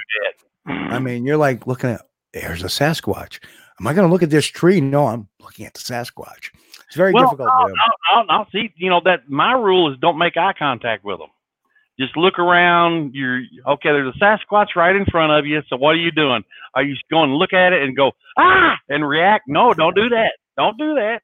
I 0.66 0.98
mean, 1.00 1.24
you're 1.24 1.36
like 1.36 1.66
looking 1.66 1.90
at 1.90 2.02
there's 2.32 2.62
a 2.62 2.66
Sasquatch. 2.66 3.38
Am 3.80 3.86
I 3.86 3.94
going 3.94 4.06
to 4.06 4.12
look 4.12 4.22
at 4.22 4.30
this 4.30 4.46
tree? 4.46 4.80
No, 4.80 5.06
I'm 5.06 5.28
looking 5.40 5.66
at 5.66 5.74
the 5.74 5.80
Sasquatch. 5.80 6.50
It's 6.86 6.96
very 6.96 7.12
well, 7.12 7.24
difficult. 7.24 7.48
No, 7.48 7.66
no, 7.66 8.22
no, 8.22 8.38
no. 8.38 8.46
See, 8.52 8.72
you 8.76 8.88
know 8.88 9.00
that 9.04 9.28
my 9.28 9.52
rule 9.52 9.92
is 9.92 9.98
don't 10.00 10.18
make 10.18 10.36
eye 10.36 10.52
contact 10.56 11.04
with 11.04 11.18
them. 11.18 11.30
Just 11.98 12.16
look 12.16 12.38
around. 12.38 13.14
You're 13.14 13.42
okay. 13.66 13.90
There's 13.90 14.14
a 14.14 14.18
Sasquatch 14.18 14.76
right 14.76 14.94
in 14.94 15.04
front 15.06 15.32
of 15.32 15.46
you. 15.46 15.62
So 15.68 15.76
what 15.76 15.90
are 15.90 15.98
you 15.98 16.10
doing? 16.10 16.44
Are 16.74 16.82
you 16.82 16.96
going 17.10 17.30
to 17.30 17.36
look 17.36 17.52
at 17.52 17.72
it 17.72 17.82
and 17.82 17.96
go 17.96 18.12
ah 18.36 18.76
and 18.88 19.06
react? 19.06 19.44
No, 19.48 19.74
don't 19.74 19.94
do 19.94 20.08
that. 20.08 20.32
Don't 20.56 20.78
do 20.78 20.94
that. 20.94 21.22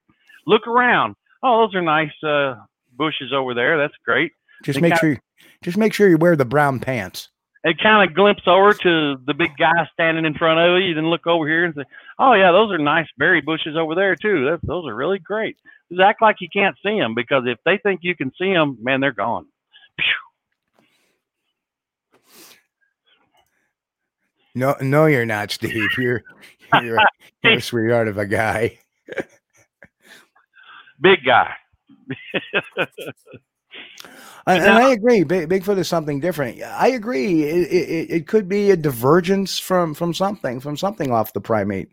Look 0.50 0.66
around. 0.66 1.14
Oh, 1.44 1.64
those 1.64 1.76
are 1.76 1.80
nice 1.80 2.10
uh, 2.24 2.56
bushes 2.96 3.32
over 3.32 3.54
there. 3.54 3.78
That's 3.78 3.94
great. 4.04 4.32
Just 4.64 4.80
make 4.80 4.96
sure, 4.96 5.10
you, 5.10 5.18
just 5.62 5.78
make 5.78 5.94
sure 5.94 6.08
you 6.08 6.16
wear 6.18 6.34
the 6.34 6.44
brown 6.44 6.80
pants. 6.80 7.28
And 7.62 7.78
kind 7.78 8.10
of 8.10 8.16
glimpse 8.16 8.42
over 8.48 8.74
to 8.74 9.16
the 9.26 9.34
big 9.34 9.56
guy 9.56 9.70
standing 9.92 10.24
in 10.24 10.34
front 10.34 10.58
of 10.58 10.82
you, 10.82 10.92
then 10.94 11.06
look 11.06 11.28
over 11.28 11.46
here 11.46 11.66
and 11.66 11.74
say, 11.76 11.84
"Oh 12.18 12.32
yeah, 12.32 12.50
those 12.50 12.72
are 12.72 12.78
nice 12.78 13.06
berry 13.16 13.40
bushes 13.40 13.76
over 13.76 13.94
there 13.94 14.16
too. 14.16 14.44
That's, 14.50 14.62
those 14.66 14.88
are 14.88 14.94
really 14.94 15.20
great." 15.20 15.56
Just 15.88 16.00
act 16.00 16.20
like 16.20 16.36
you 16.40 16.48
can't 16.52 16.74
see 16.84 16.98
them 16.98 17.14
because 17.14 17.44
if 17.46 17.58
they 17.64 17.78
think 17.78 18.00
you 18.02 18.16
can 18.16 18.32
see 18.36 18.52
them, 18.52 18.76
man, 18.82 19.00
they're 19.00 19.12
gone. 19.12 19.46
No, 24.56 24.74
no, 24.80 25.06
you're 25.06 25.26
not, 25.26 25.52
Steve. 25.52 25.90
You're 25.96 26.24
you're, 26.82 26.98
you're 27.44 27.52
a 27.52 27.60
sweetheart 27.60 28.08
of 28.08 28.18
a 28.18 28.26
guy. 28.26 28.80
Big 31.00 31.24
guy. 31.24 31.50
And, 34.46 34.62
I 34.64 34.90
agree. 34.90 35.22
Bigfoot 35.22 35.78
is 35.78 35.88
something 35.88 36.18
different. 36.18 36.62
I 36.62 36.88
agree. 36.88 37.44
It, 37.44 37.70
it, 37.70 38.10
it, 38.10 38.26
could 38.26 38.48
be 38.48 38.70
a 38.70 38.76
divergence 38.76 39.58
from 39.58 39.94
from 39.94 40.14
something 40.14 40.60
from 40.60 40.76
something 40.76 41.12
off 41.12 41.32
the 41.32 41.40
primate 41.40 41.90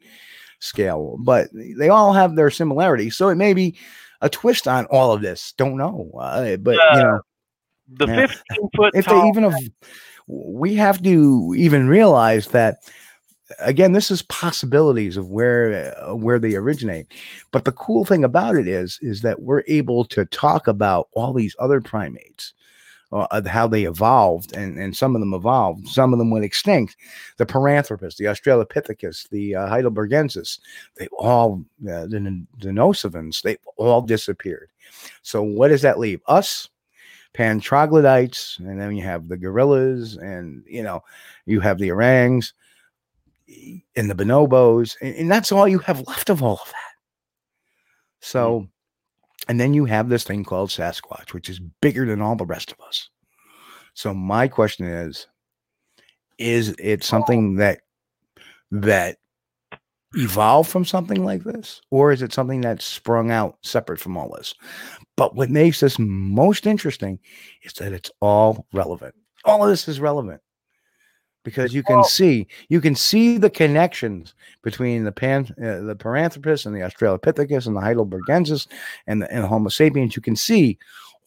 scale, 0.60 1.18
but 1.20 1.50
they 1.54 1.90
all 1.90 2.14
have 2.14 2.36
their 2.36 2.50
similarities. 2.50 3.16
So 3.16 3.30
it 3.30 3.36
may 3.36 3.54
be 3.54 3.78
a 4.22 4.30
twist 4.30 4.68
on 4.68 4.86
all 4.86 5.14
of 5.14 5.22
this. 5.22 5.54
Don't 5.58 5.78
know, 5.78 6.10
uh, 6.20 6.58
but 6.58 6.80
uh, 6.80 6.96
you 6.96 7.04
know, 7.04 7.22
the 7.94 8.08
yeah. 8.08 8.28
fifteen 8.28 8.70
foot. 8.76 8.96
If 8.96 9.06
they 9.06 9.28
even, 9.28 9.44
have, 9.44 9.56
we 10.28 10.74
have 10.76 11.04
to 11.04 11.54
even 11.56 11.88
realize 11.88 12.48
that 12.48 12.78
again, 13.60 13.94
this 13.94 14.12
is 14.12 14.22
possibilities 14.24 15.18
of 15.18 15.30
where 15.30 15.96
uh, 16.02 16.16
where 16.16 16.40
they 16.40 16.56
originate. 16.56 17.08
But 17.52 17.66
the 17.66 17.72
cool 17.72 18.06
thing 18.06 18.24
about 18.24 18.56
it 18.56 18.68
is 18.68 19.00
is 19.02 19.22
that 19.22 19.42
we're 19.42 19.64
able 19.68 20.06
to 20.06 20.26
talk 20.26 20.68
about 20.68 21.10
all 21.14 21.34
these 21.34 21.56
other 21.60 21.82
primates. 21.82 22.54
Uh, 23.10 23.42
how 23.48 23.66
they 23.66 23.86
evolved, 23.86 24.54
and, 24.54 24.78
and 24.78 24.94
some 24.94 25.16
of 25.16 25.22
them 25.22 25.34
evolved, 25.34 25.88
some 25.88 26.12
of 26.12 26.20
them 26.20 26.30
went 26.30 26.44
extinct. 26.44 26.98
The 27.38 27.46
Paranthropus, 27.46 28.18
the 28.18 28.26
Australopithecus, 28.26 29.30
the 29.30 29.56
uh, 29.56 29.70
Heidelbergensis, 29.70 30.60
they 30.98 31.08
all, 31.18 31.64
uh, 31.84 32.06
the 32.06 32.46
Denisovans, 32.60 33.44
they 33.44 33.56
all 33.78 34.02
disappeared. 34.02 34.72
So, 35.22 35.42
what 35.42 35.70
does 35.70 35.84
that 35.84 36.00
leave? 36.00 36.20
Us, 36.28 36.68
pan 37.34 37.62
troglodytes, 37.62 38.58
and 38.60 38.78
then 38.78 38.94
you 38.98 39.04
have 39.04 39.30
the 39.30 39.38
gorillas, 39.38 40.18
and 40.18 40.66
you 40.68 40.84
know, 40.84 41.02
you 41.46 41.62
have 41.62 41.78
the 41.78 41.92
orangs 41.92 42.54
and 43.96 44.10
the 44.10 44.16
bonobos, 44.16 44.96
and, 45.02 45.16
and, 45.16 45.32
that's 45.32 45.52
all 45.52 45.68
you 45.68 45.80
have 45.80 46.08
left 46.08 46.30
of 46.30 46.44
all 46.44 46.60
of 46.62 46.68
that. 46.68 46.92
So, 48.22 48.62
mm. 48.62 48.70
and 49.48 49.60
then 49.60 49.74
you 49.74 49.86
have 49.86 50.10
this 50.10 50.24
thing 50.24 50.44
called 50.44 50.70
Sasquatch, 50.70 51.34
which 51.34 51.50
is 51.50 51.60
bigger 51.82 52.06
than 52.06 52.22
all 52.22 52.36
the 52.36 52.46
rest 52.46 52.72
of 52.72 52.80
us. 52.86 53.10
So 53.94 54.14
my 54.14 54.48
question 54.48 54.86
is, 54.86 55.28
is 56.38 56.76
it 56.78 57.04
something 57.04 57.56
that 57.56 57.80
that 58.70 59.18
evolved 60.14 60.70
from 60.70 60.86
something 60.86 61.24
like 61.24 61.44
this, 61.44 61.82
or 61.90 62.12
is 62.12 62.22
it 62.22 62.34
something 62.34 62.62
that 62.62 62.82
sprung 62.82 63.32
out 63.32 63.58
separate 63.64 64.00
from 64.00 64.18
all 64.18 64.36
this? 64.36 64.54
But 65.16 65.36
what 65.36 65.50
makes 65.50 65.80
this 65.80 65.98
most 65.98 66.68
interesting 66.68 67.20
is 67.64 67.74
that 67.74 67.94
it's 67.94 68.12
all 68.20 68.68
relevant. 68.74 69.16
All 69.46 69.64
of 69.64 69.70
this 69.70 69.88
is 69.88 70.00
relevant 70.00 70.42
because 71.48 71.74
you 71.74 71.84
can 71.84 72.04
see 72.04 72.48
you 72.70 72.82
can 72.82 72.96
see 72.96 73.38
the 73.38 73.50
connections 73.50 74.34
between 74.64 75.04
the 75.04 75.12
pan 75.12 75.46
uh, 75.62 75.82
the 75.86 75.96
Paranthropus 75.98 76.66
and 76.66 76.76
the 76.76 76.82
Australopithecus 76.82 77.68
and 77.68 77.76
the 77.76 77.82
Heidelbergensis 77.82 78.68
and 79.08 79.22
the, 79.22 79.32
and 79.32 79.44
the 79.44 79.48
Homo 79.48 79.70
sapiens. 79.70 80.16
You 80.16 80.22
can 80.22 80.36
see 80.36 80.78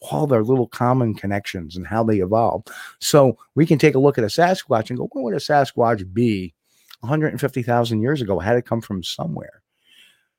all 0.01 0.27
their 0.27 0.43
little 0.43 0.67
common 0.67 1.13
connections 1.13 1.75
and 1.75 1.85
how 1.85 2.03
they 2.03 2.19
evolved. 2.19 2.69
So 2.99 3.37
we 3.55 3.65
can 3.65 3.77
take 3.77 3.95
a 3.95 3.99
look 3.99 4.17
at 4.17 4.23
a 4.23 4.27
Sasquatch 4.27 4.89
and 4.89 4.97
go, 4.97 5.07
what 5.11 5.23
would 5.23 5.33
a 5.35 5.37
Sasquatch 5.37 6.11
be 6.11 6.53
150,000 7.01 8.01
years 8.01 8.21
ago? 8.21 8.39
Had 8.39 8.57
it 8.57 8.65
come 8.65 8.81
from 8.81 9.03
somewhere? 9.03 9.61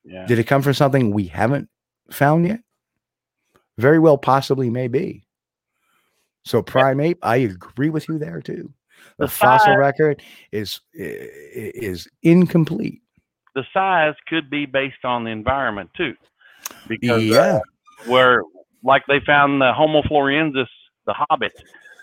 Yeah. 0.04 0.26
Did 0.26 0.40
it 0.40 0.48
come 0.48 0.62
from 0.62 0.74
something 0.74 1.12
we 1.12 1.28
haven't 1.28 1.68
found 2.10 2.46
yet? 2.48 2.60
very 3.78 3.98
well 3.98 4.18
possibly 4.18 4.70
maybe. 4.70 5.24
So 6.44 6.62
primate, 6.62 7.18
I 7.22 7.36
agree 7.36 7.90
with 7.90 8.09
you 8.09 8.18
there 8.18 8.40
too. 8.40 8.72
The, 9.23 9.27
The 9.27 9.32
fossil 9.32 9.66
size- 9.74 9.77
record 9.78 10.23
is 10.51 10.81
is 10.94 12.09
incomplete. 12.23 13.01
The 13.55 13.65
size 13.73 14.15
could 14.28 14.51
be 14.51 14.66
based 14.66 15.05
on 15.05 15.24
the 15.24 15.31
environment 15.31 15.90
too, 15.97 16.15
because 16.89 17.23
Yeah. 17.24 17.36
uh, 17.39 17.61
where 18.07 18.43
like 18.82 19.03
they 19.07 19.20
found 19.20 19.61
the 19.61 19.73
Homo 19.73 20.03
floresiensis, 20.03 20.66
the 21.07 21.15
Hobbit, 21.15 21.53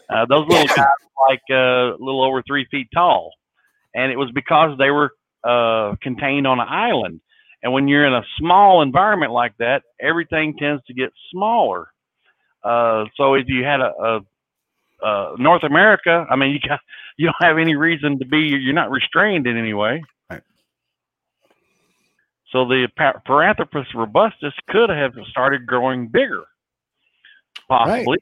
uh, 0.10 0.26
those 0.28 0.48
little 0.48 0.68
guys 0.68 0.86
like 1.30 1.42
uh, 1.52 1.96
a 1.96 2.00
little 2.00 2.24
over 2.24 2.42
three 2.44 2.66
feet 2.72 2.88
tall, 2.94 3.34
and 3.94 4.12
it 4.12 4.18
was 4.18 4.32
because 4.32 4.78
they 4.78 4.92
were 4.92 5.12
uh, 5.44 5.96
contained 6.02 6.48
on 6.48 6.60
an 6.60 6.68
island. 6.70 7.20
And 7.64 7.74
when 7.74 7.90
you're 7.90 8.06
in 8.06 8.14
a 8.14 8.24
small 8.38 8.82
environment 8.82 9.34
like 9.34 9.54
that, 9.58 9.84
everything 10.00 10.56
tends 10.58 10.82
to 10.86 10.94
get 10.94 11.12
smaller. 11.32 11.92
Uh, 12.64 13.06
so 13.18 13.34
if 13.34 13.50
you 13.50 13.66
had 13.66 13.82
a, 13.82 13.92
a 14.02 14.20
uh, 15.04 15.36
North 15.38 15.64
America, 15.64 16.26
I 16.30 16.36
mean, 16.36 16.52
you 16.52 16.60
got 16.60 16.80
you 17.18 17.28
don't 17.28 17.36
have 17.42 17.58
any 17.58 17.76
reason 17.76 18.20
to 18.20 18.26
be. 18.26 18.40
You're 18.40 18.74
not 18.74 18.92
restrained 18.92 19.48
in 19.48 19.58
any 19.58 19.74
way. 19.74 20.02
Right. 20.30 20.42
So 22.52 22.66
the 22.68 22.88
Paranthropus 22.98 23.94
robustus 23.94 24.54
could 24.70 24.90
have 24.90 25.14
started 25.30 25.66
growing 25.66 26.08
bigger, 26.08 26.44
possibly. 27.68 28.18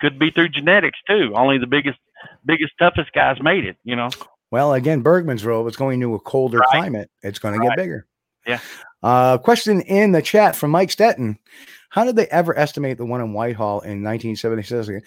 Could 0.00 0.18
be 0.18 0.30
through 0.30 0.48
genetics 0.48 0.98
too. 1.08 1.32
Only 1.36 1.58
the 1.58 1.66
biggest, 1.66 1.98
biggest, 2.44 2.72
toughest 2.78 3.12
guys 3.12 3.40
made 3.40 3.64
it. 3.64 3.76
You 3.84 3.96
know. 3.96 4.10
Well, 4.50 4.74
again, 4.74 5.00
Bergmann's 5.00 5.46
rule, 5.46 5.66
it's 5.68 5.76
going 5.76 6.00
to 6.00 6.14
a 6.14 6.20
colder 6.20 6.58
Right. 6.58 6.68
climate, 6.70 7.10
it's 7.22 7.38
going 7.38 7.54
to 7.54 7.60
Right. 7.60 7.70
get 7.70 7.76
bigger. 7.76 8.06
Yeah. 8.46 8.58
Uh, 9.02 9.38
question 9.38 9.80
in 9.82 10.12
the 10.12 10.22
chat 10.22 10.54
from 10.56 10.70
Mike 10.70 10.90
Stetton. 10.90 11.36
How 11.90 12.04
did 12.04 12.16
they 12.16 12.26
ever 12.28 12.56
estimate 12.58 12.96
the 12.96 13.04
one 13.04 13.20
in 13.20 13.34
Whitehall 13.34 13.80
in 13.80 14.02
1976? 14.02 15.06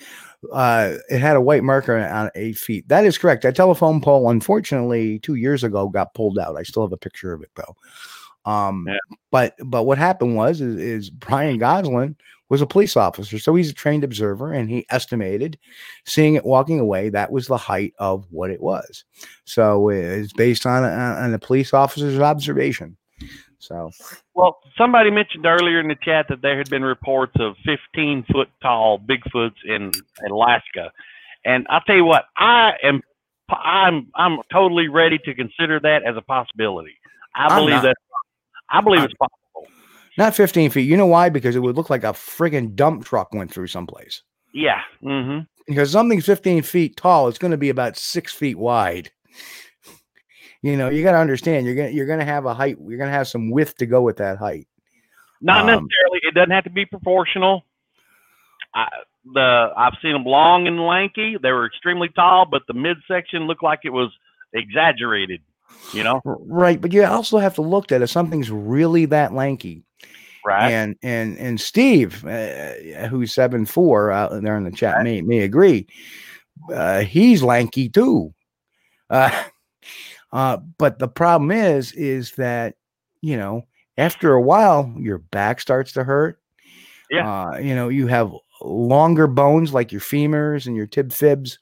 Uh, 0.54 0.98
it 1.10 1.20
had 1.20 1.36
a 1.36 1.42
white 1.42 1.64
marker 1.64 1.98
on 1.98 2.30
eight 2.36 2.58
feet. 2.58 2.88
That 2.90 3.06
is 3.06 3.18
correct. 3.18 3.42
That 3.42 3.56
telephone 3.56 4.02
pole, 4.02 4.30
unfortunately, 4.30 5.18
two 5.20 5.34
years 5.36 5.64
ago 5.64 5.90
got 5.90 6.14
pulled 6.14 6.38
out. 6.38 6.58
I 6.58 6.64
still 6.64 6.84
have 6.84 6.92
a 6.94 6.98
picture 6.98 7.34
of 7.34 7.42
it 7.42 7.50
though. 7.56 7.76
Um, 8.50 8.86
Yeah. 8.88 8.98
but 9.32 9.56
but 9.66 9.84
what 9.84 9.98
happened 9.98 10.36
was 10.36 10.62
is, 10.62 10.76
is 10.76 11.10
Brian 11.10 11.58
Goslin 11.58 12.16
was 12.50 12.62
a 12.62 12.68
police 12.68 12.96
officer, 12.96 13.40
so 13.40 13.56
he's 13.56 13.72
a 13.72 13.74
trained 13.74 14.04
observer, 14.04 14.54
and 14.54 14.70
he 14.70 14.86
estimated, 14.92 15.58
seeing 16.06 16.36
it 16.36 16.46
walking 16.46 16.80
away, 16.80 17.10
that 17.10 17.32
was 17.32 17.48
the 17.48 17.58
height 17.58 17.94
of 17.98 18.28
what 18.30 18.52
it 18.52 18.62
was. 18.62 19.04
So 19.46 19.90
it's 19.90 20.32
based 20.34 20.68
on 20.68 20.84
a, 20.84 20.88
on 20.90 21.34
a 21.34 21.40
police 21.40 21.74
officer's 21.74 22.20
observation. 22.20 22.98
So 23.66 23.92
Well, 24.34 24.60
somebody 24.78 25.10
mentioned 25.12 25.46
earlier 25.46 25.80
in 25.80 25.88
the 25.88 25.96
chat 26.02 26.28
that 26.30 26.42
there 26.42 26.58
had 26.58 26.70
been 26.70 26.84
reports 26.84 27.34
of 27.40 27.56
15 27.66 28.26
foot 28.32 28.50
tall 28.62 29.00
Bigfoots 29.00 29.56
in 29.66 29.92
Alaska, 30.30 30.92
and 31.44 31.66
I'll 31.70 31.82
tell 31.82 31.96
you 31.96 32.06
what, 32.06 32.26
I 32.38 32.74
am, 32.84 33.02
I'm, 33.50 34.08
I'm 34.16 34.40
totally 34.52 34.88
ready 34.88 35.18
to 35.26 35.34
consider 35.34 35.80
that 35.82 36.04
as 36.04 36.16
a 36.18 36.22
possibility. 36.22 36.94
I 37.36 37.60
believe 37.60 37.82
that. 37.82 37.96
I 38.70 38.82
believe 38.82 39.02
I'm- 39.02 39.10
it's 39.10 39.18
possible. 39.18 39.68
not 40.18 40.36
15 40.36 40.70
feet. 40.72 40.82
You 40.88 40.98
know 40.98 41.06
why? 41.06 41.30
Because 41.30 41.56
it 41.56 41.60
would 41.60 41.76
look 41.76 41.90
like 41.90 42.04
a 42.04 42.14
friggin' 42.14 42.76
dump 42.76 43.06
truck 43.06 43.34
went 43.34 43.52
through 43.52 43.68
someplace. 43.68 44.22
Yeah. 44.54 44.82
Mm-hmm. 45.04 45.42
Because 45.68 45.92
something's 45.92 46.26
15 46.26 46.64
feet 46.64 46.96
tall, 46.96 47.28
it's 47.28 47.38
going 47.38 47.52
to 47.52 47.58
be 47.58 47.70
about 47.70 47.98
six 47.98 48.32
feet 48.32 48.58
wide. 48.58 49.12
You 50.66 50.78
know, 50.78 50.90
you 50.90 51.04
got 51.04 51.12
to 51.12 51.20
understand. 51.20 51.68
You're 51.68 51.76
gonna 51.76 51.90
you're 51.90 52.08
gonna 52.08 52.26
have 52.26 52.46
a 52.46 52.54
height. 52.56 52.78
You're 52.84 52.98
gonna 52.98 53.12
have 53.12 53.28
some 53.28 53.52
width 53.52 53.76
to 53.78 53.86
go 53.86 54.02
with 54.02 54.18
that 54.18 54.40
height. 54.40 54.68
Not 55.40 55.60
Um, 55.62 55.68
necessarily. 55.68 56.20
It 56.24 56.34
doesn't 56.34 56.50
have 56.50 56.64
to 56.64 56.72
be 56.72 56.88
proportional. 56.88 57.64
I, 58.74 58.88
the 59.32 59.72
I've 59.78 59.94
seen 60.02 60.14
them 60.14 60.24
long 60.26 60.66
and 60.66 60.80
lanky. 60.84 61.38
They 61.40 61.52
were 61.52 61.68
extremely 61.68 62.10
tall, 62.10 62.48
but 62.50 62.64
the 62.68 62.74
midsection 62.74 63.44
looked 63.46 63.62
like 63.62 63.82
it 63.84 63.92
was 63.92 64.10
exaggerated. 64.54 65.42
You 65.94 66.04
know, 66.04 66.22
Right, 66.26 66.82
but 66.82 66.94
you 66.94 67.04
also 67.06 67.38
have 67.38 67.54
to 67.56 67.62
look 67.62 67.92
at 67.92 68.02
if 68.02 68.10
something's 68.10 68.50
really 68.50 69.06
that 69.06 69.34
lanky. 69.34 69.84
right? 70.44 70.72
And 70.72 70.96
and 71.04 71.38
and 71.38 71.62
Steve, 71.62 72.26
uh, 72.26 72.74
who's 73.10 73.36
seven 73.36 73.68
four 73.68 74.10
out 74.12 74.32
there 74.42 74.58
in 74.58 74.64
the 74.64 74.72
chat, 74.72 75.04
may 75.04 75.22
may 75.22 75.42
agree. 75.42 75.86
Uh, 76.74 77.02
he's 77.02 77.44
lanky 77.44 77.88
too. 77.88 78.34
Uh, 79.12 79.44
uh, 80.36 80.58
but 80.78 81.00
the 81.00 81.08
problem 81.08 81.50
is, 81.50 81.94
is 81.94 82.32
that 82.34 82.76
you 83.22 83.38
know 83.38 83.64
after 83.98 84.34
a 84.34 84.42
while 84.42 84.94
your 84.98 85.20
back 85.20 85.62
starts 85.62 85.94
to 85.94 86.04
hurt. 86.04 86.40
Yeah. 87.10 87.30
Uh, 87.30 87.58
you 87.58 87.74
know 87.74 87.88
you 87.90 88.08
have 88.08 88.34
longer 88.62 89.28
bones 89.28 89.74
like 89.74 89.92
your 89.92 90.02
femurs 90.02 90.68
and 90.68 90.76
your 90.76 90.88
tib 90.88 91.14
fibs. 91.14 91.58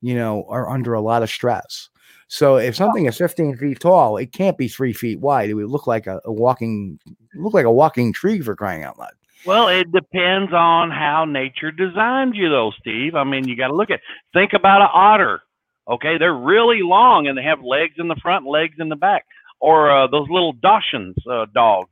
You 0.00 0.16
know 0.16 0.44
are 0.48 0.68
under 0.68 0.94
a 0.94 1.00
lot 1.00 1.22
of 1.22 1.30
stress. 1.30 1.88
So 2.26 2.56
if 2.56 2.76
something 2.76 3.06
is 3.06 3.16
15 3.16 3.56
feet 3.56 3.80
tall, 3.80 4.18
it 4.18 4.32
can't 4.32 4.58
be 4.58 4.68
three 4.68 4.92
feet 4.92 5.20
wide. 5.20 5.48
It 5.48 5.54
would 5.54 5.70
look 5.70 5.86
like 5.86 6.06
a, 6.06 6.20
a 6.24 6.32
walking 6.32 6.98
look 7.34 7.54
like 7.54 7.64
a 7.64 7.72
walking 7.72 8.12
tree 8.12 8.40
for 8.40 8.56
crying 8.56 8.82
out 8.82 8.98
loud. 8.98 9.12
Well, 9.46 9.68
it 9.68 9.90
depends 9.92 10.52
on 10.52 10.90
how 10.90 11.24
nature 11.24 11.70
designed 11.70 12.34
you, 12.34 12.50
though, 12.50 12.72
Steve. 12.80 13.14
I 13.14 13.24
mean, 13.24 13.46
you 13.46 13.56
got 13.56 13.68
to 13.68 13.76
look 13.76 13.90
at 13.90 14.00
think 14.34 14.52
about 14.52 14.82
an 14.82 14.88
otter. 14.92 15.40
Okay, 15.88 16.18
they're 16.18 16.34
really 16.34 16.80
long 16.82 17.26
and 17.26 17.36
they 17.38 17.42
have 17.42 17.62
legs 17.62 17.94
in 17.98 18.08
the 18.08 18.16
front, 18.16 18.46
legs 18.46 18.76
in 18.78 18.88
the 18.88 18.96
back, 18.96 19.24
or 19.60 19.90
uh, 19.90 20.06
those 20.06 20.28
little 20.28 20.54
Dachshunds 20.54 21.14
uh, 21.30 21.46
dogs. 21.54 21.90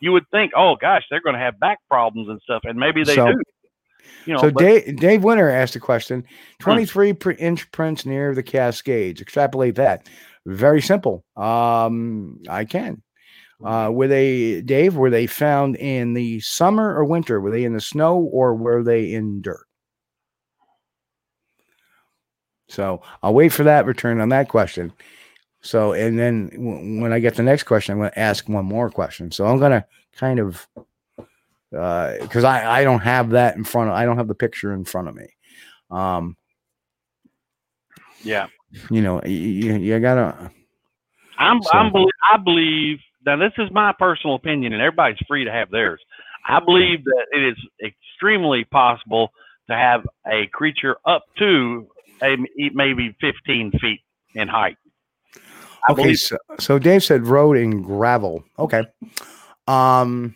You 0.00 0.12
would 0.12 0.28
think, 0.30 0.52
oh 0.56 0.76
gosh, 0.80 1.02
they're 1.10 1.22
going 1.22 1.34
to 1.34 1.40
have 1.40 1.58
back 1.58 1.78
problems 1.88 2.28
and 2.28 2.40
stuff, 2.42 2.60
and 2.64 2.78
maybe 2.78 3.04
they 3.04 3.14
So- 3.14 3.32
do. 3.32 3.42
You 4.24 4.34
know, 4.34 4.40
so 4.40 4.50
but- 4.50 4.62
Hmm. 4.62 4.66
Dave, 4.68 4.96
Dave 4.96 5.24
Winter 5.24 5.48
asked 5.50 5.76
a 5.76 5.80
question: 5.80 6.24
23 6.60 7.12
pr- 7.14 7.30
inch 7.32 7.70
prints 7.72 8.04
near 8.06 8.34
the 8.34 8.42
Cascades. 8.42 9.20
Extrapolate 9.20 9.74
that. 9.76 10.08
Very 10.46 10.80
simple. 10.80 11.24
Um, 11.36 12.38
I 12.48 12.64
can. 12.64 13.02
Uh, 13.64 13.90
were 13.92 14.06
they, 14.06 14.60
Dave? 14.62 14.96
Were 14.96 15.10
they 15.10 15.26
found 15.26 15.76
in 15.76 16.14
the 16.14 16.40
summer 16.40 16.94
or 16.94 17.04
winter? 17.04 17.40
Were 17.40 17.50
they 17.50 17.64
in 17.64 17.72
the 17.74 17.80
snow 17.80 18.18
or 18.18 18.54
were 18.54 18.82
they 18.84 19.12
in 19.12 19.42
dirt? 19.42 19.66
So 22.68 23.02
I'll 23.22 23.34
wait 23.34 23.52
for 23.52 23.64
that 23.64 23.86
return 23.86 24.20
on 24.20 24.28
that 24.30 24.48
question. 24.48 24.92
So, 25.60 25.92
and 25.92 26.18
then 26.18 26.48
w- 26.50 27.00
when 27.02 27.12
I 27.12 27.18
get 27.18 27.34
the 27.34 27.42
next 27.42 27.64
question, 27.64 27.92
I'm 27.92 27.98
going 27.98 28.10
to 28.10 28.18
ask 28.18 28.48
one 28.48 28.64
more 28.64 28.90
question. 28.90 29.30
So 29.32 29.46
I'm 29.46 29.58
going 29.58 29.72
to 29.72 29.84
kind 30.16 30.38
of, 30.38 30.66
because 31.70 32.44
I 32.44 32.80
I 32.80 32.84
don't 32.84 33.00
have 33.00 33.30
that 33.30 33.56
in 33.56 33.64
front 33.64 33.90
of, 33.90 33.94
I 33.96 34.04
don't 34.04 34.16
have 34.16 34.28
the 34.28 34.34
picture 34.34 34.72
in 34.72 34.84
front 34.84 35.08
of 35.08 35.14
me. 35.14 35.26
Um, 35.90 36.36
yeah, 38.22 38.46
you 38.90 39.00
know, 39.02 39.22
you, 39.24 39.76
you, 39.76 40.00
gotta. 40.00 40.50
I'm, 41.38 41.62
So- 41.62 41.70
I'm, 41.72 41.92
I 42.32 42.36
believe 42.36 42.98
now. 43.26 43.36
This 43.36 43.52
is 43.58 43.70
my 43.72 43.92
personal 43.98 44.36
opinion, 44.36 44.72
and 44.72 44.82
everybody's 44.82 45.18
free 45.26 45.44
to 45.44 45.52
have 45.52 45.70
theirs. 45.70 46.00
I 46.46 46.60
believe 46.60 47.04
that 47.04 47.26
it 47.32 47.42
is 47.42 47.56
extremely 47.84 48.64
possible 48.64 49.30
to 49.68 49.76
have 49.76 50.06
a 50.26 50.46
creature 50.52 50.96
up 51.04 51.24
to 51.38 51.86
maybe 52.74 53.16
15 53.20 53.72
feet 53.80 54.00
in 54.34 54.48
height. 54.48 54.76
I 55.88 55.92
Okay, 55.92 56.02
believe- 56.02 56.18
so, 56.18 56.36
so 56.58 56.78
Dave 56.78 57.02
said 57.04 57.26
road 57.26 57.56
and 57.56 57.84
gravel. 57.84 58.44
Okay. 58.58 58.84
Um. 59.66 60.34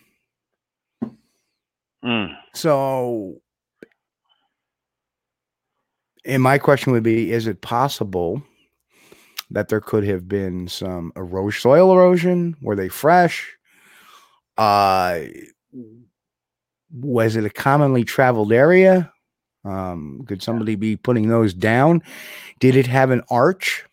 Mm, 2.03 2.35
So, 2.53 3.35
and 6.25 6.43
my 6.43 6.57
question 6.57 6.91
would 6.93 7.03
be: 7.03 7.31
Is 7.31 7.47
it 7.47 7.61
possible 7.61 8.43
that 9.51 9.69
there 9.69 9.79
could 9.79 10.03
have 10.05 10.27
been 10.27 10.67
some 10.67 11.11
erosion, 11.15 11.59
soil 11.61 11.93
erosion? 11.93 12.55
Were 12.61 12.75
they 12.75 12.89
fresh? 12.89 13.55
Uh, 14.57 15.21
was 16.91 17.35
it 17.37 17.45
a 17.45 17.49
commonly 17.49 18.03
traveled 18.03 18.51
area? 18.51 19.12
Um, 19.65 20.25
could 20.27 20.43
somebody 20.43 20.75
be 20.75 20.95
putting 20.97 21.29
those 21.29 21.53
down? 21.53 22.01
Did 22.59 22.75
it 22.75 22.87
have 22.87 23.11
an 23.11 23.21
arch? 23.29 23.85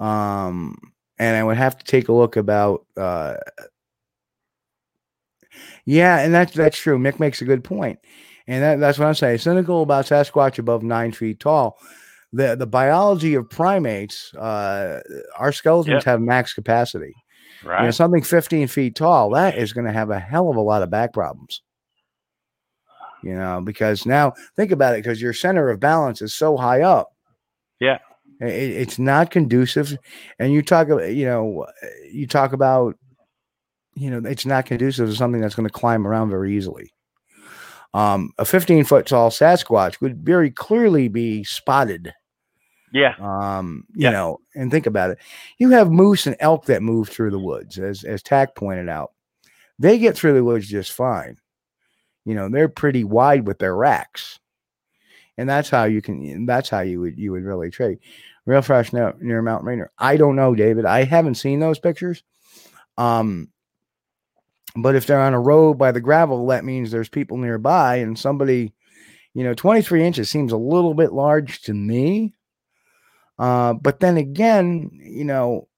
Um, 0.00 0.76
and 1.18 1.36
I 1.36 1.44
would 1.44 1.56
have 1.56 1.78
to 1.78 1.84
take 1.84 2.08
a 2.08 2.12
look 2.12 2.36
about 2.36 2.84
uh, 2.96 3.36
yeah, 5.84 6.18
and 6.18 6.34
that's 6.34 6.52
that's 6.52 6.78
true. 6.78 6.98
Mick 6.98 7.20
makes 7.20 7.42
a 7.42 7.44
good 7.44 7.62
point, 7.62 7.98
and 8.46 8.62
that, 8.62 8.80
that's 8.80 8.98
what 8.98 9.06
I'm 9.06 9.14
saying. 9.14 9.38
Cynical 9.38 9.82
about 9.82 10.06
Sasquatch 10.06 10.58
above 10.58 10.82
nine 10.82 11.12
feet 11.12 11.40
tall. 11.40 11.78
The 12.32 12.56
the 12.56 12.66
biology 12.66 13.34
of 13.34 13.48
primates, 13.48 14.34
uh, 14.34 15.00
our 15.36 15.52
skeletons 15.52 16.04
have 16.04 16.20
max 16.20 16.54
capacity. 16.54 17.14
You 17.62 17.70
know, 17.70 17.76
right. 17.76 17.94
something 17.94 18.22
15 18.22 18.68
feet 18.68 18.94
tall, 18.94 19.30
that 19.30 19.56
is 19.56 19.72
going 19.72 19.86
to 19.86 19.92
have 19.92 20.10
a 20.10 20.18
hell 20.18 20.50
of 20.50 20.56
a 20.56 20.60
lot 20.60 20.82
of 20.82 20.90
back 20.90 21.14
problems. 21.14 21.62
You 23.24 23.34
know, 23.34 23.60
because 23.64 24.04
now 24.06 24.34
think 24.56 24.70
about 24.70 24.94
it, 24.94 25.02
because 25.02 25.20
your 25.22 25.32
center 25.32 25.70
of 25.70 25.80
balance 25.80 26.20
is 26.20 26.34
so 26.34 26.56
high 26.56 26.82
up. 26.82 27.12
Yeah. 27.80 27.98
It- 28.40 28.46
it's 28.82 28.98
not 28.98 29.30
conducive. 29.30 29.96
And 30.38 30.52
you 30.52 30.60
talk 30.62 30.88
about, 30.88 31.14
you 31.14 31.24
know, 31.24 31.66
you 32.12 32.26
talk 32.26 32.52
about, 32.52 32.96
you 33.94 34.10
know, 34.10 34.28
it's 34.28 34.44
not 34.44 34.66
conducive 34.66 35.08
to 35.08 35.14
something 35.16 35.40
that's 35.40 35.54
going 35.54 35.68
to 35.68 35.72
climb 35.72 36.06
around 36.06 36.30
very 36.30 36.54
easily. 36.56 36.92
Um, 37.94 38.32
a 38.38 38.44
15 38.44 38.84
foot 38.84 39.06
tall 39.06 39.30
Sasquatch 39.30 40.00
would 40.00 40.18
very 40.24 40.50
clearly 40.50 41.08
be 41.08 41.44
spotted. 41.44 42.12
Yeah. 42.92 43.14
Um, 43.20 43.84
you 43.94 44.04
Yeah. 44.04 44.10
know, 44.10 44.38
and 44.54 44.70
think 44.70 44.86
about 44.86 45.10
it. 45.10 45.18
You 45.58 45.70
have 45.70 45.90
moose 45.90 46.26
and 46.26 46.36
elk 46.40 46.66
that 46.66 46.82
move 46.82 47.08
through 47.08 47.30
the 47.30 47.38
woods, 47.38 47.78
as 47.78 48.04
as 48.04 48.22
Tack 48.22 48.54
pointed 48.56 48.88
out. 48.88 49.12
They 49.78 49.98
get 49.98 50.16
through 50.16 50.34
the 50.34 50.44
woods 50.44 50.68
just 50.68 50.92
fine. 50.92 51.38
You 52.24 52.34
know, 52.34 52.48
they're 52.48 52.68
pretty 52.68 53.04
wide 53.04 53.46
with 53.46 53.58
their 53.58 53.74
racks. 53.76 54.38
And 55.36 55.48
that's 55.48 55.68
how 55.68 55.84
you 55.84 56.00
can 56.00 56.46
that's 56.46 56.68
how 56.68 56.80
you 56.80 57.00
would 57.00 57.18
you 57.18 57.32
would 57.32 57.44
really 57.44 57.70
trade. 57.70 57.98
Real 58.46 58.62
fresh 58.62 58.92
near, 58.92 59.14
near 59.20 59.42
Mount 59.42 59.64
Rainier. 59.64 59.90
I 59.98 60.16
don't 60.16 60.36
know, 60.36 60.54
David. 60.54 60.84
I 60.84 61.04
haven't 61.04 61.36
seen 61.36 61.60
those 61.60 61.78
pictures. 61.78 62.22
Um 62.96 63.48
but 64.76 64.96
if 64.96 65.06
they're 65.06 65.20
on 65.20 65.34
a 65.34 65.40
road 65.40 65.74
by 65.74 65.92
the 65.92 66.00
gravel, 66.00 66.46
that 66.48 66.64
means 66.64 66.90
there's 66.90 67.08
people 67.08 67.36
nearby 67.36 67.96
and 67.96 68.18
somebody, 68.18 68.74
you 69.32 69.44
know, 69.44 69.54
23 69.54 70.04
inches 70.04 70.30
seems 70.30 70.52
a 70.52 70.56
little 70.56 70.94
bit 70.94 71.12
large 71.12 71.62
to 71.62 71.74
me. 71.74 72.34
Uh, 73.38 73.74
but 73.74 74.00
then 74.00 74.16
again, 74.16 74.90
you 75.00 75.24
know, 75.24 75.68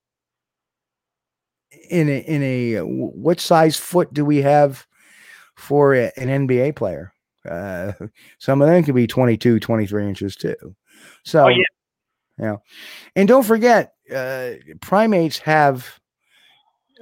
in 1.90 2.08
a, 2.08 2.18
in 2.20 2.42
a 2.42 2.78
what 2.80 3.38
size 3.38 3.76
foot 3.76 4.12
do 4.14 4.24
we 4.24 4.42
have 4.42 4.86
for 5.56 5.94
an 5.94 6.12
NBA 6.16 6.76
player? 6.76 7.12
Uh, 7.48 7.92
some 8.38 8.62
of 8.62 8.68
them 8.68 8.82
could 8.84 8.94
be 8.94 9.06
22, 9.06 9.60
23 9.60 10.08
inches 10.08 10.36
too. 10.36 10.54
So, 11.24 11.44
Oh, 11.44 11.48
yeah. 11.48 11.56
you 12.38 12.44
know, 12.44 12.62
and 13.14 13.28
don't 13.28 13.42
forget, 13.44 13.94
uh, 14.14 14.52
primates 14.80 15.38
have, 15.38 15.98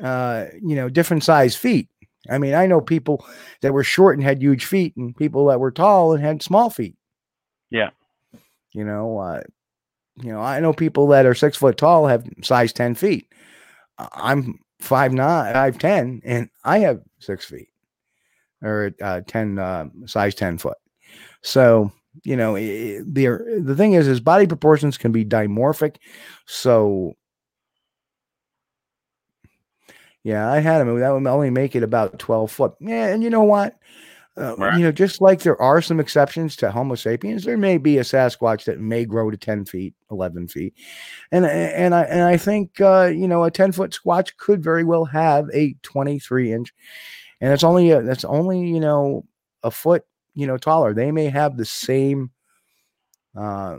uh, 0.03 0.47
you 0.63 0.75
know, 0.77 0.89
different 0.89 1.25
size 1.25 1.55
feet. 1.55 1.89
I 2.31 2.39
mean, 2.39 2.55
I 2.55 2.67
know 2.67 2.81
people 2.81 3.27
that 3.61 3.75
were 3.75 3.85
short 3.85 4.17
and 4.17 4.25
had 4.25 4.41
huge 4.41 4.65
feet, 4.65 4.97
and 4.97 5.15
people 5.15 5.47
that 5.49 5.61
were 5.61 5.71
tall 5.71 6.15
and 6.15 6.25
had 6.25 6.43
small 6.43 6.71
feet. 6.71 6.97
Yeah. 7.71 7.91
You 8.73 8.85
know, 8.85 9.19
uh, 9.19 9.43
you 10.23 10.33
know, 10.33 10.41
I 10.41 10.61
know 10.61 10.73
people 10.73 11.07
that 11.09 11.27
are 11.27 11.35
six 11.35 11.57
foot 11.57 11.77
tall 11.77 12.07
have 12.07 12.27
size 12.43 12.73
ten 12.73 12.95
feet. 12.95 13.29
I'm 13.99 14.59
five 14.81 15.13
nine, 15.13 15.53
five 15.53 15.79
ten, 15.79 16.23
and 16.25 16.49
I 16.65 16.79
have 16.79 17.03
six 17.19 17.45
feet 17.45 17.69
or 18.65 18.93
uh, 19.03 19.21
ten 19.27 19.59
uh, 19.59 19.89
size 20.07 20.35
ten 20.35 20.59
foot. 20.59 20.79
So 21.43 21.93
you 22.25 22.37
know, 22.37 22.57
i- 22.57 22.61
i- 22.61 23.03
the 23.07 23.63
the 23.65 23.77
thing 23.77 23.95
is, 23.95 24.09
is 24.09 24.21
body 24.21 24.47
proportions 24.47 24.99
can 24.99 25.13
be 25.13 25.25
dimorphic. 25.25 25.97
So 26.47 27.15
yeah, 30.23 30.51
I 30.51 30.61
had 30.61 30.81
him. 30.81 30.99
That 31.01 31.11
would 31.11 31.27
only 31.27 31.51
make 31.51 31.77
it 31.77 31.83
about 31.83 32.19
twelve 32.19 32.51
foot. 32.51 32.75
Yeah, 32.81 33.09
and 33.09 33.23
you 33.23 33.31
know 33.31 33.43
what? 33.43 33.77
Uh, 34.37 34.57
Right. 34.59 34.79
You 34.79 34.85
know, 34.85 34.93
just 34.93 35.21
like 35.21 35.43
there 35.43 35.61
are 35.63 35.83
some 35.83 36.01
exceptions 36.01 36.57
to 36.57 36.71
Homo 36.71 36.97
sapiens, 36.97 37.45
there 37.45 37.59
may 37.59 37.79
be 37.79 37.99
a 37.99 38.03
Sasquatch 38.03 38.65
that 38.65 38.81
may 38.81 39.05
grow 39.05 39.31
to 39.31 39.37
ten 39.37 39.65
feet, 39.65 39.95
eleven 40.11 40.49
feet, 40.49 40.75
and 41.33 41.47
and 41.47 41.95
I 41.95 42.03
and 42.05 42.23
I 42.23 42.37
think 42.39 42.81
uh, 42.81 43.13
you 43.15 43.29
know 43.29 43.45
a 43.45 43.51
ten 43.51 43.73
foot 43.73 43.93
Squatch 43.93 44.37
could 44.39 44.63
very 44.65 44.85
well 44.85 45.05
have 45.07 45.49
a 45.55 45.75
twenty 45.83 46.19
three 46.19 46.53
inch, 46.53 46.75
and 47.45 47.53
it's 47.53 47.63
only 47.63 47.91
a, 47.91 48.01
that's 48.01 48.25
only 48.25 48.67
you 48.67 48.81
know 48.81 49.27
a 49.63 49.71
foot 49.71 50.03
you 50.33 50.47
know 50.47 50.57
taller. 50.57 50.95
They 50.95 51.13
may 51.13 51.27
have 51.27 51.59
the 51.59 51.67
same. 51.67 52.31
Uh, 53.37 53.79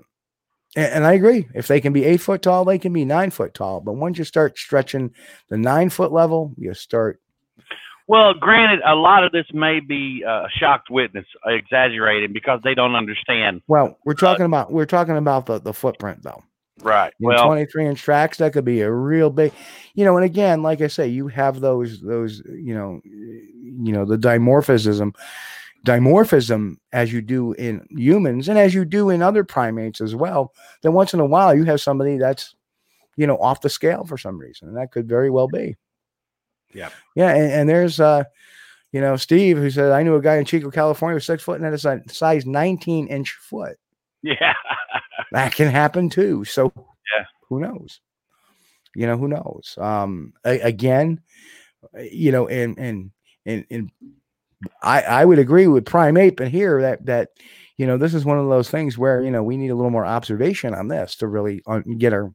and, 0.76 0.94
and 0.94 1.06
I 1.06 1.14
agree. 1.14 1.48
If 1.56 1.68
they 1.68 1.82
can 1.82 1.92
be 1.92 2.06
eight 2.06 2.22
foot 2.22 2.44
tall, 2.44 2.64
they 2.64 2.78
can 2.78 2.94
be 2.94 3.06
nine 3.06 3.32
foot 3.32 3.56
tall. 3.56 3.82
But 3.82 3.94
once 3.94 4.20
you 4.20 4.24
start 4.24 4.60
stretching 4.60 5.16
the 5.50 5.58
nine 5.58 5.90
foot 5.90 6.12
level, 6.12 6.54
you 6.58 6.76
start. 6.76 7.20
Well, 8.08 8.36
granted, 8.36 8.82
a 8.86 8.94
lot 8.94 9.24
of 9.24 9.32
this 9.32 9.48
may 9.52 9.80
be 9.80 10.24
uh, 10.24 10.44
shocked 10.60 10.92
witness 10.92 11.26
exaggerating 11.44 12.34
because 12.34 12.60
they 12.64 12.76
don't 12.76 12.94
understand. 12.94 13.64
Well, 13.68 13.98
we're 14.06 14.14
talking 14.14 14.46
about 14.46 14.72
we're 14.72 14.86
talking 14.86 15.18
about 15.18 15.48
the 15.48 15.60
the 15.60 15.74
footprint 15.74 16.22
though. 16.22 16.44
Right. 16.82 17.14
Well, 17.20 17.46
23 17.46 17.88
inch 17.88 18.02
tracks 18.02 18.38
that 18.40 18.54
could 18.54 18.66
be 18.66 18.82
a 18.82 18.92
real 18.92 19.30
big 19.30 19.54
you 19.94 20.04
know 20.04 20.18
and 20.18 20.26
again 20.26 20.62
like 20.62 20.82
i 20.82 20.88
say 20.88 21.08
you 21.08 21.28
have 21.30 21.62
those 21.62 22.02
those 22.02 22.42
you 22.48 22.76
know 22.76 23.00
you 23.06 23.94
know 23.94 24.04
the 24.04 24.18
dimorphism 24.18 25.16
dimorphism 25.86 26.76
as 26.92 27.14
you 27.14 27.22
do 27.22 27.54
in 27.54 27.86
humans 27.92 28.50
and 28.50 28.58
as 28.60 28.74
you 28.74 28.84
do 28.84 29.10
in 29.10 29.22
other 29.22 29.44
primates 29.44 30.02
as 30.02 30.16
well 30.16 30.54
then 30.82 30.94
once 30.94 31.14
in 31.14 31.20
a 31.22 31.26
while 31.26 31.56
you 31.56 31.64
have 31.64 31.80
somebody 31.80 32.18
that's 32.18 32.56
you 33.16 33.26
know 33.26 33.38
off 33.38 33.62
the 33.62 33.70
scale 33.70 34.04
for 34.04 34.18
some 34.18 34.38
reason 34.38 34.68
and 34.68 34.76
that 34.76 34.92
could 34.92 35.08
very 35.08 35.30
well 35.30 35.48
be 35.48 35.76
Yeah. 36.74 36.90
yeah 37.16 37.30
and, 37.34 37.52
and 37.54 37.70
there's 37.70 38.00
uh 38.02 38.24
you 38.92 39.00
know 39.00 39.16
steve 39.16 39.58
who 39.58 39.70
said 39.70 39.92
i 39.92 40.04
knew 40.04 40.16
a 40.16 40.22
guy 40.22 40.36
in 40.38 40.46
chico 40.46 40.70
california 40.72 41.14
was 41.14 41.26
six 41.26 41.42
foot 41.42 41.62
and 41.62 41.64
had 41.64 41.74
a 41.74 42.10
size 42.12 42.46
19 42.46 43.08
inch 43.08 43.32
foot 43.32 43.78
yeah. 44.24 44.54
That 45.36 45.54
can 45.54 45.68
happen 45.70 46.10
too. 46.10 46.46
So 46.46 46.72
Yeah. 46.76 47.26
who 47.50 47.60
knows? 47.60 48.02
You 48.96 49.08
know, 49.08 49.18
who 49.18 49.28
knows? 49.28 49.78
Um, 49.80 50.34
a- 50.46 50.62
again, 50.62 51.22
uh, 51.98 52.02
you 52.02 52.32
know, 52.32 52.48
and 52.48 52.78
and 52.80 53.12
and 53.46 53.66
and 53.70 53.92
I 54.82 55.02
I 55.02 55.26
would 55.26 55.40
agree 55.40 55.68
with 55.68 55.86
Prime 55.86 56.18
Ape 56.18 56.40
and 56.40 56.50
here 56.52 56.82
that 56.82 57.06
that 57.06 57.30
you 57.78 57.86
know 57.86 57.98
this 57.98 58.14
is 58.14 58.26
one 58.26 58.40
of 58.40 58.48
those 58.50 58.70
things 58.70 58.98
where 58.98 59.22
you 59.22 59.32
know 59.32 59.44
we 59.44 59.58
need 59.58 59.70
a 59.70 59.76
little 59.76 59.92
more 59.92 60.06
observation 60.06 60.74
on 60.74 60.88
this 60.88 61.16
to 61.18 61.28
really 61.28 61.62
get 61.98 62.14
our 62.14 62.34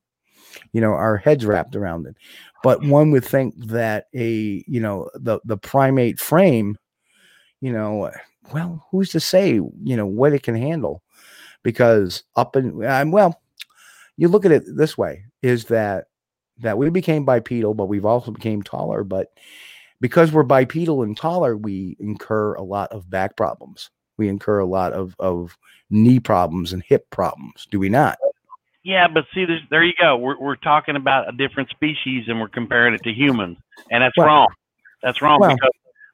you 0.72 0.80
know 0.80 0.92
our 0.92 1.16
heads 1.16 1.46
wrapped 1.46 1.76
around 1.76 2.06
it. 2.06 2.16
But 2.62 2.84
one 2.84 3.10
would 3.12 3.24
think 3.24 3.54
that 3.68 4.06
a 4.14 4.62
you 4.68 4.80
know 4.80 5.10
the 5.14 5.40
the 5.46 5.56
primate 5.56 6.20
frame, 6.20 6.76
you 7.62 7.72
know, 7.72 8.10
well, 8.52 8.86
who's 8.90 9.10
to 9.10 9.20
say 9.20 9.54
you 9.54 9.96
know 9.96 10.06
what 10.06 10.34
it 10.34 10.42
can 10.42 10.54
handle? 10.56 11.02
Because 11.62 12.22
up 12.36 12.56
and 12.56 12.84
um, 12.84 13.10
well, 13.10 13.40
you 14.16 14.28
look 14.28 14.44
at 14.44 14.52
it 14.52 14.64
this 14.66 14.96
way: 14.98 15.24
is 15.42 15.66
that 15.66 16.06
that 16.58 16.78
we 16.78 16.90
became 16.90 17.24
bipedal, 17.24 17.74
but 17.74 17.86
we've 17.86 18.04
also 18.04 18.30
became 18.30 18.62
taller. 18.62 19.04
But 19.04 19.28
because 20.00 20.32
we're 20.32 20.42
bipedal 20.42 21.02
and 21.02 21.16
taller, 21.16 21.56
we 21.56 21.96
incur 21.98 22.54
a 22.54 22.62
lot 22.62 22.92
of 22.92 23.08
back 23.10 23.36
problems. 23.36 23.90
We 24.16 24.28
incur 24.28 24.58
a 24.58 24.66
lot 24.66 24.92
of 24.92 25.16
of 25.18 25.56
knee 25.90 26.20
problems 26.20 26.72
and 26.72 26.82
hip 26.82 27.08
problems. 27.10 27.66
Do 27.70 27.78
we 27.78 27.88
not? 27.88 28.18
Yeah, 28.82 29.08
but 29.08 29.26
see, 29.34 29.44
there's, 29.44 29.60
there 29.70 29.84
you 29.84 29.92
go. 30.00 30.16
We're, 30.16 30.38
we're 30.38 30.56
talking 30.56 30.96
about 30.96 31.28
a 31.28 31.32
different 31.32 31.68
species 31.68 32.24
and 32.28 32.40
we're 32.40 32.48
comparing 32.48 32.94
it 32.94 33.02
to 33.02 33.12
humans, 33.12 33.58
and 33.90 34.02
that's 34.02 34.16
Well- 34.16 34.26
wrong. 34.26 34.48
That's 35.02 35.20
wrong 35.22 35.40
well- 35.40 35.54
because 35.54 35.70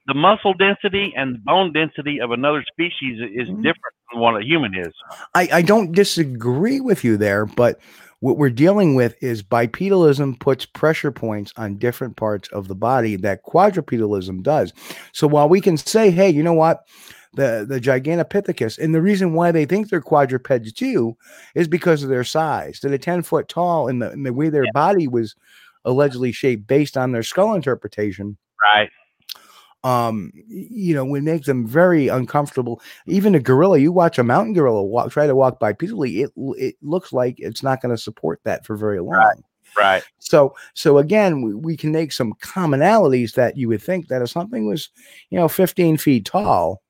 the 0.06 0.14
muscle 0.14 0.54
density 0.54 1.12
and 1.16 1.44
bone 1.44 1.72
density 1.72 2.20
of 2.20 2.30
another 2.30 2.64
species 2.70 3.20
is 3.34 3.48
Mhm. 3.48 3.56
different 3.62 3.94
than 4.12 4.20
what 4.20 4.40
a 4.40 4.44
human 4.44 4.74
is. 4.76 4.92
I, 5.34 5.48
I 5.52 5.62
don't 5.62 5.92
disagree 5.92 6.80
with 6.80 7.02
you 7.04 7.16
there, 7.16 7.46
but 7.46 7.80
what 8.20 8.38
we're 8.38 8.50
dealing 8.50 8.94
with 8.94 9.20
is 9.22 9.42
bipedalism 9.42 10.38
puts 10.40 10.64
pressure 10.64 11.10
points 11.12 11.52
on 11.56 11.76
different 11.76 12.16
parts 12.16 12.48
of 12.48 12.68
the 12.68 12.74
body 12.74 13.16
that 13.16 13.44
quadrupedalism 13.44 14.42
does. 14.42 14.72
So 15.12 15.26
while 15.26 15.48
we 15.48 15.60
can 15.60 15.76
say, 15.76 16.10
hey, 16.10 16.30
you 16.30 16.42
know 16.42 16.54
what? 16.54 16.84
The 17.34 17.66
the 17.68 17.78
Gigantopithecus, 17.80 18.78
and 18.78 18.94
the 18.94 19.02
reason 19.02 19.34
why 19.34 19.52
they 19.52 19.66
think 19.66 19.90
they're 19.90 20.00
quadrupeds 20.00 20.72
too 20.72 21.16
is 21.54 21.68
because 21.68 22.02
of 22.02 22.08
their 22.08 22.24
size. 22.24 22.80
They're 22.80 22.96
10 22.96 23.22
foot 23.22 23.48
tall 23.48 23.88
and 23.88 24.00
the, 24.00 24.10
and 24.10 24.24
the 24.24 24.32
way 24.32 24.48
their 24.48 24.64
body 24.72 25.06
was 25.06 25.34
allegedly 25.84 26.32
shaped 26.32 26.66
based 26.66 26.96
on 26.96 27.12
their 27.12 27.22
skull 27.22 27.54
interpretation 27.54 28.38
Right. 28.74 28.88
Um 29.84 30.32
you 30.48 30.94
know 30.94 31.04
would 31.04 31.22
make 31.22 31.44
them 31.44 31.66
very 31.66 32.08
uncomfortable 32.08 32.80
even 33.06 33.34
a 33.34 33.40
gorilla 33.40 33.78
you 33.78 33.92
watch 33.92 34.18
a 34.18 34.24
mountain 34.24 34.52
gorilla 34.54 34.82
walk 34.82 35.10
try 35.10 35.26
to 35.26 35.34
walk 35.36 35.60
bipedally 35.60 36.24
it 36.24 36.30
it 36.58 36.74
looks 36.82 37.12
like 37.12 37.34
it's 37.38 37.62
not 37.62 37.80
going 37.80 37.94
to 37.94 38.00
support 38.02 38.40
that 38.44 38.64
for 38.66 38.76
very 38.76 39.00
long 39.00 39.14
Right. 39.76 40.02
so 40.18 40.54
so 40.74 40.96
again 40.98 41.42
we, 41.42 41.54
we 41.54 41.76
can 41.76 41.92
make 41.92 42.10
some 42.10 42.32
commonalities 42.42 43.34
that 43.34 43.56
you 43.58 43.68
would 43.68 43.82
think 43.82 44.08
that 44.08 44.22
if 44.22 44.30
something 44.30 44.66
was 44.66 44.88
you 45.30 45.38
know 45.38 45.48
15 45.48 45.98
feet 45.98 46.24
tall 46.24 46.82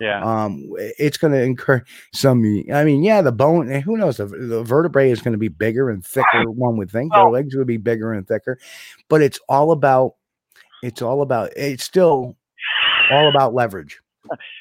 Yeah. 0.00 0.22
um 0.22 0.64
it's 0.78 1.16
going 1.16 1.32
to 1.32 1.42
incur 1.42 1.82
some 2.12 2.38
i 2.72 2.84
mean 2.84 3.02
yeah 3.02 3.20
the 3.22 3.32
bone. 3.32 3.68
Who 3.80 3.96
knows 3.96 4.18
the, 4.18 4.26
the 4.26 4.62
vertebrae 4.62 5.10
is 5.10 5.20
going 5.20 5.32
to 5.32 5.38
be 5.38 5.48
bigger 5.48 5.90
and 5.90 6.04
thicker 6.04 6.48
one 6.50 6.76
would 6.76 6.90
think 6.90 7.12
their 7.12 7.28
legs 7.30 7.54
would 7.56 7.66
be 7.66 7.76
bigger 7.78 8.12
and 8.12 8.26
thicker 8.26 8.58
but 9.08 9.20
it's 9.20 9.40
all 9.48 9.72
about 9.72 10.14
it's 10.84 11.02
all 11.02 11.22
about 11.22 11.50
it's 11.56 11.84
still 11.84 12.36
all 13.10 13.28
about 13.28 13.54
leverage 13.54 13.98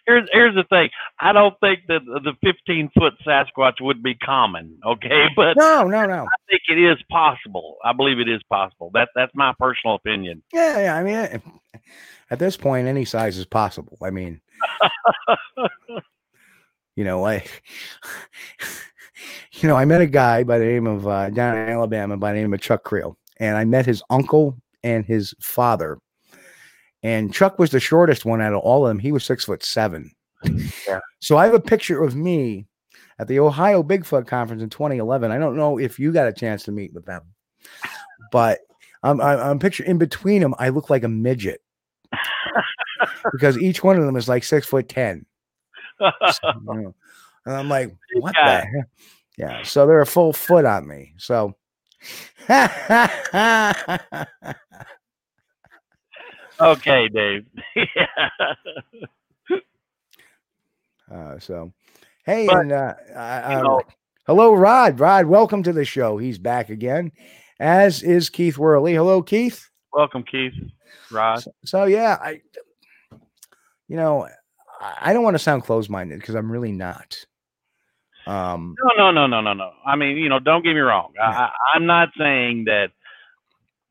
here's 0.05 0.27
here's 0.31 0.55
the 0.55 0.63
thing. 0.65 0.89
I 1.19 1.31
don't 1.31 1.55
think 1.59 1.81
that 1.87 2.01
the 2.05 2.33
15 2.43 2.91
foot 2.97 3.13
Sasquatch 3.25 3.81
would 3.81 4.03
be 4.03 4.15
common. 4.15 4.77
Okay, 4.85 5.27
but 5.35 5.55
no 5.57 5.83
no 5.83 6.05
no 6.05 6.23
I 6.23 6.35
think 6.49 6.61
it 6.69 6.79
is 6.79 6.97
possible. 7.09 7.77
I 7.83 7.93
believe 7.93 8.19
it 8.19 8.29
is 8.29 8.41
possible. 8.49 8.91
That 8.93 9.09
that's 9.15 9.31
my 9.35 9.53
personal 9.59 9.95
opinion. 9.95 10.43
yeah 10.53 10.79
yeah 10.79 10.95
i 10.97 11.03
mean 11.03 11.15
eh, 11.15 11.37
at 12.31 12.39
this 12.39 12.57
point 12.57 12.87
any 12.87 13.05
size 13.05 13.37
is 13.37 13.45
possible 13.45 13.97
i 14.01 14.09
mean 14.09 14.41
you 16.95 17.03
know 17.03 17.25
i 17.25 17.43
you 19.53 19.67
know 19.67 19.75
i 19.75 19.85
met 19.85 20.01
a 20.01 20.05
guy 20.07 20.43
by 20.43 20.57
the 20.57 20.65
name 20.65 20.87
of 20.87 21.07
uh, 21.07 21.29
down 21.29 21.57
in 21.57 21.69
alabama 21.69 22.17
by 22.17 22.33
the 22.33 22.39
name 22.39 22.53
of 22.53 22.61
chuck 22.61 22.83
creel 22.83 23.17
and 23.37 23.57
i 23.57 23.63
met 23.63 23.85
his 23.85 24.01
uncle 24.09 24.57
and 24.83 25.05
his 25.05 25.33
father 25.39 25.99
and 27.03 27.33
chuck 27.33 27.59
was 27.59 27.69
the 27.71 27.79
shortest 27.79 28.25
one 28.25 28.41
out 28.41 28.53
of 28.53 28.59
all 28.59 28.85
of 28.85 28.89
them 28.89 28.99
he 28.99 29.11
was 29.11 29.23
six 29.23 29.45
foot 29.45 29.63
seven 29.63 30.11
Yeah. 30.87 30.99
So 31.19 31.37
I 31.37 31.45
have 31.45 31.53
a 31.53 31.59
picture 31.59 32.03
of 32.03 32.15
me 32.15 32.65
at 33.19 33.27
the 33.27 33.39
Ohio 33.39 33.83
Bigfoot 33.83 34.27
Conference 34.27 34.61
in 34.61 34.69
2011. 34.69 35.31
I 35.31 35.37
don't 35.37 35.55
know 35.55 35.77
if 35.77 35.99
you 35.99 36.11
got 36.11 36.27
a 36.27 36.33
chance 36.33 36.63
to 36.63 36.71
meet 36.71 36.93
with 36.93 37.05
them, 37.05 37.21
but 38.31 38.59
I'm, 39.03 39.21
I'm, 39.21 39.39
I'm 39.39 39.59
picture 39.59 39.83
in 39.83 39.97
between 39.97 40.41
them. 40.41 40.55
I 40.59 40.69
look 40.69 40.89
like 40.89 41.03
a 41.03 41.09
midget 41.09 41.61
because 43.31 43.57
each 43.57 43.83
one 43.83 43.97
of 43.97 44.05
them 44.05 44.15
is 44.15 44.27
like 44.27 44.43
six 44.43 44.67
foot 44.67 44.89
ten. 44.89 45.25
So, 45.99 46.51
you 46.55 46.61
know, 46.65 46.95
and 47.45 47.55
I'm 47.55 47.69
like, 47.69 47.95
what 48.15 48.33
guy. 48.35 48.61
the 48.61 48.65
heck? 48.65 48.87
Yeah. 49.37 49.63
So 49.63 49.85
they're 49.87 50.01
a 50.01 50.05
full 50.05 50.33
foot 50.33 50.65
on 50.65 50.87
me. 50.87 51.13
So. 51.17 51.55
okay, 56.59 57.07
Dave. 57.09 57.45
yeah. 57.75 58.07
Uh, 61.13 61.37
so, 61.39 61.71
hey, 62.25 62.47
But, 62.47 62.61
and 62.61 62.71
uh, 62.71 62.93
you 63.49 63.63
know- 63.63 63.81
hello, 64.25 64.53
Rod. 64.53 64.99
Rod, 64.99 65.25
welcome 65.25 65.63
to 65.63 65.73
the 65.73 65.85
show. 65.85 66.17
He's 66.17 66.37
back 66.37 66.69
again, 66.69 67.11
as 67.59 68.01
is 68.01 68.29
Keith 68.29 68.57
Worley. 68.57 68.95
Hello, 68.95 69.21
Keith. 69.21 69.69
Welcome, 69.91 70.23
Keith. 70.23 70.53
Rod. 71.11 71.43
So, 71.43 71.51
so, 71.65 71.83
yeah, 71.85 72.17
I, 72.19 72.41
you 73.87 73.95
know, 73.95 74.27
I, 74.81 75.13
don't 75.13 75.23
want 75.23 75.35
to 75.35 75.39
sound 75.39 75.63
closed-minded 75.63 76.19
because 76.19 76.35
I'm 76.35 76.51
really 76.51 76.71
not. 76.71 77.15
Um, 78.25 78.75
No, 78.97 79.11
no, 79.11 79.11
no, 79.11 79.27
no, 79.27 79.41
no, 79.41 79.53
no. 79.53 79.71
I 79.85 79.95
mean, 79.95 80.17
you 80.17 80.29
know, 80.29 80.39
don't 80.39 80.63
get 80.63 80.73
me 80.73 80.79
wrong. 80.79 81.13
I, 81.21 81.25
I, 81.25 81.49
I'm 81.75 81.85
not 81.85 82.09
saying 82.17 82.65
that 82.65 82.91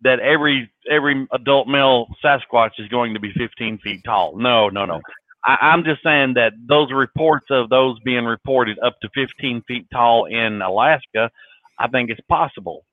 that 0.01 0.19
every 0.19 0.72
every 0.91 1.27
adult 1.33 1.69
male 1.69 2.07
Sasquatch 2.25 2.73
is 2.79 2.89
going 2.89 3.15
to 3.15 3.21
be 3.21 3.33
15 3.33 3.79
feet 3.79 4.03
tall. 4.05 4.37
No, 4.37 4.69
no, 4.69 4.85
no. 4.85 5.01
I, 5.45 5.57
I'm 5.61 5.85
just 5.85 6.03
saying 6.03 6.35
that 6.35 6.53
those 6.67 6.93
reports 6.93 7.47
of 7.51 7.69
those 7.69 7.99
being 8.01 8.25
reported 8.25 8.79
up 8.81 8.99
to 9.01 9.09
15 9.15 9.63
feet 9.67 9.87
tall 9.93 10.27
in 10.27 10.63
Alaska, 10.63 11.31
I 11.79 11.89
think 11.89 12.11
it's 12.11 12.21
possible. 12.29 12.85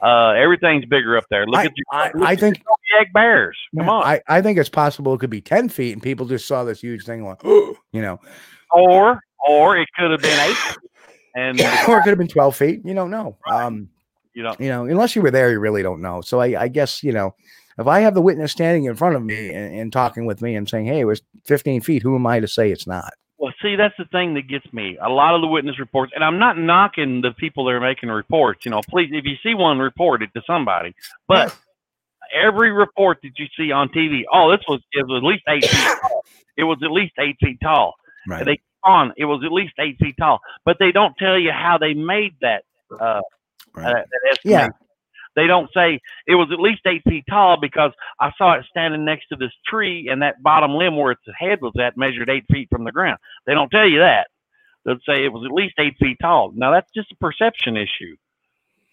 Uh, 0.00 0.30
everything's 0.30 0.84
bigger 0.84 1.16
up 1.16 1.24
there. 1.28 1.46
Look 1.46 1.58
I, 1.58 1.64
at 1.64 1.72
your 1.74 2.24
I, 2.24 2.32
I 2.32 2.36
think 2.36 2.62
Kodiak 2.64 3.12
bears. 3.12 3.58
Come 3.76 3.88
on. 3.88 4.04
I, 4.04 4.20
I 4.28 4.40
think 4.42 4.58
it's 4.58 4.68
possible 4.68 5.14
it 5.14 5.18
could 5.18 5.30
be 5.30 5.40
10 5.40 5.68
feet 5.68 5.92
and 5.92 6.02
people 6.02 6.26
just 6.26 6.46
saw 6.46 6.64
this 6.64 6.80
huge 6.80 7.04
thing 7.04 7.24
like, 7.24 7.42
you 7.44 7.76
know, 7.92 8.20
or 8.70 9.20
or 9.46 9.76
it 9.76 9.88
could 9.98 10.10
have 10.10 10.22
been 10.22 10.50
eight. 10.50 10.56
And 11.36 11.60
or 11.60 11.98
it 11.98 12.02
could 12.02 12.08
have 12.08 12.18
been 12.18 12.26
12 12.26 12.56
feet. 12.56 12.80
You 12.84 12.94
don't 12.94 13.12
know. 13.12 13.36
Um, 13.48 13.90
you 14.34 14.42
know, 14.42 14.54
you 14.58 14.68
know, 14.68 14.84
unless 14.84 15.16
you 15.16 15.22
were 15.22 15.30
there, 15.30 15.50
you 15.50 15.60
really 15.60 15.82
don't 15.82 16.00
know. 16.00 16.20
So 16.20 16.40
I, 16.40 16.62
I 16.62 16.68
guess, 16.68 17.02
you 17.02 17.12
know, 17.12 17.34
if 17.78 17.86
I 17.86 18.00
have 18.00 18.14
the 18.14 18.20
witness 18.20 18.52
standing 18.52 18.84
in 18.84 18.94
front 18.94 19.16
of 19.16 19.22
me 19.22 19.52
and, 19.52 19.74
and 19.74 19.92
talking 19.92 20.26
with 20.26 20.42
me 20.42 20.54
and 20.56 20.68
saying, 20.68 20.86
hey, 20.86 21.00
it 21.00 21.04
was 21.04 21.22
15 21.44 21.80
feet, 21.80 22.02
who 22.02 22.14
am 22.14 22.26
I 22.26 22.40
to 22.40 22.48
say 22.48 22.70
it's 22.70 22.86
not? 22.86 23.12
Well, 23.38 23.52
see, 23.62 23.76
that's 23.76 23.94
the 23.96 24.04
thing 24.06 24.34
that 24.34 24.48
gets 24.48 24.70
me. 24.72 24.98
A 25.00 25.08
lot 25.08 25.36
of 25.36 25.40
the 25.40 25.46
witness 25.46 25.78
reports, 25.78 26.12
and 26.14 26.24
I'm 26.24 26.40
not 26.40 26.58
knocking 26.58 27.20
the 27.20 27.30
people 27.30 27.64
that 27.66 27.70
are 27.70 27.80
making 27.80 28.08
reports. 28.08 28.64
You 28.64 28.72
know, 28.72 28.80
please, 28.88 29.10
if 29.12 29.24
you 29.24 29.36
see 29.44 29.54
one, 29.54 29.78
report 29.78 30.22
it 30.22 30.30
to 30.34 30.42
somebody. 30.44 30.92
But 31.28 31.56
every 32.34 32.72
report 32.72 33.18
that 33.22 33.30
you 33.38 33.46
see 33.56 33.70
on 33.70 33.90
TV, 33.90 34.22
oh, 34.32 34.50
this 34.50 34.60
was 34.66 34.80
it 34.92 35.06
was 35.06 35.22
at 35.22 35.26
least 35.26 35.44
eight 35.48 35.64
feet 35.64 35.98
tall. 36.02 36.24
It 36.56 36.64
was 36.64 36.78
at 36.82 36.90
least 36.90 37.14
eight 37.20 37.36
feet 37.40 37.58
tall. 37.62 37.94
Right. 38.26 38.44
They 38.44 38.60
on 38.84 39.12
it 39.16 39.24
was 39.24 39.42
at 39.44 39.52
least 39.52 39.74
eight 39.78 39.98
feet 39.98 40.16
tall, 40.18 40.40
but 40.64 40.76
they 40.80 40.90
don't 40.90 41.14
tell 41.16 41.38
you 41.38 41.52
how 41.52 41.78
they 41.78 41.94
made 41.94 42.34
that. 42.40 42.64
Uh, 42.98 43.20
Right. 43.78 43.96
uh. 43.96 44.34
Yeah. 44.44 44.68
They 45.36 45.46
don't 45.46 45.70
say 45.72 46.00
it 46.26 46.34
was 46.34 46.48
at 46.52 46.58
least 46.58 46.80
eight 46.86 47.02
feet 47.08 47.24
tall 47.30 47.58
because 47.60 47.92
I 48.18 48.32
saw 48.36 48.54
it 48.54 48.64
standing 48.70 49.04
next 49.04 49.28
to 49.28 49.36
this 49.36 49.52
tree 49.66 50.08
and 50.10 50.20
that 50.22 50.42
bottom 50.42 50.72
limb 50.74 50.96
where 50.96 51.12
its 51.12 51.22
head 51.38 51.60
was 51.60 51.74
at 51.80 51.96
measured 51.96 52.28
eight 52.28 52.44
feet 52.50 52.68
from 52.72 52.82
the 52.84 52.90
ground. 52.90 53.18
They 53.46 53.54
don't 53.54 53.70
tell 53.70 53.86
you 53.88 54.00
that. 54.00 54.26
They'll 54.84 54.96
say 55.06 55.24
it 55.24 55.32
was 55.32 55.44
at 55.44 55.52
least 55.52 55.74
eight 55.78 55.96
feet 56.00 56.16
tall. 56.20 56.50
Now 56.54 56.72
that's 56.72 56.90
just 56.92 57.12
a 57.12 57.16
perception 57.16 57.76
issue. 57.76 58.16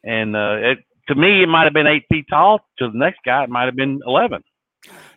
And 0.04 0.36
uh, 0.36 0.58
it, 0.62 0.80
to 1.08 1.16
me, 1.16 1.42
it 1.42 1.48
might 1.48 1.64
have 1.64 1.74
been 1.74 1.88
eight 1.88 2.06
feet 2.12 2.26
tall. 2.30 2.60
To 2.78 2.92
the 2.92 2.98
next 2.98 3.20
guy, 3.26 3.44
it 3.44 3.50
might 3.50 3.66
have 3.66 3.76
been 3.76 4.02
eleven. 4.06 4.44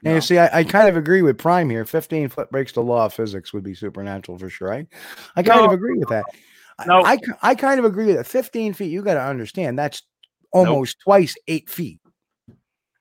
And 0.04 0.14
you 0.14 0.20
see, 0.22 0.38
I, 0.38 0.60
I 0.60 0.64
kind 0.64 0.88
of 0.88 0.96
agree 0.96 1.20
with 1.20 1.36
Prime 1.36 1.68
here. 1.68 1.84
15 1.84 2.30
foot 2.30 2.50
breaks 2.50 2.72
the 2.72 2.80
law 2.80 3.04
of 3.04 3.12
physics 3.12 3.52
would 3.52 3.64
be 3.64 3.74
supernatural 3.74 4.38
for 4.38 4.48
sure. 4.48 4.72
I, 4.72 4.86
I 5.36 5.42
kind 5.42 5.60
No. 5.60 5.66
of 5.66 5.72
agree 5.72 5.98
with 5.98 6.08
that. 6.08 6.24
I- 6.78 6.86
No. 6.86 7.02
I, 7.04 7.18
I 7.42 7.54
kind 7.54 7.78
of 7.78 7.84
agree 7.84 8.06
with 8.06 8.16
that. 8.16 8.26
15 8.26 8.74
feet, 8.74 8.90
you 8.90 9.02
got 9.02 9.14
to 9.14 9.22
understand 9.22 9.78
that's 9.78 10.02
almost 10.52 10.96
twice 11.04 11.34
eight 11.46 11.68
feet. 11.68 12.00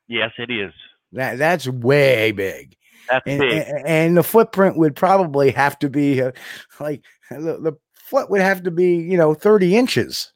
Yes, 0.08 0.32
it 0.38 0.50
is. 0.50 0.74
That 1.14 1.38
That's 1.38 1.68
way 1.68 2.32
big. 2.32 2.76
That's 3.10 3.24
and, 3.26 3.40
big. 3.40 3.52
and, 3.68 3.88
and 3.88 4.18
the 4.18 4.24
footprint 4.24 4.78
would 4.78 4.96
probably 4.96 5.52
have 5.52 5.80
to 5.80 5.90
be 5.90 6.22
uh, 6.22 6.32
like 6.80 7.04
the, 7.30 7.58
the 7.60 7.74
foot 7.94 8.30
would 8.30 8.42
have 8.42 8.64
to 8.64 8.72
be 8.72 8.96
you 8.96 9.18
know 9.18 9.34
30 9.34 9.78
inches 9.78 10.34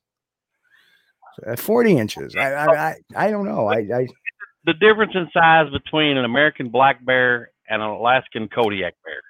uh, 1.45 1.55
40 1.57 1.97
inches 1.97 2.35
I, 2.35 2.53
I 2.53 2.65
i 2.65 2.95
i 3.15 3.31
don't 3.31 3.45
know 3.45 3.67
i 3.67 3.79
i 3.79 4.07
the 4.65 4.73
difference 4.73 5.13
in 5.15 5.27
size 5.33 5.71
between 5.71 6.17
an 6.17 6.25
American 6.25 6.69
black 6.69 7.03
bear 7.03 7.51
and 7.69 7.81
an 7.81 7.89
Alaskan 7.89 8.47
Kodiak 8.47 8.93
bear, 9.03 9.21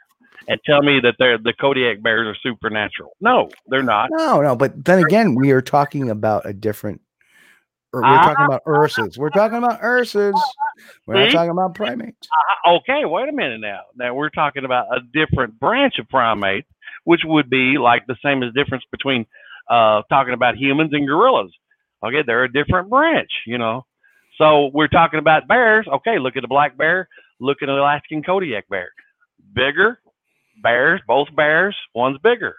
and 0.48 0.60
tell 0.66 0.82
me 0.82 1.00
that 1.02 1.16
they're 1.20 1.38
the 1.38 1.54
Kodiak 1.54 2.02
bears 2.02 2.28
are 2.28 2.38
supernatural. 2.42 3.16
No, 3.22 3.50
they're 3.68 3.84
not. 3.84 4.10
no 4.12 4.42
no 4.42 4.56
but 4.56 4.84
then 4.86 5.00
again 5.04 5.36
we 5.36 5.52
are 5.52 5.62
talking 5.62 6.10
about 6.10 6.46
a 6.46 6.54
different 6.54 7.02
or 7.94 8.02
we're 8.02 8.18
talking 8.24 8.46
about 8.46 8.64
ursas 8.66 9.18
we're 9.18 9.30
talking 9.30 9.58
about 9.58 9.82
ursas 9.82 10.34
we're 11.06 11.26
not 11.26 11.32
talking 11.32 11.50
about 11.52 11.76
primates 11.76 12.28
Uh, 12.66 12.76
okay, 12.78 13.04
wait 13.06 13.28
a 13.28 13.34
minute 13.34 13.60
now. 13.60 13.82
Now 13.96 14.14
we're 14.14 14.30
talking 14.30 14.64
about 14.66 14.86
a 14.96 15.02
different 15.14 15.60
branch 15.60 16.00
of 16.00 16.08
primates, 16.08 16.68
which 17.04 17.22
would 17.26 17.50
be 17.50 17.78
like 17.78 18.08
the 18.08 18.16
same 18.24 18.44
as 18.44 18.54
difference 18.54 18.84
between 18.92 19.26
uh, 19.70 20.04
talking 20.10 20.34
about 20.34 20.56
humans 20.58 20.92
and 20.94 21.06
gorillas. 21.08 21.52
Okay, 22.04 22.24
they're 22.26 22.46
a 22.46 22.52
different 22.52 22.90
branch, 22.90 23.30
you 23.46 23.58
know. 23.58 23.86
So 24.38 24.72
we're 24.74 24.88
talking 24.88 25.20
about 25.20 25.48
bears. 25.48 25.86
Okay, 25.88 26.18
look 26.18 26.36
at 26.36 26.42
the 26.42 26.48
black 26.48 26.78
bear. 26.78 27.08
Look 27.40 27.62
at 27.62 27.68
the 27.68 27.74
Alaskan 27.74 28.24
Kodiak 28.24 28.68
bear. 28.70 28.90
Bigger 29.54 30.00
bears, 30.64 31.02
both 31.08 31.28
bears. 31.36 31.76
One's 31.96 32.18
bigger. 32.24 32.56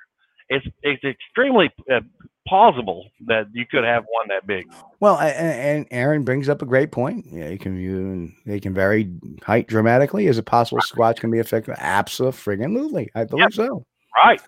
It's 0.48 0.66
it's 0.82 1.02
extremely 1.04 1.70
uh, 1.90 2.00
plausible 2.46 3.06
that 3.26 3.46
you 3.52 3.64
could 3.70 3.84
have 3.84 4.04
one 4.10 4.28
that 4.28 4.46
big. 4.46 4.66
well 5.00 5.14
a- 5.18 5.24
a- 5.24 5.28
and 5.30 5.86
aaron 5.92 6.24
brings 6.24 6.48
up 6.48 6.60
a 6.60 6.66
great 6.66 6.90
point 6.90 7.24
yeah 7.30 7.48
you 7.48 7.56
can 7.56 7.76
view 7.76 8.28
they 8.44 8.58
can 8.58 8.74
vary 8.74 9.08
height 9.44 9.68
dramatically 9.68 10.26
is 10.26 10.38
it 10.38 10.42
possible 10.44 10.82
squatch 10.82 11.18
can 11.20 11.30
be 11.30 11.38
affected 11.38 11.74
absolutely 11.78 13.08
i 13.14 13.22
believe 13.24 13.54
so 13.54 13.84
Right? 14.24 14.40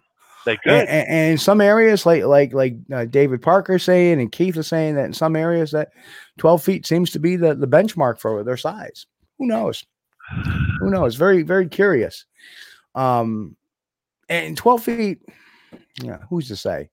They 0.45 0.57
could. 0.59 0.73
and, 0.73 0.89
and, 0.89 1.09
and 1.09 1.33
in 1.33 1.39
some 1.39 1.61
areas 1.61 2.05
like 2.05 2.25
like 2.25 2.53
like 2.53 2.75
uh, 2.93 3.05
david 3.05 3.41
parker 3.41 3.79
saying 3.79 4.21
and 4.21 4.31
keith 4.33 4.57
is 4.57 4.67
saying 4.67 4.97
that 4.97 5.05
in 5.07 5.13
some 5.15 5.37
areas 5.37 5.71
that 5.71 5.91
12 6.39 6.63
feet 6.65 6.87
seems 6.87 7.11
to 7.13 7.21
be 7.21 7.37
the, 7.37 7.55
the 7.55 7.69
benchmark 7.69 8.19
for 8.19 8.43
their 8.43 8.57
size 8.57 9.07
who 9.39 9.47
knows 9.47 9.85
who 10.81 10.91
knows 10.91 11.15
very 11.15 11.43
very 11.45 11.69
curious 11.69 12.27
um 12.95 13.57
and 14.29 14.57
12 14.57 14.83
feet 14.83 15.19
yeah 16.03 16.19
who's 16.31 16.49
to 16.49 16.57
say 16.57 16.89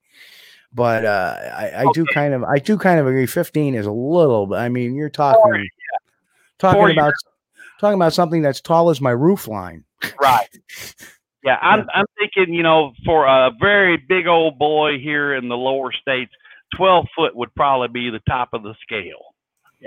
but 0.73 1.05
uh 1.05 1.37
i, 1.55 1.83
I 1.83 1.85
do 1.93 2.05
kind 2.13 2.33
of 2.33 2.43
i 2.43 2.57
do 2.59 2.77
kind 2.77 2.99
of 2.99 3.07
agree 3.07 3.25
15 3.25 3.75
is 3.75 3.85
a 3.85 3.91
little 3.91 4.47
but 4.47 4.59
i 4.59 4.69
mean 4.69 4.95
you're 4.95 5.09
talking 5.09 5.41
Forty, 5.41 5.69
talking 6.59 6.79
Forty. 6.79 6.93
about 6.93 7.13
talking 7.79 7.95
about 7.95 8.13
something 8.13 8.41
that's 8.41 8.61
tall 8.61 8.89
as 8.89 9.01
my 9.01 9.11
roof 9.11 9.47
line 9.47 9.83
Right. 10.19 10.49
Yeah, 11.43 11.57
I'm 11.59 11.87
I'm 11.91 12.05
thinking, 12.19 12.53
you 12.53 12.61
know, 12.61 12.93
for 13.03 13.25
a 13.25 13.49
very 13.59 13.97
big 13.97 14.27
old 14.27 14.59
boy 14.59 14.99
here 14.99 15.33
in 15.33 15.49
the 15.49 15.57
lower 15.57 15.91
states, 15.91 16.31
twelve 16.77 17.07
foot 17.15 17.35
would 17.35 17.51
probably 17.55 17.87
be 17.87 18.11
the 18.11 18.21
top 18.29 18.49
of 18.53 18.61
the 18.61 18.75
scale 18.83 19.33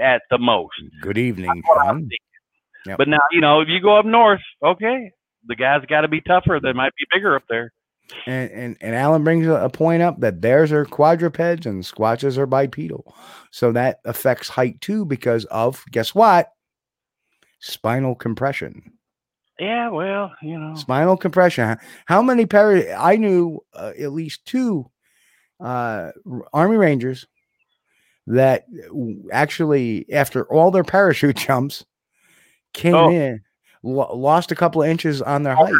at 0.02 0.22
the 0.30 0.38
most. 0.38 0.74
good 1.00 1.16
evening 1.16 1.62
Tom. 1.72 2.08
Yep. 2.86 2.98
But 2.98 3.06
now, 3.06 3.20
you 3.30 3.40
know, 3.40 3.60
if 3.60 3.68
you 3.68 3.80
go 3.80 3.96
up 3.96 4.04
north, 4.04 4.40
okay, 4.64 5.12
the 5.46 5.56
guys 5.56 5.82
got 5.88 6.02
to 6.02 6.08
be 6.08 6.20
tougher. 6.20 6.58
They 6.62 6.72
might 6.72 6.92
be 6.96 7.06
bigger 7.12 7.36
up 7.36 7.44
there. 7.48 7.72
And, 8.26 8.50
and 8.50 8.76
and 8.82 8.94
Alan 8.94 9.24
brings 9.24 9.46
a, 9.46 9.70
point 9.70 10.02
up 10.02 10.20
that 10.20 10.40
bears 10.40 10.72
are 10.72 10.84
quadrupeds 10.84 11.64
and 11.64 11.82
squatches 11.82 12.36
are 12.36 12.46
bipedal. 12.46 13.14
So 13.50 13.72
that 13.72 14.00
affects 14.04 14.48
height 14.48 14.80
too 14.82 15.06
because 15.06 15.46
of 15.46 15.82
guess 15.90 16.14
what? 16.14 16.50
Spinal 17.60 18.14
compression. 18.14 18.92
Yeah, 19.58 19.88
well, 19.88 20.32
you 20.42 20.58
know, 20.58 20.74
Spinal 20.74 21.16
compression. 21.16 21.78
How 22.06 22.20
many 22.22 22.44
par 22.44 22.74
I 22.98 23.16
knew 23.16 23.60
uh, 23.72 23.92
at 23.98 24.12
least 24.12 24.44
two 24.44 24.90
uh, 25.60 26.10
Army 26.52 26.76
Rangers 26.76 27.26
that 28.26 28.64
actually, 29.32 30.06
after 30.12 30.44
all 30.52 30.70
their 30.70 30.84
parachute 30.84 31.36
jumps, 31.46 31.86
came 32.74 32.94
Oh. 32.94 33.10
in, 33.10 33.42
lo- 33.84 34.16
lost 34.16 34.50
a 34.50 34.54
couple 34.54 34.82
of 34.82 34.88
inches 34.88 35.22
on 35.22 35.42
their 35.42 35.54
height. 35.54 35.74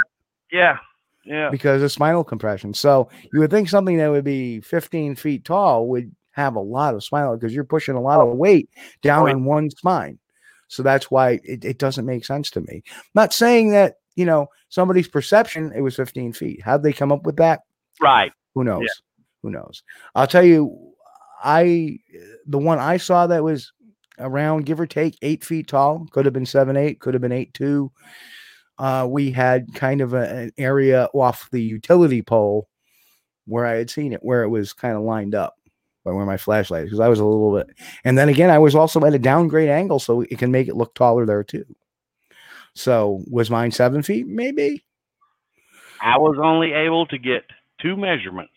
yeah, 0.53 0.79
yeah. 1.25 1.51
because 1.51 1.83
of 1.83 1.91
spinal 1.91 2.25
compression. 2.25 2.75
So 2.75 3.09
you 3.33 3.41
would 3.41 3.51
think 3.51 3.69
something 3.69 3.97
that 3.99 4.11
would 4.11 4.25
be 4.25 4.61
15 4.61 5.17
feet 5.17 5.45
tall 5.45 5.89
would 5.89 6.15
have 6.33 6.57
a 6.57 6.61
lot 6.61 6.95
of 6.95 7.05
spinal 7.05 7.37
because 7.37 7.55
you're 7.55 7.65
pushing 7.65 7.95
a 7.95 8.01
lot 8.01 8.21
of 8.21 8.37
weight 8.37 8.69
down 9.03 9.29
on 9.29 9.45
one 9.45 9.71
spine. 9.71 10.19
So 10.69 10.83
that's 10.83 11.11
why 11.11 11.41
it, 11.45 11.65
it 11.65 11.79
doesn't 11.79 12.07
make 12.07 12.25
sense 12.25 12.51
to 12.53 12.61
me. 12.61 12.83
not 13.15 13.33
saying 13.33 13.71
that 13.71 13.97
you 14.17 14.25
know, 14.25 14.49
somebody's 14.69 15.09
perception, 15.09 15.73
it 15.75 15.81
was 15.81 15.97
15 15.97 16.33
feet. 16.33 16.63
How'd 16.63 16.83
they 16.83 16.93
come 16.93 17.13
up 17.13 17.25
with 17.25 17.37
that? 17.37 17.61
Right. 18.01 18.33
Who 18.55 18.65
knows? 18.65 18.89
Who 19.43 19.51
knows? 19.51 19.83
I'll 20.15 20.27
tell 20.27 20.45
you, 20.45 20.93
I 21.43 21.99
the 22.47 22.59
one 22.59 22.79
I 22.79 22.97
saw 22.97 23.27
that 23.27 23.45
was 23.45 23.73
around 24.19 24.67
give 24.67 24.81
or 24.81 24.87
take 24.87 25.17
eight 25.23 25.45
feet 25.45 25.69
tall, 25.69 26.07
could 26.11 26.25
have 26.25 26.35
been 26.35 26.47
seven, 26.47 26.77
eight, 26.77 27.01
could 27.01 27.15
have 27.15 27.21
been 27.21 27.33
eight 27.33 27.53
two. 27.55 27.91
Uh, 28.79 29.07
we 29.09 29.31
had 29.31 29.73
kind 29.75 30.01
of 30.01 30.15
a, 30.15 30.29
an 30.29 30.53
area 30.59 31.09
off 31.15 31.49
the 31.51 31.63
utility 31.63 32.23
pole 32.23 32.69
where 33.47 33.67
I 33.67 33.75
had 33.75 33.91
seen 33.91 34.13
it, 34.13 34.21
where 34.23 34.43
it 34.43 34.49
was 34.49 34.73
kind 34.73 34.97
of 34.97 35.03
lined 35.03 35.35
up 35.35 35.55
by 36.05 36.13
where 36.13 36.27
my 36.27 36.37
flashlight 36.37 36.85
is, 36.85 36.91
because 36.91 37.01
I 37.01 37.09
was 37.09 37.21
a 37.21 37.25
little 37.25 37.55
bit. 37.57 37.69
And 38.05 38.19
then 38.19 38.29
again, 38.29 38.51
I 38.51 38.59
was 38.59 38.75
also 38.75 39.05
at 39.05 39.15
a 39.15 39.19
downgrade 39.19 39.69
angle, 39.69 39.99
so 39.99 40.23
it 40.23 40.39
can 40.39 40.51
make 40.51 40.69
it 40.69 40.77
look 40.77 40.95
taller 40.95 41.25
there 41.25 41.45
too. 41.45 41.65
So 42.75 43.23
was 43.31 43.51
mine 43.51 43.71
seven 43.71 44.03
feet? 44.03 44.27
Maybe. 44.27 44.85
I 46.01 46.19
was 46.19 46.37
only 46.43 46.73
able 46.73 47.07
to 47.07 47.19
get 47.19 47.45
two 47.81 47.97
measurements. 47.97 48.53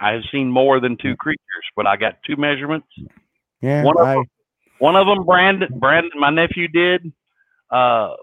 I 0.00 0.12
have 0.12 0.22
seen 0.32 0.50
more 0.50 0.80
than 0.80 0.96
two 0.96 1.14
creatures, 1.16 1.42
but 1.76 1.86
I 1.86 1.96
got 1.96 2.22
two 2.24 2.36
measurements. 2.36 2.88
Yeah. 3.60 3.82
One 3.82 3.98
of 3.98 4.06
I, 4.06 4.14
them- 4.14 4.24
One 4.78 4.96
of 4.96 5.06
them, 5.06 5.24
Brandon, 5.24 5.68
Brandon, 5.78 6.12
my 6.18 6.30
nephew 6.30 6.68
did. 6.68 7.12
Uh, 7.70 8.14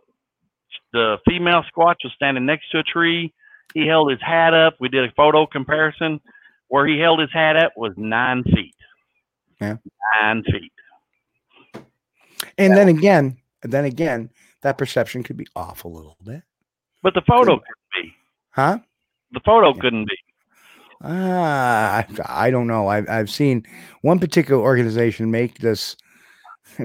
the 0.94 1.18
female 1.27 1.64
squatch 1.64 1.98
was 2.03 2.14
standing 2.15 2.45
next 2.45 2.69
to 2.72 2.80
a 2.80 2.84
tree. 2.84 3.34
He 3.73 3.86
held 3.86 4.10
his 4.10 4.22
hat 4.22 4.53
up. 4.53 4.76
We 4.80 4.88
did 4.90 5.03
a 5.03 5.11
photo 5.14 5.45
comparison. 5.45 6.19
Where 6.69 6.88
he 6.88 6.98
held 6.99 7.19
his 7.19 7.32
hat 7.32 7.57
up 7.57 7.73
was 7.76 7.94
nine 7.98 8.44
feet. 8.44 8.76
Yeah. 9.61 9.77
Nine 10.22 10.44
feet. 10.44 10.72
and 12.57 12.76
then 12.76 12.88
again, 12.88 13.38
then 13.61 13.86
again, 13.86 14.30
that 14.61 14.77
perception 14.77 15.23
could 15.23 15.38
be 15.38 15.48
off 15.56 15.84
a 15.86 15.88
little 15.88 16.18
bit, 16.23 16.41
But 17.03 17.14
the 17.14 17.22
photo 17.22 17.57
couldn't 17.57 18.03
be. 18.03 18.14
huh? 18.52 18.80
The 19.32 19.41
photo 19.45 19.73
couldn't 19.73 20.06
be. 20.06 20.15
Ah, 21.03 21.98
I, 21.98 22.48
I 22.48 22.49
don't 22.52 22.68
know. 22.68 22.88
I've 22.88 23.07
I've 23.10 23.30
seen 23.30 23.65
one 24.02 24.18
particular 24.19 24.61
organization 24.61 25.30
make 25.30 25.60
this 25.60 25.95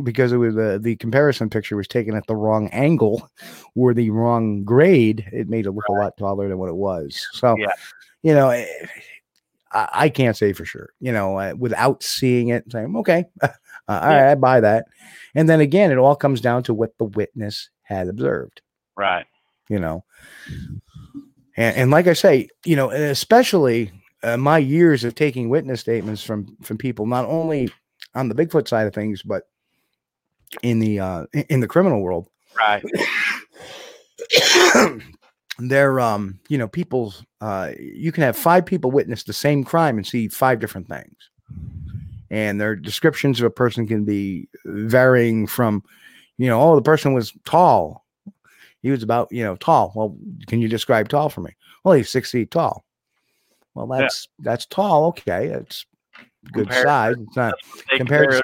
because 0.03 0.33
it 0.33 0.37
was 0.37 0.57
uh, 0.57 0.79
the 0.81 0.97
comparison 0.97 1.51
picture 1.51 1.77
was 1.77 1.89
taken 1.89 2.15
at 2.17 2.27
the 2.27 2.37
wrong 2.37 2.69
angle 2.69 3.29
or 3.75 3.95
the 3.95 4.11
wrong 4.11 4.65
grade. 4.65 5.29
It 5.33 5.49
made 5.49 5.67
it 5.67 5.73
look 5.73 5.89
a 5.89 5.93
lot 5.93 6.17
taller 6.17 6.49
than 6.49 6.59
what 6.59 6.69
it 6.69 6.77
was. 6.77 7.27
So, 7.33 7.57
Yeah. 7.59 7.73
you 8.23 8.35
know, 8.35 8.51
eh, 8.51 8.67
I, 9.73 9.89
I 9.93 10.09
can't 10.09 10.37
say 10.37 10.53
for 10.53 10.65
sure. 10.65 10.91
You 11.01 11.13
know, 11.13 11.39
uh, 11.39 11.55
without 11.57 12.03
seeing 12.03 12.49
it, 12.49 12.65
saying 12.71 12.95
okay, 12.97 13.25
uh, 13.43 13.49
all 13.89 14.01
right, 14.09 14.31
I 14.31 14.35
buy 14.35 14.61
that. 14.61 14.87
And 15.35 15.49
then 15.49 15.61
again, 15.61 15.91
it 15.91 15.99
all 15.99 16.17
comes 16.17 16.41
down 16.41 16.63
to 16.65 16.75
what 16.75 16.97
the 16.99 17.05
witness 17.05 17.71
had 17.83 18.07
observed 18.09 18.63
Right. 18.97 19.27
you 19.69 19.81
know 19.81 20.05
and, 21.57 21.77
and 21.77 21.91
like 21.91 22.07
i 22.07 22.13
say 22.13 22.49
you 22.65 22.77
know 22.77 22.91
especially 22.91 23.91
uh, 24.23 24.37
my 24.37 24.59
years 24.59 25.03
of 25.03 25.15
taking 25.17 25.49
witness 25.49 25.81
statements 25.81 26.23
from 26.23 26.57
from 26.63 26.79
people 26.79 27.05
not 27.07 27.25
only 27.25 27.69
on 28.15 28.29
the 28.29 28.35
bigfoot 28.35 28.69
side 28.69 28.87
of 28.87 28.95
things 28.95 29.23
but 29.23 29.45
in 30.63 30.79
the 30.79 31.01
uh 31.01 31.27
in- 31.49 31.61
the 31.61 31.69
criminal 31.69 32.01
world. 32.03 32.29
Right. 32.57 32.85
they're 35.59 36.01
um 36.01 36.39
you 36.49 36.57
know 36.57 36.69
people's 36.69 37.25
uh 37.41 37.71
you 37.79 38.13
can 38.13 38.23
have 38.23 38.37
five 38.37 38.65
people 38.65 38.91
witness 38.91 39.25
the 39.25 39.33
same 39.33 39.63
crime 39.63 39.97
and 39.99 40.07
see 40.07 40.29
five 40.29 40.59
different 40.61 40.89
things. 40.89 41.17
And 42.31 42.61
their 42.61 42.77
descriptions 42.77 43.41
of 43.41 43.47
a 43.47 43.51
person 43.51 43.87
can 43.87 44.05
be 44.05 44.49
varying 44.65 45.47
from 45.47 45.83
you 46.39 46.49
know 46.49 46.61
oh 46.61 46.77
the 46.77 46.83
person 46.83 47.13
was 47.13 47.33
tall. 47.45 48.07
He 48.83 48.91
was 48.91 49.03
about 49.03 49.29
you 49.31 49.45
know 49.45 49.57
tall. 49.57 49.93
Well 49.95 50.17
can 50.47 50.61
you 50.61 50.69
describe 50.69 51.09
tall 51.09 51.29
for 51.29 51.43
me? 51.43 51.55
Well 51.85 51.95
he's 51.95 52.11
six 52.11 52.31
feet 52.31 52.51
tall. 52.51 52.85
Well 53.75 53.89
Yeah. 53.93 54.03
that's 54.03 54.29
that's 54.39 54.67
tall. 54.67 55.07
Okay 55.09 55.49
it's 55.49 55.85
good 56.53 56.69
Compared- 56.69 56.87
size. 56.87 57.17
It's 57.19 57.37
not 57.37 57.55
compared 57.97 58.31
to, 58.31 58.43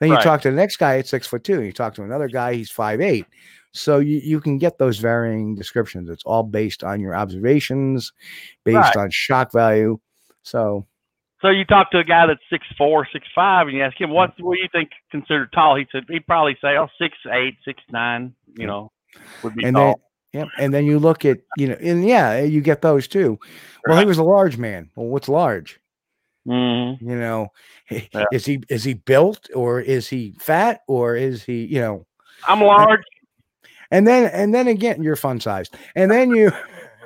then 0.00 0.08
you 0.08 0.16
right. 0.16 0.24
talk 0.24 0.40
to 0.42 0.50
the 0.50 0.56
next 0.56 0.76
guy 0.76 0.98
at 0.98 1.06
six 1.06 1.26
foot 1.26 1.44
two 1.44 1.62
you 1.62 1.72
talk 1.72 1.94
to 1.94 2.02
another 2.02 2.28
guy 2.28 2.54
he's 2.54 2.70
five 2.70 3.00
eight 3.00 3.26
so 3.72 3.98
you, 4.00 4.20
you 4.24 4.40
can 4.40 4.58
get 4.58 4.78
those 4.78 4.98
varying 4.98 5.54
descriptions 5.54 6.08
it's 6.10 6.24
all 6.24 6.42
based 6.42 6.82
on 6.82 7.00
your 7.00 7.14
observations 7.14 8.12
based 8.64 8.76
Right. 8.76 8.96
on 8.96 9.10
shock 9.10 9.52
value 9.52 9.98
so 10.42 10.86
So 11.42 11.48
you 11.50 11.64
talk 11.64 11.90
to 11.92 11.98
a 11.98 12.04
guy 12.04 12.26
that's 12.26 12.40
six 12.50 12.66
four, 12.76 13.06
six 13.12 13.26
five, 13.34 13.68
and 13.68 13.76
you 13.76 13.82
ask 13.82 13.98
him 14.00 14.10
what 14.10 14.32
what 14.40 14.56
do 14.56 14.62
you 14.62 14.68
think 14.72 14.90
considered 15.10 15.52
tall? 15.52 15.76
He 15.76 15.86
said 15.92 16.04
he'd 16.08 16.26
probably 16.26 16.56
say, 16.60 16.76
oh, 16.76 16.88
six 16.98 17.16
eight, 17.32 17.56
six 17.64 17.80
nine. 17.90 18.34
You 18.56 18.66
know, 18.66 18.90
would 19.42 19.54
be 19.54 19.64
and 19.64 19.76
then 19.76 19.94
tall. 19.94 20.00
yep, 20.32 20.48
and 20.58 20.74
then 20.74 20.84
you 20.84 20.98
look 20.98 21.24
at 21.24 21.38
you 21.56 21.68
know 21.68 21.76
and 21.80 22.06
yeah 22.06 22.40
you 22.40 22.60
get 22.60 22.82
those 22.82 23.06
too 23.08 23.38
well 23.86 23.98
he 23.98 24.04
was 24.04 24.18
a 24.18 24.22
large 24.22 24.56
man 24.58 24.90
well 24.96 25.06
what's 25.06 25.28
large 25.28 25.80
Mhm. 26.46 27.00
you 27.00 27.16
know 27.16 27.48
Yeah. 27.90 28.24
is 28.32 28.46
he 28.46 28.62
is 28.68 28.82
he 28.84 28.94
built 28.94 29.48
or 29.54 29.80
is 29.80 30.08
he 30.08 30.34
fat 30.40 30.80
or 30.88 31.14
is 31.16 31.42
he 31.44 31.66
you 31.66 31.80
know 31.80 32.06
I'm 32.48 32.60
large. 32.62 33.02
and 33.90 34.06
then 34.06 34.30
and 34.32 34.54
then 34.54 34.66
again 34.68 35.02
you're 35.02 35.16
fun 35.16 35.38
sized 35.40 35.76
and 35.96 36.10
then 36.10 36.30
you 36.30 36.50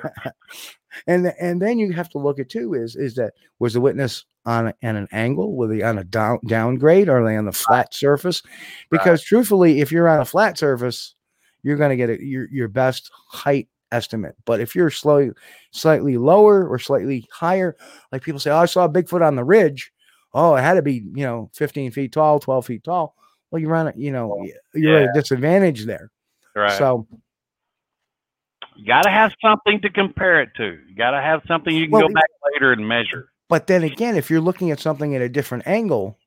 and 1.07 1.33
and 1.39 1.61
then 1.61 1.77
you 1.79 1.91
have 1.91 2.09
to 2.11 2.17
look 2.17 2.39
at 2.39 2.49
too 2.49 2.73
is 2.73 2.95
is 2.95 3.15
that 3.15 3.33
was 3.59 3.73
the 3.73 3.81
witness 3.81 4.25
on 4.45 4.71
an 4.83 5.07
angle 5.11 5.55
were 5.55 5.67
they 5.67 5.81
on 5.81 5.97
a 5.97 6.03
down 6.03 6.39
downgrade 6.47 7.09
or 7.09 7.19
are 7.21 7.25
they 7.25 7.35
on 7.35 7.45
the 7.45 7.51
flat 7.51 7.93
surface 7.93 8.41
because 8.89 9.21
truthfully 9.23 9.81
if 9.81 9.91
you're 9.91 10.07
on 10.07 10.19
a 10.21 10.25
flat 10.25 10.57
surface 10.57 11.15
you're 11.63 11.77
going 11.77 11.89
to 11.89 11.95
get 11.97 12.09
a, 12.11 12.23
your 12.23 12.47
your 12.51 12.67
best 12.67 13.09
height 13.27 13.67
estimate 13.95 14.35
but 14.45 14.59
if 14.59 14.75
you're 14.75 14.89
slightly 14.89 15.31
slightly 15.71 16.17
lower 16.17 16.67
or 16.67 16.77
slightly 16.77 17.27
higher 17.31 17.75
like 18.11 18.21
people 18.21 18.39
say 18.39 18.51
oh 18.51 18.57
i 18.57 18.65
saw 18.65 18.85
a 18.85 18.89
bigfoot 18.89 19.25
on 19.25 19.35
the 19.35 19.43
ridge 19.43 19.91
oh 20.33 20.55
it 20.55 20.61
had 20.61 20.73
to 20.73 20.81
be 20.81 21.03
you 21.13 21.23
know 21.23 21.49
15 21.53 21.91
feet 21.91 22.11
tall 22.11 22.39
12 22.39 22.65
feet 22.65 22.83
tall 22.83 23.15
well 23.51 23.61
you're 23.61 23.75
on 23.75 23.87
a 23.87 23.93
you 23.95 24.11
know 24.11 24.45
you're 24.73 24.97
at 24.97 25.09
a 25.09 25.13
disadvantage 25.13 25.85
there 25.85 26.11
Right. 26.55 26.77
so 26.77 27.05
you 28.75 28.85
got 28.85 29.03
to 29.03 29.09
have 29.09 29.31
something 29.41 29.81
to 29.81 29.89
compare 29.89 30.41
it 30.41 30.49
to. 30.57 30.77
You 30.87 30.95
got 30.95 31.11
to 31.11 31.21
have 31.21 31.41
something 31.47 31.73
you 31.75 31.85
can 31.85 31.91
Well, 31.91 32.07
go 32.07 32.13
back 32.13 32.29
later 32.53 32.73
and 32.73 32.87
measure. 32.87 33.31
But 33.47 33.67
then 33.67 33.83
again, 33.83 34.15
if 34.15 34.29
you're 34.29 34.41
looking 34.41 34.71
at 34.71 34.79
something 34.79 35.15
at 35.15 35.21
a 35.21 35.29
different 35.29 35.67
angle, 35.67 36.17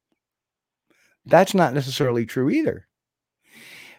that's 1.26 1.52
not 1.52 1.74
necessarily 1.74 2.24
true 2.26 2.48
either. 2.48 2.86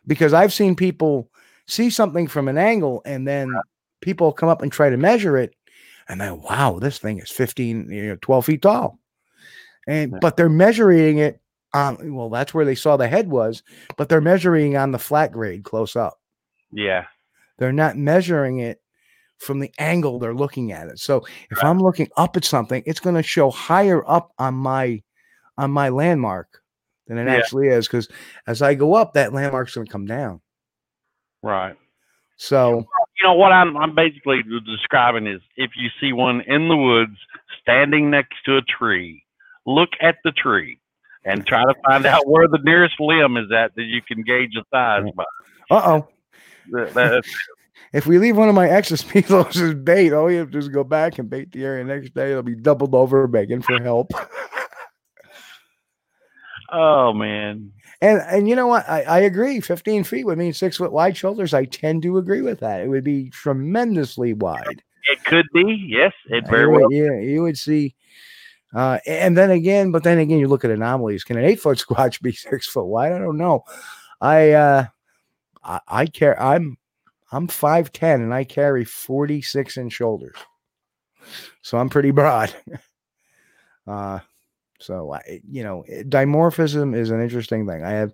Because 0.07 0.33
I've 0.33 0.53
seen 0.53 0.75
people 0.75 1.29
see 1.69 1.89
something 1.89 2.27
from 2.27 2.47
an 2.47 2.57
angle 2.57 3.01
and 3.05 3.27
then 3.27 3.53
people 4.01 4.31
come 4.33 4.49
up 4.49 4.61
and 4.61 4.71
try 4.71 4.89
to 4.89 4.97
measure 4.97 5.37
it 5.37 5.53
and 6.09 6.19
then 6.19 6.41
wow, 6.41 6.79
this 6.79 6.97
thing 6.97 7.19
is 7.19 7.29
15, 7.29 7.89
you 7.91 8.07
know, 8.07 8.17
12 8.21 8.45
feet 8.45 8.61
tall. 8.63 8.99
And 9.87 10.19
but 10.19 10.35
they're 10.35 10.49
measuring 10.49 11.19
it 11.19 11.39
on 11.73 12.13
well, 12.13 12.29
that's 12.29 12.53
where 12.53 12.65
they 12.65 12.75
saw 12.75 12.97
the 12.97 13.07
head 13.07 13.29
was, 13.29 13.63
but 13.95 14.09
they're 14.09 14.19
measuring 14.19 14.75
on 14.75 14.91
the 14.91 14.99
flat 14.99 15.31
grade 15.31 15.63
close 15.63 15.95
up. 15.95 16.19
Yeah. 16.71 17.05
They're 17.59 17.71
not 17.71 17.95
measuring 17.95 18.59
it 18.59 18.81
from 19.37 19.59
the 19.59 19.71
angle 19.77 20.19
they're 20.19 20.33
looking 20.33 20.71
at 20.71 20.87
it. 20.87 20.99
So 20.99 21.25
if 21.51 21.63
I'm 21.63 21.79
looking 21.79 22.09
up 22.17 22.35
at 22.35 22.43
something, 22.43 22.83
it's 22.85 22.99
going 22.99 23.15
to 23.15 23.23
show 23.23 23.51
higher 23.51 24.03
up 24.09 24.31
on 24.39 24.55
my 24.55 25.01
on 25.57 25.71
my 25.71 25.89
landmark 25.89 26.61
than 27.07 27.17
it 27.19 27.27
Yeah. 27.27 27.35
actually 27.35 27.67
is 27.67 27.87
because 27.87 28.09
as 28.47 28.61
I 28.61 28.73
go 28.73 28.95
up, 28.95 29.13
that 29.13 29.33
landmark's 29.33 29.75
going 29.75 29.85
to 29.85 29.91
come 29.91 30.05
down. 30.05 30.41
Right. 31.41 31.75
So 32.37 32.87
You 33.21 33.27
know 33.27 33.33
what 33.33 33.51
I'm 33.51 33.75
I'm 33.77 33.95
basically 33.95 34.41
describing 34.65 35.27
is 35.27 35.41
if 35.57 35.71
you 35.75 35.89
see 35.99 36.13
one 36.13 36.41
in 36.41 36.69
the 36.69 36.77
woods 36.77 37.17
standing 37.61 38.09
next 38.09 38.35
to 38.45 38.57
a 38.57 38.61
tree, 38.61 39.23
look 39.65 39.89
at 40.01 40.17
the 40.23 40.31
tree 40.31 40.79
and 41.25 41.45
try 41.45 41.61
to 41.63 41.73
find 41.85 42.05
out 42.05 42.27
where 42.27 42.47
the 42.47 42.59
nearest 42.63 42.95
limb 42.99 43.37
is 43.37 43.51
at 43.51 43.75
that 43.75 43.83
you 43.83 44.01
can 44.01 44.23
gauge 44.23 44.53
the 44.53 44.63
size 44.71 45.03
by. 45.15 45.23
uh 45.69 45.81
oh, 45.85 46.07
if 47.93 48.05
we 48.05 48.17
leave 48.19 48.37
one 48.37 48.49
of 48.49 48.55
my 48.55 48.69
extra 48.69 48.97
speedos 48.97 49.61
as 49.61 49.73
bait, 49.73 50.13
all 50.13 50.31
you 50.31 50.37
have 50.37 50.47
to 50.47 50.51
do 50.51 50.57
is 50.59 50.69
go 50.69 50.83
back 50.83 51.19
and 51.19 51.29
bait 51.29 51.51
the 51.51 51.65
area 51.65 51.83
next 51.83 52.13
day. 52.13 52.31
It'll 52.31 52.43
be 52.43 52.55
doubled 52.55 52.95
over, 52.95 53.27
begging 53.27 53.61
for 53.61 53.81
help. 53.81 54.11
oh 56.71 57.13
man. 57.13 57.71
And 58.01 58.21
and 58.21 58.47
you 58.47 58.55
know 58.55 58.67
what? 58.67 58.87
I, 58.89 59.01
I 59.03 59.19
agree. 59.19 59.59
15 59.59 60.05
feet 60.05 60.25
would 60.25 60.37
mean 60.37 60.53
six 60.53 60.77
foot 60.77 60.91
wide 60.91 61.17
shoulders. 61.17 61.53
I 61.53 61.65
tend 61.65 62.03
to 62.03 62.17
agree 62.17 62.41
with 62.41 62.59
that. 62.61 62.81
It 62.81 62.87
would 62.87 63.03
be 63.03 63.29
tremendously 63.29 64.33
wide. 64.33 64.81
It 65.11 65.23
could 65.25 65.47
be, 65.53 65.85
yes, 65.87 66.13
it 66.27 66.47
very 66.47 66.63
you 66.63 66.69
well. 66.69 66.91
yeah, 66.91 67.19
you 67.19 67.41
would 67.41 67.57
see. 67.57 67.95
Uh, 68.73 68.99
and 69.07 69.37
then 69.37 69.49
again, 69.49 69.91
but 69.91 70.03
then 70.03 70.19
again, 70.19 70.39
you 70.39 70.47
look 70.47 70.63
at 70.63 70.71
anomalies. 70.71 71.23
Can 71.23 71.37
an 71.37 71.45
eight 71.45 71.59
foot 71.59 71.77
squatch 71.87 72.21
be 72.21 72.31
six 72.31 72.67
foot 72.67 72.85
wide? 72.85 73.11
I 73.11 73.17
don't 73.17 73.37
know. 73.37 73.63
I 74.21 74.51
uh, 74.51 74.85
I, 75.63 75.79
I 75.87 76.05
care. 76.05 76.41
I'm 76.41 76.77
I'm 77.31 77.47
five 77.47 77.91
ten 77.91 78.21
and 78.21 78.33
I 78.33 78.43
carry 78.43 78.85
forty 78.85 79.41
six 79.41 79.77
inch 79.77 79.93
shoulders, 79.93 80.35
so 81.61 81.77
I'm 81.77 81.89
pretty 81.89 82.11
broad. 82.11 82.53
uh, 83.87 84.19
so 84.79 85.13
I, 85.13 85.41
you 85.49 85.63
know, 85.63 85.83
dimorphism 85.89 86.95
is 86.95 87.11
an 87.11 87.21
interesting 87.21 87.67
thing. 87.67 87.83
I 87.83 87.91
have 87.91 88.13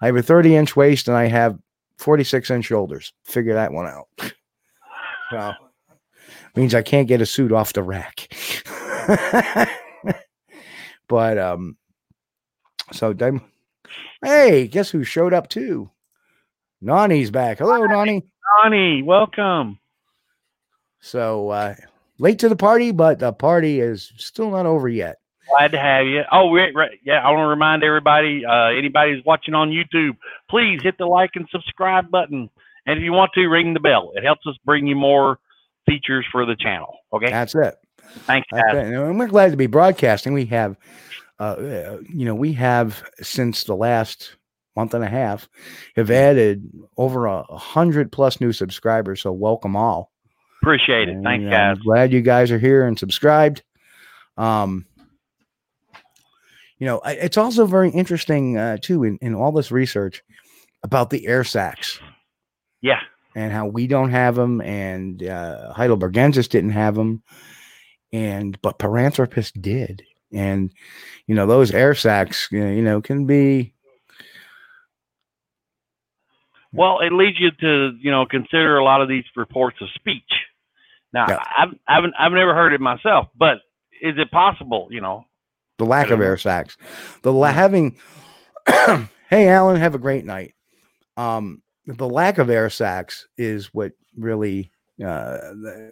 I 0.00 0.06
have 0.06 0.16
a 0.16 0.22
thirty 0.22 0.54
inch 0.54 0.76
waist 0.76 1.08
and 1.08 1.16
I 1.16 1.26
have 1.26 1.58
forty 1.96 2.24
six 2.24 2.50
inch 2.50 2.66
shoulders. 2.66 3.12
Figure 3.24 3.54
that 3.54 3.72
one 3.72 3.86
out. 3.86 4.08
Well, 5.32 5.56
means 6.56 6.74
I 6.74 6.82
can't 6.82 7.08
get 7.08 7.22
a 7.22 7.26
suit 7.26 7.52
off 7.52 7.72
the 7.72 7.82
rack. 7.82 8.28
but 11.08 11.38
um, 11.38 11.78
so 12.92 13.14
Dim- 13.14 13.40
hey, 14.22 14.68
guess 14.68 14.90
who 14.90 15.04
showed 15.04 15.32
up 15.32 15.48
too? 15.48 15.90
Nani's 16.82 17.30
back. 17.30 17.58
Hello, 17.58 17.86
Nani. 17.86 18.26
Johnny, 18.62 19.02
welcome. 19.02 19.78
So 21.00 21.48
uh, 21.48 21.74
late 22.18 22.38
to 22.40 22.48
the 22.50 22.56
party, 22.56 22.92
but 22.92 23.20
the 23.20 23.32
party 23.32 23.80
is 23.80 24.12
still 24.16 24.50
not 24.50 24.66
over 24.66 24.88
yet. 24.88 25.16
Glad 25.48 25.72
to 25.72 25.78
have 25.78 26.06
you. 26.06 26.22
Oh, 26.30 26.48
wait, 26.48 26.74
right. 26.74 26.98
Yeah, 27.04 27.20
I 27.20 27.30
want 27.30 27.40
to 27.40 27.46
remind 27.46 27.82
everybody, 27.82 28.44
uh, 28.44 28.66
anybody 28.66 29.12
who's 29.12 29.24
watching 29.24 29.54
on 29.54 29.70
YouTube, 29.70 30.16
please 30.48 30.80
hit 30.82 30.96
the 30.98 31.06
like 31.06 31.30
and 31.34 31.48
subscribe 31.50 32.10
button. 32.10 32.48
And 32.86 32.98
if 32.98 33.04
you 33.04 33.12
want 33.12 33.32
to, 33.34 33.46
ring 33.46 33.74
the 33.74 33.80
bell. 33.80 34.12
It 34.14 34.24
helps 34.24 34.46
us 34.46 34.56
bring 34.64 34.86
you 34.86 34.96
more 34.96 35.38
features 35.86 36.24
for 36.30 36.46
the 36.46 36.56
channel. 36.56 36.96
Okay. 37.12 37.30
That's 37.30 37.54
it. 37.54 37.74
Thanks, 37.98 38.46
guys. 38.50 38.74
it. 38.74 38.94
And 38.94 39.18
we're 39.18 39.26
glad 39.26 39.50
to 39.50 39.56
be 39.56 39.66
broadcasting. 39.66 40.32
We 40.32 40.46
have, 40.46 40.76
uh, 41.38 41.42
uh, 41.42 41.98
you 42.08 42.24
know, 42.24 42.34
we 42.34 42.52
have 42.54 43.02
since 43.20 43.64
the 43.64 43.74
last 43.74 44.36
month 44.76 44.94
and 44.94 45.04
a 45.04 45.08
half 45.08 45.48
have 45.96 46.10
added 46.10 46.68
over 46.96 47.26
a 47.26 47.42
hundred 47.56 48.10
plus 48.10 48.40
new 48.40 48.52
subscribers. 48.52 49.20
So 49.20 49.32
welcome 49.32 49.76
all. 49.76 50.12
Appreciate 50.62 51.08
it. 51.08 51.18
Thanks, 51.22 51.46
uh, 51.46 51.50
guys. 51.50 51.76
I'm 51.76 51.82
glad 51.82 52.12
you 52.12 52.20
guys 52.20 52.50
are 52.50 52.58
here 52.58 52.86
and 52.86 52.98
subscribed. 52.98 53.62
Um, 54.36 54.86
you 56.82 56.86
know, 56.86 57.00
it's 57.04 57.36
also 57.38 57.64
very 57.64 57.90
interesting 57.90 58.58
uh, 58.58 58.76
too 58.76 59.04
in, 59.04 59.16
in 59.22 59.36
all 59.36 59.52
this 59.52 59.70
research 59.70 60.20
about 60.82 61.10
the 61.10 61.28
air 61.28 61.44
sacs 61.44 62.00
Yeah. 62.80 62.98
and 63.36 63.52
how 63.52 63.66
we 63.66 63.86
don't 63.86 64.10
have 64.10 64.34
them, 64.34 64.60
and 64.60 65.22
uh, 65.22 65.72
Heidelbergensis 65.76 66.48
didn't 66.48 66.70
have 66.70 66.96
them, 66.96 67.22
and 68.12 68.60
but 68.62 68.80
Paranthropus 68.80 69.52
did, 69.62 70.02
and 70.32 70.72
you 71.28 71.36
know 71.36 71.46
those 71.46 71.70
air 71.70 71.94
sacs, 71.94 72.48
you 72.50 72.82
know, 72.82 73.00
can 73.00 73.26
be 73.26 73.74
Well, 76.72 76.98
it 76.98 77.12
leads 77.12 77.38
you 77.38 77.52
to, 77.60 77.96
you 78.00 78.10
know, 78.10 78.26
consider 78.26 78.78
a 78.78 78.84
lot 78.84 79.02
of 79.02 79.08
these 79.08 79.24
reports 79.36 79.76
of 79.80 79.88
speech. 79.94 80.32
Now, 81.12 81.26
Yeah. 81.28 81.44
I've, 81.56 81.68
I've, 81.86 82.10
I've 82.18 82.32
never 82.32 82.56
heard 82.56 82.72
it 82.72 82.80
myself, 82.80 83.28
but 83.38 83.58
is 84.00 84.14
it 84.18 84.32
possible, 84.32 84.88
you 84.90 85.00
know? 85.00 85.26
The 85.82 85.88
lack 85.88 86.10
of 86.10 86.20
air 86.20 86.36
sacs, 86.36 86.76
the 87.22 87.32
la- 87.32 87.52
having. 87.52 87.96
hey, 88.66 89.48
Alan, 89.48 89.76
have 89.76 89.96
a 89.96 89.98
great 89.98 90.24
night. 90.24 90.54
Um, 91.16 91.60
the 91.86 92.08
lack 92.08 92.38
of 92.38 92.48
air 92.48 92.70
sacs 92.70 93.26
is 93.36 93.74
what 93.74 93.90
really 94.16 94.70
uh, 95.04 95.38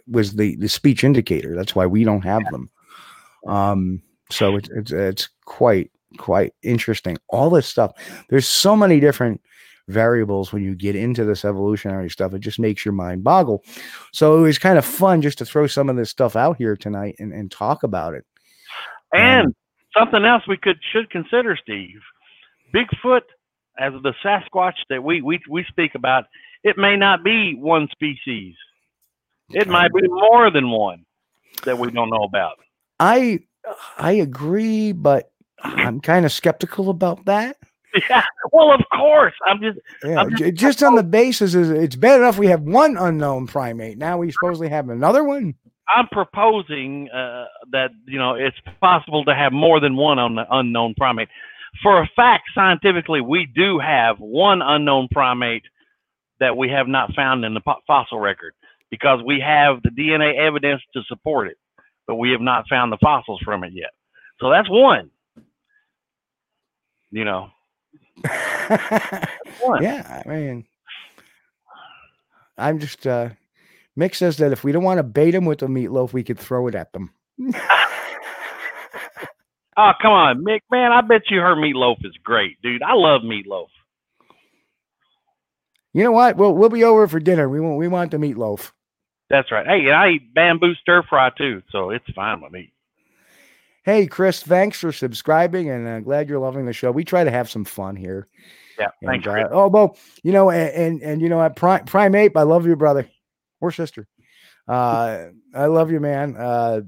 was 0.07 0.35
the 0.35 0.55
the 0.55 0.69
speech 0.69 1.03
indicator. 1.03 1.55
That's 1.55 1.75
why 1.75 1.85
we 1.85 2.05
don't 2.05 2.23
have 2.23 2.43
them. 2.51 2.69
Um, 3.45 4.01
so 4.29 4.55
it's 4.55 4.69
it's 4.69 4.91
it's 4.93 5.29
quite 5.43 5.91
quite 6.17 6.53
interesting. 6.63 7.17
All 7.27 7.49
this 7.49 7.67
stuff. 7.67 7.91
There's 8.29 8.47
so 8.47 8.77
many 8.77 9.01
different 9.01 9.41
variables 9.89 10.53
when 10.53 10.63
you 10.63 10.73
get 10.73 10.95
into 10.95 11.25
this 11.25 11.43
evolutionary 11.43 12.09
stuff. 12.09 12.33
It 12.33 12.39
just 12.39 12.59
makes 12.59 12.85
your 12.85 12.93
mind 12.93 13.25
boggle. 13.25 13.61
So 14.13 14.37
it 14.37 14.41
was 14.41 14.57
kind 14.57 14.77
of 14.77 14.85
fun 14.85 15.21
just 15.21 15.39
to 15.39 15.45
throw 15.45 15.67
some 15.67 15.89
of 15.89 15.97
this 15.97 16.09
stuff 16.09 16.37
out 16.37 16.55
here 16.55 16.77
tonight 16.77 17.15
and, 17.19 17.33
and 17.33 17.51
talk 17.51 17.83
about 17.83 18.13
it. 18.13 18.25
And 19.13 19.53
something 19.97 20.23
else 20.25 20.43
we 20.47 20.57
could 20.57 20.79
should 20.91 21.09
consider, 21.09 21.57
Steve. 21.61 21.99
Bigfoot, 22.73 23.21
as 23.79 23.93
the 24.03 24.13
Sasquatch 24.23 24.75
that 24.89 25.03
we, 25.03 25.21
we, 25.21 25.39
we 25.49 25.65
speak 25.69 25.95
about, 25.95 26.25
it 26.63 26.77
may 26.77 26.95
not 26.95 27.23
be 27.23 27.55
one 27.55 27.87
species. 27.91 28.55
It 29.49 29.67
might 29.67 29.93
be 29.93 30.07
more 30.07 30.49
than 30.49 30.69
one 30.69 31.05
that 31.65 31.77
we 31.77 31.91
don't 31.91 32.09
know 32.09 32.23
about. 32.23 32.57
I 32.99 33.39
I 33.97 34.13
agree, 34.13 34.91
but 34.93 35.31
I'm 35.63 35.99
kind 35.99 36.25
of 36.25 36.31
skeptical 36.31 36.89
about 36.89 37.25
that. 37.25 37.57
Yeah. 38.09 38.23
Well, 38.53 38.71
of 38.71 38.79
course. 38.95 39.33
I'm 39.45 39.59
just 39.59 39.77
Yeah, 40.01 40.21
I'm 40.21 40.33
just- 40.37 40.53
just 40.53 40.81
on 40.81 40.95
the 40.95 41.01
oh. 41.01 41.03
basis 41.03 41.53
is 41.53 41.69
it's 41.69 41.97
bad 41.97 42.21
enough 42.21 42.37
we 42.39 42.47
have 42.47 42.61
one 42.61 42.95
unknown 42.95 43.47
primate. 43.47 43.97
Now 43.97 44.17
we 44.17 44.31
supposedly 44.31 44.69
have 44.69 44.87
another 44.87 45.25
one. 45.25 45.55
I'm 45.95 46.07
proposing 46.07 47.09
uh, 47.09 47.45
that 47.71 47.91
you 48.05 48.19
know 48.19 48.35
it's 48.35 48.57
possible 48.79 49.25
to 49.25 49.35
have 49.35 49.51
more 49.53 49.79
than 49.79 49.95
one 49.95 50.19
un- 50.19 50.45
unknown 50.49 50.95
primate. 50.97 51.29
For 51.83 52.01
a 52.01 52.09
fact, 52.15 52.43
scientifically, 52.53 53.21
we 53.21 53.47
do 53.55 53.79
have 53.79 54.17
one 54.19 54.61
unknown 54.61 55.07
primate 55.11 55.63
that 56.39 56.55
we 56.57 56.69
have 56.69 56.87
not 56.87 57.13
found 57.15 57.45
in 57.45 57.53
the 57.53 57.61
po- 57.61 57.81
fossil 57.87 58.19
record 58.19 58.53
because 58.89 59.21
we 59.25 59.39
have 59.45 59.81
the 59.83 59.89
DNA 59.89 60.37
evidence 60.37 60.81
to 60.93 61.01
support 61.07 61.47
it, 61.47 61.57
but 62.07 62.15
we 62.15 62.31
have 62.31 62.41
not 62.41 62.67
found 62.69 62.91
the 62.91 62.97
fossils 63.01 63.41
from 63.43 63.63
it 63.63 63.73
yet. 63.73 63.91
So 64.39 64.49
that's 64.49 64.69
one. 64.69 65.09
You 67.11 67.25
know, 67.25 67.49
one. 69.59 69.83
yeah, 69.83 70.23
I 70.25 70.29
mean, 70.29 70.65
I'm 72.57 72.79
just. 72.79 73.05
uh 73.07 73.29
Mick 73.99 74.15
says 74.15 74.37
that 74.37 74.51
if 74.51 74.63
we 74.63 74.71
don't 74.71 74.83
want 74.83 74.99
to 74.99 75.03
bait 75.03 75.31
them 75.31 75.45
with 75.45 75.59
the 75.59 75.67
meatloaf, 75.67 76.13
we 76.13 76.23
could 76.23 76.39
throw 76.39 76.67
it 76.67 76.75
at 76.75 76.93
them. 76.93 77.11
Oh, 79.77 79.93
come 80.01 80.11
on, 80.11 80.43
Mick, 80.43 80.61
man! 80.69 80.91
I 80.91 81.01
bet 81.01 81.23
you 81.29 81.39
her 81.39 81.55
meatloaf 81.55 82.05
is 82.05 82.13
great, 82.23 82.61
dude. 82.61 82.83
I 82.83 82.93
love 82.93 83.21
meatloaf. 83.21 83.67
You 85.93 86.03
know 86.03 86.11
what? 86.11 86.35
We'll 86.35 86.53
we'll 86.53 86.69
be 86.69 86.83
over 86.83 87.07
for 87.07 87.19
dinner. 87.19 87.47
We 87.47 87.61
want 87.61 87.77
we 87.77 87.87
want 87.87 88.11
the 88.11 88.17
meatloaf. 88.17 88.71
That's 89.29 89.49
right. 89.49 89.65
Hey, 89.65 89.85
and 89.87 89.95
I 89.95 90.09
eat 90.09 90.33
bamboo 90.33 90.75
stir 90.75 91.03
fry 91.03 91.29
too, 91.37 91.63
so 91.71 91.89
it's 91.89 92.05
fine 92.13 92.41
with 92.41 92.51
me. 92.51 92.73
Hey, 93.83 94.07
Chris, 94.07 94.43
thanks 94.43 94.77
for 94.77 94.91
subscribing, 94.91 95.69
and 95.69 95.87
uh, 95.87 96.01
glad 96.01 96.27
you're 96.27 96.39
loving 96.39 96.65
the 96.65 96.73
show. 96.73 96.91
We 96.91 97.05
try 97.05 97.23
to 97.23 97.31
have 97.31 97.49
some 97.49 97.63
fun 97.63 97.95
here. 97.95 98.27
Yeah, 98.77 98.89
thanks. 99.03 99.25
And, 99.25 99.45
uh, 99.45 99.49
oh, 99.51 99.69
Bo, 99.69 99.95
you 100.21 100.33
know, 100.33 100.51
and, 100.51 100.69
and 100.73 101.01
and 101.01 101.21
you 101.21 101.29
know, 101.29 101.49
Prime 101.49 101.85
Prime 101.85 102.13
Ape, 102.13 102.35
I 102.35 102.43
love 102.43 102.67
you, 102.67 102.75
brother 102.75 103.09
or 103.61 103.71
sister. 103.71 104.07
Uh, 104.67 105.27
I 105.55 105.65
love 105.65 105.91
you, 105.91 105.99
man. 105.99 106.35
Uh, 106.37 106.81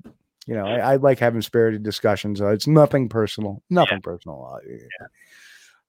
you 0.46 0.56
know, 0.56 0.66
I, 0.66 0.94
I 0.94 0.96
like 0.98 1.20
having 1.20 1.42
spirited 1.42 1.84
discussions. 1.84 2.42
Uh, 2.42 2.50
it's 2.50 2.68
nothing 2.68 3.08
personal, 3.08 3.64
nothing 3.70 4.02
personal. 4.02 4.60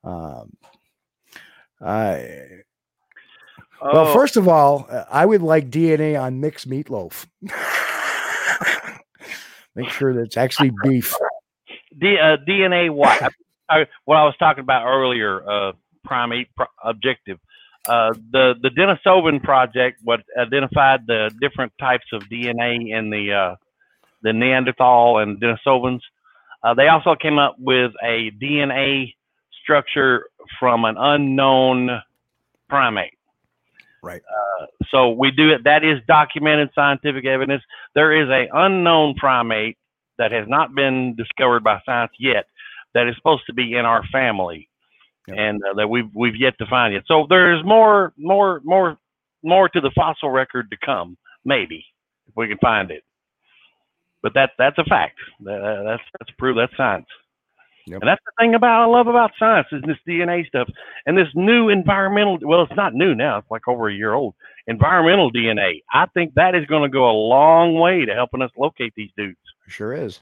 Uh, 0.05 0.09
Um, 0.09 0.52
I 1.81 2.62
well, 3.82 4.06
Oh, 4.09 4.12
first 4.15 4.36
of 4.36 4.48
all, 4.48 4.86
uh, 4.89 5.05
I 5.11 5.27
would 5.27 5.43
like 5.43 5.70
DNA 5.70 6.20
on 6.20 6.40
mixed 6.40 6.69
meatloaf. 6.69 7.27
Make 9.74 9.90
sure 9.90 10.15
that 10.15 10.20
it's 10.23 10.36
actually 10.36 10.70
beef. 10.85 11.15
D, 11.98 12.16
uh, 12.20 12.36
DNA 12.48 12.93
what? 12.93 13.20
I, 13.69 13.86
what 14.05 14.16
I 14.16 14.24
was 14.24 14.35
talking 14.39 14.62
about 14.62 14.86
earlier, 14.86 15.48
uh, 15.48 15.73
primate 16.05 16.48
pro- 16.56 16.66
objective. 16.82 17.39
Uh, 17.86 18.15
the 18.32 18.55
the 18.62 18.70
Denisovan 18.70 19.43
project 19.43 20.01
what 20.05 20.20
identified 20.39 21.06
the 21.06 21.31
different 21.40 21.73
types 21.78 22.06
of 22.12 22.23
DNA 22.24 22.97
in 22.97 23.11
the 23.11 23.32
uh, 23.32 23.56
the 24.23 24.32
Neanderthal 24.32 25.19
and 25.19 25.40
Denisovans. 25.40 26.01
Uh, 26.62 26.73
they 26.74 26.89
also 26.89 27.15
came 27.15 27.39
up 27.39 27.56
with 27.59 27.93
a 28.02 28.31
DNA 28.43 29.12
structure 29.62 30.27
from 30.59 30.85
an 30.85 30.97
unknown 30.98 31.90
primate. 32.69 33.19
Right. 34.02 34.23
Uh, 34.23 34.66
so 34.90 35.11
we 35.11 35.31
do 35.31 35.51
it. 35.51 35.65
That 35.65 35.85
is 35.85 36.01
documented 36.06 36.70
scientific 36.74 37.24
evidence. 37.27 37.62
There 37.94 38.12
is 38.12 38.28
a 38.28 38.48
unknown 38.52 39.15
primate 39.15 39.78
that 40.19 40.32
has 40.32 40.47
not 40.48 40.74
been 40.74 41.15
discovered 41.16 41.65
by 41.65 41.81
science 41.85 42.12
yet 42.19 42.47
that 42.94 43.09
is 43.09 43.16
supposed 43.16 43.44
to 43.47 43.52
be 43.52 43.74
in 43.74 43.85
our 43.85 44.05
family, 44.12 44.69
Yep. 45.26 45.36
and 45.38 45.62
uh, 45.64 45.74
that 45.74 45.88
we've 45.88 46.10
we've 46.14 46.36
yet 46.36 46.59
to 46.59 46.66
find 46.66 46.92
yet. 46.92 47.05
So 47.06 47.26
there's 47.28 47.64
more 47.64 48.12
more 48.18 48.60
more 48.64 48.98
more 49.42 49.68
to 49.68 49.80
the 49.80 49.90
fossil 49.94 50.30
record 50.30 50.70
to 50.70 50.76
come, 50.84 51.16
maybe 51.44 51.84
if 52.28 52.36
we 52.36 52.48
can 52.48 52.59
find 52.59 52.90
it. 52.90 53.02
But 54.22 54.34
that 54.34 54.51
that's 54.59 54.78
a 54.78 54.84
fact. 54.84 55.18
That, 55.40 55.82
that's 55.86 56.02
that's 56.18 56.30
proof. 56.38 56.56
That's 56.56 56.76
science. 56.76 57.06
Yep. 57.86 58.01
And 58.01 58.09
that's 58.09 58.22
the 58.24 58.32
thing 58.42 58.55
about 58.55 58.82
I 58.82 58.86
love 58.86 59.09
about 59.09 59.32
science 59.38 59.66
is 59.70 59.82
this 59.86 59.98
DNA 60.09 60.46
stuff 60.46 60.68
and 61.05 61.16
this 61.16 61.28
new 61.34 61.68
environmental. 61.68 62.38
Well, 62.42 62.62
it's 62.62 62.76
not 62.76 62.94
new 62.94 63.14
now. 63.14 63.38
It's 63.38 63.51
like 63.51 63.68
over 63.68 63.88
a 63.88 63.94
year 63.94 64.14
old. 64.14 64.34
Environmental 64.66 65.30
DNA. 65.30 65.82
I 65.92 66.06
think 66.14 66.34
that 66.34 66.55
is 66.55 66.64
going 66.64 66.82
to 66.82 66.88
go 66.88 67.10
a 67.10 67.12
long 67.12 67.74
way 67.74 68.06
to 68.06 68.14
helping 68.14 68.40
us 68.40 68.51
locate 68.56 68.94
these 68.96 69.10
dudes. 69.18 69.36
Sure 69.68 69.92
is. 69.92 70.20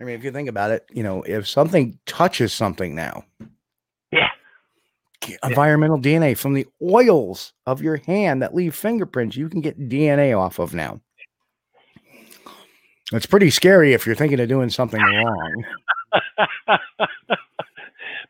I 0.00 0.04
mean, 0.04 0.16
if 0.16 0.24
you 0.24 0.32
think 0.32 0.48
about 0.48 0.72
it, 0.72 0.84
you 0.90 1.04
know, 1.04 1.22
if 1.22 1.46
something 1.48 1.98
touches 2.06 2.52
something 2.52 2.94
now, 2.94 3.24
Yeah. 4.12 4.28
environmental 5.42 5.98
DNA 5.98 6.36
from 6.36 6.54
the 6.54 6.66
oils 6.82 7.52
of 7.66 7.82
your 7.82 7.96
hand 7.96 8.42
that 8.42 8.54
leave 8.54 8.74
fingerprints, 8.74 9.36
you 9.36 9.48
can 9.48 9.60
get 9.60 9.88
DNA 9.88 10.38
off 10.38 10.58
of 10.58 10.74
now. 10.74 11.00
It's 13.12 13.26
pretty 13.26 13.50
scary 13.50 13.94
if 13.94 14.06
you're 14.06 14.14
thinking 14.14 14.40
of 14.40 14.48
doing 14.48 14.70
something 14.70 15.00
wrong. 15.00 15.64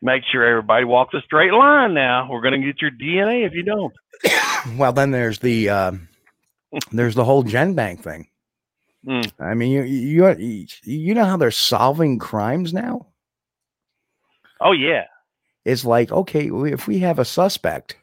Make 0.01 0.23
sure 0.31 0.45
everybody 0.45 0.85
walks 0.85 1.13
a 1.13 1.21
straight 1.21 1.51
line 1.51 1.93
now. 1.93 2.29
We're 2.31 2.41
going 2.41 2.59
to 2.59 2.65
get 2.65 2.81
your 2.81 2.91
DNA 2.91 3.45
if 3.45 3.53
you 3.53 3.63
don't. 3.63 3.93
well, 4.77 4.93
then 4.93 5.11
there's 5.11 5.39
the 5.39 5.69
um 5.69 6.07
there's 6.91 7.15
the 7.15 7.25
whole 7.25 7.43
gen 7.43 7.73
bank 7.73 8.03
thing. 8.03 8.27
Mm. 9.05 9.31
I 9.39 9.53
mean, 9.53 9.71
you 9.71 9.83
you 9.83 10.67
you 10.83 11.13
know 11.13 11.25
how 11.25 11.37
they're 11.37 11.51
solving 11.51 12.19
crimes 12.19 12.73
now. 12.73 13.07
Oh 14.61 14.71
yeah. 14.71 15.05
It's 15.65 15.85
like 15.85 16.11
okay, 16.11 16.49
if 16.49 16.87
we 16.87 16.99
have 16.99 17.19
a 17.19 17.25
suspect, 17.25 17.97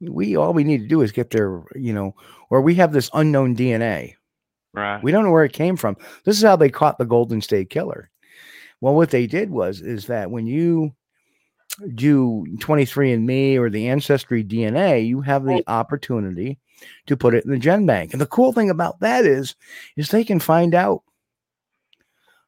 we 0.00 0.36
all 0.36 0.52
we 0.52 0.64
need 0.64 0.82
to 0.82 0.88
do 0.88 1.02
is 1.02 1.12
get 1.12 1.30
their 1.30 1.62
you 1.74 1.92
know, 1.92 2.14
or 2.50 2.60
we 2.60 2.74
have 2.76 2.92
this 2.92 3.10
unknown 3.14 3.56
DNA. 3.56 4.14
Right. 4.72 5.02
We 5.02 5.10
don't 5.10 5.24
know 5.24 5.30
where 5.30 5.44
it 5.44 5.52
came 5.52 5.76
from. 5.76 5.96
This 6.24 6.36
is 6.36 6.44
how 6.44 6.56
they 6.56 6.68
caught 6.68 6.98
the 6.98 7.06
Golden 7.06 7.40
State 7.40 7.70
Killer. 7.70 8.10
Well, 8.80 8.94
what 8.94 9.10
they 9.10 9.26
did 9.26 9.50
was 9.50 9.80
is 9.80 10.06
that 10.06 10.30
when 10.30 10.46
you 10.46 10.94
do 11.94 12.46
23andMe 12.58 13.56
or 13.58 13.70
the 13.70 13.88
ancestry 13.88 14.44
DNA, 14.44 15.06
you 15.06 15.20
have 15.22 15.44
the 15.44 15.62
opportunity 15.66 16.58
to 17.06 17.16
put 17.16 17.34
it 17.34 17.44
in 17.44 17.50
the 17.50 17.58
gen 17.58 17.86
bank. 17.86 18.12
And 18.12 18.20
the 18.20 18.26
cool 18.26 18.52
thing 18.52 18.70
about 18.70 19.00
that 19.00 19.24
is 19.24 19.54
is 19.96 20.10
they 20.10 20.24
can 20.24 20.40
find 20.40 20.74
out 20.74 21.02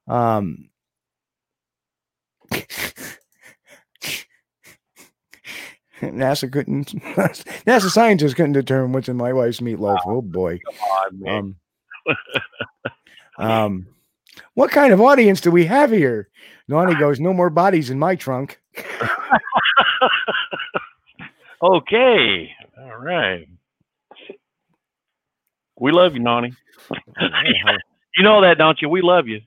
um 0.06 0.68
NASA 6.02 6.50
couldn't 6.50 6.88
NASA 7.66 7.88
scientists 7.90 8.34
couldn't 8.34 8.52
determine 8.52 8.92
what's 8.92 9.08
in 9.08 9.16
my 9.16 9.32
wife's 9.32 9.60
meatloaf. 9.60 9.98
Oh 10.06 10.22
boy. 10.22 10.60
God, 10.80 11.20
man. 11.20 11.56
Um, 12.08 12.16
um, 13.50 13.86
what 14.54 14.70
kind 14.70 14.92
of 14.92 15.00
audience 15.00 15.40
do 15.40 15.50
we 15.50 15.66
have 15.66 15.90
here? 15.90 16.28
Nani 16.68 16.94
goes, 16.94 17.18
no 17.18 17.32
more 17.32 17.50
bodies 17.50 17.90
in 17.90 17.98
my 17.98 18.14
trunk. 18.14 18.60
okay. 21.62 22.50
All 22.78 22.98
right. 22.98 23.48
We 25.80 25.92
love 25.92 26.14
you, 26.14 26.20
Nani. 26.20 26.52
You 28.16 28.24
know 28.24 28.40
that, 28.42 28.58
don't 28.58 28.80
you? 28.82 28.88
We 28.88 29.00
love 29.00 29.28
you. 29.28 29.40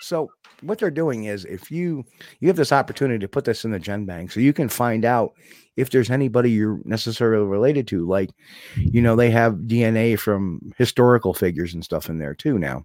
so 0.00 0.30
what 0.62 0.78
they're 0.78 0.90
doing 0.90 1.24
is 1.24 1.44
if 1.44 1.70
you 1.70 2.04
you 2.40 2.48
have 2.48 2.56
this 2.56 2.72
opportunity 2.72 3.18
to 3.18 3.28
put 3.28 3.44
this 3.44 3.64
in 3.64 3.70
the 3.70 3.78
gen 3.78 4.04
bank 4.06 4.32
so 4.32 4.40
you 4.40 4.52
can 4.52 4.68
find 4.68 5.04
out 5.04 5.32
if 5.76 5.90
there's 5.90 6.10
anybody 6.10 6.50
you're 6.50 6.80
necessarily 6.84 7.44
related 7.46 7.86
to 7.86 8.06
like 8.06 8.30
you 8.76 9.02
know 9.02 9.14
they 9.16 9.30
have 9.30 9.54
dna 9.66 10.18
from 10.18 10.60
historical 10.78 11.34
figures 11.34 11.74
and 11.74 11.84
stuff 11.84 12.08
in 12.08 12.18
there 12.18 12.34
too 12.34 12.58
now 12.58 12.84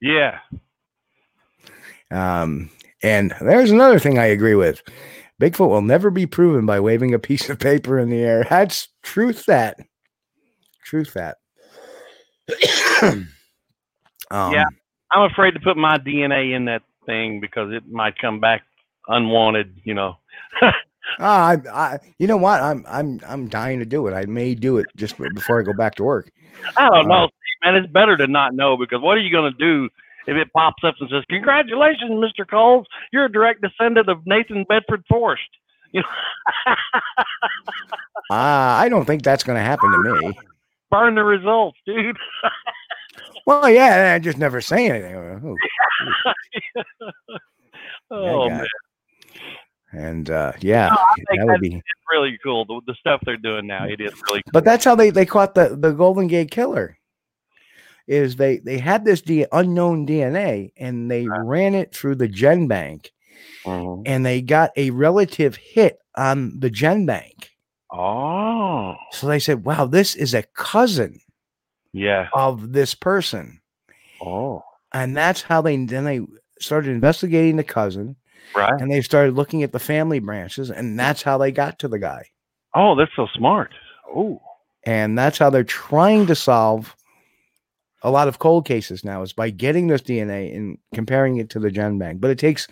Yeah. 0.00 0.38
Um, 2.10 2.70
and 3.02 3.34
there's 3.40 3.70
another 3.70 3.98
thing 3.98 4.18
I 4.18 4.26
agree 4.26 4.54
with. 4.54 4.82
Bigfoot 5.40 5.68
will 5.68 5.82
never 5.82 6.10
be 6.10 6.26
proven 6.26 6.64
by 6.66 6.80
waving 6.80 7.14
a 7.14 7.18
piece 7.18 7.48
of 7.50 7.58
paper 7.58 7.98
in 7.98 8.08
the 8.10 8.20
air. 8.22 8.46
That's 8.48 8.88
truth 9.02 9.44
that. 9.46 9.78
Truth 10.84 11.14
that. 11.14 11.38
um, 14.30 14.52
Yeah. 14.52 14.66
I'm 15.12 15.30
afraid 15.30 15.52
to 15.52 15.60
put 15.60 15.76
my 15.76 15.98
DNA 15.98 16.54
in 16.56 16.64
that 16.66 16.82
thing 17.06 17.40
because 17.40 17.72
it 17.72 17.88
might 17.90 18.18
come 18.18 18.40
back 18.40 18.62
unwanted, 19.08 19.80
you 19.84 19.94
know. 19.94 20.16
ah, 21.20 21.48
I, 21.50 21.56
I, 21.72 21.98
you 22.18 22.26
know 22.26 22.36
what? 22.36 22.60
I'm, 22.60 22.84
I'm, 22.88 23.20
I'm 23.26 23.48
dying 23.48 23.78
to 23.78 23.86
do 23.86 24.06
it. 24.08 24.12
I 24.14 24.26
may 24.26 24.54
do 24.54 24.78
it 24.78 24.86
just 24.96 25.16
before 25.34 25.60
I 25.60 25.64
go 25.64 25.72
back 25.72 25.94
to 25.96 26.04
work. 26.04 26.30
I 26.76 26.88
don't 26.90 27.06
Uh, 27.06 27.08
know, 27.08 27.28
man. 27.64 27.76
It's 27.76 27.92
better 27.92 28.16
to 28.16 28.26
not 28.26 28.54
know 28.54 28.76
because 28.76 29.00
what 29.02 29.16
are 29.16 29.20
you 29.20 29.30
going 29.32 29.52
to 29.52 29.58
do 29.58 29.88
if 30.26 30.36
it 30.36 30.52
pops 30.52 30.82
up 30.84 30.94
and 31.00 31.08
says, 31.10 31.22
"Congratulations, 31.30 32.10
Mr. 32.12 32.46
Kulls, 32.48 32.86
you're 33.12 33.26
a 33.26 33.32
direct 33.32 33.62
descendant 33.62 34.08
of 34.08 34.26
Nathan 34.26 34.64
Bedford 34.68 35.04
Forrest." 35.08 35.42
You 35.92 36.02
know, 36.02 36.74
Ah, 38.30 38.78
I 38.78 38.88
don't 38.88 39.04
think 39.04 39.22
that's 39.22 39.44
going 39.44 39.56
to 39.56 39.62
happen 39.62 39.90
to 39.92 39.98
me. 39.98 40.38
burn 40.90 41.14
the 41.14 41.24
results, 41.24 41.78
dude. 41.86 42.16
Well, 43.46 43.70
yeah, 43.70 44.12
I 44.14 44.18
just 44.18 44.38
never 44.38 44.60
say 44.60 44.90
anything. 44.90 45.14
Ooh, 45.14 45.56
oh 48.10 48.48
got 48.48 48.58
man. 48.58 48.66
And 49.92 50.30
uh, 50.30 50.52
yeah, 50.60 50.94
think 51.14 51.40
that 51.40 51.46
would 51.46 51.60
be. 51.60 51.80
really 52.10 52.38
cool. 52.42 52.64
The, 52.64 52.80
the 52.88 52.94
stuff 52.98 53.20
they're 53.24 53.36
doing 53.36 53.66
now, 53.66 53.84
it 53.84 54.00
is 54.00 54.12
really. 54.28 54.42
Cool. 54.42 54.50
But 54.52 54.64
that's 54.64 54.84
how 54.84 54.96
they 54.96 55.10
they 55.10 55.24
caught 55.24 55.54
the 55.54 55.76
the 55.80 55.92
Golden 55.92 56.26
Gate 56.26 56.50
Killer. 56.50 56.98
Is 58.08 58.36
they 58.36 58.58
they 58.58 58.78
had 58.78 59.04
this 59.04 59.22
D, 59.22 59.46
unknown 59.52 60.06
DNA 60.06 60.72
and 60.76 61.10
they 61.10 61.26
ran 61.28 61.74
it 61.74 61.94
through 61.94 62.16
the 62.16 62.28
gen 62.28 62.68
bank 62.68 63.12
Mhm. 63.64 64.02
and 64.06 64.24
they 64.24 64.42
got 64.42 64.70
a 64.76 64.90
relative 64.90 65.56
hit 65.56 65.98
on 66.16 66.58
the 66.60 66.70
gen 66.70 67.06
bank. 67.06 67.50
Oh, 67.92 68.94
So 69.12 69.26
they 69.28 69.38
said, 69.38 69.64
"Wow, 69.64 69.86
this 69.86 70.14
is 70.14 70.34
a 70.34 70.42
cousin 70.42 71.20
yeah. 71.96 72.28
of 72.32 72.72
this 72.72 72.94
person," 72.94 73.60
Oh, 74.20 74.62
and 74.92 75.16
that's 75.16 75.42
how 75.42 75.60
they 75.60 75.76
then 75.76 76.04
they 76.04 76.20
started 76.60 76.90
investigating 76.90 77.56
the 77.56 77.64
cousin 77.64 78.16
right. 78.54 78.80
and 78.80 78.90
they 78.90 79.02
started 79.02 79.34
looking 79.34 79.62
at 79.62 79.72
the 79.72 79.78
family 79.78 80.18
branches 80.18 80.70
and 80.70 80.98
that's 80.98 81.22
how 81.22 81.36
they 81.36 81.52
got 81.52 81.78
to 81.80 81.88
the 81.88 81.98
guy. 81.98 82.24
Oh, 82.74 82.94
that's 82.94 83.12
so 83.14 83.26
smart. 83.34 83.72
Oh, 84.14 84.40
and 84.84 85.18
that's 85.18 85.38
how 85.38 85.50
they're 85.50 85.64
trying 85.64 86.26
to 86.26 86.34
solve 86.34 86.94
a 88.02 88.10
lot 88.10 88.28
of 88.28 88.38
cold 88.38 88.66
cases 88.66 89.04
now 89.04 89.22
is 89.22 89.32
by 89.32 89.50
getting 89.50 89.88
this 89.88 90.02
DNA 90.02 90.54
and 90.54 90.78
comparing 90.94 91.38
it 91.38 91.50
to 91.50 91.58
the 91.58 91.70
gen 91.70 91.98
bank. 91.98 92.20
But 92.20 92.30
it 92.30 92.38
takes 92.38 92.68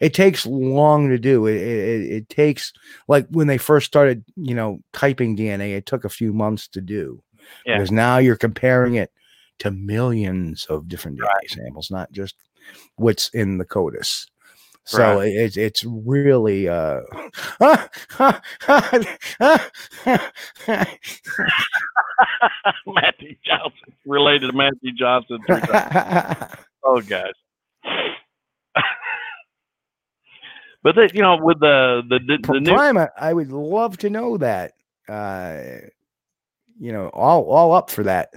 it 0.00 0.12
takes 0.12 0.44
long 0.44 1.08
to 1.08 1.18
do. 1.18 1.46
It, 1.46 1.56
it, 1.56 2.12
it 2.12 2.28
takes 2.28 2.72
like 3.06 3.26
when 3.30 3.46
they 3.46 3.58
first 3.58 3.86
started, 3.86 4.24
you 4.34 4.54
know, 4.54 4.80
typing 4.92 5.36
DNA, 5.36 5.76
it 5.76 5.86
took 5.86 6.04
a 6.04 6.10
few 6.10 6.32
months 6.32 6.66
to 6.68 6.80
do. 6.80 7.22
Yeah. 7.66 7.76
Because 7.78 7.90
now 7.92 8.18
you're 8.18 8.36
comparing 8.36 8.94
it 8.94 9.10
to 9.60 9.70
millions 9.70 10.64
of 10.66 10.88
different 10.88 11.18
DNA 11.18 11.48
samples, 11.48 11.90
not 11.90 12.10
just 12.12 12.34
what's 12.96 13.28
in 13.30 13.58
the 13.58 13.64
CODIS. 13.64 14.26
So 14.84 15.18
Right. 15.18 15.28
it's 15.28 15.56
it's 15.56 15.84
really 15.84 16.68
uh 16.68 17.02
Matthew 22.86 23.36
Johnson 23.44 23.94
related 24.06 24.50
to 24.50 24.56
Matthew 24.56 24.92
Johnson. 24.94 25.38
oh 26.84 27.00
gosh. 27.02 27.32
but 30.82 30.94
the, 30.96 31.10
you 31.14 31.22
know, 31.22 31.38
with 31.40 31.60
the 31.60 32.02
the 32.08 32.18
the, 32.18 32.38
the 32.52 32.60
new 32.60 32.72
Prime, 32.74 32.98
I- 32.98 33.08
I 33.18 33.32
would 33.32 33.50
love 33.52 33.98
to 33.98 34.10
know 34.10 34.36
that. 34.38 34.72
Uh, 35.08 35.60
you 36.78 36.92
know, 36.92 37.08
all 37.08 37.44
all 37.44 37.72
up 37.72 37.90
for 37.90 38.02
that. 38.04 38.32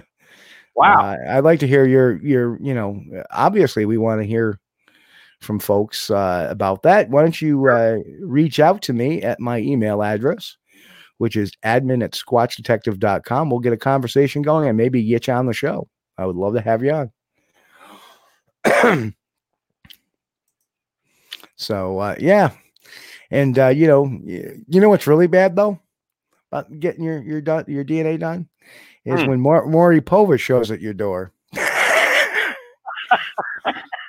wow, 0.74 1.00
Uh, 1.00 1.16
I'd 1.28 1.44
like 1.44 1.60
to 1.60 1.66
hear 1.66 1.86
your 1.86 2.16
your. 2.22 2.58
You 2.60 2.74
know, 2.74 3.02
obviously 3.30 3.84
we 3.86 3.98
want 3.98 4.20
to 4.20 4.26
hear 4.26 4.58
from 5.40 5.58
folks 5.58 6.10
uh, 6.10 6.46
about 6.50 6.82
that. 6.82 7.10
Why 7.10 7.22
don't 7.22 7.40
you 7.40 7.68
uh, 7.68 7.98
reach 8.20 8.60
out 8.60 8.82
to 8.82 8.92
me 8.92 9.22
at 9.22 9.40
my 9.40 9.58
email 9.58 10.02
address, 10.02 10.56
which 11.18 11.36
is 11.36 11.52
admin 11.64 12.02
at 12.04 12.12
squatchdetective.com. 12.12 13.50
We'll 13.50 13.60
get 13.60 13.72
a 13.72 13.78
conversation 13.78 14.42
going 14.42 14.68
and 14.68 14.76
maybe 14.76 15.02
get 15.02 15.26
you 15.26 15.34
on 15.34 15.46
the 15.46 15.52
show. 15.52 15.88
I 16.18 16.26
would 16.26 16.36
love 16.36 16.54
to 16.54 16.60
have 16.60 16.82
you 16.82 17.08
on. 18.64 19.14
so 21.56 21.98
uh, 21.98 22.16
yeah, 22.18 22.50
and 23.30 23.58
uh, 23.58 23.68
you 23.68 23.86
know, 23.86 24.06
you 24.24 24.80
know 24.80 24.88
what's 24.88 25.06
really 25.06 25.26
bad 25.26 25.56
though 25.56 25.78
about 26.52 26.80
getting 26.80 27.04
your 27.04 27.22
your 27.22 27.38
your 27.68 27.84
DNA 27.84 28.18
done 28.18 28.48
is 29.04 29.20
Hmm. 29.22 29.28
when 29.30 29.40
Maury 29.40 29.68
Maury 29.68 30.00
Povich 30.00 30.40
shows 30.40 30.70
at 30.70 30.80
your 30.80 30.94
door. 30.94 31.32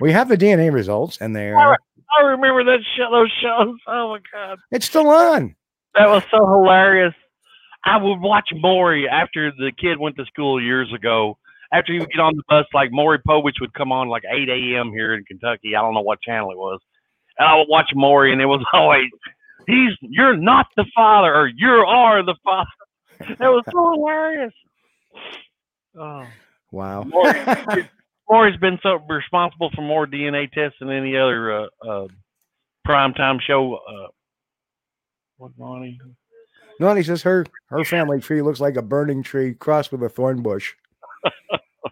we 0.01 0.11
have 0.11 0.29
the 0.29 0.37
DNA 0.37 0.71
results, 0.71 1.17
and 1.21 1.35
they 1.35 1.49
are 1.51 1.77
I 2.19 2.21
remember 2.21 2.63
that 2.63 2.79
show, 2.95 3.11
those 3.11 3.31
shows. 3.41 3.75
Oh 3.87 4.09
my 4.13 4.19
god, 4.31 4.57
it's 4.71 4.85
still 4.85 5.09
on. 5.09 5.55
that 5.95 6.07
was 6.07 6.23
so 6.31 6.37
hilarious. 6.37 7.13
I 7.85 7.97
would 7.97 8.19
watch 8.19 8.49
Maury 8.55 9.07
after 9.07 9.51
the 9.51 9.71
kid 9.79 9.99
went 9.99 10.15
to 10.17 10.25
school 10.25 10.61
years 10.61 10.91
ago. 10.93 11.37
After 11.71 11.91
he 11.93 11.99
would 11.99 12.09
get 12.11 12.21
on 12.21 12.33
the 12.35 12.43
bus, 12.47 12.65
like 12.73 12.91
Maury 12.93 13.19
Povich 13.27 13.59
would 13.59 13.73
come 13.73 13.91
on 13.91 14.07
like 14.07 14.23
8 14.29 14.47
a.m. 14.49 14.89
here 14.91 15.13
in 15.13 15.25
Kentucky. 15.25 15.75
I 15.75 15.81
don't 15.81 15.93
know 15.93 16.01
what 16.01 16.21
channel 16.21 16.49
it 16.51 16.57
was. 16.57 16.79
And 17.37 17.47
I 17.47 17.55
would 17.57 17.67
watch 17.69 17.91
Maury, 17.93 18.31
and 18.31 18.41
it 18.41 18.45
was 18.45 18.65
always, 18.73 19.09
"He's 19.67 19.91
you're 20.01 20.35
not 20.35 20.67
the 20.75 20.85
father, 20.95 21.33
or 21.33 21.47
you 21.47 21.69
are 21.69 22.23
the 22.23 22.35
father." 22.43 22.69
That 23.39 23.51
was 23.51 23.63
so 23.71 23.91
hilarious. 23.93 24.53
Oh. 25.99 26.25
Wow. 26.71 27.03
Maury- 27.03 27.89
Maury's 28.29 28.57
been 28.59 28.79
so 28.83 28.99
responsible 29.09 29.71
for 29.75 29.81
more 29.81 30.05
DNA 30.05 30.51
tests 30.51 30.77
than 30.79 30.91
any 30.91 31.15
other 31.15 31.51
uh, 31.51 31.67
uh, 31.87 32.07
primetime 32.87 33.41
show. 33.41 33.75
Uh, 33.75 34.07
what 35.37 35.51
Ronnie? 35.57 35.99
he 36.79 37.03
says 37.03 37.23
her 37.23 37.45
her 37.67 37.83
family 37.83 38.19
tree 38.19 38.41
looks 38.41 38.59
like 38.59 38.75
a 38.75 38.81
burning 38.81 39.23
tree 39.23 39.53
crossed 39.53 39.91
with 39.91 40.03
a 40.03 40.09
thorn 40.09 40.41
bush. 40.41 40.73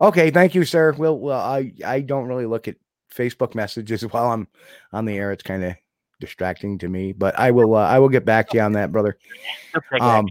okay, 0.00 0.30
thank 0.30 0.54
you, 0.54 0.64
sir. 0.64 0.92
Well, 0.92 1.18
well, 1.18 1.40
I 1.40 1.72
I 1.84 2.00
don't 2.00 2.28
really 2.28 2.46
look 2.46 2.68
at 2.68 2.76
Facebook 3.14 3.54
messages 3.54 4.02
while 4.12 4.30
I'm 4.32 4.48
on 4.92 5.04
the 5.04 5.16
air. 5.16 5.32
It's 5.32 5.42
kind 5.42 5.64
of 5.64 5.74
distracting 6.20 6.78
to 6.78 6.88
me, 6.88 7.12
but 7.12 7.38
I 7.38 7.50
will 7.50 7.74
uh, 7.74 7.86
I 7.86 7.98
will 7.98 8.08
get 8.08 8.24
back 8.24 8.50
to 8.50 8.58
you 8.58 8.62
on 8.62 8.72
that, 8.72 8.92
brother. 8.92 9.16
Um, 10.00 10.28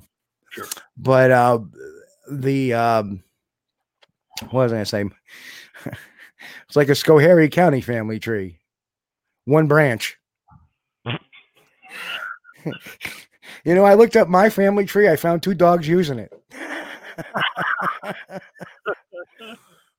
Sure. 0.49 0.65
But 0.97 1.31
uh, 1.31 1.59
the 2.31 2.73
um, 2.73 3.23
what 4.49 4.63
was 4.63 4.73
I 4.73 4.75
gonna 4.75 4.85
say? 4.85 5.05
it's 6.67 6.75
like 6.75 6.89
a 6.89 6.93
Schoharie 6.93 7.51
County 7.51 7.81
family 7.81 8.19
tree, 8.19 8.59
one 9.45 9.67
branch. 9.67 10.17
you 12.65 13.75
know, 13.75 13.85
I 13.85 13.93
looked 13.93 14.15
up 14.15 14.27
my 14.27 14.49
family 14.49 14.85
tree. 14.85 15.07
I 15.07 15.15
found 15.15 15.43
two 15.43 15.53
dogs 15.53 15.87
using 15.87 16.19
it. 16.19 16.33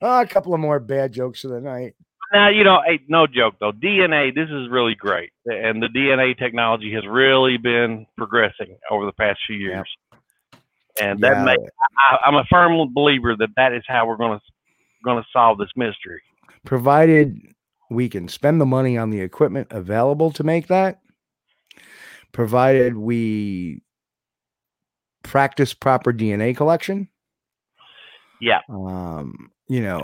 oh, 0.02 0.20
a 0.20 0.26
couple 0.26 0.52
of 0.52 0.60
more 0.60 0.80
bad 0.80 1.12
jokes 1.12 1.44
of 1.44 1.52
the 1.52 1.60
night. 1.60 1.94
Now, 2.32 2.48
you 2.48 2.62
know, 2.62 2.80
hey, 2.86 3.00
no 3.08 3.26
joke 3.26 3.54
though. 3.58 3.72
DNA, 3.72 4.34
this 4.34 4.48
is 4.48 4.68
really 4.70 4.94
great, 4.94 5.32
and 5.46 5.82
the 5.82 5.88
DNA 5.88 6.38
technology 6.38 6.92
has 6.94 7.04
really 7.06 7.56
been 7.56 8.06
progressing 8.16 8.76
over 8.90 9.04
the 9.04 9.12
past 9.12 9.40
few 9.46 9.56
years. 9.56 9.88
And 11.00 11.20
that 11.20 11.36
Yeah. 11.38 11.44
may, 11.44 11.56
I, 12.10 12.18
I'm 12.26 12.36
a 12.36 12.44
firm 12.50 12.92
believer 12.94 13.34
that 13.36 13.50
that 13.56 13.72
is 13.72 13.82
how 13.86 14.06
we're 14.06 14.16
going 14.16 14.38
to 14.38 14.44
going 15.04 15.22
to 15.22 15.28
solve 15.32 15.58
this 15.58 15.70
mystery. 15.76 16.20
provided 16.66 17.40
we 17.90 18.08
can 18.08 18.28
spend 18.28 18.60
the 18.60 18.66
money 18.66 18.96
on 18.96 19.10
the 19.10 19.20
equipment 19.20 19.66
available 19.70 20.30
to 20.30 20.44
make 20.44 20.68
that, 20.68 21.00
provided 22.32 22.96
we 22.96 23.82
practice 25.22 25.74
proper 25.74 26.12
DNA 26.12 26.56
collection. 26.56 27.08
Yeah. 28.40 28.60
Um, 28.68 29.50
you 29.68 29.80
know, 29.80 30.02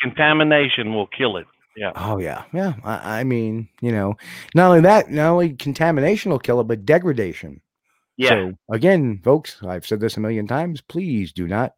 Contamination 0.00 0.92
will 0.94 1.06
kill 1.06 1.36
it. 1.36 1.46
Yeah. 1.76 1.92
oh 1.96 2.18
yeah, 2.18 2.44
yeah. 2.52 2.74
I, 2.84 3.20
I 3.20 3.24
mean, 3.24 3.68
you 3.80 3.92
know, 3.92 4.14
not 4.54 4.68
only 4.68 4.80
that, 4.82 5.10
not 5.10 5.30
only 5.30 5.54
contamination 5.54 6.30
will 6.30 6.38
kill 6.38 6.60
it, 6.60 6.64
but 6.68 6.84
degradation. 6.84 7.60
Yeah. 8.16 8.28
So 8.28 8.52
again, 8.70 9.20
folks, 9.24 9.56
I've 9.62 9.86
said 9.86 10.00
this 10.00 10.16
a 10.16 10.20
million 10.20 10.46
times. 10.46 10.80
Please 10.82 11.32
do 11.32 11.48
not 11.48 11.72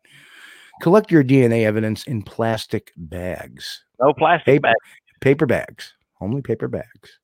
collect 0.83 1.13
your 1.13 1.23
DNA 1.23 1.65
evidence 1.65 2.05
in 2.09 2.23
plastic 2.23 2.93
bags. 2.97 3.85
no 4.01 4.13
plastic 4.13 4.47
paper, 4.47 4.63
bag. 4.63 4.75
paper 5.21 5.47
bags, 5.47 5.93
only 6.21 6.43
paper 6.43 6.67
bags. 6.69 7.21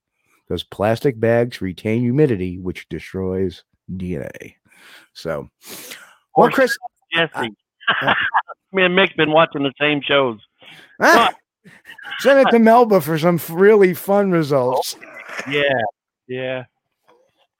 Those 0.48 0.62
plastic 0.62 1.18
bags 1.18 1.60
retain 1.60 2.00
humidity, 2.02 2.58
which 2.58 2.88
destroys 2.88 3.64
DNA. 3.92 4.54
So, 5.12 5.48
well, 6.36 6.46
Or 6.46 6.50
Chris, 6.50 6.76
Jesse. 7.14 7.50
yeah. 8.02 8.14
Me 8.72 8.84
and 8.84 8.94
Mick's 8.94 9.14
been 9.14 9.32
watching 9.32 9.64
the 9.64 9.72
same 9.80 10.00
shows. 10.02 10.38
ah, 11.00 11.32
send 12.20 12.40
it 12.46 12.50
to 12.50 12.58
Melba 12.58 13.00
for 13.00 13.18
some 13.18 13.40
really 13.50 13.94
fun 13.94 14.30
results. 14.30 14.96
Yeah. 15.48 15.62
Yeah. 16.28 16.64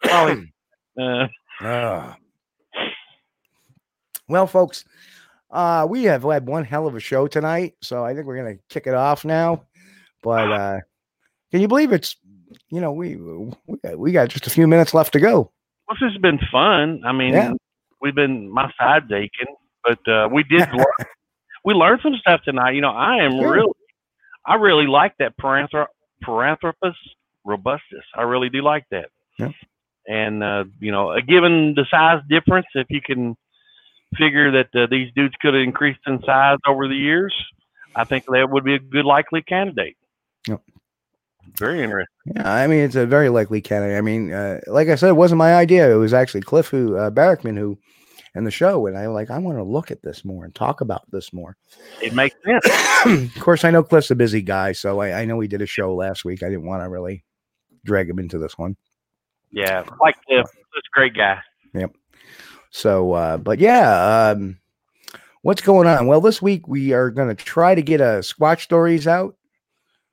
Probably. 0.02 0.52
uh, 1.00 1.26
Ah. 1.62 2.16
Well, 4.28 4.46
folks, 4.46 4.84
uh, 5.50 5.86
we 5.88 6.04
have 6.04 6.22
had 6.22 6.46
one 6.46 6.64
hell 6.64 6.86
of 6.86 6.94
a 6.94 7.00
show 7.00 7.26
tonight, 7.26 7.74
so 7.82 8.04
I 8.04 8.14
think 8.14 8.26
we're 8.26 8.36
gonna 8.36 8.56
kick 8.68 8.86
it 8.86 8.94
off 8.94 9.24
now. 9.24 9.64
But 10.22 10.52
uh, 10.52 10.80
can 11.50 11.60
you 11.60 11.68
believe 11.68 11.92
it's 11.92 12.16
you 12.70 12.80
know 12.80 12.92
we 12.92 13.16
we 13.16 13.76
got, 13.82 13.98
we 13.98 14.12
got 14.12 14.28
just 14.28 14.46
a 14.46 14.50
few 14.50 14.66
minutes 14.66 14.94
left 14.94 15.12
to 15.14 15.20
go. 15.20 15.50
Well, 15.88 15.96
this 16.00 16.12
has 16.12 16.20
been 16.22 16.38
fun. 16.52 17.02
I 17.04 17.12
mean, 17.12 17.34
Yeah. 17.34 17.52
we've 18.00 18.14
been 18.14 18.48
my 18.52 18.70
side's 18.78 19.10
aching, 19.12 19.54
but 19.84 19.98
uh, 20.08 20.28
we 20.32 20.44
did 20.44 20.68
learn, 20.72 20.86
we 21.64 21.74
learned 21.74 22.00
some 22.02 22.14
stuff 22.20 22.42
tonight. 22.44 22.74
You 22.74 22.80
know, 22.82 22.90
I 22.92 23.16
am 23.24 23.32
Sure. 23.32 23.52
really, 23.52 23.72
I 24.50 24.56
really 24.56 24.88
like 24.88 25.14
that 25.20 25.34
Paranthropus 25.38 26.94
robustus. 27.44 28.04
I 28.16 28.22
really 28.22 28.48
do 28.48 28.62
like 28.62 28.84
that. 28.90 29.10
Yeah. 29.38 29.52
And 30.08 30.42
uh, 30.42 30.64
you 30.80 30.90
know, 30.90 31.16
given 31.20 31.74
the 31.76 31.86
size 31.88 32.20
difference, 32.28 32.66
if 32.74 32.88
you 32.90 33.00
can 33.00 33.36
figure 34.18 34.50
that 34.50 34.74
uh, 34.74 34.88
these 34.90 35.12
dudes 35.14 35.34
could 35.40 35.54
have 35.54 35.62
increased 35.62 36.00
in 36.08 36.20
size 36.24 36.58
over 36.66 36.88
the 36.88 36.96
years, 36.96 37.32
I 37.94 38.02
think 38.02 38.24
that 38.26 38.50
would 38.50 38.64
be 38.64 38.74
a 38.74 38.80
good 38.80 39.04
likely 39.04 39.42
candidate. 39.42 39.96
Yep. 40.48 40.60
Very 41.56 41.82
interesting. 41.82 42.32
Yeah, 42.34 42.52
I 42.52 42.66
mean 42.66 42.80
it's 42.80 42.96
a 42.96 43.06
very 43.06 43.28
likely 43.28 43.60
candidate. 43.60 43.98
I 43.98 44.00
mean, 44.00 44.32
uh, 44.32 44.60
like 44.66 44.88
I 44.88 44.96
said, 44.96 45.10
it 45.10 45.16
wasn't 45.16 45.38
my 45.38 45.54
idea. 45.54 45.92
It 45.92 45.98
was 45.98 46.12
actually 46.12 46.42
Cliff 46.42 46.68
who 46.68 46.96
uh, 46.96 47.10
Barackman 47.10 47.56
who, 47.56 47.78
in 48.34 48.44
the 48.44 48.50
show, 48.50 48.86
and 48.86 48.96
I 48.96 49.08
like 49.08 49.30
I 49.30 49.38
want 49.38 49.58
to 49.58 49.64
look 49.64 49.90
at 49.90 50.02
this 50.02 50.24
more 50.24 50.44
and 50.44 50.54
talk 50.54 50.80
about 50.80 51.10
this 51.10 51.32
more. 51.32 51.56
It 52.02 52.14
makes 52.14 52.36
sense. 52.44 52.66
of 53.36 53.42
course, 53.42 53.64
I 53.64 53.70
know 53.70 53.82
Cliff's 53.82 54.10
a 54.10 54.14
busy 54.14 54.42
guy, 54.42 54.72
so 54.72 55.00
I, 55.00 55.20
I 55.20 55.24
know 55.24 55.40
he 55.40 55.48
did 55.48 55.62
a 55.62 55.66
show 55.66 55.94
last 55.94 56.24
week. 56.24 56.42
I 56.42 56.48
didn't 56.48 56.66
want 56.66 56.82
to 56.82 56.88
really 56.88 57.24
drag 57.84 58.08
him 58.08 58.18
into 58.18 58.38
this 58.38 58.56
one. 58.56 58.76
Yeah, 59.50 59.84
like 60.00 60.16
Cliff, 60.26 60.46
this 60.46 60.82
great 60.92 61.14
guy. 61.14 61.40
Yep. 61.74 61.94
So, 62.70 63.12
uh, 63.12 63.36
but 63.36 63.58
yeah, 63.58 64.30
um, 64.30 64.58
what's 65.42 65.62
going 65.62 65.88
on? 65.88 66.06
Well, 66.06 66.20
this 66.20 66.40
week 66.40 66.68
we 66.68 66.92
are 66.92 67.10
going 67.10 67.28
to 67.28 67.34
try 67.34 67.74
to 67.74 67.82
get 67.82 68.00
a 68.00 68.20
Squatch 68.22 68.60
Stories 68.60 69.06
out. 69.06 69.36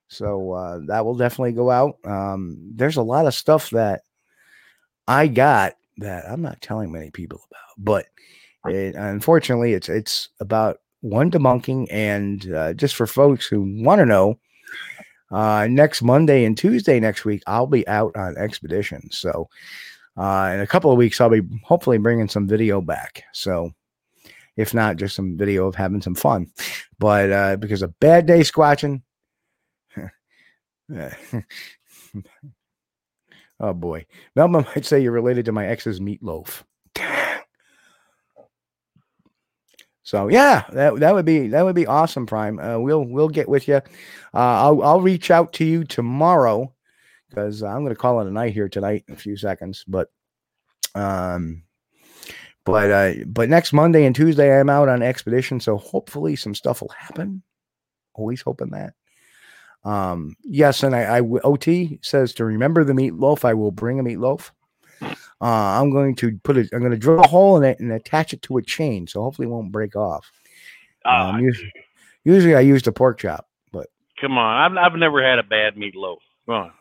So 0.08 0.54
uh, 0.54 0.80
that 0.88 1.06
will 1.06 1.16
definitely 1.16 1.52
go 1.52 1.70
out. 1.70 1.98
Um, 2.06 2.72
there's 2.74 2.98
a 2.98 3.04
lot 3.04 3.28
of 3.28 3.36
stuff 3.36 3.70
that 3.72 4.02
I 5.08 5.28
got 5.28 5.74
that 5.98 6.30
I'm 6.30 6.42
not 6.42 6.62
telling 6.62 6.92
many 6.92 7.12
people 7.12 7.42
about, 7.50 7.74
but 7.78 8.06
it, 8.66 8.96
unfortunately, 8.96 9.74
it's 9.74 9.90
it's 9.90 10.30
about 10.40 10.80
one 11.02 11.32
debunking, 11.32 11.88
and 11.90 12.54
uh, 12.54 12.74
just 12.74 12.96
for 12.96 13.08
folks 13.08 13.46
who 13.48 13.84
want 13.84 14.00
to 14.00 14.06
know, 14.06 14.40
uh, 15.32 15.68
next 15.70 16.02
Monday 16.02 16.46
and 16.46 16.58
Tuesday 16.58 17.00
next 17.00 17.26
week, 17.26 17.44
I'll 17.48 17.68
be 17.68 17.88
out 17.88 18.16
on 18.16 18.38
expedition. 18.38 19.10
So 19.12 19.50
uh, 20.18 20.52
in 20.54 20.62
a 20.62 20.68
couple 20.68 20.92
of 20.92 20.98
weeks, 20.98 21.22
I'll 21.22 21.30
be 21.30 21.44
hopefully 21.64 22.00
bringing 22.00 22.28
some 22.28 22.48
video 22.48 22.82
back. 22.82 23.24
So, 23.34 23.72
if 24.56 24.74
not, 24.74 24.98
just 24.98 25.16
some 25.16 25.38
video 25.38 25.68
of 25.68 25.76
having 25.76 26.02
some 26.02 26.16
fun. 26.16 26.48
But 26.98 27.32
uh, 27.32 27.58
because 27.58 27.84
a 27.84 27.90
bad 27.90 28.26
day 28.26 28.40
squatching, 28.40 29.04
oh 33.60 33.74
boy, 33.74 34.06
Melba 34.36 34.66
might 34.76 34.86
say 34.86 35.02
you're 35.02 35.12
related 35.12 35.46
to 35.46 35.52
my 35.52 35.68
ex's 35.68 36.00
meatloaf. 36.00 36.64
So 40.08 40.30
yeah, 40.30 40.64
that 40.72 41.02
that 41.02 41.14
would 41.14 41.26
be 41.26 41.50
that 41.50 41.64
would 41.64 41.76
be 41.76 41.86
awesome, 41.86 42.26
Prime. 42.26 42.60
Uh, 42.60 42.80
we'll 42.80 43.04
we'll 43.04 43.28
get 43.28 43.50
with 43.50 43.68
you. 43.68 43.76
Uh, 43.76 43.82
I'll 44.34 44.82
I'll 44.82 45.02
reach 45.02 45.32
out 45.32 45.52
to 45.54 45.66
you 45.66 45.84
tomorrow 45.84 46.74
because 47.30 47.62
I'm 47.62 47.84
going 47.84 47.90
to 47.90 48.00
call 48.00 48.22
it 48.22 48.28
a 48.28 48.32
night 48.32 48.54
here 48.54 48.70
tonight 48.70 49.04
in 49.10 49.16
a 49.16 49.18
few 49.18 49.36
seconds. 49.36 49.84
But 49.86 50.08
um, 50.96 51.64
but 52.64 52.90
uh, 52.90 53.14
but 53.26 53.50
next 53.50 53.74
Monday 53.74 54.06
and 54.06 54.16
Tuesday 54.16 54.58
I'm 54.58 54.70
out 54.70 54.88
on 54.88 55.02
expedition, 55.02 55.60
so 55.60 55.76
hopefully 55.76 56.38
some 56.38 56.56
stuff 56.56 56.82
will 56.82 56.94
happen. 56.98 57.44
Always 58.14 58.42
hoping 58.42 58.70
that. 58.70 58.94
Um, 59.88 60.36
yes, 60.44 60.84
and 60.84 60.96
I. 60.96 61.20
OT 61.44 62.00
says 62.02 62.34
to 62.36 62.46
remember 62.46 62.84
the 62.84 62.94
meatloaf. 62.94 63.46
I 63.46 63.54
will 63.54 63.72
bring 63.72 64.00
a 64.00 64.04
meatloaf. 64.04 64.52
Uh, 65.02 65.12
I'm 65.42 65.92
going 65.92 66.16
to 66.18 66.38
put 66.44 66.58
it. 66.58 66.70
I'm 66.74 66.80
going 66.80 66.92
to 66.92 66.98
drill 66.98 67.20
a 67.22 67.28
hole 67.28 67.58
in 67.58 67.64
it 67.64 67.80
and 67.80 67.92
attach 67.92 68.34
it 68.34 68.42
to 68.44 68.58
a 68.58 68.62
chain, 68.62 69.08
so 69.08 69.22
hopefully 69.22 69.48
it 69.48 69.52
won't 69.52 69.72
break 69.72 69.96
off. 69.96 70.30
Ah, 71.06 71.30
Um, 71.30 71.40
usually, 71.40 71.72
usually 72.26 72.56
I 72.56 72.62
use 72.62 72.82
the 72.84 72.92
pork 72.92 73.20
chop, 73.20 73.48
but 73.72 73.88
Come 74.20 74.38
on, 74.38 74.78
I've 74.78 74.78
I've 74.94 74.98
never 75.00 75.24
had 75.24 75.40
a 75.40 75.44
bad 75.44 75.76
meatloaf. 75.76 76.18
Come 76.48 76.56
on. 76.56 76.72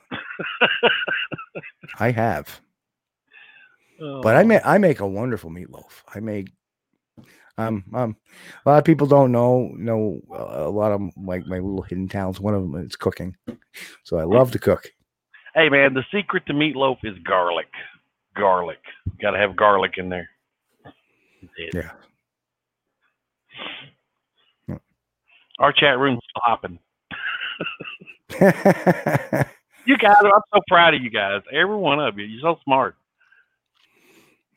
I 1.98 2.10
have. 2.10 2.60
Oh, 3.98 4.20
But 4.20 4.36
I 4.36 4.44
make 4.44 4.60
I 4.62 4.76
make 4.76 5.00
a 5.00 5.06
wonderful 5.08 5.48
meatloaf. 5.48 6.02
I 6.14 6.20
make 6.20 6.48
um 7.58 7.84
um 7.94 8.16
a 8.64 8.68
lot 8.68 8.78
of 8.78 8.84
people 8.84 9.06
don't 9.06 9.32
know 9.32 9.70
know 9.76 10.20
uh, 10.30 10.68
a 10.68 10.70
lot 10.70 10.92
of 10.92 11.00
like 11.16 11.46
my 11.46 11.56
little 11.56 11.82
hidden 11.82 12.08
talents. 12.08 12.40
One 12.40 12.54
of 12.54 12.62
them 12.62 12.74
is 12.84 12.96
cooking, 12.96 13.36
so 14.04 14.18
I 14.18 14.24
love 14.24 14.50
to 14.52 14.58
cook. 14.58 14.92
Hey 15.54 15.68
man, 15.68 15.94
the 15.94 16.04
secret 16.12 16.44
to 16.46 16.52
meatloaf 16.52 16.98
is 17.04 17.16
garlic. 17.24 17.68
Garlic. 18.34 18.80
Got 19.20 19.30
to 19.30 19.38
have 19.38 19.56
garlic 19.56 19.94
in 19.96 20.08
there. 20.10 20.28
Yeah. 21.72 21.90
Yeah. 24.68 24.76
Our 25.58 25.72
chat 25.72 25.98
room's 25.98 26.20
still 26.28 26.42
hopping. 26.44 26.78
You 29.86 29.96
guys, 29.96 30.16
I'm 30.20 30.42
so 30.52 30.60
proud 30.68 30.94
of 30.94 31.02
you 31.02 31.10
guys. 31.10 31.42
Every 31.52 31.76
one 31.76 32.00
of 32.00 32.18
you. 32.18 32.24
You're 32.24 32.40
so 32.40 32.58
smart. 32.64 32.96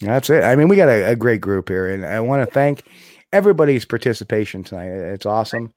That's 0.02 0.30
it. 0.30 0.44
I 0.44 0.56
mean, 0.56 0.70
we 0.70 0.76
got 0.76 0.90
a, 0.90 1.12
a 1.12 1.16
great 1.16 1.42
group 1.42 1.70
here, 1.70 1.90
and 1.90 2.06
I 2.06 2.20
want 2.22 2.48
to 2.48 2.54
thank 2.54 2.84
everybody's 3.34 3.86
participation 3.86 4.64
tonight. 4.64 4.88
It's 4.88 5.26
awesome. 5.26 5.74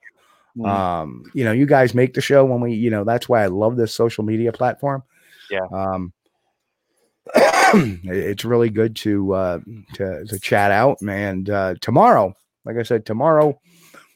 Mm. 0.57 0.69
Um, 0.69 1.25
you 1.35 1.45
know, 1.45 1.53
you 1.53 1.67
guys 1.67 1.95
make 1.95 2.15
the 2.15 2.21
show 2.21 2.45
when 2.45 2.61
we, 2.61 2.75
you 2.75 2.91
know, 2.91 3.05
that's 3.05 3.29
why 3.29 3.43
I 3.43 3.47
love 3.47 3.77
this 3.77 3.95
social 3.95 4.23
media 4.23 4.53
platform. 4.53 5.03
Yeah. 5.51 5.67
Um, 5.73 6.13
it's 7.35 8.45
really 8.45 8.69
good 8.69 8.97
to 8.97 9.33
uh 9.33 9.61
to 9.95 10.25
to 10.25 10.41
chat 10.41 10.73
out 10.73 11.01
and 11.03 11.49
uh 11.51 11.73
tomorrow 11.81 12.35
like 12.65 12.77
i 12.77 12.83
said 12.83 13.07
tomorrow 13.07 13.59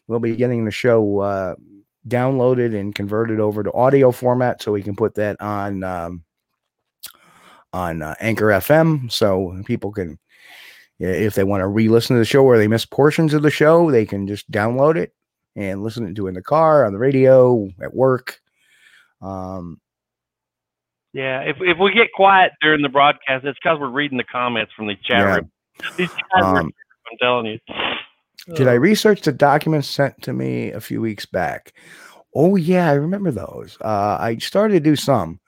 we'll 0.09 0.19
be 0.19 0.35
getting 0.35 0.65
the 0.65 0.73
show 0.73 1.21
uh 1.21 1.55
downloaded 2.09 2.79
and 2.79 2.97
converted 2.97 3.39
over 3.39 3.63
to 3.63 3.73
audio 3.73 4.11
format 4.11 4.61
so 4.61 4.73
we 4.73 4.83
can 4.83 4.97
put 4.97 5.15
that 5.15 5.41
on 5.41 5.85
um 5.85 6.25
on 7.77 8.03
uh, 8.03 8.15
anchor 8.21 8.47
fm 8.47 9.11
so 9.13 9.55
people 9.67 9.93
can 9.93 10.19
If 10.99 11.35
they 11.35 11.45
want 11.45 11.61
to 11.61 11.67
re-listen 11.67 12.17
to 12.17 12.21
the 12.21 12.25
show 12.25 12.43
or 12.45 12.57
they 12.57 12.69
miss 12.69 12.87
portions 12.87 13.35
of 13.35 13.43
the 13.43 13.51
show, 13.51 13.91
they 13.91 14.07
can 14.07 14.27
just 14.27 14.51
download 14.51 14.97
it 14.97 15.13
and 15.55 15.83
listen 15.83 16.15
to 16.15 16.27
it 16.27 16.29
in 16.29 16.35
the 16.35 16.43
car, 16.43 16.87
on 16.87 16.93
the 16.93 16.99
radio, 16.99 17.69
at 17.83 17.95
work. 17.95 18.41
Um, 19.21 19.79
Yeah, 21.13 21.41
if 21.41 21.57
if 21.61 21.79
we 21.79 21.93
get 21.93 22.09
quiet 22.15 22.53
during 22.63 22.83
the 22.83 22.89
broadcast, 22.89 23.45
it's 23.45 23.59
because 23.63 23.79
we're 23.79 23.91
reading 23.91 24.19
the 24.19 24.25
comments 24.25 24.73
from 24.75 24.87
the 24.87 24.95
chat 25.05 25.23
Yeah. 25.23 25.35
room. 25.37 25.51
These 25.99 26.09
guys 26.35 26.45
um, 26.45 26.73
I'm 27.11 27.19
telling 27.21 27.47
you. 27.47 27.59
Did 28.55 28.69
I 28.69 28.75
research 28.75 29.23
the 29.23 29.33
documents 29.33 29.89
sent 29.89 30.23
to 30.23 30.33
me 30.33 30.71
a 30.73 30.81
few 30.81 31.01
weeks 31.01 31.27
back? 31.27 31.73
Oh 32.35 32.57
yeah, 32.57 32.89
I 32.91 32.95
remember 32.95 33.31
those. 33.31 33.77
Uh, 33.81 34.17
I 34.21 34.37
started 34.39 34.75
to 34.75 34.81
do 34.81 34.97
some, 34.97 35.41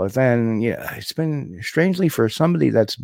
but 0.00 0.14
then 0.14 0.62
yeah, 0.62 0.94
it's 0.94 1.12
been 1.12 1.60
strangely 1.62 2.08
for 2.08 2.28
somebody 2.30 2.70
that's. 2.70 2.96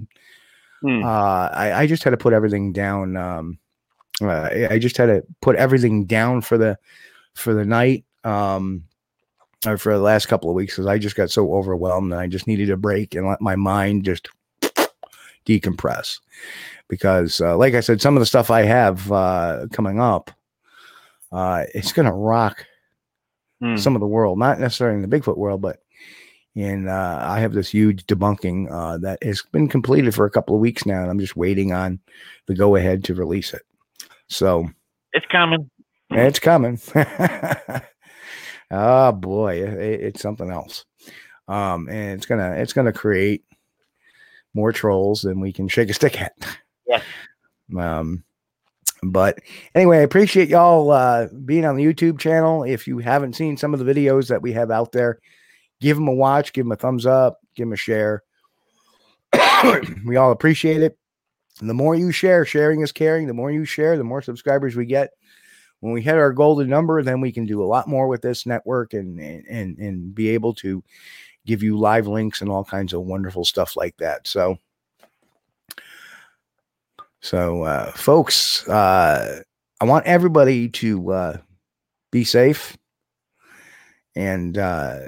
Hmm. 0.81 1.05
Uh, 1.05 1.49
I, 1.53 1.73
I 1.83 1.87
just 1.87 2.03
had 2.05 2.11
to 2.11 2.17
put 2.17 2.33
everything 2.33 2.73
down. 2.73 3.19
Um, 3.19 3.59
uh, 4.23 4.49
I 4.71 4.79
just 4.79 4.97
had 4.97 5.07
to 5.07 5.23
put 5.43 5.57
everything 5.57 6.07
down 6.07 6.41
for 6.41 6.57
the 6.57 6.79
for 7.35 7.53
the 7.53 7.67
night. 7.67 8.07
Um, 8.25 8.85
or 9.67 9.77
for 9.77 9.93
the 9.93 10.03
last 10.03 10.27
couple 10.27 10.49
of 10.49 10.57
weeks 10.57 10.75
because 10.75 10.87
I 10.87 10.97
just 10.97 11.17
got 11.17 11.31
so 11.31 11.55
overwhelmed 11.55 12.13
and 12.13 12.21
I 12.21 12.27
just 12.27 12.47
needed 12.47 12.71
a 12.71 12.77
break 12.77 13.15
and 13.15 13.27
let 13.27 13.41
my 13.41 13.57
mind 13.57 14.05
just 14.05 14.29
decompress 15.47 16.21
because 16.89 17.41
uh, 17.41 17.57
like 17.57 17.75
i 17.75 17.81
said 17.81 18.01
some 18.01 18.17
of 18.17 18.21
the 18.21 18.27
stuff 18.27 18.51
i 18.51 18.63
have 18.63 19.11
uh, 19.11 19.67
coming 19.73 19.99
up 19.99 20.31
uh, 21.33 21.65
it's 21.75 21.93
going 21.93 22.07
to 22.07 22.13
rock 22.13 22.65
Hmm. 23.61 23.79
some 23.79 23.97
of 23.97 24.01
the 24.01 24.07
world 24.07 24.39
not 24.39 24.61
necessarily 24.61 25.03
in 25.03 25.09
the 25.09 25.17
bigfoot 25.17 25.39
world 25.39 25.63
but 25.63 25.79
in 26.57 26.89
uh, 26.89 27.21
i 27.23 27.39
have 27.39 27.53
this 27.53 27.69
huge 27.69 28.05
debunking 28.07 28.69
uh, 28.73 28.97
that 28.99 29.23
has 29.23 29.43
been 29.53 29.69
completed 29.69 30.15
for 30.15 30.25
a 30.25 30.31
couple 30.31 30.55
of 30.57 30.61
weeks 30.61 30.85
now 30.87 31.03
and 31.03 31.11
i'm 31.11 31.21
just 31.21 31.37
waiting 31.37 31.73
on 31.73 32.01
the 32.47 32.55
go 32.55 32.75
ahead 32.77 33.05
to 33.05 33.15
release 33.15 33.53
it. 33.55 33.63
So 34.29 34.69
It's 35.13 35.27
coming. 35.27 35.71
it's 36.11 36.39
coming. 36.39 36.81
Oh 38.71 39.13
boy 39.13 39.63
it, 39.63 40.01
it's 40.01 40.21
something 40.23 40.51
else. 40.51 40.85
Um 41.49 41.89
and 41.89 42.13
it's 42.13 42.27
gonna 42.27 42.53
it's 42.53 42.73
gonna 42.73 42.93
create 42.93 43.45
more 44.55 44.73
trolls 44.73 45.23
than 45.23 45.39
we 45.41 45.53
can 45.53 45.69
shake 45.69 45.91
a 45.91 45.95
stick 45.95 46.21
at. 46.21 46.33
Yeah. 46.89 47.03
um 47.79 48.23
but 49.03 49.39
anyway 49.75 49.99
i 49.99 50.03
appreciate 50.03 50.49
y'all 50.49 50.91
uh 50.91 51.27
being 51.45 51.65
on 51.67 51.77
the 51.77 51.85
youtube 51.85 52.19
channel. 52.19 52.63
If 52.65 52.87
you 52.89 52.99
haven't 52.99 53.35
seen 53.37 53.57
some 53.57 53.75
of 53.75 53.81
the 53.85 53.93
videos 53.93 54.29
that 54.29 54.41
we 54.43 54.53
have 54.53 54.71
out 54.71 54.93
there 54.93 55.21
give 55.81 55.97
them 55.97 56.09
a 56.09 56.15
watch 56.15 56.53
give 56.53 56.65
them 56.65 56.73
a 56.73 56.77
thumbs 56.77 57.07
up 57.07 57.41
give 57.55 57.67
them 57.67 57.73
a 57.73 57.77
share. 57.77 58.23
We 60.05 60.17
all 60.17 60.33
appreciate 60.33 60.83
it. 60.83 60.97
And 61.61 61.71
the 61.71 61.75
more 61.75 61.95
you 61.95 62.13
share 62.13 62.45
sharing 62.45 62.83
is 62.83 62.93
caring. 62.93 63.27
The 63.27 63.35
more 63.35 63.51
you 63.51 63.65
share 63.65 63.97
the 63.97 64.05
more 64.05 64.23
subscribers 64.23 64.77
we 64.77 64.87
get. 64.87 65.11
When 65.81 65.93
we 65.93 66.03
hit 66.03 66.15
our 66.15 66.33
golden 66.33 66.69
number, 66.69 67.03
then 67.03 67.21
we 67.21 67.33
can 67.33 67.47
do 67.47 67.63
a 67.63 67.67
lot 67.67 67.89
more 67.89 68.09
with 68.09 68.23
this 68.23 68.47
network 68.47 68.93
and 68.93 69.19
and 69.19 69.79
and 69.79 70.15
be 70.15 70.31
able 70.31 70.55
to 70.55 70.83
give 71.47 71.63
you 71.63 71.79
live 71.79 72.07
links 72.07 72.41
and 72.41 72.51
all 72.51 72.65
kinds 72.65 72.93
of 72.93 73.03
wonderful 73.03 73.45
stuff 73.45 73.77
like 73.77 73.97
that. 73.99 74.27
So, 74.27 74.59
so 77.21 77.63
uh, 77.63 77.93
folks, 77.93 78.69
uh, 78.69 79.43
I 79.81 79.85
want 79.85 80.07
everybody 80.07 80.69
to 80.71 81.13
uh, 81.13 81.37
be 82.11 82.25
safe, 82.25 82.77
and 84.15 84.59
uh, 84.59 84.99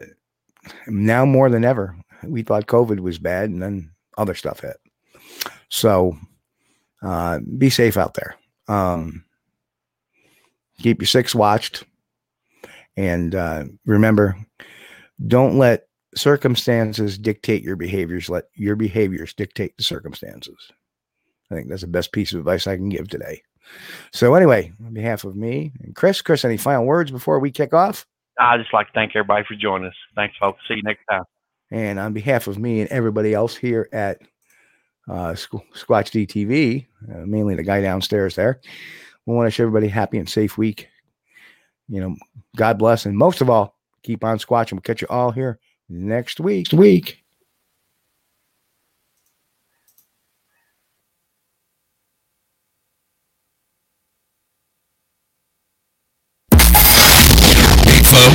now 0.87 1.25
more 1.25 1.51
than 1.51 1.65
ever, 1.65 1.97
we 2.25 2.43
thought 2.43 2.67
COVID 2.67 3.01
was 3.01 3.19
bad, 3.19 3.51
and 3.51 3.63
then 3.63 3.91
other 4.17 4.35
stuff 4.35 4.61
hit. 4.61 4.77
So, 5.69 6.17
uh, 7.03 7.41
be 7.59 7.71
safe 7.71 7.97
out 7.97 8.15
there. 8.15 8.37
Um, 8.69 9.25
keep 10.81 11.01
your 11.01 11.07
six 11.07 11.35
watched 11.35 11.85
and 12.97 13.35
uh, 13.35 13.65
remember 13.87 14.37
don't 15.27 15.59
let 15.59 15.87
circumstances 16.15 17.19
dictate 17.19 17.63
your 17.63 17.77
behaviors 17.77 18.29
let 18.29 18.45
your 18.55 18.77
behaviors 18.77 19.35
dictate 19.35 19.77
the 19.77 19.85
circumstances 19.85 20.73
i 21.51 21.55
think 21.55 21.69
that's 21.69 21.83
the 21.83 21.89
best 21.89 22.13
piece 22.13 22.33
of 22.33 22.39
advice 22.39 22.67
i 22.67 22.77
can 22.77 22.89
give 22.89 23.09
today 23.09 23.41
so 24.13 24.35
anyway 24.35 24.73
on 24.85 24.95
behalf 24.95 25.25
of 25.25 25.37
me 25.37 25.73
and 25.83 25.95
chris 25.95 26.23
chris 26.23 26.45
any 26.45 26.57
final 26.57 26.85
words 26.85 27.11
before 27.11 27.39
we 27.39 27.51
kick 27.51 27.75
off 27.75 28.07
I 28.39 28.57
just 28.59 28.73
like 28.73 28.87
to 28.89 28.93
thank 28.93 29.17
everybody 29.17 29.45
for 29.47 29.55
joining 29.55 29.89
us. 29.89 29.95
Thanks, 30.15 30.37
folks. 30.39 30.61
See 30.69 30.75
you 30.75 30.83
next 30.83 31.05
time. 31.11 31.23
and 31.71 31.99
on 31.99 32.13
behalf 32.13 32.47
of 32.47 32.59
me 32.59 32.81
and 32.81 32.89
everybody 32.91 33.35
else 33.35 33.57
here 33.57 33.89
at 33.93 34.21
uh, 35.09 35.33
Squ- 35.33 35.63
Squatch 35.75 36.27
DTV, 36.27 36.87
uh, 37.13 37.27
mainly 37.27 37.55
the 37.55 37.63
guy 37.63 37.81
downstairs 37.81 38.35
there, 38.35 38.61
we 39.27 39.35
want 39.35 39.45
to 39.45 39.49
wish 39.49 39.61
everybody 39.61 39.87
a 39.89 39.91
happy 39.91 40.19
and 40.19 40.29
safe 40.29 40.57
week. 40.57 40.89
You 41.89 42.01
know, 42.01 42.17
God 42.57 42.79
bless, 42.79 43.07
and 43.07 43.17
most 43.17 43.41
of 43.41 43.49
all, 43.51 43.75
keep 44.03 44.23
on 44.23 44.39
squatching. 44.39 44.73
We'll 44.73 44.83
catch 44.83 45.01
you 45.01 45.09
all 45.09 45.31
here 45.31 45.59
next 45.89 46.39
week. 46.41 46.69
Week. 46.73 47.23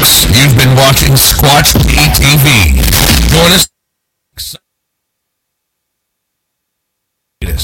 Folks, 0.04 0.26
you've 0.38 0.58
been 0.58 0.76
watching 0.76 1.14
Squatch 1.14 1.72
TV. 2.18 2.76
Join 3.32 3.52
us 3.54 3.70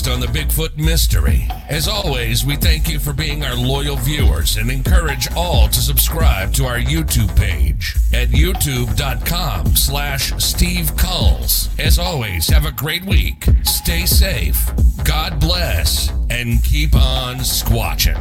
on 0.07 0.22
the 0.22 0.28
Bigfoot 0.28 0.78
mystery. 0.78 1.48
As 1.70 1.88
always, 1.90 2.45
we 2.45 2.56
thank 2.56 2.88
you 2.88 2.98
for 2.98 3.11
being 3.11 3.44
our 3.44 3.56
loyal 3.56 3.98
viewers 3.98 4.56
and 4.56 4.72
encourage 4.72 5.28
all 5.36 5.68
to 5.68 5.80
subscribe 5.82 6.53
to 6.53 6.66
our 6.66 6.80
YouTube 6.80 7.36
page 7.36 7.95
at 8.14 8.30
youtube.com 8.30 9.76
slash 9.76 10.32
Steve 10.41 10.95
Kulls. 10.95 11.70
As 11.78 11.99
always, 11.99 12.48
have 12.48 12.66
a 12.66 12.72
great 12.72 13.03
week. 13.03 13.45
Stay 13.64 14.06
safe. 14.06 14.72
God 15.03 15.41
bless. 15.41 16.10
And 16.30 16.64
keep 16.64 16.95
on 16.95 17.38
squatching. 17.38 18.18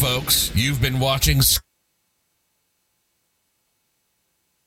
Folks, 0.00 0.50
you've 0.54 0.80
been 0.80 0.98
watching. 0.98 1.42